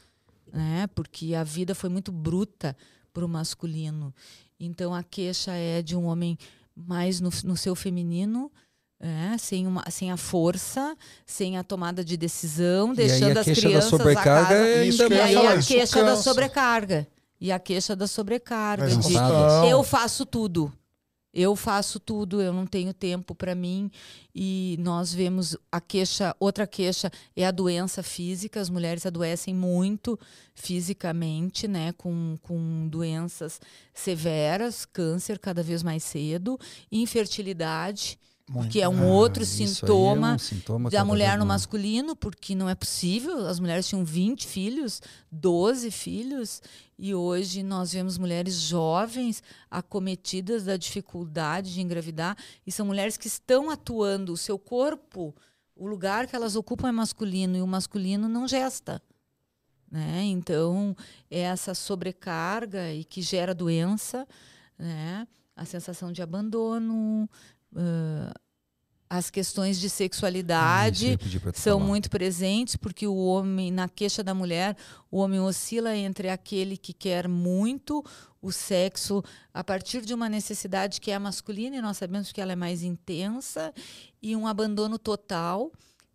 né? 0.53 0.87
Porque 0.95 1.35
a 1.35 1.43
vida 1.43 1.75
foi 1.75 1.91
muito 1.91 2.13
bruta 2.13 2.77
para 3.13 3.25
o 3.25 3.29
masculino. 3.29 4.15
Então 4.59 4.95
a 4.95 5.03
queixa 5.03 5.53
é 5.53 5.83
de 5.83 5.97
um 5.97 6.05
homem 6.05 6.39
mais 6.75 7.21
no, 7.21 7.31
no 7.45 7.57
seu 7.57 7.75
feminino, 7.75 8.53
é, 8.99 9.37
sem, 9.39 9.67
uma, 9.67 9.85
sem 9.91 10.11
a 10.11 10.17
força, 10.17 10.97
sem 11.25 11.59
a 11.59 11.65
tomada 11.65 12.05
de 12.05 12.17
decisão, 12.17 12.93
E 12.93 12.97
deixando 12.97 13.39
as 13.39 13.45
queixa 13.45 13.63
da 13.63 13.69
crianças 13.69 13.91
sobrecarga 13.91 14.41
a 14.41 14.45
casa. 14.45 14.55
é 14.55 14.85
Isso 14.87 15.03
E 15.03 15.21
aí 15.21 15.35
falar, 15.35 15.53
a 15.53 15.63
queixa 15.63 16.05
da 16.05 16.17
sobrecarga. 16.17 17.09
E 17.41 17.53
a 17.53 17.59
queixa 17.59 17.95
da 17.95 18.07
sobrecarga. 18.07 18.87
De 18.87 19.71
eu 19.71 19.83
faço 19.83 20.25
tudo. 20.25 20.73
Eu 21.39 21.55
faço 21.55 22.01
tudo, 22.01 22.41
eu 22.41 22.51
não 22.51 22.67
tenho 22.67 22.95
tempo 22.95 23.35
para 23.35 23.55
mim. 23.55 23.91
E 24.35 24.79
nós 24.81 25.13
vemos 25.13 25.55
a 25.71 25.83
queixa, 25.83 26.35
outra 26.41 26.67
queixa 26.67 27.13
é 27.37 27.45
a 27.45 27.51
doença 27.51 28.03
física. 28.03 28.59
As 28.59 28.71
mulheres 28.71 29.05
adoecem 29.05 29.55
muito 29.55 30.19
fisicamente, 30.55 31.69
né, 31.69 31.93
com, 31.93 32.39
com 32.41 32.89
doenças 32.89 33.61
severas, 33.93 34.87
câncer 34.87 35.39
cada 35.39 35.63
vez 35.63 35.83
mais 35.83 36.03
cedo, 36.05 36.59
infertilidade, 36.91 38.19
Muito. 38.49 38.71
que 38.71 38.81
é 38.81 38.89
um 38.89 39.03
Ah, 39.03 39.13
outro 39.13 39.43
aí 39.43 39.49
é 39.49 39.51
sintoma 39.51 40.35
um 40.35 40.39
sintoma 40.39 40.89
da 40.89 41.05
mulher 41.05 41.37
no 41.37 41.45
masculino, 41.45 42.15
porque 42.15 42.55
não 42.55 42.69
é 42.69 42.77
possível. 42.77 43.47
As 43.47 43.59
mulheres 43.59 43.89
tinham 43.89 44.05
20 44.05 44.47
filhos, 44.47 45.03
12 45.33 45.91
filhos, 45.91 46.63
e 46.97 47.13
hoje 47.13 47.65
nós 47.65 47.93
vemos 47.93 48.17
mulheres 48.17 48.55
jovens 48.55 49.43
acometidas 49.69 50.65
da 50.65 50.77
dificuldade 50.77 51.75
de 51.75 51.81
engravidar, 51.81 52.37
e 52.65 52.71
são 52.71 52.87
mulheres 52.87 53.17
que 53.17 53.27
estão 53.27 53.69
atuando. 53.69 54.33
O 54.33 54.37
seu 54.37 54.59
corpo, 54.59 55.35
o 55.75 55.87
lugar 55.89 56.29
que 56.29 56.37
elas 56.37 56.55
ocupam 56.55 56.89
é 56.89 56.93
masculino, 56.93 57.57
e 57.57 57.63
o 57.63 57.67
masculino 57.67 58.29
não 58.29 58.47
gesta. 58.47 59.03
Né? 59.91 60.23
Então, 60.25 60.97
é 61.29 61.41
essa 61.41 61.75
sobrecarga 61.75 62.93
e 62.93 63.05
que 63.05 63.23
gera 63.23 63.53
doença, 63.55 64.27
né? 64.79 65.27
a 65.57 65.65
sensação 65.65 66.13
de 66.13 66.21
abandono, 66.23 67.29
ah, 67.77 68.33
as 69.09 69.31
questões 69.31 69.79
de 69.79 69.87
Ah, 69.87 69.91
sexualidade 69.91 71.17
tu 71.17 71.59
são 71.59 71.79
falar. 71.79 71.89
muito 71.89 72.11
presentes, 72.11 72.75
porque 72.75 73.07
o 73.07 73.15
homem, 73.17 73.71
na 73.71 73.89
queixa 73.89 74.23
da 74.23 74.35
mulher, 74.35 74.77
o 75.11 75.19
homem 75.19 75.39
oscila 75.39 75.97
entre 75.97 76.29
aquele 76.29 76.77
que 76.77 76.93
quer 76.93 77.29
muito 77.29 78.05
o 78.43 78.51
sexo 78.51 79.23
a 79.55 79.63
partir 79.63 80.01
de 80.05 80.13
uma 80.13 80.29
necessidade 80.29 81.01
que 81.01 81.11
é 81.13 81.19
masculina, 81.19 81.77
e 81.77 81.81
nós 81.81 81.97
sabemos 81.99 82.33
que 82.33 82.41
ela 82.41 82.53
é 82.53 82.57
mais 82.57 82.83
intensa, 82.83 83.73
e 84.21 84.35
um 84.35 84.47
abandono 84.47 84.99
total, 84.99 85.71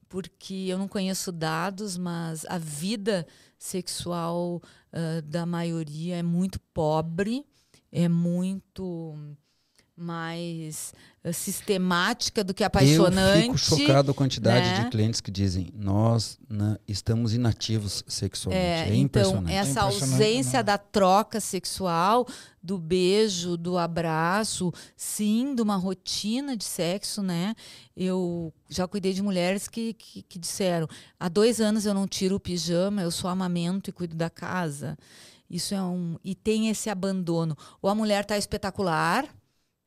porque 0.10 0.66
eu 0.68 0.78
não 0.78 0.90
conheço 0.90 1.32
dados, 1.32 1.98
mas 1.98 2.46
a 2.50 2.58
vida 2.58 3.26
sexual 3.58 4.62
ah, 4.92 5.22
da 5.24 5.46
maioria 5.46 6.18
é 6.18 6.24
muito 6.24 6.60
pobre, 6.74 7.46
é 7.90 8.10
muito 8.10 9.18
mais 9.96 10.94
ah, 11.24 11.32
sistemática 11.32 12.44
do 12.44 12.54
que 12.54 12.64
apaixonante. 12.64 13.48
Eu 13.48 13.54
fico 13.54 13.58
chocado 13.58 14.14
com 14.14 14.24
a 14.24 14.26
quantidade 14.26 14.66
né? 14.66 14.84
de 14.84 14.90
clientes 14.90 15.22
que 15.22 15.30
dizem 15.30 15.72
nós 15.76 16.40
né, 16.50 16.78
estamos 16.88 17.34
inativos 17.34 18.04
sexualmente. 18.08 18.66
É, 18.66 18.90
É, 18.90 18.96
então, 18.96 19.22
impressionante. 19.22 19.54
essa 19.54 19.80
É 19.80 19.84
ausência 19.84 20.60
né? 20.60 20.64
da 20.64 20.78
troca 20.78 21.40
sexual, 21.40 22.28
do 22.64 22.78
beijo, 22.78 23.58
do 23.58 23.78
abraço, 23.78 24.74
sim, 24.96 25.54
de 25.54 25.62
uma 25.62 25.76
rotina 25.76 26.58
de 26.58 26.64
sexo, 26.64 27.22
né? 27.22 27.54
Eu 27.96 28.54
já 28.70 28.88
cuidei 28.88 29.14
de 29.14 29.22
mulheres 29.22 29.68
que, 29.68 29.94
que, 29.94 30.24
que 30.24 30.40
disseram: 30.40 30.88
há 31.20 31.30
dois 31.30 31.62
anos 31.62 31.86
eu 31.86 31.94
não 31.94 32.08
tiro 32.08 32.36
o 32.36 32.40
pijama, 32.40 33.02
eu 33.02 33.12
só 33.12 33.28
amamento 33.28 33.90
e 33.90 33.94
cuido 33.94 34.16
da 34.16 34.30
casa. 34.30 34.98
Isso 35.50 35.76
é 35.76 35.82
um. 35.82 36.18
E 36.24 36.34
tem 36.34 36.70
esse 36.70 36.90
abandono. 36.90 37.58
Ou 37.82 37.90
a 37.90 37.96
mulher 37.96 38.22
está 38.22 38.38
espetacular, 38.38 39.26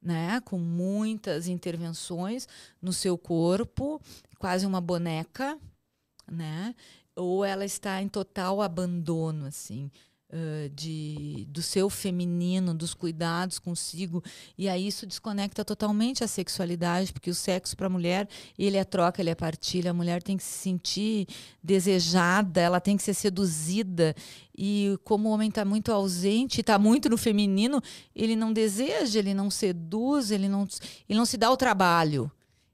né? 0.05 0.40
Com 0.43 0.59
muitas 0.59 1.48
intervenções 1.48 2.47
no 2.81 2.93
seu 2.93 3.16
corpo, 3.16 4.01
quase 4.39 4.66
uma 4.66 4.81
boneca, 4.81 5.59
né? 6.31 6.74
Ou 7.16 7.44
ela 7.44 7.64
está 7.64 8.02
em 8.02 8.09
total 8.09 8.60
abandono, 8.60 9.47
assim, 9.47 9.90
de, 10.74 11.47
do 11.48 11.62
seu 11.62 11.89
feminino, 11.89 12.74
dos 12.74 12.94
cuidados 12.94 13.59
consigo. 13.59 14.23
E 14.59 14.69
aí 14.69 14.86
isso 14.86 15.06
desconecta 15.06 15.65
totalmente 15.65 16.24
a 16.24 16.28
sexualidade, 16.28 17.12
porque 17.12 17.31
o 17.31 17.35
sexo 17.35 17.77
para 17.77 17.86
a 17.86 17.90
mulher, 17.90 18.28
ele 18.59 18.77
é 18.77 18.85
troca, 18.85 19.23
ele 19.23 19.31
é 19.31 19.35
partilha. 19.35 19.90
A 19.90 19.94
mulher 19.94 20.23
tem 20.23 20.36
que 20.36 20.43
se 20.43 20.59
sentir 20.59 21.27
desejada, 21.62 22.61
ela 22.61 22.81
tem 22.81 22.97
que 22.97 23.02
ser 23.02 23.15
seduzida. 23.15 24.15
E 24.56 24.98
como 25.05 25.28
o 25.28 25.32
homem 25.32 25.48
está 25.48 25.65
muito 25.65 25.93
ausente, 25.93 26.61
está 26.61 26.78
muito 26.78 27.09
no 27.09 27.16
feminino, 27.16 27.82
ele 28.15 28.36
não 28.36 28.52
deseja, 28.52 29.19
ele 29.19 29.35
não 29.35 29.51
seduz, 29.51 30.31
ele 30.31 30.48
não, 30.48 30.66
ele 31.09 31.19
não 31.19 31.27
se 31.27 31.36
dá 31.36 31.51
o 31.51 31.56
trabalho. 31.56 32.31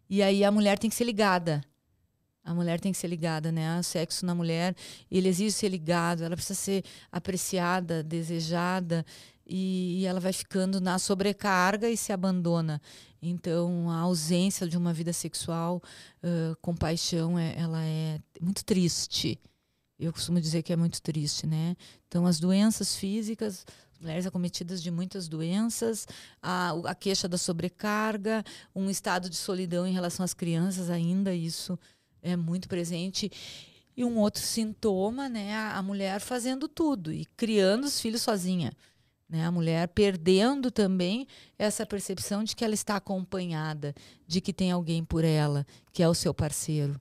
E 0.09 0.23
aí 0.23 0.45
a 0.45 0.51
mulher 0.51 0.79
tem 0.79 0.91
que 0.91 0.97
ser 0.97 1.05
ligada. 1.05 1.63
A 2.45 2.55
mulher 2.55 2.81
tem 2.81 2.91
que 2.93 2.99
ser 2.99 3.09
ligada, 3.09 3.53
né? 3.53 3.79
O 3.79 3.83
sexo 3.83 4.25
na 4.25 4.35
mulher, 4.35 4.75
ele 5.11 5.29
exige 5.29 5.53
ser 5.53 5.69
ligado, 5.69 6.25
ela 6.25 6.35
precisa 6.35 6.59
ser 6.59 6.85
apreciada, 7.13 8.03
desejada, 8.03 9.05
e, 9.47 10.01
e 10.01 10.07
ela 10.07 10.21
vai 10.21 10.33
ficando 10.33 10.81
na 10.81 10.99
sobrecarga 10.99 11.91
e 11.91 11.97
se 11.97 12.13
abandona. 12.13 12.81
Então, 13.21 13.91
a 13.91 13.99
ausência 13.99 14.67
de 14.67 14.79
uma 14.79 14.93
vida 14.93 15.13
sexual 15.13 15.83
ãh, 16.23 16.55
com 16.63 16.75
paixão, 16.75 17.39
é, 17.39 17.55
ela 17.59 17.85
é 17.85 18.19
muito 18.41 18.65
triste. 18.65 19.39
Eu 19.99 20.13
costumo 20.13 20.41
dizer 20.41 20.63
que 20.63 20.73
é 20.73 20.77
muito 20.77 21.03
triste, 21.03 21.47
né? 21.47 21.77
Então, 22.09 22.25
as 22.25 22.41
doenças 22.41 22.97
físicas, 22.97 23.67
mulheres 24.01 24.25
acometidas 24.25 24.83
de 24.83 24.91
muitas 24.91 25.29
doenças, 25.29 26.07
a, 26.41 26.71
a 26.87 26.95
queixa 26.95 27.29
da 27.29 27.37
sobrecarga, 27.37 28.43
um 28.75 28.89
estado 28.89 29.29
de 29.29 29.37
solidão 29.37 29.87
em 29.87 29.93
relação 29.93 30.25
às 30.25 30.33
crianças, 30.33 30.89
ainda 30.89 31.35
isso 31.35 31.79
é 32.23 32.37
muito 32.37 32.69
presente. 32.69 33.31
E 33.97 34.05
um 34.05 34.19
outro 34.19 34.43
sintoma, 34.43 35.29
né, 35.29 35.55
a, 35.55 35.83
mulher 35.83 36.21
fazendo 36.21 36.69
tudo 36.69 37.13
e 37.13 37.27
criando 37.37 37.85
os 37.85 38.01
filhos 38.01 38.23
sozinha. 38.23 38.73
Né? 39.29 39.45
A 39.45 39.51
mulher 39.51 39.89
perdendo 39.89 40.71
também 40.71 41.27
essa 41.59 41.85
percepção 41.85 42.43
de 42.43 42.57
que 42.57 42.65
ela 42.65 42.75
está 42.75 42.97
acompanhada, 42.97 43.95
de 44.27 44.41
que 44.41 44.53
tem 44.53 44.71
alguém 44.71 45.05
por 45.05 45.23
ela, 45.23 45.67
que 45.93 46.03
é 46.03 46.09
o 46.09 46.15
seu 46.15 46.33
parceiro. 46.33 47.01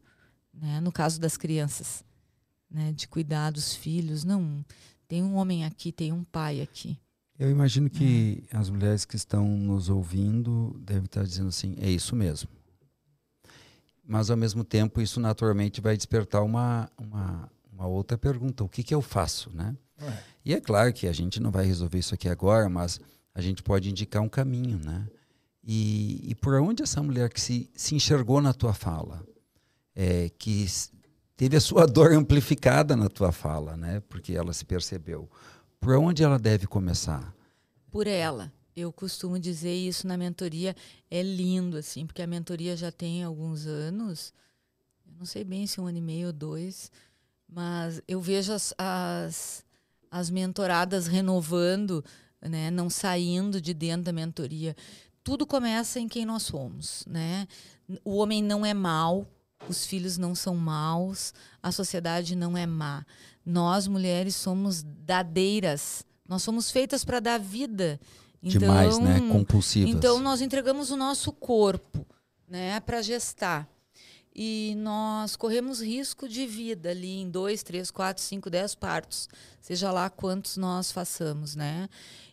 Né? 0.54 0.82
No 0.82 0.92
caso 0.92 1.20
das 1.20 1.38
crianças, 1.38 2.04
né? 2.70 2.92
de 2.92 3.08
cuidar 3.08 3.52
dos 3.52 3.74
filhos. 3.74 4.24
Não, 4.24 4.64
tem 5.08 5.24
um 5.24 5.36
homem 5.36 5.66
aqui, 5.66 5.92
tem 5.92 6.12
um 6.12 6.24
pai 6.24 6.62
aqui. 6.62 6.98
Eu 7.38 7.50
imagino 7.50 7.90
que 7.90 8.44
É. 8.52 8.58
as 8.58 8.70
mulheres 8.70 9.06
que 9.06 9.16
estão 9.16 9.48
nos 9.58 9.88
ouvindo 9.88 10.78
devem 10.84 11.06
estar 11.06 11.24
dizendo 11.24 11.48
assim, 11.48 11.76
é 11.80 11.90
isso 11.90 12.14
mesmo. 12.16 12.50
Mas 14.10 14.32
ao 14.32 14.36
mesmo 14.36 14.64
tempo 14.64 15.00
isso 15.00 15.20
naturalmente 15.20 15.80
vai 15.80 15.96
despertar 15.96 16.42
uma, 16.42 16.90
uma, 16.98 17.52
uma 17.72 17.86
outra 17.86 18.18
pergunta, 18.18 18.64
o 18.64 18.68
que, 18.68 18.82
que 18.82 18.96
eu 18.96 19.04
faço, 19.04 19.52
né? 19.54 19.78
É. 20.02 20.14
E 20.44 20.54
é 20.56 20.60
claro 20.60 20.92
que 20.92 21.08
a 21.08 21.14
gente 21.14 21.40
não 21.40 21.52
vai 21.52 21.64
resolver 21.64 22.00
isso 22.00 22.16
aqui 22.16 22.28
agora, 22.28 22.68
mas 22.68 23.00
a 23.36 23.40
gente 23.40 23.62
pode 23.62 23.88
indicar 23.88 24.24
um 24.24 24.28
caminho, 24.28 24.80
né? 24.84 25.08
E, 25.64 26.32
e 26.32 26.34
por 26.34 26.56
onde 26.56 26.82
essa 26.82 27.04
mulher 27.04 27.30
que 27.30 27.40
se, 27.40 27.70
se 27.76 27.94
enxergou 27.94 28.42
na 28.42 28.52
tua 28.52 28.74
fala, 28.74 29.24
é, 29.96 30.30
que 30.40 30.66
teve 31.38 31.56
a 31.56 31.62
sua 31.62 31.86
dor 31.88 32.12
amplificada 32.12 32.96
na 32.96 33.10
tua 33.10 33.32
fala, 33.32 33.78
né? 33.78 34.02
Porque 34.10 34.34
ela 34.34 34.54
se 34.54 34.66
percebeu. 34.66 35.30
Por 35.80 35.96
onde 35.98 36.24
ela 36.24 36.40
deve 36.40 36.66
começar? 36.66 37.32
por 37.90 38.08
ela. 38.08 38.52
Eu 38.80 38.94
costumo 38.94 39.38
dizer 39.38 39.76
isso 39.76 40.08
na 40.08 40.16
mentoria, 40.16 40.74
é 41.12 41.22
lindo 41.22 41.76
assim, 41.76 42.06
porque 42.06 42.22
a 42.22 42.28
mentoria 42.28 42.78
já 42.78 42.92
tem 42.92 43.24
alguns 43.24 43.68
anos, 43.68 44.34
não 45.18 45.26
sei 45.26 45.44
bem 45.44 45.68
se 45.68 45.82
um 45.82 45.88
ano 45.88 45.98
e 45.98 46.02
meio 46.02 46.28
ou 46.28 46.34
dois, 46.34 46.90
mas 47.46 48.02
eu 48.08 48.22
vejo 48.22 48.54
as, 48.54 48.74
as, 48.78 49.66
as 50.10 50.30
mentoradas 50.30 51.08
renovando, 51.08 52.04
né, 52.42 52.72
não 52.72 52.90
saindo 52.90 53.60
de 53.60 53.74
dentro 53.74 54.04
da 54.04 54.14
mentoria. 54.14 54.74
Tudo 55.24 55.46
começa 55.46 56.00
em 56.00 56.08
quem 56.08 56.26
nós 56.26 56.44
somos, 56.44 57.04
né? 57.06 57.48
O 58.06 58.16
homem 58.16 58.42
não 58.42 58.66
é 58.66 58.74
mau, 58.74 59.28
os 59.68 59.86
filhos 59.86 60.18
não 60.18 60.34
são 60.34 60.56
maus, 60.56 61.34
a 61.62 61.70
sociedade 61.72 62.34
não 62.34 62.58
é 62.58 62.66
má. 62.66 63.06
Nós 63.46 63.88
mulheres 63.88 64.36
somos 64.36 64.84
dadeiras, 64.84 66.06
nós 66.26 66.44
somos 66.44 66.72
feitas 66.72 67.04
para 67.04 67.20
dar 67.20 67.40
vida. 67.40 68.00
Então, 68.42 68.60
Demais, 68.60 68.98
né? 69.00 69.20
Compulsivas. 69.32 69.94
Então 69.94 70.20
nós 70.20 70.42
entregamos 70.42 70.92
o 70.92 70.98
nosso 70.98 71.32
corpo, 71.32 72.06
né, 72.48 72.80
para 72.80 73.02
gestar 73.02 73.70
e 74.42 74.74
nós 74.78 75.36
corremos 75.36 75.82
risco 75.82 76.26
de 76.26 76.46
vida 76.46 76.92
ali 76.92 77.20
em 77.20 77.30
dois, 77.30 77.62
três, 77.62 77.92
quatro, 77.92 78.24
cinco, 78.24 78.50
dez 78.50 78.74
partos, 78.74 79.28
seja 79.60 79.92
lá 79.92 80.10
quantos 80.10 80.56
nós 80.56 80.94
façamos, 80.94 81.58
né? 81.58 81.90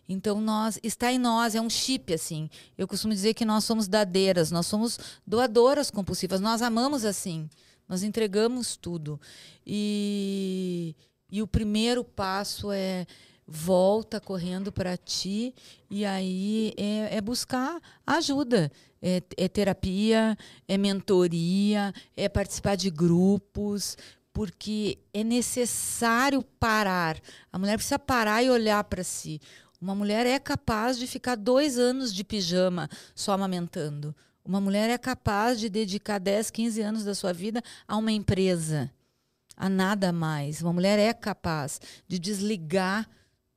Então 0.07 0.39
nós 0.39 0.79
está 0.81 1.11
em 1.11 1.19
nós, 1.19 1.53
é 1.53 1.59
um 1.59 1.69
chip 1.69 2.13
assim. 2.13 2.49
Eu 2.77 2.87
costumo 2.87 3.13
dizer 3.13 3.33
que 3.33 3.43
nós 3.43 3.65
somos 3.65 3.89
dadeiras, 3.89 4.51
nós 4.51 4.67
somos 4.67 4.97
doadoras 5.27 5.91
compulsivas, 5.91 6.39
nós 6.39 6.61
amamos 6.61 7.03
assim, 7.03 7.49
nós 7.89 8.03
entregamos 8.03 8.77
tudo. 8.77 9.19
E, 9.65 10.95
e 11.29 11.41
o 11.41 11.47
primeiro 11.47 12.05
passo 12.05 12.71
é 12.71 13.05
volta 13.47 14.19
correndo 14.19 14.71
para 14.71 14.97
ti 14.97 15.55
e 15.89 16.05
aí 16.05 16.73
é, 16.75 17.17
é 17.17 17.21
buscar 17.21 17.79
ajuda. 18.05 18.71
É, 19.01 19.21
é, 19.37 19.47
terapia, 19.47 20.35
é 20.67 20.75
mentoria, 20.75 21.93
é 22.15 22.27
participar 22.27 22.75
de 22.75 22.89
grupos, 22.89 23.95
porque 24.33 24.97
é 25.13 25.23
necessário 25.23 26.41
parar. 26.59 27.19
A 27.51 27.59
mulher 27.59 27.77
precisa 27.77 27.99
parar 27.99 28.43
e 28.43 28.49
olhar 28.49 28.83
para 28.83 29.03
si. 29.03 29.39
Uma 29.79 29.93
mulher 29.93 30.25
é 30.25 30.39
capaz 30.39 30.97
de 30.97 31.05
ficar 31.05 31.35
dois 31.35 31.77
anos 31.77 32.13
de 32.13 32.23
pijama 32.23 32.89
só 33.13 33.33
amamentando. 33.33 34.15
Uma 34.43 34.59
mulher 34.59 34.89
é 34.89 34.97
capaz 34.97 35.59
de 35.59 35.69
dedicar 35.69 36.19
10, 36.19 36.49
15 36.49 36.81
anos 36.81 37.03
da 37.03 37.13
sua 37.13 37.33
vida 37.33 37.61
a 37.87 37.95
uma 37.97 38.11
empresa, 38.11 38.91
a 39.55 39.69
nada 39.69 40.11
mais. 40.11 40.61
Uma 40.61 40.73
mulher 40.73 40.97
é 40.97 41.13
capaz 41.13 41.79
de 42.07 42.17
desligar 42.17 43.07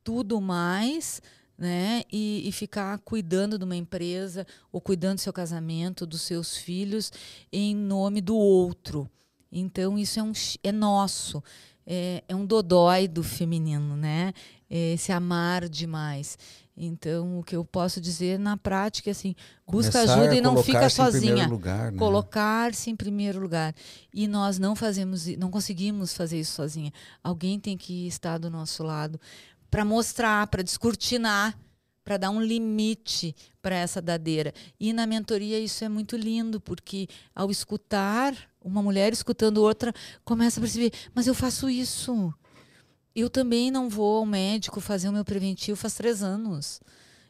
tudo 0.03 0.41
mais 0.41 1.21
né? 1.61 2.05
E, 2.11 2.49
e, 2.49 2.53
ficar 2.53 2.99
cuidando 3.01 3.59
de 3.59 3.65
uma 3.65 3.77
empresa 3.77 4.47
ou 4.73 4.81
cuidando 4.81 5.17
do 5.17 5.21
seu 5.21 5.33
casamento, 5.33 6.07
dos 6.07 6.23
seus 6.23 6.57
filhos, 6.57 7.13
em 7.53 7.77
nome 7.77 8.23
do 8.23 8.35
outro. 8.35 9.09
Então, 9.53 9.99
isso 9.99 10.19
é, 10.19 10.23
um, 10.23 10.33
é 10.65 10.73
nosso. 10.73 11.45
É, 11.87 12.25
é 12.27 12.35
um 12.35 12.47
dodói 12.47 13.07
do 13.07 13.23
feminino, 13.23 13.95
né? 13.95 14.33
É 14.71 14.97
se 14.97 15.13
amar 15.13 15.69
demais. 15.69 16.39
Então, 16.83 17.41
o 17.41 17.43
que 17.43 17.55
eu 17.55 17.63
posso 17.63 18.01
dizer 18.01 18.39
na 18.39 18.57
prática 18.57 19.11
é 19.11 19.13
assim: 19.13 19.35
busca 19.67 19.93
Começar 19.93 20.15
ajuda 20.15 20.35
e 20.35 20.41
não 20.41 20.63
fica 20.63 20.89
sozinha. 20.89 21.47
Lugar, 21.47 21.93
né? 21.93 21.99
Colocar-se 21.99 22.89
em 22.89 22.97
primeiro 22.97 23.39
lugar. 23.39 23.75
E 24.15 24.27
nós 24.27 24.59
não 24.59 24.75
fazemos, 24.75 25.27
não 25.37 25.51
conseguimos 25.51 26.15
fazer 26.15 26.41
isso 26.41 26.53
sozinha. 26.53 26.91
Alguém 27.23 27.61
tem 27.61 27.77
que 27.77 28.07
estar 28.07 28.39
do 28.39 28.49
nosso 28.49 28.83
lado 28.83 29.21
para 29.71 29.85
mostrar, 29.85 30.47
para 30.49 30.63
descortinar, 30.63 31.57
para 32.05 32.17
dar 32.17 32.31
um 32.31 32.43
limite 32.43 33.35
para 33.63 33.77
essa 33.77 34.03
dadeira. 34.03 34.53
E 34.79 34.93
na 34.93 35.07
mentoria 35.07 35.59
isso 35.59 35.85
é 35.85 35.89
muito 35.89 36.17
lindo, 36.17 36.61
porque 36.61 37.07
ao 37.35 37.51
escutar, 37.51 38.35
uma 38.61 38.83
mulher 38.83 39.13
escutando 39.13 39.59
outra, 39.59 39.93
começa 40.25 40.59
a 40.59 40.63
perceber, 40.63 40.93
mas 41.15 41.27
eu 41.27 41.35
faço 41.35 41.71
isso. 41.71 42.35
Eu 43.15 43.29
também 43.29 43.71
não 43.71 43.89
vou 43.89 44.19
ao 44.19 44.27
médico 44.27 44.81
fazer 44.81 45.09
o 45.09 45.13
meu 45.13 45.25
preventivo 45.25 45.77
faz 45.77 45.95
três 45.95 46.23
anos. 46.23 46.81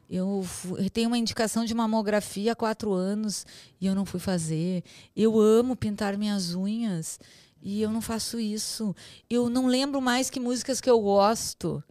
Eu, 0.08 0.44
tenho 0.92 1.08
uma 1.08 1.18
indicação 1.18 1.64
de 1.64 1.72
mamografia 1.72 2.52
há 2.52 2.56
quatro 2.56 2.92
anos 2.92 3.46
e 3.80 3.86
eu 3.86 3.94
não 3.94 4.04
fui 4.04 4.18
fazer. 4.18 4.82
Eu 5.14 5.38
amo 5.38 5.76
pintar 5.76 6.16
minhas 6.16 6.52
unhas 6.54 7.20
e 7.62 7.80
eu 7.80 7.90
não 7.90 8.00
faço 8.00 8.40
isso. 8.40 8.94
Eu 9.28 9.48
não 9.48 9.68
lembro 9.68 10.00
mais 10.00 10.28
que 10.28 10.40
músicas 10.40 10.80
que 10.80 10.90
eu 10.90 11.00
gosto. 11.00 11.82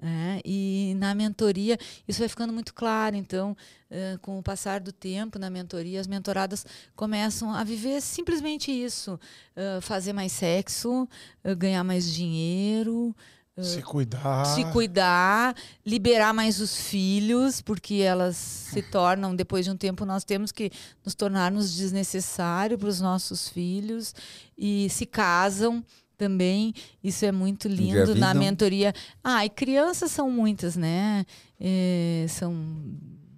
É, 0.00 0.40
e 0.44 0.94
na 0.96 1.12
mentoria 1.12 1.76
isso 2.06 2.20
vai 2.20 2.28
ficando 2.28 2.52
muito 2.52 2.72
claro. 2.72 3.16
Então, 3.16 3.56
uh, 3.90 4.18
com 4.20 4.38
o 4.38 4.42
passar 4.42 4.78
do 4.78 4.92
tempo 4.92 5.40
na 5.40 5.50
mentoria, 5.50 6.00
as 6.00 6.06
mentoradas 6.06 6.64
começam 6.94 7.52
a 7.52 7.64
viver 7.64 8.00
simplesmente 8.00 8.70
isso: 8.70 9.18
uh, 9.56 9.80
fazer 9.80 10.12
mais 10.12 10.30
sexo, 10.30 11.08
uh, 11.44 11.56
ganhar 11.56 11.82
mais 11.82 12.12
dinheiro. 12.12 13.14
Se 13.60 13.82
cuidar. 13.82 14.44
Se 14.44 14.64
cuidar, 14.66 15.52
liberar 15.84 16.32
mais 16.32 16.60
os 16.60 16.76
filhos, 16.76 17.60
porque 17.60 17.94
elas 17.94 18.36
se 18.36 18.80
tornam, 18.88 19.34
depois 19.34 19.64
de 19.64 19.72
um 19.72 19.76
tempo, 19.76 20.04
nós 20.04 20.22
temos 20.22 20.52
que 20.52 20.70
nos 21.04 21.16
tornarmos 21.16 21.74
desnecessário 21.74 22.78
para 22.78 22.88
os 22.88 23.00
nossos 23.00 23.48
filhos 23.48 24.14
e 24.56 24.88
se 24.90 25.04
casam 25.04 25.84
também. 26.18 26.74
Isso 27.02 27.24
é 27.24 27.32
muito 27.32 27.68
lindo 27.68 28.14
na 28.16 28.34
mentoria. 28.34 28.92
Ah, 29.22 29.46
e 29.46 29.48
crianças 29.48 30.10
são 30.10 30.30
muitas, 30.30 30.76
né? 30.76 31.24
É, 31.58 32.26
são 32.28 32.54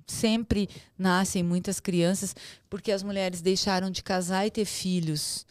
sempre 0.06 0.68
nascem 0.98 1.40
muitas 1.40 1.78
crianças 1.78 2.34
porque 2.68 2.90
as 2.90 3.02
mulheres 3.02 3.40
deixaram 3.40 3.90
de 3.90 4.02
casar 4.02 4.44
e 4.44 4.50
ter 4.50 4.64
filhos, 4.64 5.46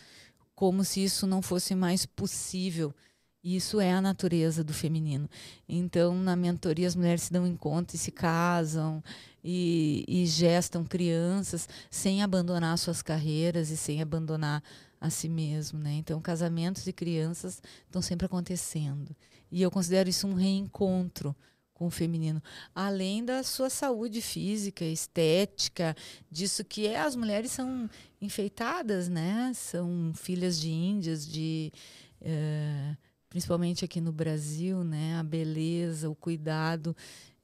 como 0.54 0.84
se 0.84 1.02
isso 1.02 1.26
não 1.26 1.42
fosse 1.42 1.74
mais 1.74 2.06
possível. 2.06 2.94
Isso 3.42 3.80
é 3.80 3.94
a 3.94 4.02
natureza 4.02 4.66
do 4.66 4.74
feminino. 4.74 5.30
Então, 5.68 6.14
na 6.14 6.36
mentoria, 6.36 6.86
as 6.86 6.96
mulheres 6.96 7.24
se 7.24 7.32
dão 7.32 7.48
em 7.48 7.56
conta 7.56 7.96
e 7.96 7.98
se 7.98 8.12
casam 8.12 9.02
e, 9.42 10.04
e 10.10 10.26
gestam 10.26 10.84
crianças 10.84 11.70
sem 11.90 12.22
abandonar 12.22 12.78
suas 12.78 13.02
carreiras 13.02 13.70
e 13.70 13.78
sem 13.78 14.02
abandonar 14.02 14.62
a 15.00 15.10
si 15.10 15.30
mesmo, 15.30 15.80
né? 15.80 15.94
Então, 15.94 16.20
casamentos 16.22 16.86
e 16.88 16.94
crianças 16.94 17.62
estão 17.86 18.02
sempre 18.02 18.26
acontecendo. 18.26 19.16
E 19.52 19.62
eu 19.62 19.72
considero 19.72 20.10
isso 20.10 20.28
um 20.28 20.34
reencontro 20.34 21.36
com 21.74 21.88
o 21.88 21.90
feminino, 21.90 22.44
além 22.76 23.24
da 23.24 23.42
sua 23.42 23.70
saúde 23.70 24.22
física, 24.22 24.84
estética, 24.84 25.96
disso 26.30 26.62
que 26.66 26.86
é, 26.86 27.00
as 27.00 27.16
mulheres 27.16 27.52
são 27.54 27.90
enfeitadas, 28.20 29.08
né? 29.08 29.54
São 29.56 30.12
filhas 30.14 30.60
de 30.60 30.70
índias, 30.70 31.26
de 31.26 31.72
é, 32.20 32.98
principalmente 33.30 33.86
aqui 33.86 34.02
no 34.02 34.12
Brasil, 34.12 34.84
né? 34.84 35.16
A 35.16 35.24
beleza, 35.24 36.10
o 36.10 36.16
cuidado 36.16 36.94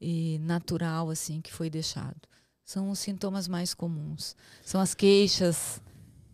e 0.02 0.38
natural 0.40 1.10
assim 1.10 1.40
que 1.40 1.54
foi 1.54 1.70
deixado. 1.70 2.28
São 2.66 2.90
os 2.90 3.00
sintomas 3.00 3.48
mais 3.48 3.74
comuns. 3.74 4.36
São 4.66 4.82
as 4.82 4.94
queixas 4.94 5.82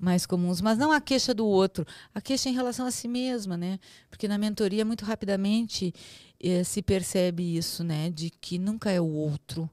mais 0.02 0.26
comuns, 0.26 0.60
mas 0.60 0.78
não 0.78 0.92
a 0.92 1.00
queixa 1.00 1.34
do 1.34 1.46
outro, 1.46 1.86
a 2.14 2.20
queixa 2.20 2.50
em 2.50 2.54
relação 2.54 2.86
a 2.88 2.92
si 2.92 3.08
mesma, 3.08 3.56
né? 3.56 3.80
Porque 4.10 4.28
na 4.28 4.38
mentoria 4.38 4.84
muito 4.84 5.06
rapidamente 5.06 5.94
eh, 6.40 6.64
se 6.64 6.82
percebe 6.82 7.56
isso, 7.56 7.84
né? 7.84 8.10
De 8.10 8.30
que 8.32 8.58
nunca 8.58 8.92
é 8.92 9.00
o 9.00 9.08
outro. 9.08 9.70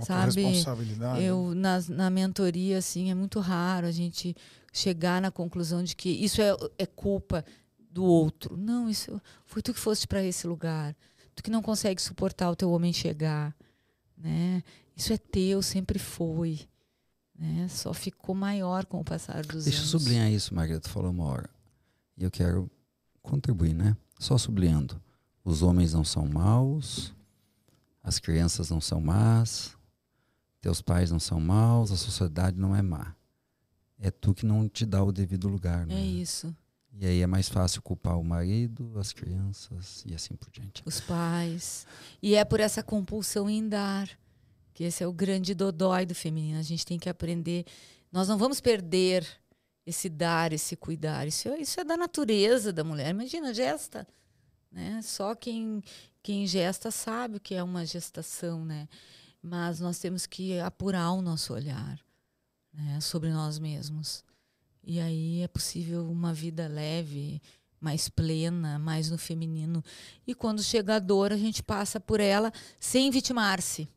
Sabe? 0.00 0.42
Responsabilidade. 0.42 1.22
Eu 1.22 1.54
na, 1.54 1.80
na 1.88 2.10
mentoria 2.10 2.78
assim 2.78 3.10
é 3.10 3.14
muito 3.14 3.38
raro 3.40 3.86
a 3.86 3.90
gente 3.90 4.34
chegar 4.72 5.20
na 5.20 5.30
conclusão 5.30 5.84
de 5.84 5.94
que 5.94 6.08
isso 6.08 6.40
é, 6.40 6.56
é 6.78 6.86
culpa 6.86 7.44
do 7.90 8.04
outro. 8.04 8.56
Não, 8.56 8.88
isso 8.88 9.20
foi 9.44 9.60
tu 9.60 9.74
que 9.74 9.78
foste 9.78 10.08
para 10.08 10.24
esse 10.24 10.46
lugar. 10.46 10.96
Tu 11.34 11.42
que 11.42 11.50
não 11.50 11.62
consegue 11.62 12.00
suportar 12.00 12.50
o 12.50 12.56
teu 12.56 12.70
homem 12.70 12.92
chegar, 12.92 13.54
né? 14.16 14.62
Isso 14.96 15.12
é 15.12 15.18
teu, 15.18 15.62
sempre 15.62 15.98
foi. 15.98 16.60
Né? 17.42 17.66
Só 17.66 17.92
ficou 17.92 18.36
maior 18.36 18.86
com 18.86 19.00
o 19.00 19.04
passar 19.04 19.44
dos 19.44 19.64
Deixa 19.64 19.80
anos. 19.80 19.80
Deixa 19.80 19.82
eu 19.82 20.00
sublinhar 20.00 20.30
isso, 20.30 20.54
Margarida 20.54 20.88
falou 20.88 21.10
uma 21.10 21.24
hora. 21.24 21.50
E 22.16 22.22
eu 22.22 22.30
quero 22.30 22.70
contribuir, 23.20 23.74
né? 23.74 23.96
Só 24.16 24.38
sublinhando. 24.38 25.02
Os 25.44 25.60
homens 25.60 25.92
não 25.92 26.04
são 26.04 26.24
maus, 26.24 27.12
as 28.00 28.20
crianças 28.20 28.70
não 28.70 28.80
são 28.80 29.00
más, 29.00 29.76
teus 30.60 30.80
pais 30.80 31.10
não 31.10 31.18
são 31.18 31.40
maus, 31.40 31.90
a 31.90 31.96
sociedade 31.96 32.56
não 32.56 32.76
é 32.76 32.80
má. 32.80 33.16
É 33.98 34.08
tu 34.08 34.32
que 34.32 34.46
não 34.46 34.68
te 34.68 34.86
dá 34.86 35.02
o 35.02 35.10
devido 35.10 35.48
lugar, 35.48 35.84
né? 35.84 35.96
É 35.96 36.04
isso. 36.04 36.54
E 36.92 37.04
aí 37.04 37.22
é 37.22 37.26
mais 37.26 37.48
fácil 37.48 37.82
culpar 37.82 38.16
o 38.20 38.22
marido, 38.22 38.92
as 38.96 39.12
crianças 39.12 40.04
e 40.06 40.14
assim 40.14 40.36
por 40.36 40.48
diante. 40.50 40.80
Os 40.86 41.00
pais. 41.00 41.88
E 42.22 42.36
é 42.36 42.44
por 42.44 42.60
essa 42.60 42.84
compulsão 42.84 43.50
em 43.50 43.68
dar 43.68 44.08
que 44.74 44.84
esse 44.84 45.02
é 45.02 45.06
o 45.06 45.12
grande 45.12 45.54
dodói 45.54 46.06
do 46.06 46.14
feminino. 46.14 46.58
A 46.58 46.62
gente 46.62 46.84
tem 46.84 46.98
que 46.98 47.08
aprender. 47.08 47.64
Nós 48.10 48.28
não 48.28 48.38
vamos 48.38 48.60
perder 48.60 49.26
esse 49.86 50.08
dar, 50.08 50.52
esse 50.52 50.76
cuidar. 50.76 51.26
Isso, 51.26 51.48
é, 51.48 51.60
isso 51.60 51.80
é 51.80 51.84
da 51.84 51.96
natureza 51.96 52.72
da 52.72 52.84
mulher. 52.84 53.10
Imagina, 53.10 53.52
gesta. 53.52 54.06
Né? 54.70 55.00
Só 55.02 55.34
quem, 55.34 55.82
quem 56.22 56.46
gesta 56.46 56.90
sabe 56.90 57.36
o 57.36 57.40
que 57.40 57.54
é 57.54 57.62
uma 57.62 57.84
gestação. 57.84 58.64
Né? 58.64 58.88
Mas 59.42 59.80
nós 59.80 59.98
temos 59.98 60.26
que 60.26 60.58
apurar 60.60 61.12
o 61.12 61.22
nosso 61.22 61.52
olhar 61.52 61.98
né? 62.72 63.00
sobre 63.00 63.30
nós 63.30 63.58
mesmos. 63.58 64.24
E 64.84 64.98
aí 64.98 65.42
é 65.42 65.48
possível 65.48 66.10
uma 66.10 66.32
vida 66.34 66.66
leve, 66.66 67.40
mais 67.80 68.08
plena, 68.08 68.78
mais 68.78 69.10
no 69.10 69.18
feminino. 69.18 69.84
E 70.26 70.34
quando 70.34 70.62
chega 70.62 70.96
a 70.96 70.98
dor, 70.98 71.32
a 71.32 71.36
gente 71.36 71.62
passa 71.62 72.00
por 72.00 72.20
ela 72.20 72.52
sem 72.80 73.10
vitimar-se. 73.10 73.88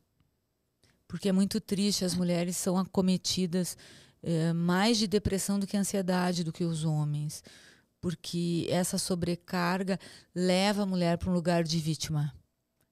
Porque 1.08 1.28
é 1.28 1.32
muito 1.32 1.60
triste, 1.60 2.04
as 2.04 2.14
mulheres 2.14 2.56
são 2.56 2.76
acometidas 2.76 3.76
é, 4.22 4.52
mais 4.52 4.98
de 4.98 5.06
depressão 5.06 5.58
do 5.58 5.66
que 5.66 5.76
ansiedade 5.76 6.44
do 6.44 6.52
que 6.52 6.64
os 6.64 6.84
homens. 6.84 7.42
Porque 8.00 8.66
essa 8.70 8.98
sobrecarga 8.98 9.98
leva 10.34 10.82
a 10.82 10.86
mulher 10.86 11.18
para 11.18 11.30
um 11.30 11.34
lugar 11.34 11.64
de 11.64 11.78
vítima 11.78 12.32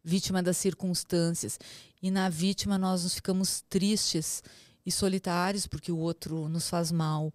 vítima 0.04 0.42
das 0.42 0.58
circunstâncias. 0.58 1.58
E 2.02 2.10
na 2.10 2.28
vítima 2.28 2.76
nós 2.76 3.02
nos 3.02 3.14
ficamos 3.14 3.62
tristes 3.62 4.42
e 4.84 4.92
solitários 4.92 5.66
porque 5.66 5.90
o 5.90 5.96
outro 5.96 6.48
nos 6.48 6.68
faz 6.68 6.92
mal. 6.92 7.32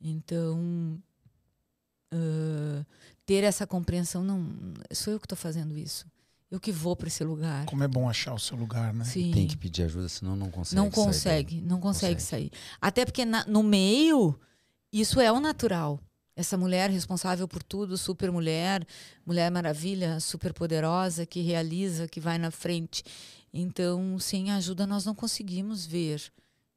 Então, 0.00 1.00
uh, 2.12 2.86
ter 3.26 3.44
essa 3.44 3.66
compreensão, 3.66 4.24
não, 4.24 4.48
sou 4.92 5.12
eu 5.12 5.20
que 5.20 5.26
estou 5.26 5.36
fazendo 5.36 5.76
isso. 5.76 6.06
Eu 6.50 6.60
que 6.60 6.70
vou 6.70 6.94
para 6.94 7.08
esse 7.08 7.24
lugar. 7.24 7.66
Como 7.66 7.82
é 7.82 7.88
bom 7.88 8.08
achar 8.08 8.32
o 8.32 8.38
seu 8.38 8.56
lugar, 8.56 8.94
né? 8.94 9.04
Sim. 9.04 9.32
Tem 9.32 9.46
que 9.48 9.56
pedir 9.56 9.82
ajuda, 9.82 10.08
senão 10.08 10.36
não 10.36 10.50
consegue. 10.50 10.76
Não 10.76 10.90
consegue, 10.90 11.60
não 11.60 11.80
consegue, 11.80 12.14
consegue, 12.14 12.22
sair. 12.22 12.50
Até 12.80 13.04
porque 13.04 13.24
na, 13.24 13.44
no 13.46 13.62
meio, 13.62 14.38
isso 14.92 15.20
é 15.20 15.30
o 15.32 15.40
natural. 15.40 16.00
Essa 16.36 16.56
mulher 16.56 16.90
responsável 16.90 17.48
por 17.48 17.62
tudo, 17.62 17.96
super 17.96 18.30
mulher, 18.30 18.86
mulher 19.24 19.50
maravilha, 19.50 20.20
super 20.20 20.52
poderosa, 20.52 21.26
que 21.26 21.40
realiza, 21.40 22.06
que 22.06 22.20
vai 22.20 22.38
na 22.38 22.50
frente. 22.50 23.02
Então, 23.52 24.18
sem 24.18 24.52
ajuda, 24.52 24.86
nós 24.86 25.04
não 25.04 25.14
conseguimos 25.14 25.84
ver 25.84 26.22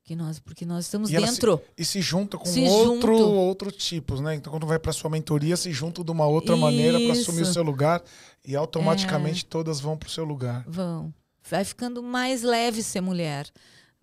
que 0.09 0.15
nós, 0.15 0.39
porque 0.39 0.65
nós 0.65 0.85
estamos 0.85 1.11
e 1.11 1.17
dentro. 1.17 1.57
Se, 1.57 1.63
e 1.77 1.85
se 1.85 2.01
junta 2.01 2.35
com 2.35 2.45
se 2.45 2.63
outro, 2.63 3.15
junto. 3.15 3.29
outro 3.29 3.71
tipos, 3.71 4.19
né? 4.19 4.33
Então, 4.33 4.51
quando 4.51 4.65
vai 4.65 4.79
para 4.79 4.91
sua 4.91 5.07
mentoria, 5.07 5.55
se 5.55 5.71
junta 5.71 6.03
de 6.03 6.09
uma 6.09 6.25
outra 6.25 6.55
Isso. 6.55 6.61
maneira 6.61 6.99
para 6.99 7.11
assumir 7.11 7.43
o 7.43 7.45
seu 7.45 7.61
lugar 7.61 8.01
e 8.43 8.55
automaticamente 8.55 9.45
é. 9.45 9.47
todas 9.47 9.79
vão 9.79 9.95
para 9.95 10.07
o 10.07 10.09
seu 10.09 10.23
lugar. 10.23 10.65
Vão. 10.67 11.13
Vai 11.47 11.63
ficando 11.63 12.01
mais 12.01 12.41
leve 12.41 12.81
ser 12.81 13.01
mulher, 13.01 13.47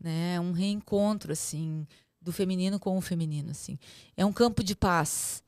né? 0.01 0.39
Um 0.39 0.53
reencontro 0.53 1.33
assim 1.33 1.85
do 2.23 2.33
feminino 2.33 2.78
com 2.78 2.97
o 2.97 3.01
feminino, 3.01 3.51
assim. 3.51 3.77
É 4.16 4.24
um 4.24 4.33
campo 4.33 4.62
de 4.62 4.77
paz. 4.77 5.43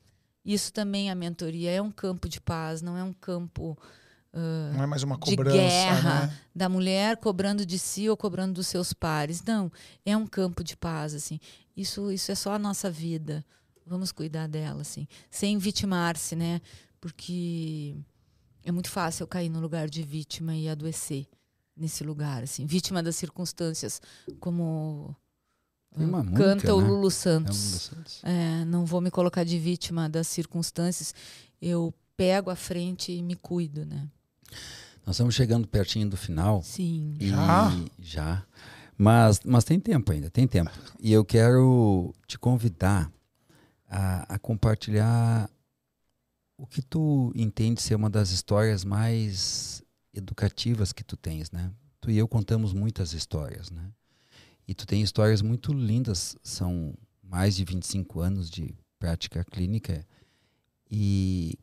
Isso 0.44 0.72
também 0.72 1.08
a 1.08 1.14
mentoria 1.14 1.70
é 1.70 1.80
um 1.80 1.92
campo 1.92 2.28
de 2.28 2.40
paz, 2.40 2.82
não 2.82 2.96
é 2.96 3.04
um 3.04 3.12
campo 3.12 3.78
Uh, 4.32 4.74
não 4.74 4.82
é 4.82 4.86
mais 4.86 5.02
uma 5.02 5.16
cobrança, 5.16 5.56
de 5.56 5.62
guerra 5.62 6.26
né? 6.26 6.38
da 6.54 6.68
mulher 6.68 7.16
cobrando 7.16 7.64
de 7.64 7.78
si 7.78 8.10
ou 8.10 8.16
cobrando 8.16 8.54
dos 8.54 8.66
seus 8.66 8.92
pares. 8.92 9.42
Não, 9.42 9.72
é 10.04 10.16
um 10.16 10.26
campo 10.26 10.62
de 10.62 10.76
paz 10.76 11.14
assim. 11.14 11.40
Isso, 11.76 12.12
isso 12.12 12.30
é 12.30 12.34
só 12.34 12.52
a 12.52 12.58
nossa 12.58 12.90
vida. 12.90 13.44
Vamos 13.86 14.12
cuidar 14.12 14.46
dela 14.46 14.82
assim, 14.82 15.08
sem 15.30 15.56
vitimar-se, 15.56 16.36
né? 16.36 16.60
Porque 17.00 17.96
é 18.62 18.70
muito 18.70 18.90
fácil 18.90 19.22
eu 19.22 19.26
cair 19.26 19.48
no 19.48 19.60
lugar 19.60 19.88
de 19.88 20.02
vítima 20.02 20.54
e 20.54 20.68
adoecer 20.68 21.26
nesse 21.74 22.04
lugar 22.04 22.42
assim, 22.42 22.66
vítima 22.66 23.02
das 23.02 23.16
circunstâncias, 23.16 24.02
como 24.40 25.16
uh, 25.96 26.34
canta 26.36 26.74
o 26.74 26.82
né? 26.82 26.88
Lulu 26.88 27.10
Santos. 27.10 27.92
É, 28.22 28.60
é, 28.60 28.64
não 28.66 28.84
vou 28.84 29.00
me 29.00 29.10
colocar 29.10 29.42
de 29.42 29.58
vítima 29.58 30.06
das 30.06 30.26
circunstâncias. 30.26 31.14
Eu 31.62 31.94
pego 32.14 32.50
a 32.50 32.56
frente 32.56 33.12
e 33.12 33.22
me 33.22 33.36
cuido, 33.36 33.86
né? 33.86 34.06
Nós 35.06 35.16
estamos 35.16 35.34
chegando 35.34 35.66
pertinho 35.66 36.08
do 36.08 36.16
final. 36.16 36.62
Sim. 36.62 37.16
Já? 37.20 37.70
Já. 37.98 38.46
Mas, 38.96 39.40
mas 39.44 39.64
tem 39.64 39.78
tempo 39.78 40.12
ainda, 40.12 40.28
tem 40.28 40.46
tempo. 40.46 40.70
E 41.00 41.12
eu 41.12 41.24
quero 41.24 42.12
te 42.26 42.38
convidar 42.38 43.10
a, 43.88 44.34
a 44.34 44.38
compartilhar 44.38 45.48
o 46.56 46.66
que 46.66 46.82
tu 46.82 47.32
entende 47.36 47.80
ser 47.80 47.94
uma 47.94 48.10
das 48.10 48.30
histórias 48.30 48.84
mais 48.84 49.82
educativas 50.12 50.92
que 50.92 51.04
tu 51.04 51.16
tens, 51.16 51.50
né? 51.52 51.70
Tu 52.00 52.10
e 52.10 52.18
eu 52.18 52.26
contamos 52.26 52.72
muitas 52.72 53.12
histórias, 53.12 53.70
né? 53.70 53.92
E 54.66 54.74
tu 54.74 54.86
tem 54.86 55.00
histórias 55.00 55.40
muito 55.40 55.72
lindas, 55.72 56.36
são 56.42 56.94
mais 57.22 57.56
de 57.56 57.64
25 57.64 58.20
anos 58.20 58.50
de 58.50 58.74
prática 58.98 59.44
clínica. 59.44 60.04
E 60.90 61.56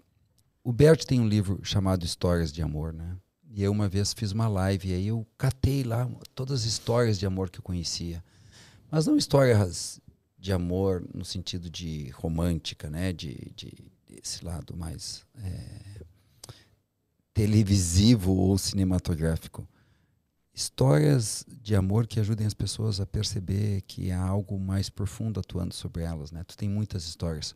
o 0.65 0.73
Bert 0.73 1.05
tem 1.05 1.21
um 1.21 1.27
livro 1.27 1.59
chamado 1.63 2.03
Histórias 2.03 2.51
de 2.51 2.59
Amor, 2.63 2.91
né? 2.91 3.15
E 3.51 3.61
eu 3.61 3.71
uma 3.71 3.87
vez 3.87 4.13
fiz 4.13 4.31
uma 4.31 4.47
live 4.47 4.89
e 4.89 4.93
aí 4.95 5.07
eu 5.07 5.25
catei 5.37 5.83
lá 5.83 6.09
todas 6.33 6.61
as 6.61 6.65
histórias 6.65 7.19
de 7.19 7.25
amor 7.27 7.51
que 7.51 7.59
eu 7.59 7.63
conhecia. 7.63 8.21
Mas 8.89 9.05
não 9.05 9.15
histórias 9.15 10.01
de 10.39 10.51
amor 10.51 11.07
no 11.13 11.23
sentido 11.23 11.69
de 11.69 12.09
romântica, 12.15 12.89
né? 12.89 13.13
De, 13.13 13.53
de 13.55 13.91
esse 14.09 14.43
lado 14.43 14.75
mais 14.75 15.23
é, 15.37 16.01
televisivo 17.31 18.35
ou 18.35 18.57
cinematográfico. 18.57 19.67
Histórias 20.56 21.45
de 21.61 21.76
amor 21.76 22.07
que 22.07 22.18
ajudem 22.18 22.48
as 22.48 22.53
pessoas 22.53 23.02
a 23.02 23.06
perceber 23.06 23.82
que 23.82 24.10
há 24.10 24.22
algo 24.22 24.57
mais 24.57 24.90
profundo 24.90 25.38
atuando 25.38 25.73
sobre 25.73 26.03
elas, 26.03 26.32
né? 26.32 26.45
Tu 26.45 26.56
tem 26.56 26.69
muitas 26.69 27.03
histórias. 27.03 27.53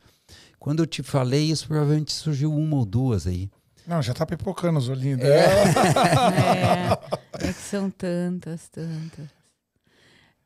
Quando 0.59 0.83
eu 0.83 0.85
te 0.85 1.01
falei 1.01 1.49
isso, 1.49 1.65
provavelmente 1.65 2.11
surgiu 2.11 2.53
uma 2.53 2.75
ou 2.75 2.85
duas 2.85 3.25
aí. 3.25 3.49
Não, 3.87 4.01
já 4.01 4.13
tá 4.13 4.25
pipocando 4.25 4.77
os 4.77 4.89
olhinhos 4.89 5.21
é. 5.21 5.23
dela. 5.23 6.99
É, 7.41 7.47
é 7.47 7.53
que 7.53 7.61
são 7.61 7.89
tantas, 7.89 8.67
tantas. 8.67 9.29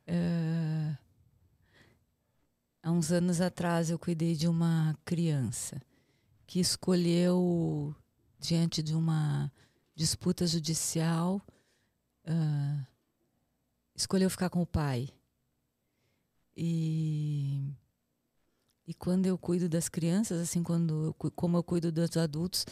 Uh, 0.07 0.95
há 2.83 2.91
uns 2.91 3.11
anos 3.11 3.41
atrás 3.41 3.89
eu 3.89 3.97
cuidei 3.97 4.35
de 4.35 4.47
uma 4.47 4.95
criança 5.03 5.81
que 6.45 6.59
escolheu, 6.59 7.95
diante 8.39 8.83
de 8.83 8.93
uma 8.93 9.51
disputa 9.95 10.45
judicial, 10.45 11.41
uh, 12.27 12.85
escolheu 13.95 14.29
ficar 14.29 14.49
com 14.49 14.61
o 14.61 14.65
pai. 14.65 15.09
E, 16.55 17.73
e 18.87 18.93
quando 18.93 19.25
eu 19.25 19.37
cuido 19.37 19.67
das 19.67 19.89
crianças, 19.89 20.41
assim, 20.41 20.61
quando 20.61 21.15
eu, 21.21 21.31
como 21.31 21.57
eu 21.57 21.63
cuido 21.63 21.91
dos 21.91 22.15
adultos, 22.17 22.65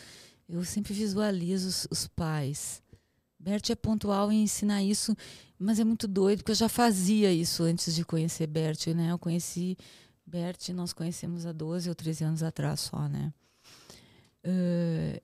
eu 0.48 0.64
sempre 0.64 0.94
visualizo 0.94 1.68
os, 1.68 1.88
os 1.90 2.08
pais. 2.08 2.84
Bert 3.40 3.70
é 3.72 3.76
pontual 3.76 4.32
em 4.32 4.44
ensinar 4.44 4.84
isso, 4.84 5.16
mas 5.58 5.80
é 5.80 5.84
muito 5.84 6.08
doido, 6.08 6.40
porque 6.40 6.52
eu 6.52 6.56
já 6.56 6.70
fazia 6.70 7.32
isso 7.32 7.64
antes 7.64 7.96
de 7.96 8.06
conhecer 8.06 8.46
Bert, 8.46 8.88
né? 8.88 9.12
Eu 9.12 9.18
conheci 9.18 9.76
Bert, 10.26 10.70
nós 10.70 10.94
conhecemos 10.94 11.46
há 11.46 11.52
12 11.52 11.90
ou 11.90 11.96
13 11.96 12.24
anos 12.24 12.44
atrás 12.44 12.82
só, 12.82 13.08
né? 13.08 13.34
Uh, 14.46 15.22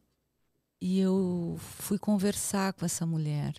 e 0.81 0.99
eu 0.99 1.57
fui 1.59 1.99
conversar 1.99 2.73
com 2.73 2.85
essa 2.85 3.05
mulher. 3.05 3.55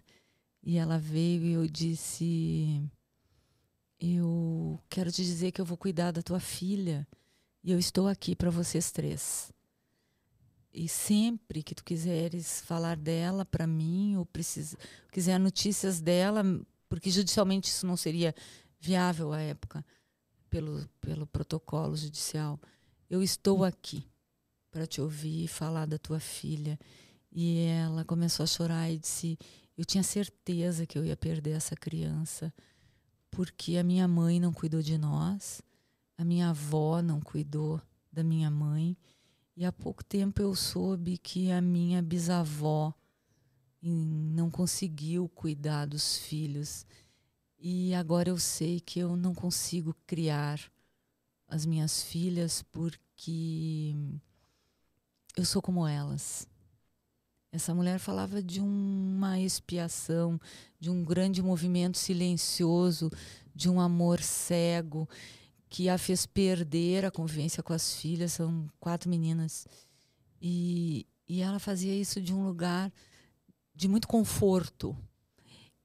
E 0.62 0.76
ela 0.76 0.98
veio 0.98 1.44
e 1.44 1.52
eu 1.52 1.66
disse: 1.66 2.82
Eu 4.00 4.80
quero 4.88 5.10
te 5.10 5.22
dizer 5.22 5.52
que 5.52 5.60
eu 5.60 5.64
vou 5.64 5.76
cuidar 5.76 6.10
da 6.10 6.22
tua 6.22 6.40
filha. 6.40 7.06
E 7.62 7.72
eu 7.72 7.78
estou 7.78 8.08
aqui 8.08 8.36
para 8.36 8.50
vocês 8.50 8.90
três. 8.90 9.52
E 10.72 10.88
sempre 10.88 11.62
que 11.62 11.74
tu 11.74 11.82
quiseres 11.82 12.60
falar 12.60 12.96
dela 12.96 13.44
para 13.44 13.66
mim, 13.66 14.16
ou 14.16 14.24
precisa, 14.26 14.76
quiser 15.10 15.38
notícias 15.38 16.00
dela, 16.00 16.44
porque 16.88 17.10
judicialmente 17.10 17.68
isso 17.68 17.86
não 17.86 17.96
seria 17.96 18.34
viável 18.78 19.32
à 19.32 19.40
época, 19.40 19.84
pelo, 20.48 20.88
pelo 21.00 21.26
protocolo 21.26 21.96
judicial, 21.96 22.60
eu 23.10 23.22
estou 23.22 23.64
aqui 23.64 24.04
para 24.70 24.86
te 24.86 25.00
ouvir 25.00 25.48
falar 25.48 25.86
da 25.86 25.98
tua 25.98 26.20
filha. 26.20 26.78
E 27.32 27.58
ela 27.66 28.04
começou 28.04 28.44
a 28.44 28.46
chorar 28.46 28.90
e 28.90 28.98
disse: 28.98 29.38
Eu 29.78 29.84
tinha 29.84 30.02
certeza 30.02 30.84
que 30.84 30.98
eu 30.98 31.04
ia 31.04 31.16
perder 31.16 31.52
essa 31.52 31.76
criança, 31.76 32.52
porque 33.30 33.76
a 33.76 33.84
minha 33.84 34.08
mãe 34.08 34.40
não 34.40 34.52
cuidou 34.52 34.82
de 34.82 34.98
nós, 34.98 35.62
a 36.16 36.24
minha 36.24 36.50
avó 36.50 37.00
não 37.00 37.20
cuidou 37.20 37.80
da 38.12 38.24
minha 38.24 38.50
mãe 38.50 38.96
e 39.56 39.64
há 39.64 39.70
pouco 39.70 40.04
tempo 40.04 40.42
eu 40.42 40.52
soube 40.54 41.16
que 41.16 41.52
a 41.52 41.60
minha 41.60 42.02
bisavó 42.02 42.92
não 43.80 44.50
conseguiu 44.50 45.28
cuidar 45.28 45.86
dos 45.86 46.18
filhos. 46.18 46.84
E 47.58 47.94
agora 47.94 48.28
eu 48.28 48.38
sei 48.38 48.80
que 48.80 48.98
eu 48.98 49.16
não 49.16 49.34
consigo 49.34 49.94
criar 50.06 50.60
as 51.46 51.64
minhas 51.64 52.02
filhas 52.02 52.62
porque 52.62 53.94
eu 55.36 55.44
sou 55.44 55.62
como 55.62 55.86
elas. 55.86 56.48
Essa 57.50 57.74
mulher 57.74 57.98
falava 57.98 58.42
de 58.42 58.60
uma 58.60 59.40
expiação, 59.40 60.38
de 60.78 60.90
um 60.90 61.02
grande 61.02 61.42
movimento 61.42 61.96
silencioso, 61.96 63.10
de 63.54 63.70
um 63.70 63.80
amor 63.80 64.22
cego 64.22 65.08
que 65.68 65.88
a 65.88 65.98
fez 65.98 66.26
perder 66.26 67.04
a 67.04 67.10
convivência 67.10 67.62
com 67.62 67.72
as 67.72 67.94
filhas, 67.94 68.32
são 68.32 68.68
quatro 68.80 69.08
meninas. 69.08 69.66
E, 70.40 71.06
e 71.28 71.40
ela 71.42 71.58
fazia 71.58 71.94
isso 71.94 72.20
de 72.20 72.32
um 72.32 72.44
lugar 72.44 72.92
de 73.74 73.88
muito 73.88 74.08
conforto. 74.08 74.96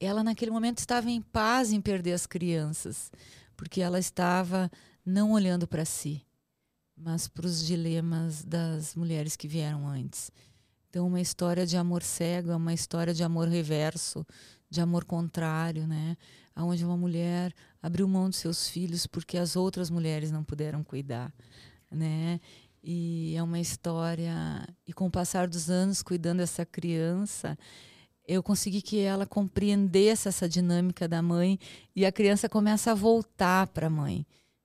Ela, 0.00 0.24
naquele 0.24 0.50
momento, 0.50 0.78
estava 0.78 1.10
em 1.10 1.20
paz 1.20 1.72
em 1.72 1.80
perder 1.80 2.12
as 2.12 2.26
crianças, 2.26 3.10
porque 3.56 3.80
ela 3.80 3.98
estava 3.98 4.70
não 5.04 5.32
olhando 5.32 5.66
para 5.66 5.84
si, 5.84 6.24
mas 6.96 7.28
para 7.28 7.46
os 7.46 7.64
dilemas 7.64 8.44
das 8.44 8.94
mulheres 8.94 9.36
que 9.36 9.46
vieram 9.46 9.86
antes. 9.86 10.30
Então, 10.94 11.08
uma 11.08 11.20
história 11.20 11.66
de 11.66 11.76
amor 11.76 12.04
cego 12.04 12.52
é 12.52 12.56
uma 12.56 12.72
história 12.72 13.12
de 13.12 13.24
amor 13.24 13.48
reverso, 13.48 14.24
de 14.70 14.80
amor 14.80 15.04
contrário, 15.04 15.88
né? 15.88 16.16
Onde 16.56 16.84
uma 16.84 16.96
mulher 16.96 17.52
abriu 17.82 18.06
mão 18.06 18.30
dos 18.30 18.38
seus 18.38 18.68
filhos 18.68 19.04
porque 19.04 19.36
as 19.36 19.56
outras 19.56 19.90
mulheres 19.90 20.30
não 20.30 20.44
puderam 20.44 20.84
cuidar, 20.84 21.34
né? 21.90 22.40
E 22.80 23.34
é 23.36 23.42
uma 23.42 23.58
história 23.58 24.32
e 24.86 24.92
com 24.92 25.06
o 25.06 25.10
passar 25.10 25.48
dos 25.48 25.68
anos 25.68 26.00
cuidando 26.00 26.38
dessa 26.38 26.64
criança, 26.64 27.58
eu 28.24 28.40
consegui 28.40 28.80
que 28.80 29.00
ela 29.00 29.26
compreendesse 29.26 30.28
essa 30.28 30.48
dinâmica 30.48 31.08
da 31.08 31.20
mãe 31.20 31.58
e 31.96 32.06
a 32.06 32.12
criança 32.12 32.48
começa 32.48 32.92
a 32.92 32.94
voltar 32.94 33.66
para 33.66 33.88
a 33.88 33.90
mãe. 33.90 34.24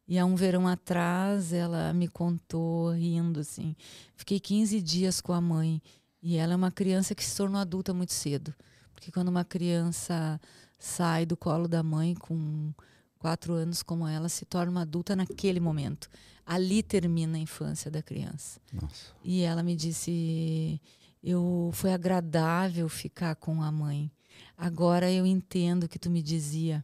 E 0.09 0.17
há 0.17 0.25
um 0.25 0.35
verão 0.35 0.67
atrás, 0.67 1.53
ela 1.53 1.93
me 1.93 2.07
contou, 2.07 2.91
rindo 2.91 3.39
assim. 3.39 3.75
Fiquei 4.15 4.39
15 4.39 4.81
dias 4.81 5.21
com 5.21 5.33
a 5.33 5.39
mãe. 5.39 5.79
E 6.21 6.37
ela 6.37 6.53
é 6.53 6.55
uma 6.55 6.71
criança 6.71 7.15
que 7.15 7.23
se 7.23 7.35
tornou 7.35 7.59
adulta 7.59 7.93
muito 7.93 8.13
cedo. 8.13 8.53
Porque 8.93 9.11
quando 9.11 9.29
uma 9.29 9.45
criança 9.45 10.39
sai 10.77 11.25
do 11.25 11.37
colo 11.37 11.67
da 11.67 11.81
mãe 11.81 12.13
com 12.15 12.73
quatro 13.17 13.53
anos 13.53 13.81
como 13.81 14.07
ela, 14.07 14.27
se 14.29 14.45
torna 14.45 14.71
uma 14.71 14.81
adulta 14.81 15.15
naquele 15.15 15.59
momento. 15.59 16.09
Ali 16.45 16.83
termina 16.83 17.37
a 17.37 17.41
infância 17.41 17.89
da 17.89 18.01
criança. 18.01 18.59
Nossa. 18.73 19.13
E 19.23 19.41
ela 19.41 19.63
me 19.63 19.75
disse: 19.75 20.81
eu 21.23 21.69
foi 21.73 21.93
agradável 21.93 22.87
ficar 22.87 23.35
com 23.35 23.61
a 23.61 23.71
mãe. 23.71 24.11
Agora 24.57 25.11
eu 25.11 25.25
entendo 25.25 25.87
que 25.87 25.99
tu 25.99 26.09
me 26.09 26.21
dizia 26.21 26.83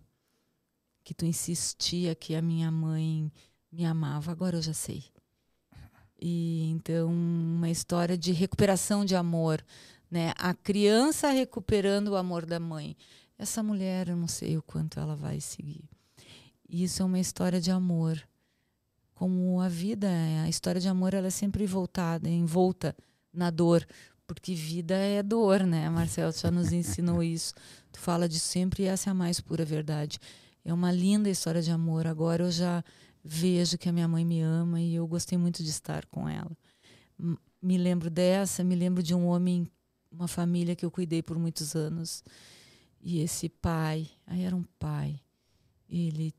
que 1.03 1.13
tu 1.13 1.25
insistia 1.25 2.15
que 2.15 2.35
a 2.35 2.41
minha 2.41 2.69
mãe 2.69 3.31
me 3.71 3.85
amava. 3.85 4.31
Agora 4.31 4.57
eu 4.57 4.61
já 4.61 4.73
sei. 4.73 5.05
E 6.19 6.69
então 6.71 7.07
uma 7.09 7.69
história 7.69 8.17
de 8.17 8.31
recuperação 8.31 9.03
de 9.03 9.15
amor, 9.15 9.63
né? 10.09 10.33
A 10.37 10.53
criança 10.53 11.29
recuperando 11.29 12.09
o 12.09 12.15
amor 12.15 12.45
da 12.45 12.59
mãe. 12.59 12.95
Essa 13.37 13.61
mulher, 13.61 14.07
eu 14.07 14.15
não 14.15 14.27
sei 14.27 14.57
o 14.57 14.63
quanto 14.63 14.99
ela 14.99 15.15
vai 15.15 15.41
seguir. 15.41 15.83
Isso 16.69 17.01
é 17.01 17.05
uma 17.05 17.19
história 17.19 17.59
de 17.59 17.69
amor. 17.69 18.21
Como 19.13 19.59
a 19.61 19.69
vida 19.69 20.07
é, 20.07 20.41
a 20.41 20.49
história 20.49 20.79
de 20.79 20.87
amor 20.87 21.13
ela 21.13 21.27
é 21.27 21.31
sempre 21.31 21.65
voltada, 21.65 22.27
envolta 22.27 22.95
na 23.31 23.49
dor, 23.49 23.85
porque 24.25 24.53
vida 24.53 24.95
é 24.95 25.21
dor, 25.21 25.63
né? 25.63 25.89
Marcelo 25.89 26.31
já 26.31 26.49
nos 26.49 26.71
ensinou 26.71 27.21
isso. 27.23 27.53
Tu 27.91 27.99
fala 27.99 28.27
de 28.27 28.39
sempre 28.39 28.83
e 28.83 28.87
essa 28.87 29.09
é 29.09 29.11
a 29.11 29.13
mais 29.13 29.39
pura 29.39 29.63
verdade. 29.63 30.19
É 30.63 30.73
uma 30.73 30.91
linda 30.91 31.29
história 31.29 31.61
de 31.61 31.71
amor. 31.71 32.07
Agora 32.07 32.43
eu 32.43 32.51
já 32.51 32.83
vejo 33.27 33.75
que 33.75 33.89
a 33.89 33.91
minha 33.91 34.07
mãe 34.07 34.23
me 34.23 34.39
ama 34.39 34.79
e 34.79 34.93
eu 34.93 35.07
gostei 35.07 35.35
muito 35.35 35.63
de 35.63 35.69
estar 35.71 36.05
com 36.05 36.29
ela. 36.29 36.55
Me 37.59 37.75
lembro 37.75 38.11
dessa, 38.11 38.63
me 38.63 38.75
lembro 38.75 39.01
de 39.01 39.15
um 39.15 39.25
homem, 39.25 39.67
uma 40.11 40.27
família 40.27 40.75
que 40.75 40.85
eu 40.85 40.91
cuidei 40.91 41.23
por 41.23 41.39
muitos 41.39 41.75
anos. 41.75 42.23
E 43.01 43.19
esse 43.19 43.49
pai, 43.49 44.07
aí 44.27 44.43
era 44.43 44.55
um 44.55 44.63
pai, 44.77 45.19
ele 45.89 46.33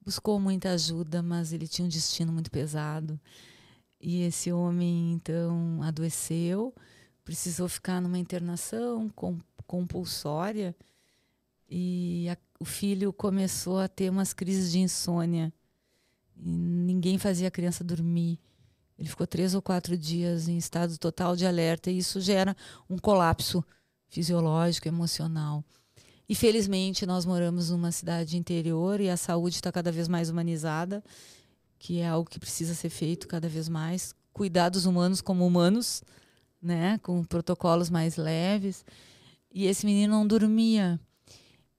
buscou 0.00 0.40
muita 0.40 0.70
ajuda, 0.70 1.22
mas 1.22 1.52
ele 1.52 1.68
tinha 1.68 1.84
um 1.84 1.90
destino 1.90 2.32
muito 2.32 2.50
pesado. 2.50 3.20
E 4.00 4.22
esse 4.22 4.50
homem 4.50 5.12
então 5.12 5.82
adoeceu, 5.82 6.74
precisou 7.22 7.68
ficar 7.68 8.00
numa 8.00 8.18
internação 8.18 9.10
com 9.10 9.38
compulsória 9.66 10.74
e 11.68 12.28
a, 12.30 12.36
o 12.58 12.64
filho 12.64 13.12
começou 13.12 13.78
a 13.78 13.88
ter 13.88 14.10
umas 14.10 14.32
crises 14.32 14.72
de 14.72 14.78
insônia. 14.78 15.52
E 16.36 16.50
ninguém 16.50 17.18
fazia 17.18 17.48
a 17.48 17.50
criança 17.50 17.82
dormir. 17.82 18.38
Ele 18.98 19.08
ficou 19.08 19.26
três 19.26 19.54
ou 19.54 19.60
quatro 19.60 19.96
dias 19.96 20.48
em 20.48 20.56
estado 20.56 20.96
total 20.98 21.36
de 21.36 21.46
alerta 21.46 21.90
e 21.90 21.98
isso 21.98 22.20
gera 22.20 22.56
um 22.88 22.96
colapso 22.96 23.64
fisiológico, 24.08 24.88
emocional. 24.88 25.64
E 26.28 26.34
felizmente 26.34 27.06
nós 27.06 27.24
moramos 27.24 27.70
numa 27.70 27.92
cidade 27.92 28.36
interior 28.36 29.00
e 29.00 29.08
a 29.08 29.16
saúde 29.16 29.56
está 29.56 29.70
cada 29.70 29.92
vez 29.92 30.08
mais 30.08 30.30
humanizada, 30.30 31.04
que 31.78 32.00
é 32.00 32.08
algo 32.08 32.28
que 32.28 32.40
precisa 32.40 32.74
ser 32.74 32.88
feito 32.88 33.28
cada 33.28 33.48
vez 33.48 33.68
mais. 33.68 34.14
Cuidados 34.32 34.86
humanos 34.86 35.20
como 35.20 35.46
humanos, 35.46 36.02
né, 36.60 36.98
com 36.98 37.22
protocolos 37.22 37.90
mais 37.90 38.16
leves. 38.16 38.84
E 39.52 39.66
esse 39.66 39.86
menino 39.86 40.14
não 40.14 40.26
dormia. 40.26 40.98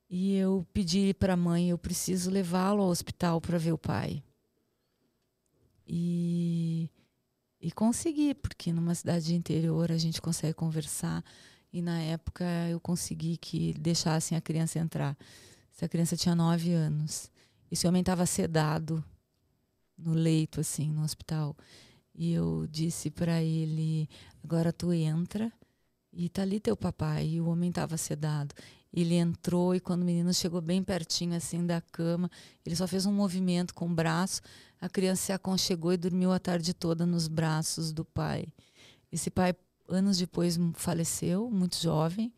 E 0.10 0.36
eu 0.36 0.66
pedi 0.74 1.14
para 1.14 1.34
a 1.34 1.38
mãe, 1.38 1.70
eu 1.70 1.78
preciso 1.78 2.30
levá-lo 2.32 2.82
ao 2.82 2.90
hospital 2.90 3.42
para 3.42 3.58
ver 3.58 3.74
o 3.74 3.78
pai. 3.78 4.24
E, 5.86 6.90
e 7.60 7.72
consegui, 7.72 8.34
porque 8.34 8.72
numa 8.72 8.96
cidade 8.96 9.26
de 9.26 9.36
interior 9.36 9.92
a 9.92 9.98
gente 9.98 10.22
consegue 10.22 10.54
conversar. 10.54 11.24
E 11.72 11.82
na 11.82 12.02
época 12.02 12.46
eu 12.70 12.80
consegui 12.80 13.38
que 13.38 13.74
deixassem 13.74 14.38
a 14.38 14.42
criança 14.42 14.80
entrar. 14.80 15.18
Essa 15.76 15.88
criança 15.88 16.16
tinha 16.16 16.36
nove 16.36 16.74
anos. 16.74 17.30
Esse 17.70 17.88
homem 17.88 18.00
estava 18.00 18.26
sedado 18.26 19.04
no 19.98 20.14
leito, 20.14 20.62
assim, 20.62 20.90
no 20.92 21.04
hospital. 21.04 21.56
E 22.16 22.34
eu 22.34 22.66
disse 22.70 23.12
para 23.12 23.44
ele: 23.44 24.10
agora 24.44 24.72
tu 24.72 24.94
entra 24.94 25.52
e 26.12 26.30
tá 26.30 26.42
ali 26.42 26.60
teu 26.60 26.76
papai. 26.76 27.28
E 27.28 27.42
o 27.42 27.48
homem 27.48 27.70
estava 27.70 27.98
sedado. 27.98 28.56
Ele 29.00 29.14
entrou 29.14 29.76
e 29.76 29.80
quando 29.80 30.02
o 30.02 30.06
menino 30.06 30.34
chegou 30.34 30.60
bem 30.60 30.82
pertinho 30.82 31.36
assim 31.36 31.64
da 31.64 31.80
cama, 31.80 32.32
ele 32.66 32.76
só 32.76 32.88
fez 32.88 33.06
um 33.06 33.14
movimento 33.14 33.72
com 33.76 33.86
o 33.86 33.94
braço. 33.94 34.42
A 34.82 34.90
criança 34.90 35.22
se 35.22 35.32
aconchegou 35.32 35.94
e 35.94 35.98
dormiu 35.98 36.32
a 36.32 36.40
tarde 36.40 36.74
toda 36.74 37.06
nos 37.06 37.28
braços 37.28 37.92
do 37.92 38.04
pai. 38.04 38.48
Esse 39.12 39.30
pai, 39.30 39.56
anos 39.88 40.18
depois, 40.18 40.58
faleceu, 40.74 41.48
muito 41.52 41.78
jovem. 41.80 42.34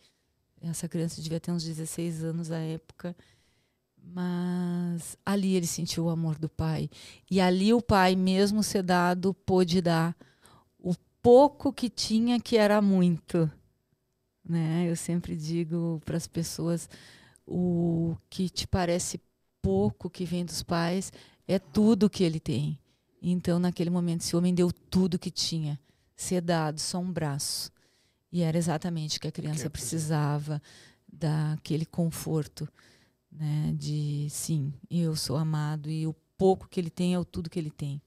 Essa 0.61 0.90
criança 0.90 1.22
devia 1.22 1.40
ter 1.40 1.49
uns 1.49 1.64
16 1.64 2.26
anos 2.26 2.52
à 2.52 2.57
época. 2.57 3.15
Mas 3.98 5.18
ali 5.26 5.56
ele 5.56 5.65
sentiu 5.65 6.07
o 6.07 6.10
amor 6.10 6.38
do 6.38 6.49
pai. 6.49 6.90
E 7.31 7.40
ali 7.40 7.73
o 7.73 7.81
pai, 7.81 8.18
mesmo 8.18 8.64
sedado, 8.64 9.34
pôde 9.34 9.80
dar 9.81 10.14
o 10.77 10.94
pouco 11.22 11.72
que 11.72 11.90
tinha, 11.90 12.38
que 12.38 12.57
era 12.57 12.81
muito 12.81 13.49
né? 14.49 14.89
Eu 14.89 14.95
sempre 14.95 15.35
digo 15.35 16.01
para 16.03 16.17
as 16.17 16.27
pessoas 16.27 16.89
o 17.45 18.15
que 18.30 18.49
te 18.49 18.67
parece 18.67 19.21
pouco 19.61 20.09
que 20.09 20.26
vem 20.26 20.43
dos 20.43 20.63
pais 20.63 21.11
é 21.47 21.59
tudo 21.59 22.09
que 22.09 22.23
ele 22.23 22.39
tem. 22.39 22.80
Então, 23.21 23.59
naquele 23.59 23.89
momento, 23.89 24.21
esse 24.21 24.35
homem 24.35 24.53
deu 24.53 24.71
tudo 24.71 25.19
que 25.19 25.31
tinha, 25.31 25.80
sedado, 26.15 26.80
só 26.80 26.99
um 26.99 27.11
braço. 27.11 27.71
E 28.31 28.41
era 28.41 28.57
exatamente 28.57 29.17
o 29.17 29.21
que 29.21 29.27
a 29.27 29.31
criança 29.31 29.63
que 29.63 29.69
precisava, 29.69 30.61
daquele 31.11 31.85
conforto, 31.85 32.67
né? 33.31 33.73
De 33.77 34.27
sim, 34.30 34.73
eu 34.89 35.15
sou 35.15 35.35
amado 35.35 35.89
e 35.89 36.07
o 36.07 36.15
pouco 36.38 36.67
que 36.69 36.80
ele 36.80 36.89
tem 36.89 37.13
é 37.13 37.19
o 37.19 37.26
tudo 37.26 37.49
que 37.49 37.59
ele 37.59 37.71
tem. 37.71 38.01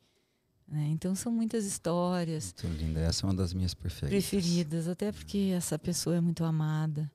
Né? 0.73 0.89
Então 0.89 1.15
são 1.15 1.31
muitas 1.31 1.67
histórias. 1.67 2.55
Muito 2.65 2.79
linda. 2.79 3.01
Essa 3.01 3.27
é 3.27 3.29
uma 3.29 3.35
das 3.35 3.53
minhas 3.53 3.75
preferidas. 3.75 4.27
Preferidas, 4.27 4.89
até 4.89 5.13
porque 5.13 5.53
essa 5.55 5.79
pessoa 5.79 6.17
é 6.17 6.21
muito 6.21 6.43
amada. 6.45 7.13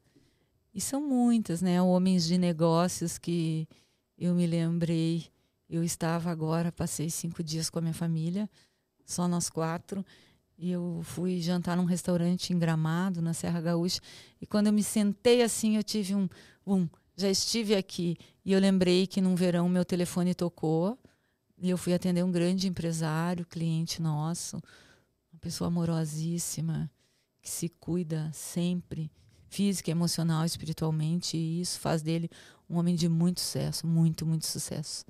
E 0.71 0.79
são 0.79 1.01
muitas, 1.01 1.59
né? 1.59 1.81
Homens 1.81 2.27
de 2.27 2.37
negócios 2.37 3.17
que 3.17 3.67
eu 4.15 4.35
me 4.35 4.45
lembrei. 4.45 5.25
Eu 5.67 5.83
estava 5.83 6.29
agora, 6.29 6.71
passei 6.71 7.09
cinco 7.09 7.43
dias 7.43 7.67
com 7.67 7.79
a 7.79 7.81
minha 7.81 7.95
família, 7.95 8.47
só 9.03 9.27
nós 9.27 9.49
quatro. 9.49 10.05
E 10.55 10.69
eu 10.69 11.01
fui 11.03 11.41
jantar 11.41 11.75
num 11.75 11.85
restaurante 11.85 12.53
em 12.53 12.59
Gramado, 12.59 13.23
na 13.23 13.33
Serra 13.33 13.59
Gaúcha. 13.59 13.99
E 14.39 14.45
quando 14.45 14.67
eu 14.67 14.73
me 14.73 14.83
sentei 14.83 15.41
assim, 15.41 15.77
eu 15.77 15.83
tive 15.83 16.13
um, 16.13 16.29
um 16.65 16.87
já 17.15 17.27
estive 17.27 17.75
aqui. 17.75 18.17
E 18.45 18.53
eu 18.53 18.59
lembrei 18.59 19.07
que 19.07 19.19
num 19.19 19.33
verão 19.33 19.67
meu 19.67 19.83
telefone 19.83 20.35
tocou 20.35 20.95
e 21.57 21.69
eu 21.69 21.77
fui 21.77 21.93
atender 21.93 22.23
um 22.23 22.31
grande 22.31 22.67
empresário, 22.67 23.45
cliente 23.45 24.01
nosso, 24.01 24.57
uma 25.33 25.39
pessoa 25.39 25.67
amorosíssima, 25.67 26.89
que 27.41 27.49
se 27.49 27.69
cuida 27.69 28.29
sempre, 28.33 29.11
física, 29.49 29.89
emocional, 29.89 30.45
espiritualmente, 30.45 31.35
e 31.35 31.61
isso 31.61 31.79
faz 31.79 32.01
dele 32.01 32.29
um 32.69 32.77
homem 32.77 32.95
de 32.95 33.09
muito 33.09 33.39
sucesso, 33.39 33.87
muito, 33.87 34.25
muito 34.25 34.45
sucesso. 34.45 35.05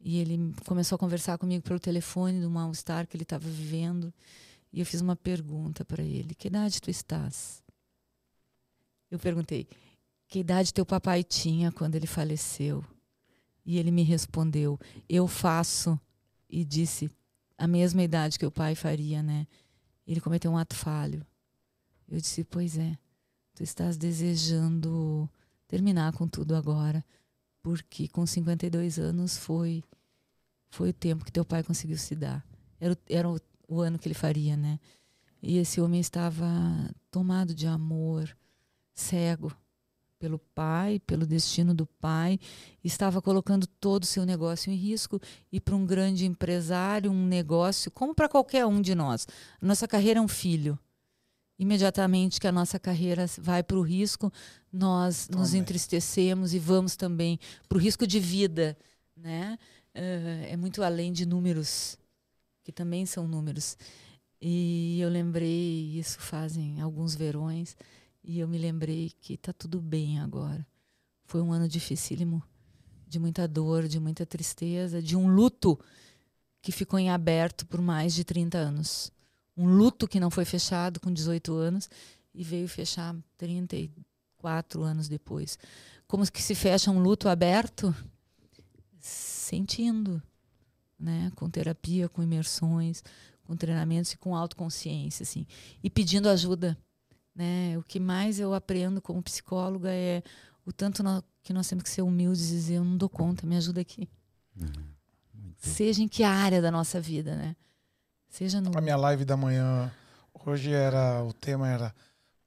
E 0.00 0.18
ele 0.18 0.52
começou 0.66 0.96
a 0.96 0.98
conversar 0.98 1.38
comigo 1.38 1.62
pelo 1.62 1.78
telefone 1.78 2.40
do 2.40 2.50
mal-estar 2.50 3.06
que 3.06 3.16
ele 3.16 3.22
estava 3.22 3.48
vivendo, 3.48 4.12
e 4.72 4.80
eu 4.80 4.86
fiz 4.86 5.00
uma 5.00 5.14
pergunta 5.14 5.84
para 5.84 6.02
ele: 6.02 6.34
Que 6.34 6.48
idade 6.48 6.80
tu 6.80 6.90
estás? 6.90 7.62
Eu 9.10 9.18
perguntei: 9.18 9.68
Que 10.26 10.40
idade 10.40 10.74
teu 10.74 10.84
papai 10.84 11.22
tinha 11.22 11.70
quando 11.70 11.94
ele 11.94 12.06
faleceu? 12.06 12.84
E 13.64 13.78
ele 13.78 13.90
me 13.90 14.02
respondeu: 14.02 14.78
Eu 15.08 15.26
faço. 15.26 15.98
E 16.48 16.64
disse 16.64 17.10
a 17.56 17.66
mesma 17.66 18.02
idade 18.02 18.38
que 18.38 18.44
o 18.44 18.50
pai 18.50 18.74
faria, 18.74 19.22
né? 19.22 19.46
Ele 20.06 20.20
cometeu 20.20 20.50
um 20.50 20.58
ato 20.58 20.74
falho. 20.74 21.24
Eu 22.08 22.20
disse: 22.20 22.44
Pois 22.44 22.76
é, 22.76 22.98
tu 23.54 23.62
estás 23.62 23.96
desejando 23.96 25.28
terminar 25.66 26.12
com 26.12 26.28
tudo 26.28 26.54
agora, 26.54 27.04
porque 27.62 28.08
com 28.08 28.26
52 28.26 28.98
anos 28.98 29.38
foi 29.38 29.82
foi 30.68 30.90
o 30.90 30.94
tempo 30.94 31.24
que 31.24 31.32
teu 31.32 31.44
pai 31.44 31.62
conseguiu 31.62 31.98
se 31.98 32.14
dar. 32.14 32.44
Era, 32.80 32.98
era 33.08 33.30
o, 33.30 33.38
o 33.68 33.80
ano 33.80 33.98
que 33.98 34.08
ele 34.08 34.14
faria, 34.14 34.56
né? 34.56 34.80
E 35.42 35.58
esse 35.58 35.80
homem 35.80 36.00
estava 36.00 36.46
tomado 37.10 37.54
de 37.54 37.66
amor, 37.66 38.34
cego 38.94 39.54
pelo 40.22 40.38
pai, 40.38 41.00
pelo 41.00 41.26
destino 41.26 41.74
do 41.74 41.84
pai, 41.84 42.38
estava 42.84 43.20
colocando 43.20 43.66
todo 43.66 44.04
o 44.04 44.06
seu 44.06 44.24
negócio 44.24 44.70
em 44.70 44.76
risco 44.76 45.20
e 45.50 45.60
para 45.60 45.74
um 45.74 45.84
grande 45.84 46.24
empresário, 46.24 47.10
um 47.10 47.26
negócio, 47.26 47.90
como 47.90 48.14
para 48.14 48.28
qualquer 48.28 48.64
um 48.64 48.80
de 48.80 48.94
nós. 48.94 49.26
Nossa 49.60 49.88
carreira 49.88 50.20
é 50.20 50.22
um 50.22 50.28
filho. 50.28 50.78
Imediatamente 51.58 52.38
que 52.38 52.46
a 52.46 52.52
nossa 52.52 52.78
carreira 52.78 53.26
vai 53.36 53.64
para 53.64 53.76
o 53.76 53.82
risco, 53.82 54.32
nós 54.72 55.26
também. 55.26 55.40
nos 55.40 55.54
entristecemos 55.54 56.54
e 56.54 56.58
vamos 56.60 56.94
também 56.94 57.36
para 57.68 57.76
o 57.76 57.80
risco 57.80 58.06
de 58.06 58.20
vida, 58.20 58.78
né? 59.16 59.58
Uh, 59.92 60.46
é 60.52 60.56
muito 60.56 60.84
além 60.84 61.12
de 61.12 61.26
números, 61.26 61.98
que 62.62 62.70
também 62.70 63.06
são 63.06 63.26
números. 63.26 63.76
E 64.40 65.00
eu 65.00 65.08
lembrei, 65.08 65.98
isso 65.98 66.20
fazem 66.20 66.80
alguns 66.80 67.16
verões, 67.16 67.76
e 68.24 68.38
eu 68.38 68.48
me 68.48 68.58
lembrei 68.58 69.12
que 69.20 69.34
está 69.34 69.52
tudo 69.52 69.80
bem 69.80 70.20
agora. 70.20 70.66
Foi 71.24 71.40
um 71.40 71.52
ano 71.52 71.68
dificílimo, 71.68 72.42
de 73.06 73.18
muita 73.18 73.48
dor, 73.48 73.88
de 73.88 73.98
muita 73.98 74.24
tristeza, 74.24 75.02
de 75.02 75.16
um 75.16 75.28
luto 75.28 75.78
que 76.60 76.70
ficou 76.70 76.98
em 76.98 77.10
aberto 77.10 77.66
por 77.66 77.80
mais 77.80 78.14
de 78.14 78.24
30 78.24 78.56
anos. 78.56 79.12
Um 79.56 79.66
luto 79.66 80.06
que 80.06 80.20
não 80.20 80.30
foi 80.30 80.44
fechado 80.44 81.00
com 81.00 81.12
18 81.12 81.52
anos 81.52 81.90
e 82.34 82.44
veio 82.44 82.68
fechar 82.68 83.14
34 83.36 84.82
anos 84.82 85.08
depois. 85.08 85.58
Como 86.06 86.30
que 86.30 86.42
se 86.42 86.54
fecha 86.54 86.90
um 86.90 87.02
luto 87.02 87.28
aberto? 87.28 87.94
Sentindo, 89.00 90.22
né? 90.98 91.32
com 91.34 91.50
terapia, 91.50 92.08
com 92.08 92.22
imersões, 92.22 93.02
com 93.42 93.56
treinamentos 93.56 94.12
e 94.12 94.18
com 94.18 94.36
autoconsciência. 94.36 95.24
Assim, 95.24 95.46
e 95.82 95.90
pedindo 95.90 96.28
ajuda 96.28 96.78
né? 97.34 97.76
O 97.78 97.82
que 97.82 97.98
mais 97.98 98.38
eu 98.38 98.54
aprendo 98.54 99.00
como 99.00 99.22
psicóloga 99.22 99.90
é 99.90 100.22
o 100.64 100.72
tanto 100.72 101.02
no, 101.02 101.22
que 101.42 101.52
nós 101.52 101.68
temos 101.68 101.82
que 101.82 101.90
ser 101.90 102.02
humildes 102.02 102.50
e 102.50 102.54
dizer: 102.54 102.74
eu 102.74 102.84
não 102.84 102.96
dou 102.96 103.08
conta, 103.08 103.46
me 103.46 103.56
ajuda 103.56 103.80
aqui. 103.80 104.08
Uhum. 104.56 104.92
Seja 105.58 106.02
em 106.02 106.08
que 106.08 106.24
área 106.24 106.60
da 106.60 106.70
nossa 106.70 107.00
vida, 107.00 107.36
né? 107.36 107.56
Seja 108.28 108.60
no. 108.60 108.76
A 108.76 108.80
minha 108.80 108.96
live 108.96 109.24
da 109.24 109.36
manhã, 109.36 109.92
hoje 110.44 110.72
era. 110.72 111.22
O 111.22 111.32
tema 111.32 111.68
era. 111.68 111.94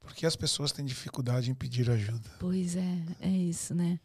Por 0.00 0.14
que 0.14 0.26
as 0.26 0.36
pessoas 0.36 0.70
têm 0.70 0.84
dificuldade 0.84 1.50
em 1.50 1.54
pedir 1.54 1.90
ajuda? 1.90 2.30
Pois 2.38 2.76
é, 2.76 3.02
é 3.20 3.28
isso, 3.28 3.74
né? 3.74 3.98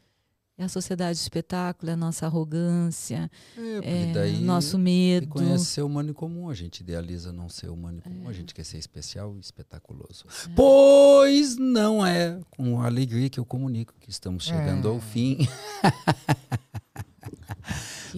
É 0.62 0.66
a 0.66 0.70
sociedade 0.70 1.18
do 1.18 1.22
espetáculo, 1.24 1.90
é 1.90 1.94
a 1.94 1.98
nossa 1.98 2.28
arrogância, 2.28 3.32
é, 3.58 4.12
é 4.12 4.32
nosso 4.42 4.78
medo. 4.78 5.28
conhece 5.28 5.66
ser 5.66 5.82
humano 5.82 6.12
em 6.12 6.14
comum, 6.14 6.52
a 6.52 6.54
gente 6.54 6.82
idealiza 6.82 7.34
não 7.34 7.50
ser 7.50 7.72
humano 7.72 7.98
em 7.98 8.02
comum, 8.02 8.28
é. 8.28 8.30
a 8.30 8.32
gente 8.32 8.54
quer 8.54 8.64
ser 8.64 8.78
especial 8.78 9.36
e 9.36 9.40
espetaculoso. 9.40 10.24
É. 10.46 10.54
Pois 10.56 11.58
não 11.58 12.06
é 12.06 12.40
com 12.52 12.80
alegria 12.80 13.28
que 13.28 13.40
eu 13.40 13.46
comunico 13.46 13.96
que 14.00 14.12
estamos 14.12 14.44
chegando 14.44 14.88
ao 14.88 14.98
é. 14.98 15.02
fim. 15.02 15.40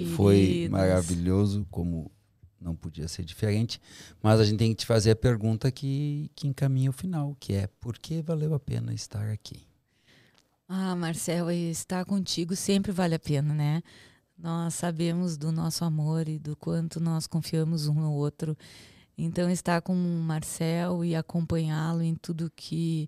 Foi 0.14 0.68
maravilhoso, 0.70 1.66
como 1.72 2.12
não 2.60 2.76
podia 2.76 3.08
ser 3.08 3.24
diferente, 3.24 3.80
mas 4.22 4.42
a 4.42 4.44
gente 4.44 4.58
tem 4.58 4.72
que 4.72 4.82
te 4.82 4.86
fazer 4.86 5.12
a 5.12 5.16
pergunta 5.16 5.72
que, 5.72 6.30
que 6.36 6.46
encaminha 6.46 6.90
o 6.90 6.94
final, 6.94 7.38
que 7.40 7.54
é 7.54 7.68
por 7.80 7.98
que 7.98 8.22
valeu 8.22 8.54
a 8.54 8.60
pena 8.60 8.94
estar 8.94 9.30
aqui? 9.30 9.66
Ah, 10.76 10.96
Marcel, 10.96 11.52
estar 11.52 12.04
contigo 12.04 12.56
sempre 12.56 12.92
vale 12.92 13.14
a 13.14 13.20
pena, 13.20 13.54
né? 13.54 13.84
Nós 14.36 14.74
sabemos 14.74 15.38
do 15.38 15.52
nosso 15.52 15.86
amor 15.86 16.28
e 16.28 16.40
do 16.40 16.56
quanto 16.56 17.00
nós 17.00 17.28
confiamos 17.28 17.86
um 17.88 17.94
no 17.94 18.12
outro. 18.12 18.58
Então, 19.16 19.52
estar 19.52 19.84
com 19.84 19.94
o 19.94 20.24
Marcel 20.24 21.06
e 21.06 21.16
acompanhá-lo 21.16 22.02
em 22.02 22.16
tudo 22.16 22.52
que, 22.56 23.08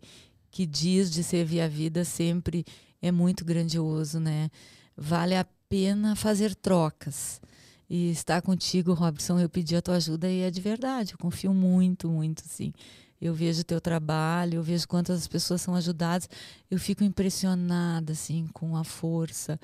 que 0.52 0.64
diz 0.68 1.10
de 1.10 1.24
servir 1.24 1.60
a 1.60 1.68
vida 1.68 2.06
sempre 2.06 2.64
é 3.02 3.12
muito 3.12 3.44
grandioso, 3.44 4.20
né? 4.20 4.52
Vale 4.96 5.36
a 5.36 5.44
pena 5.68 6.16
fazer 6.16 6.54
trocas. 6.54 7.42
E 7.90 8.12
estar 8.12 8.44
contigo, 8.44 8.94
Robson, 8.94 9.40
eu 9.40 9.50
pedi 9.50 9.76
a 9.76 9.82
tua 9.82 9.96
ajuda 9.96 10.30
e 10.30 10.42
é 10.42 10.52
de 10.52 10.62
verdade. 10.62 11.14
Eu 11.14 11.18
confio 11.18 11.52
muito, 11.52 12.08
muito, 12.08 12.44
sim 12.46 12.72
eu 13.26 13.34
vejo 13.34 13.62
o 13.62 13.66
teu 13.66 13.82
trabalho, 13.82 14.56
eu 14.56 14.64
vejo 14.64 14.88
quantas 14.88 15.28
pessoas 15.28 15.62
são 15.62 15.76
ajudadas, 15.76 16.30
eu 16.70 16.80
fico 16.80 17.04
impressionada 17.04 18.14
assim 18.14 18.48
com 18.54 18.76
a 18.76 18.84
força 18.84 19.60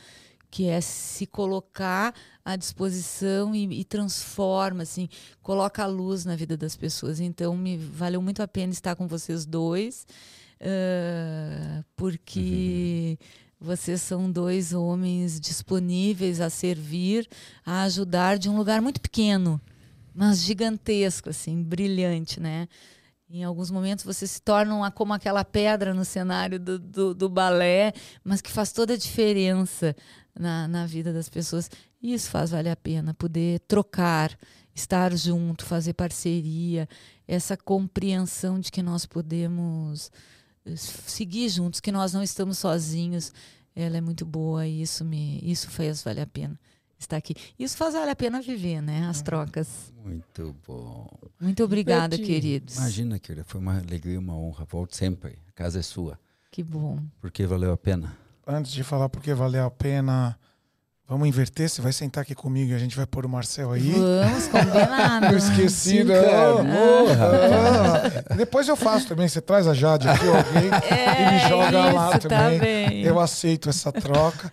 que 0.51 0.67
é 0.67 0.81
se 0.81 1.25
colocar 1.25 2.13
à 2.43 2.57
disposição 2.57 3.55
e, 3.55 3.79
e, 3.79 3.85
transforma, 3.85 4.83
assim, 4.83 5.07
coloca 5.41 5.81
a 5.81 5.87
luz 5.87 6.25
na 6.25 6.35
vida 6.35 6.57
das 6.57 6.75
pessoas. 6.75 7.21
Então, 7.21 7.55
me 7.55 7.77
valeu 7.77 8.21
muito 8.21 8.43
a 8.43 8.47
pena 8.47 8.73
estar 8.73 8.97
com 8.97 9.07
vocês 9.07 9.45
dois, 9.45 10.05
uh, 10.59 11.85
porque 11.95 13.17
uhum. 13.17 13.67
vocês 13.67 14.01
são 14.01 14.29
dois 14.29 14.73
homens 14.73 15.39
disponíveis 15.39 16.41
a 16.41 16.49
servir, 16.49 17.29
a 17.65 17.83
ajudar 17.83 18.37
de 18.37 18.49
um 18.49 18.57
lugar 18.57 18.81
muito 18.81 18.99
pequeno, 18.99 19.59
mas 20.13 20.43
gigantesco, 20.43 21.29
assim, 21.29 21.63
brilhante, 21.63 22.41
né? 22.41 22.67
Em 23.33 23.45
alguns 23.45 23.71
momentos 23.71 24.03
você 24.03 24.27
se 24.27 24.41
torna 24.41 24.91
como 24.91 25.13
aquela 25.13 25.45
pedra 25.45 25.93
no 25.93 26.03
cenário 26.03 26.59
do, 26.59 26.77
do, 26.77 27.13
do, 27.13 27.29
balé, 27.29 27.93
mas 28.25 28.41
que 28.41 28.51
faz 28.51 28.73
toda 28.73 28.93
a 28.93 28.97
diferença 28.97 29.95
na, 30.37 30.67
na 30.67 30.85
vida 30.85 31.13
das 31.13 31.29
pessoas. 31.29 31.71
E 32.01 32.13
isso 32.13 32.29
faz 32.29 32.51
valer 32.51 32.71
a 32.71 32.75
pena, 32.75 33.13
poder 33.13 33.61
trocar, 33.61 34.37
estar 34.75 35.15
junto, 35.15 35.63
fazer 35.63 35.93
parceria, 35.93 36.89
essa 37.25 37.55
compreensão 37.55 38.59
de 38.59 38.69
que 38.69 38.83
nós 38.83 39.05
podemos 39.05 40.11
eh, 40.65 40.75
seguir 40.75 41.47
juntos, 41.47 41.79
que 41.79 41.91
nós 41.91 42.11
não 42.11 42.21
estamos 42.21 42.57
sozinhos. 42.57 43.31
Ela 43.73 43.95
é 43.95 44.01
muito 44.01 44.25
boa 44.25 44.67
e 44.67 44.81
isso, 44.81 45.05
me, 45.05 45.39
isso 45.41 45.69
faz 45.69 46.03
valer 46.03 46.23
a 46.23 46.27
pena 46.27 46.59
estar 47.03 47.17
aqui. 47.17 47.35
Isso 47.57 47.77
faz 47.77 47.93
vale 47.93 48.11
a 48.11 48.15
pena 48.15 48.41
viver, 48.41 48.81
né? 48.81 49.07
As 49.07 49.21
trocas. 49.21 49.93
Muito 50.03 50.55
bom. 50.67 51.07
Muito 51.39 51.63
obrigada, 51.63 52.17
queridos. 52.17 52.77
Imagina, 52.77 53.19
querida, 53.19 53.43
foi 53.45 53.59
uma 53.59 53.79
alegria, 53.79 54.19
uma 54.19 54.35
honra. 54.35 54.65
Volte 54.65 54.95
sempre. 54.95 55.37
A 55.47 55.51
casa 55.51 55.79
é 55.79 55.81
sua. 55.81 56.19
Que 56.51 56.63
bom. 56.63 56.99
Porque 57.19 57.45
valeu 57.45 57.71
a 57.71 57.77
pena. 57.77 58.17
Antes 58.45 58.71
de 58.71 58.83
falar 58.83 59.07
porque 59.09 59.33
valeu 59.33 59.65
a 59.65 59.71
pena, 59.71 60.37
Vamos 61.11 61.27
inverter? 61.27 61.69
Você 61.69 61.81
vai 61.81 61.91
sentar 61.91 62.21
aqui 62.21 62.33
comigo 62.33 62.71
e 62.71 62.73
a 62.73 62.77
gente 62.77 62.95
vai 62.95 63.05
pôr 63.05 63.25
o 63.25 63.29
Marcel 63.29 63.73
aí? 63.73 63.91
Vamos, 63.91 64.47
combinado. 64.47 65.25
eu 65.35 65.37
esqueci, 65.37 66.05
né? 66.05 66.15
Oh, 68.29 68.33
Depois 68.33 68.65
eu 68.69 68.77
faço 68.77 69.09
também. 69.09 69.27
Você 69.27 69.41
traz 69.41 69.67
a 69.67 69.73
Jade 69.73 70.07
aqui 70.07 70.25
alguém 70.25 70.71
é, 70.89 71.21
e 71.21 71.33
me 71.33 71.49
joga 71.49 71.85
isso, 71.85 71.95
lá 71.97 72.11
tá 72.11 72.19
também. 72.19 73.03
Tá 73.03 73.09
eu 73.09 73.19
aceito 73.19 73.67
essa 73.67 73.91
troca. 73.91 74.49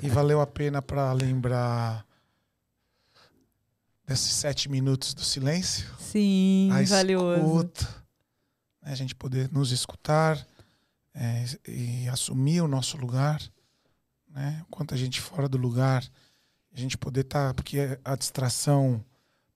e 0.00 0.08
valeu 0.08 0.40
a 0.40 0.46
pena 0.46 0.80
para 0.80 1.12
lembrar 1.12 2.06
desses 4.06 4.32
sete 4.32 4.70
minutos 4.70 5.12
do 5.12 5.24
silêncio. 5.24 5.88
Sim, 5.98 6.70
a 6.70 6.84
valioso. 6.84 7.40
Escuta, 7.40 7.88
né? 8.80 8.92
A 8.92 8.94
gente 8.94 9.12
poder 9.12 9.50
nos 9.50 9.72
escutar 9.72 10.38
é, 11.12 11.44
e 11.66 12.08
assumir 12.08 12.60
o 12.60 12.68
nosso 12.68 12.96
lugar 12.96 13.40
né? 14.36 14.62
Quanta 14.70 14.94
gente 14.98 15.18
fora 15.18 15.48
do 15.48 15.56
lugar, 15.56 16.06
a 16.70 16.78
gente 16.78 16.98
poder 16.98 17.22
estar, 17.22 17.48
tá, 17.48 17.54
porque 17.54 17.98
a 18.04 18.14
distração 18.14 19.02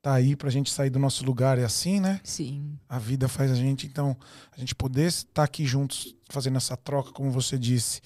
tá 0.01 0.15
aí 0.15 0.35
para 0.35 0.49
a 0.49 0.51
gente 0.51 0.71
sair 0.73 0.89
do 0.89 0.99
nosso 0.99 1.23
lugar 1.23 1.59
é 1.59 1.65
assim, 1.65 2.01
né? 2.01 2.19
Sim. 2.25 2.79
A 2.89 2.99
vida 2.99 3.29
faz 3.29 3.51
a 3.51 3.55
gente, 3.55 3.87
então 3.87 4.17
a 4.51 4.59
gente 4.59 4.75
poder 4.75 5.09
estar 5.09 5.29
tá 5.35 5.43
aqui 5.43 5.67
juntos 5.67 6.17
fazendo 6.31 6.57
essa 6.57 6.79
troca, 6.79 7.13
como 7.13 7.31
você 7.31 7.59
disse, 7.59 8.01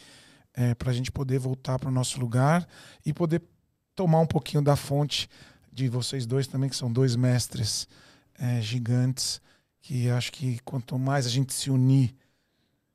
é, 0.53 0.75
para 0.75 0.91
a 0.91 0.93
gente 0.93 1.13
poder 1.13 1.39
voltar 1.39 1.79
para 1.79 1.89
o 1.89 1.93
nosso 1.93 2.19
lugar 2.19 2.67
e 3.07 3.13
poder 3.13 3.41
tomar 3.95 4.19
um 4.19 4.27
pouquinho 4.27 4.61
da 4.63 4.75
fonte 4.75 5.31
de 5.73 5.89
vocês 5.89 6.27
dois 6.27 6.49
também, 6.49 6.69
que 6.69 6.75
são 6.75 6.93
dois 6.93 7.15
mestres 7.15 7.87
é, 8.37 8.61
gigantes, 8.61 9.41
que 9.81 10.11
acho 10.11 10.33
que 10.33 10.59
quanto 10.65 10.99
mais 10.99 11.25
a 11.25 11.31
gente 11.31 11.55
se 11.55 11.71
unir 11.71 12.17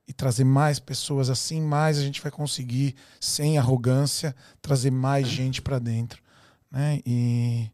e 0.10 0.14
trazer 0.14 0.44
mais 0.44 0.80
pessoas 0.80 1.30
assim, 1.30 1.61
mais 1.61 1.99
a 1.99 2.02
gente 2.02 2.19
vai 2.19 2.31
conseguir, 2.31 2.95
sem 3.22 3.60
arrogância, 3.60 4.36
trazer 4.60 4.90
mais 4.90 5.27
gente 5.27 5.61
para 5.61 5.77
dentro. 5.77 6.19
Né? 6.72 6.99
E 7.06 7.69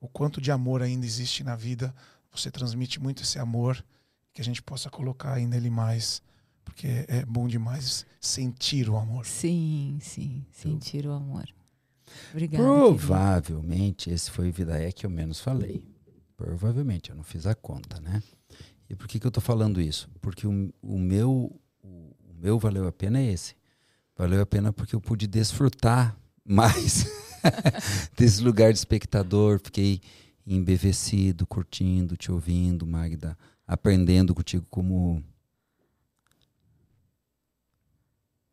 o 0.00 0.08
quanto 0.08 0.40
de 0.40 0.50
amor 0.50 0.80
ainda 0.80 1.04
existe 1.04 1.44
na 1.44 1.54
vida, 1.54 1.94
você 2.32 2.50
transmite 2.50 2.98
muito 2.98 3.22
esse 3.22 3.38
amor, 3.38 3.84
que 4.32 4.40
a 4.40 4.44
gente 4.44 4.62
possa 4.62 4.88
colocar 4.88 5.34
ainda 5.34 5.58
ele 5.58 5.68
mais, 5.68 6.22
porque 6.64 7.04
é 7.06 7.22
bom 7.26 7.46
demais 7.46 8.06
sentir 8.18 8.88
o 8.88 8.96
amor. 8.96 9.26
Sim, 9.26 9.98
sim, 10.00 10.46
sentir 10.50 11.06
o 11.06 11.12
amor. 11.12 11.46
Obrigada. 12.30 12.64
Provavelmente 12.64 14.04
querido. 14.04 14.16
esse 14.16 14.30
foi 14.30 14.48
o 14.48 14.52
Vidaé 14.54 14.90
que 14.90 15.04
eu 15.04 15.10
menos 15.10 15.38
falei. 15.38 15.86
Provavelmente, 16.34 17.10
eu 17.10 17.16
não 17.16 17.24
fiz 17.24 17.46
a 17.46 17.54
conta, 17.54 18.00
né? 18.00 18.22
E 18.88 18.96
por 18.96 19.06
que, 19.06 19.20
que 19.20 19.26
eu 19.26 19.30
estou 19.30 19.42
falando 19.42 19.80
isso? 19.80 20.08
Porque 20.20 20.46
o, 20.46 20.72
o, 20.82 20.98
meu, 20.98 21.60
o, 21.82 22.14
meu 22.34 22.58
valeu 22.58 22.86
a 22.86 22.92
pena 22.92 23.18
é 23.18 23.32
esse. 23.32 23.54
Valeu 24.16 24.40
a 24.40 24.46
pena 24.46 24.72
porque 24.72 24.94
eu 24.94 25.00
pude 25.00 25.26
desfrutar 25.26 26.16
mais 26.44 27.06
desse 28.16 28.42
lugar 28.42 28.72
de 28.72 28.78
espectador. 28.78 29.60
Fiquei 29.62 30.00
embevecido, 30.46 31.46
curtindo, 31.46 32.16
te 32.16 32.32
ouvindo, 32.32 32.86
Magda, 32.86 33.36
aprendendo 33.66 34.34
contigo 34.34 34.66
como 34.70 35.22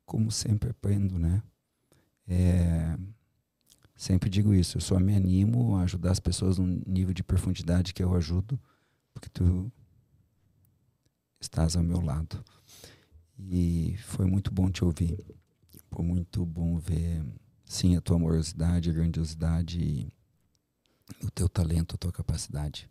como 0.05 0.31
sempre 0.31 0.69
aprendo, 0.69 1.17
né? 1.17 1.41
É, 2.27 2.97
sempre 3.95 4.29
digo 4.29 4.53
isso, 4.53 4.77
eu 4.77 4.81
só 4.81 4.99
me 4.99 5.15
animo 5.15 5.77
a 5.77 5.81
ajudar 5.81 6.11
as 6.11 6.19
pessoas 6.19 6.57
num 6.59 6.81
nível 6.85 7.13
de 7.13 7.23
profundidade 7.23 7.93
que 7.93 8.03
eu 8.03 8.13
ajudo, 8.13 8.59
porque 9.13 9.29
tu 9.29 9.71
estás 11.45 11.75
ao 11.75 11.83
meu 11.83 12.01
lado. 12.01 12.43
E 13.39 13.95
foi 14.05 14.25
muito 14.25 14.51
bom 14.51 14.69
te 14.69 14.83
ouvir. 14.83 15.17
Foi 15.91 16.03
muito 16.03 16.45
bom 16.45 16.77
ver, 16.77 17.23
sim, 17.63 17.95
a 17.95 18.01
tua 18.01 18.17
amorosidade, 18.17 18.89
a 18.89 18.93
grandiosidade 18.93 19.79
e 19.79 20.07
o 21.23 21.31
teu 21.31 21.47
talento, 21.47 21.95
a 21.95 21.97
tua 21.97 22.11
capacidade. 22.11 22.89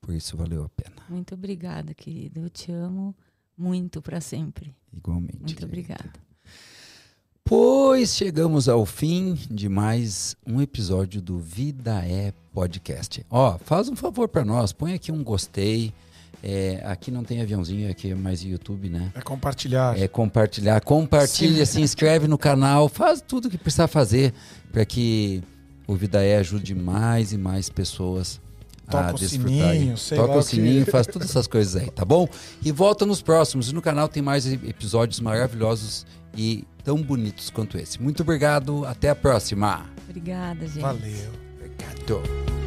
Por 0.00 0.14
isso 0.14 0.36
valeu 0.36 0.64
a 0.64 0.68
pena. 0.68 0.96
Muito 1.08 1.34
obrigada, 1.34 1.94
querida. 1.94 2.40
Eu 2.40 2.50
te 2.50 2.72
amo 2.72 3.14
muito 3.56 4.02
para 4.02 4.20
sempre. 4.20 4.74
Igualmente. 4.92 5.38
Muito 5.40 5.64
obrigada. 5.64 6.12
Pois 7.44 8.14
chegamos 8.14 8.68
ao 8.68 8.86
fim 8.86 9.34
de 9.50 9.68
mais 9.68 10.34
um 10.46 10.60
episódio 10.60 11.20
do 11.20 11.38
Vida 11.38 12.04
é 12.04 12.32
Podcast. 12.52 13.24
Ó, 13.28 13.58
faz 13.58 13.88
um 13.88 13.96
favor 13.96 14.28
para 14.28 14.44
nós, 14.44 14.72
põe 14.72 14.94
aqui 14.94 15.12
um 15.12 15.22
gostei. 15.22 15.92
É, 16.42 16.82
aqui 16.84 17.10
não 17.12 17.22
tem 17.22 17.40
aviãozinho, 17.40 17.88
aqui 17.88 18.10
é 18.10 18.14
mais 18.16 18.42
YouTube, 18.42 18.88
né? 18.88 19.12
É 19.14 19.20
compartilhar. 19.20 19.96
É 19.96 20.08
compartilhar, 20.08 20.80
compartilha, 20.80 21.64
se 21.64 21.80
inscreve 21.80 22.26
no 22.26 22.36
canal, 22.36 22.88
faz 22.88 23.20
tudo 23.20 23.48
que 23.48 23.56
precisar 23.56 23.86
fazer 23.86 24.34
para 24.72 24.84
que 24.84 25.40
o 25.86 25.94
Vida 25.94 26.22
é 26.24 26.38
ajude 26.38 26.74
mais 26.74 27.32
e 27.32 27.38
mais 27.38 27.68
pessoas 27.68 28.40
Toca 28.90 29.10
a 29.10 29.14
o 29.14 29.18
desfrutarem. 29.18 29.78
sininho, 29.80 29.96
sei 29.98 30.18
Toca 30.18 30.30
lá 30.30 30.36
o 30.36 30.40
o 30.40 30.42
que- 30.44 30.50
sininho, 30.50 30.84
faz 30.86 31.06
todas 31.06 31.30
essas 31.30 31.46
coisas 31.46 31.76
aí, 31.80 31.90
tá 31.90 32.04
bom? 32.04 32.28
E 32.62 32.72
volta 32.72 33.06
nos 33.06 33.22
próximos. 33.22 33.70
E 33.70 33.74
no 33.74 33.80
canal 33.80 34.08
tem 34.08 34.22
mais 34.22 34.44
episódios 34.44 35.20
maravilhosos 35.20 36.04
e 36.36 36.64
tão 36.82 37.00
bonitos 37.00 37.50
quanto 37.50 37.78
esse. 37.78 38.02
Muito 38.02 38.22
obrigado, 38.22 38.84
até 38.84 39.08
a 39.10 39.14
próxima. 39.14 39.86
Obrigada, 40.08 40.66
gente. 40.66 40.80
Valeu. 40.80 41.30
Obrigado. 41.56 42.61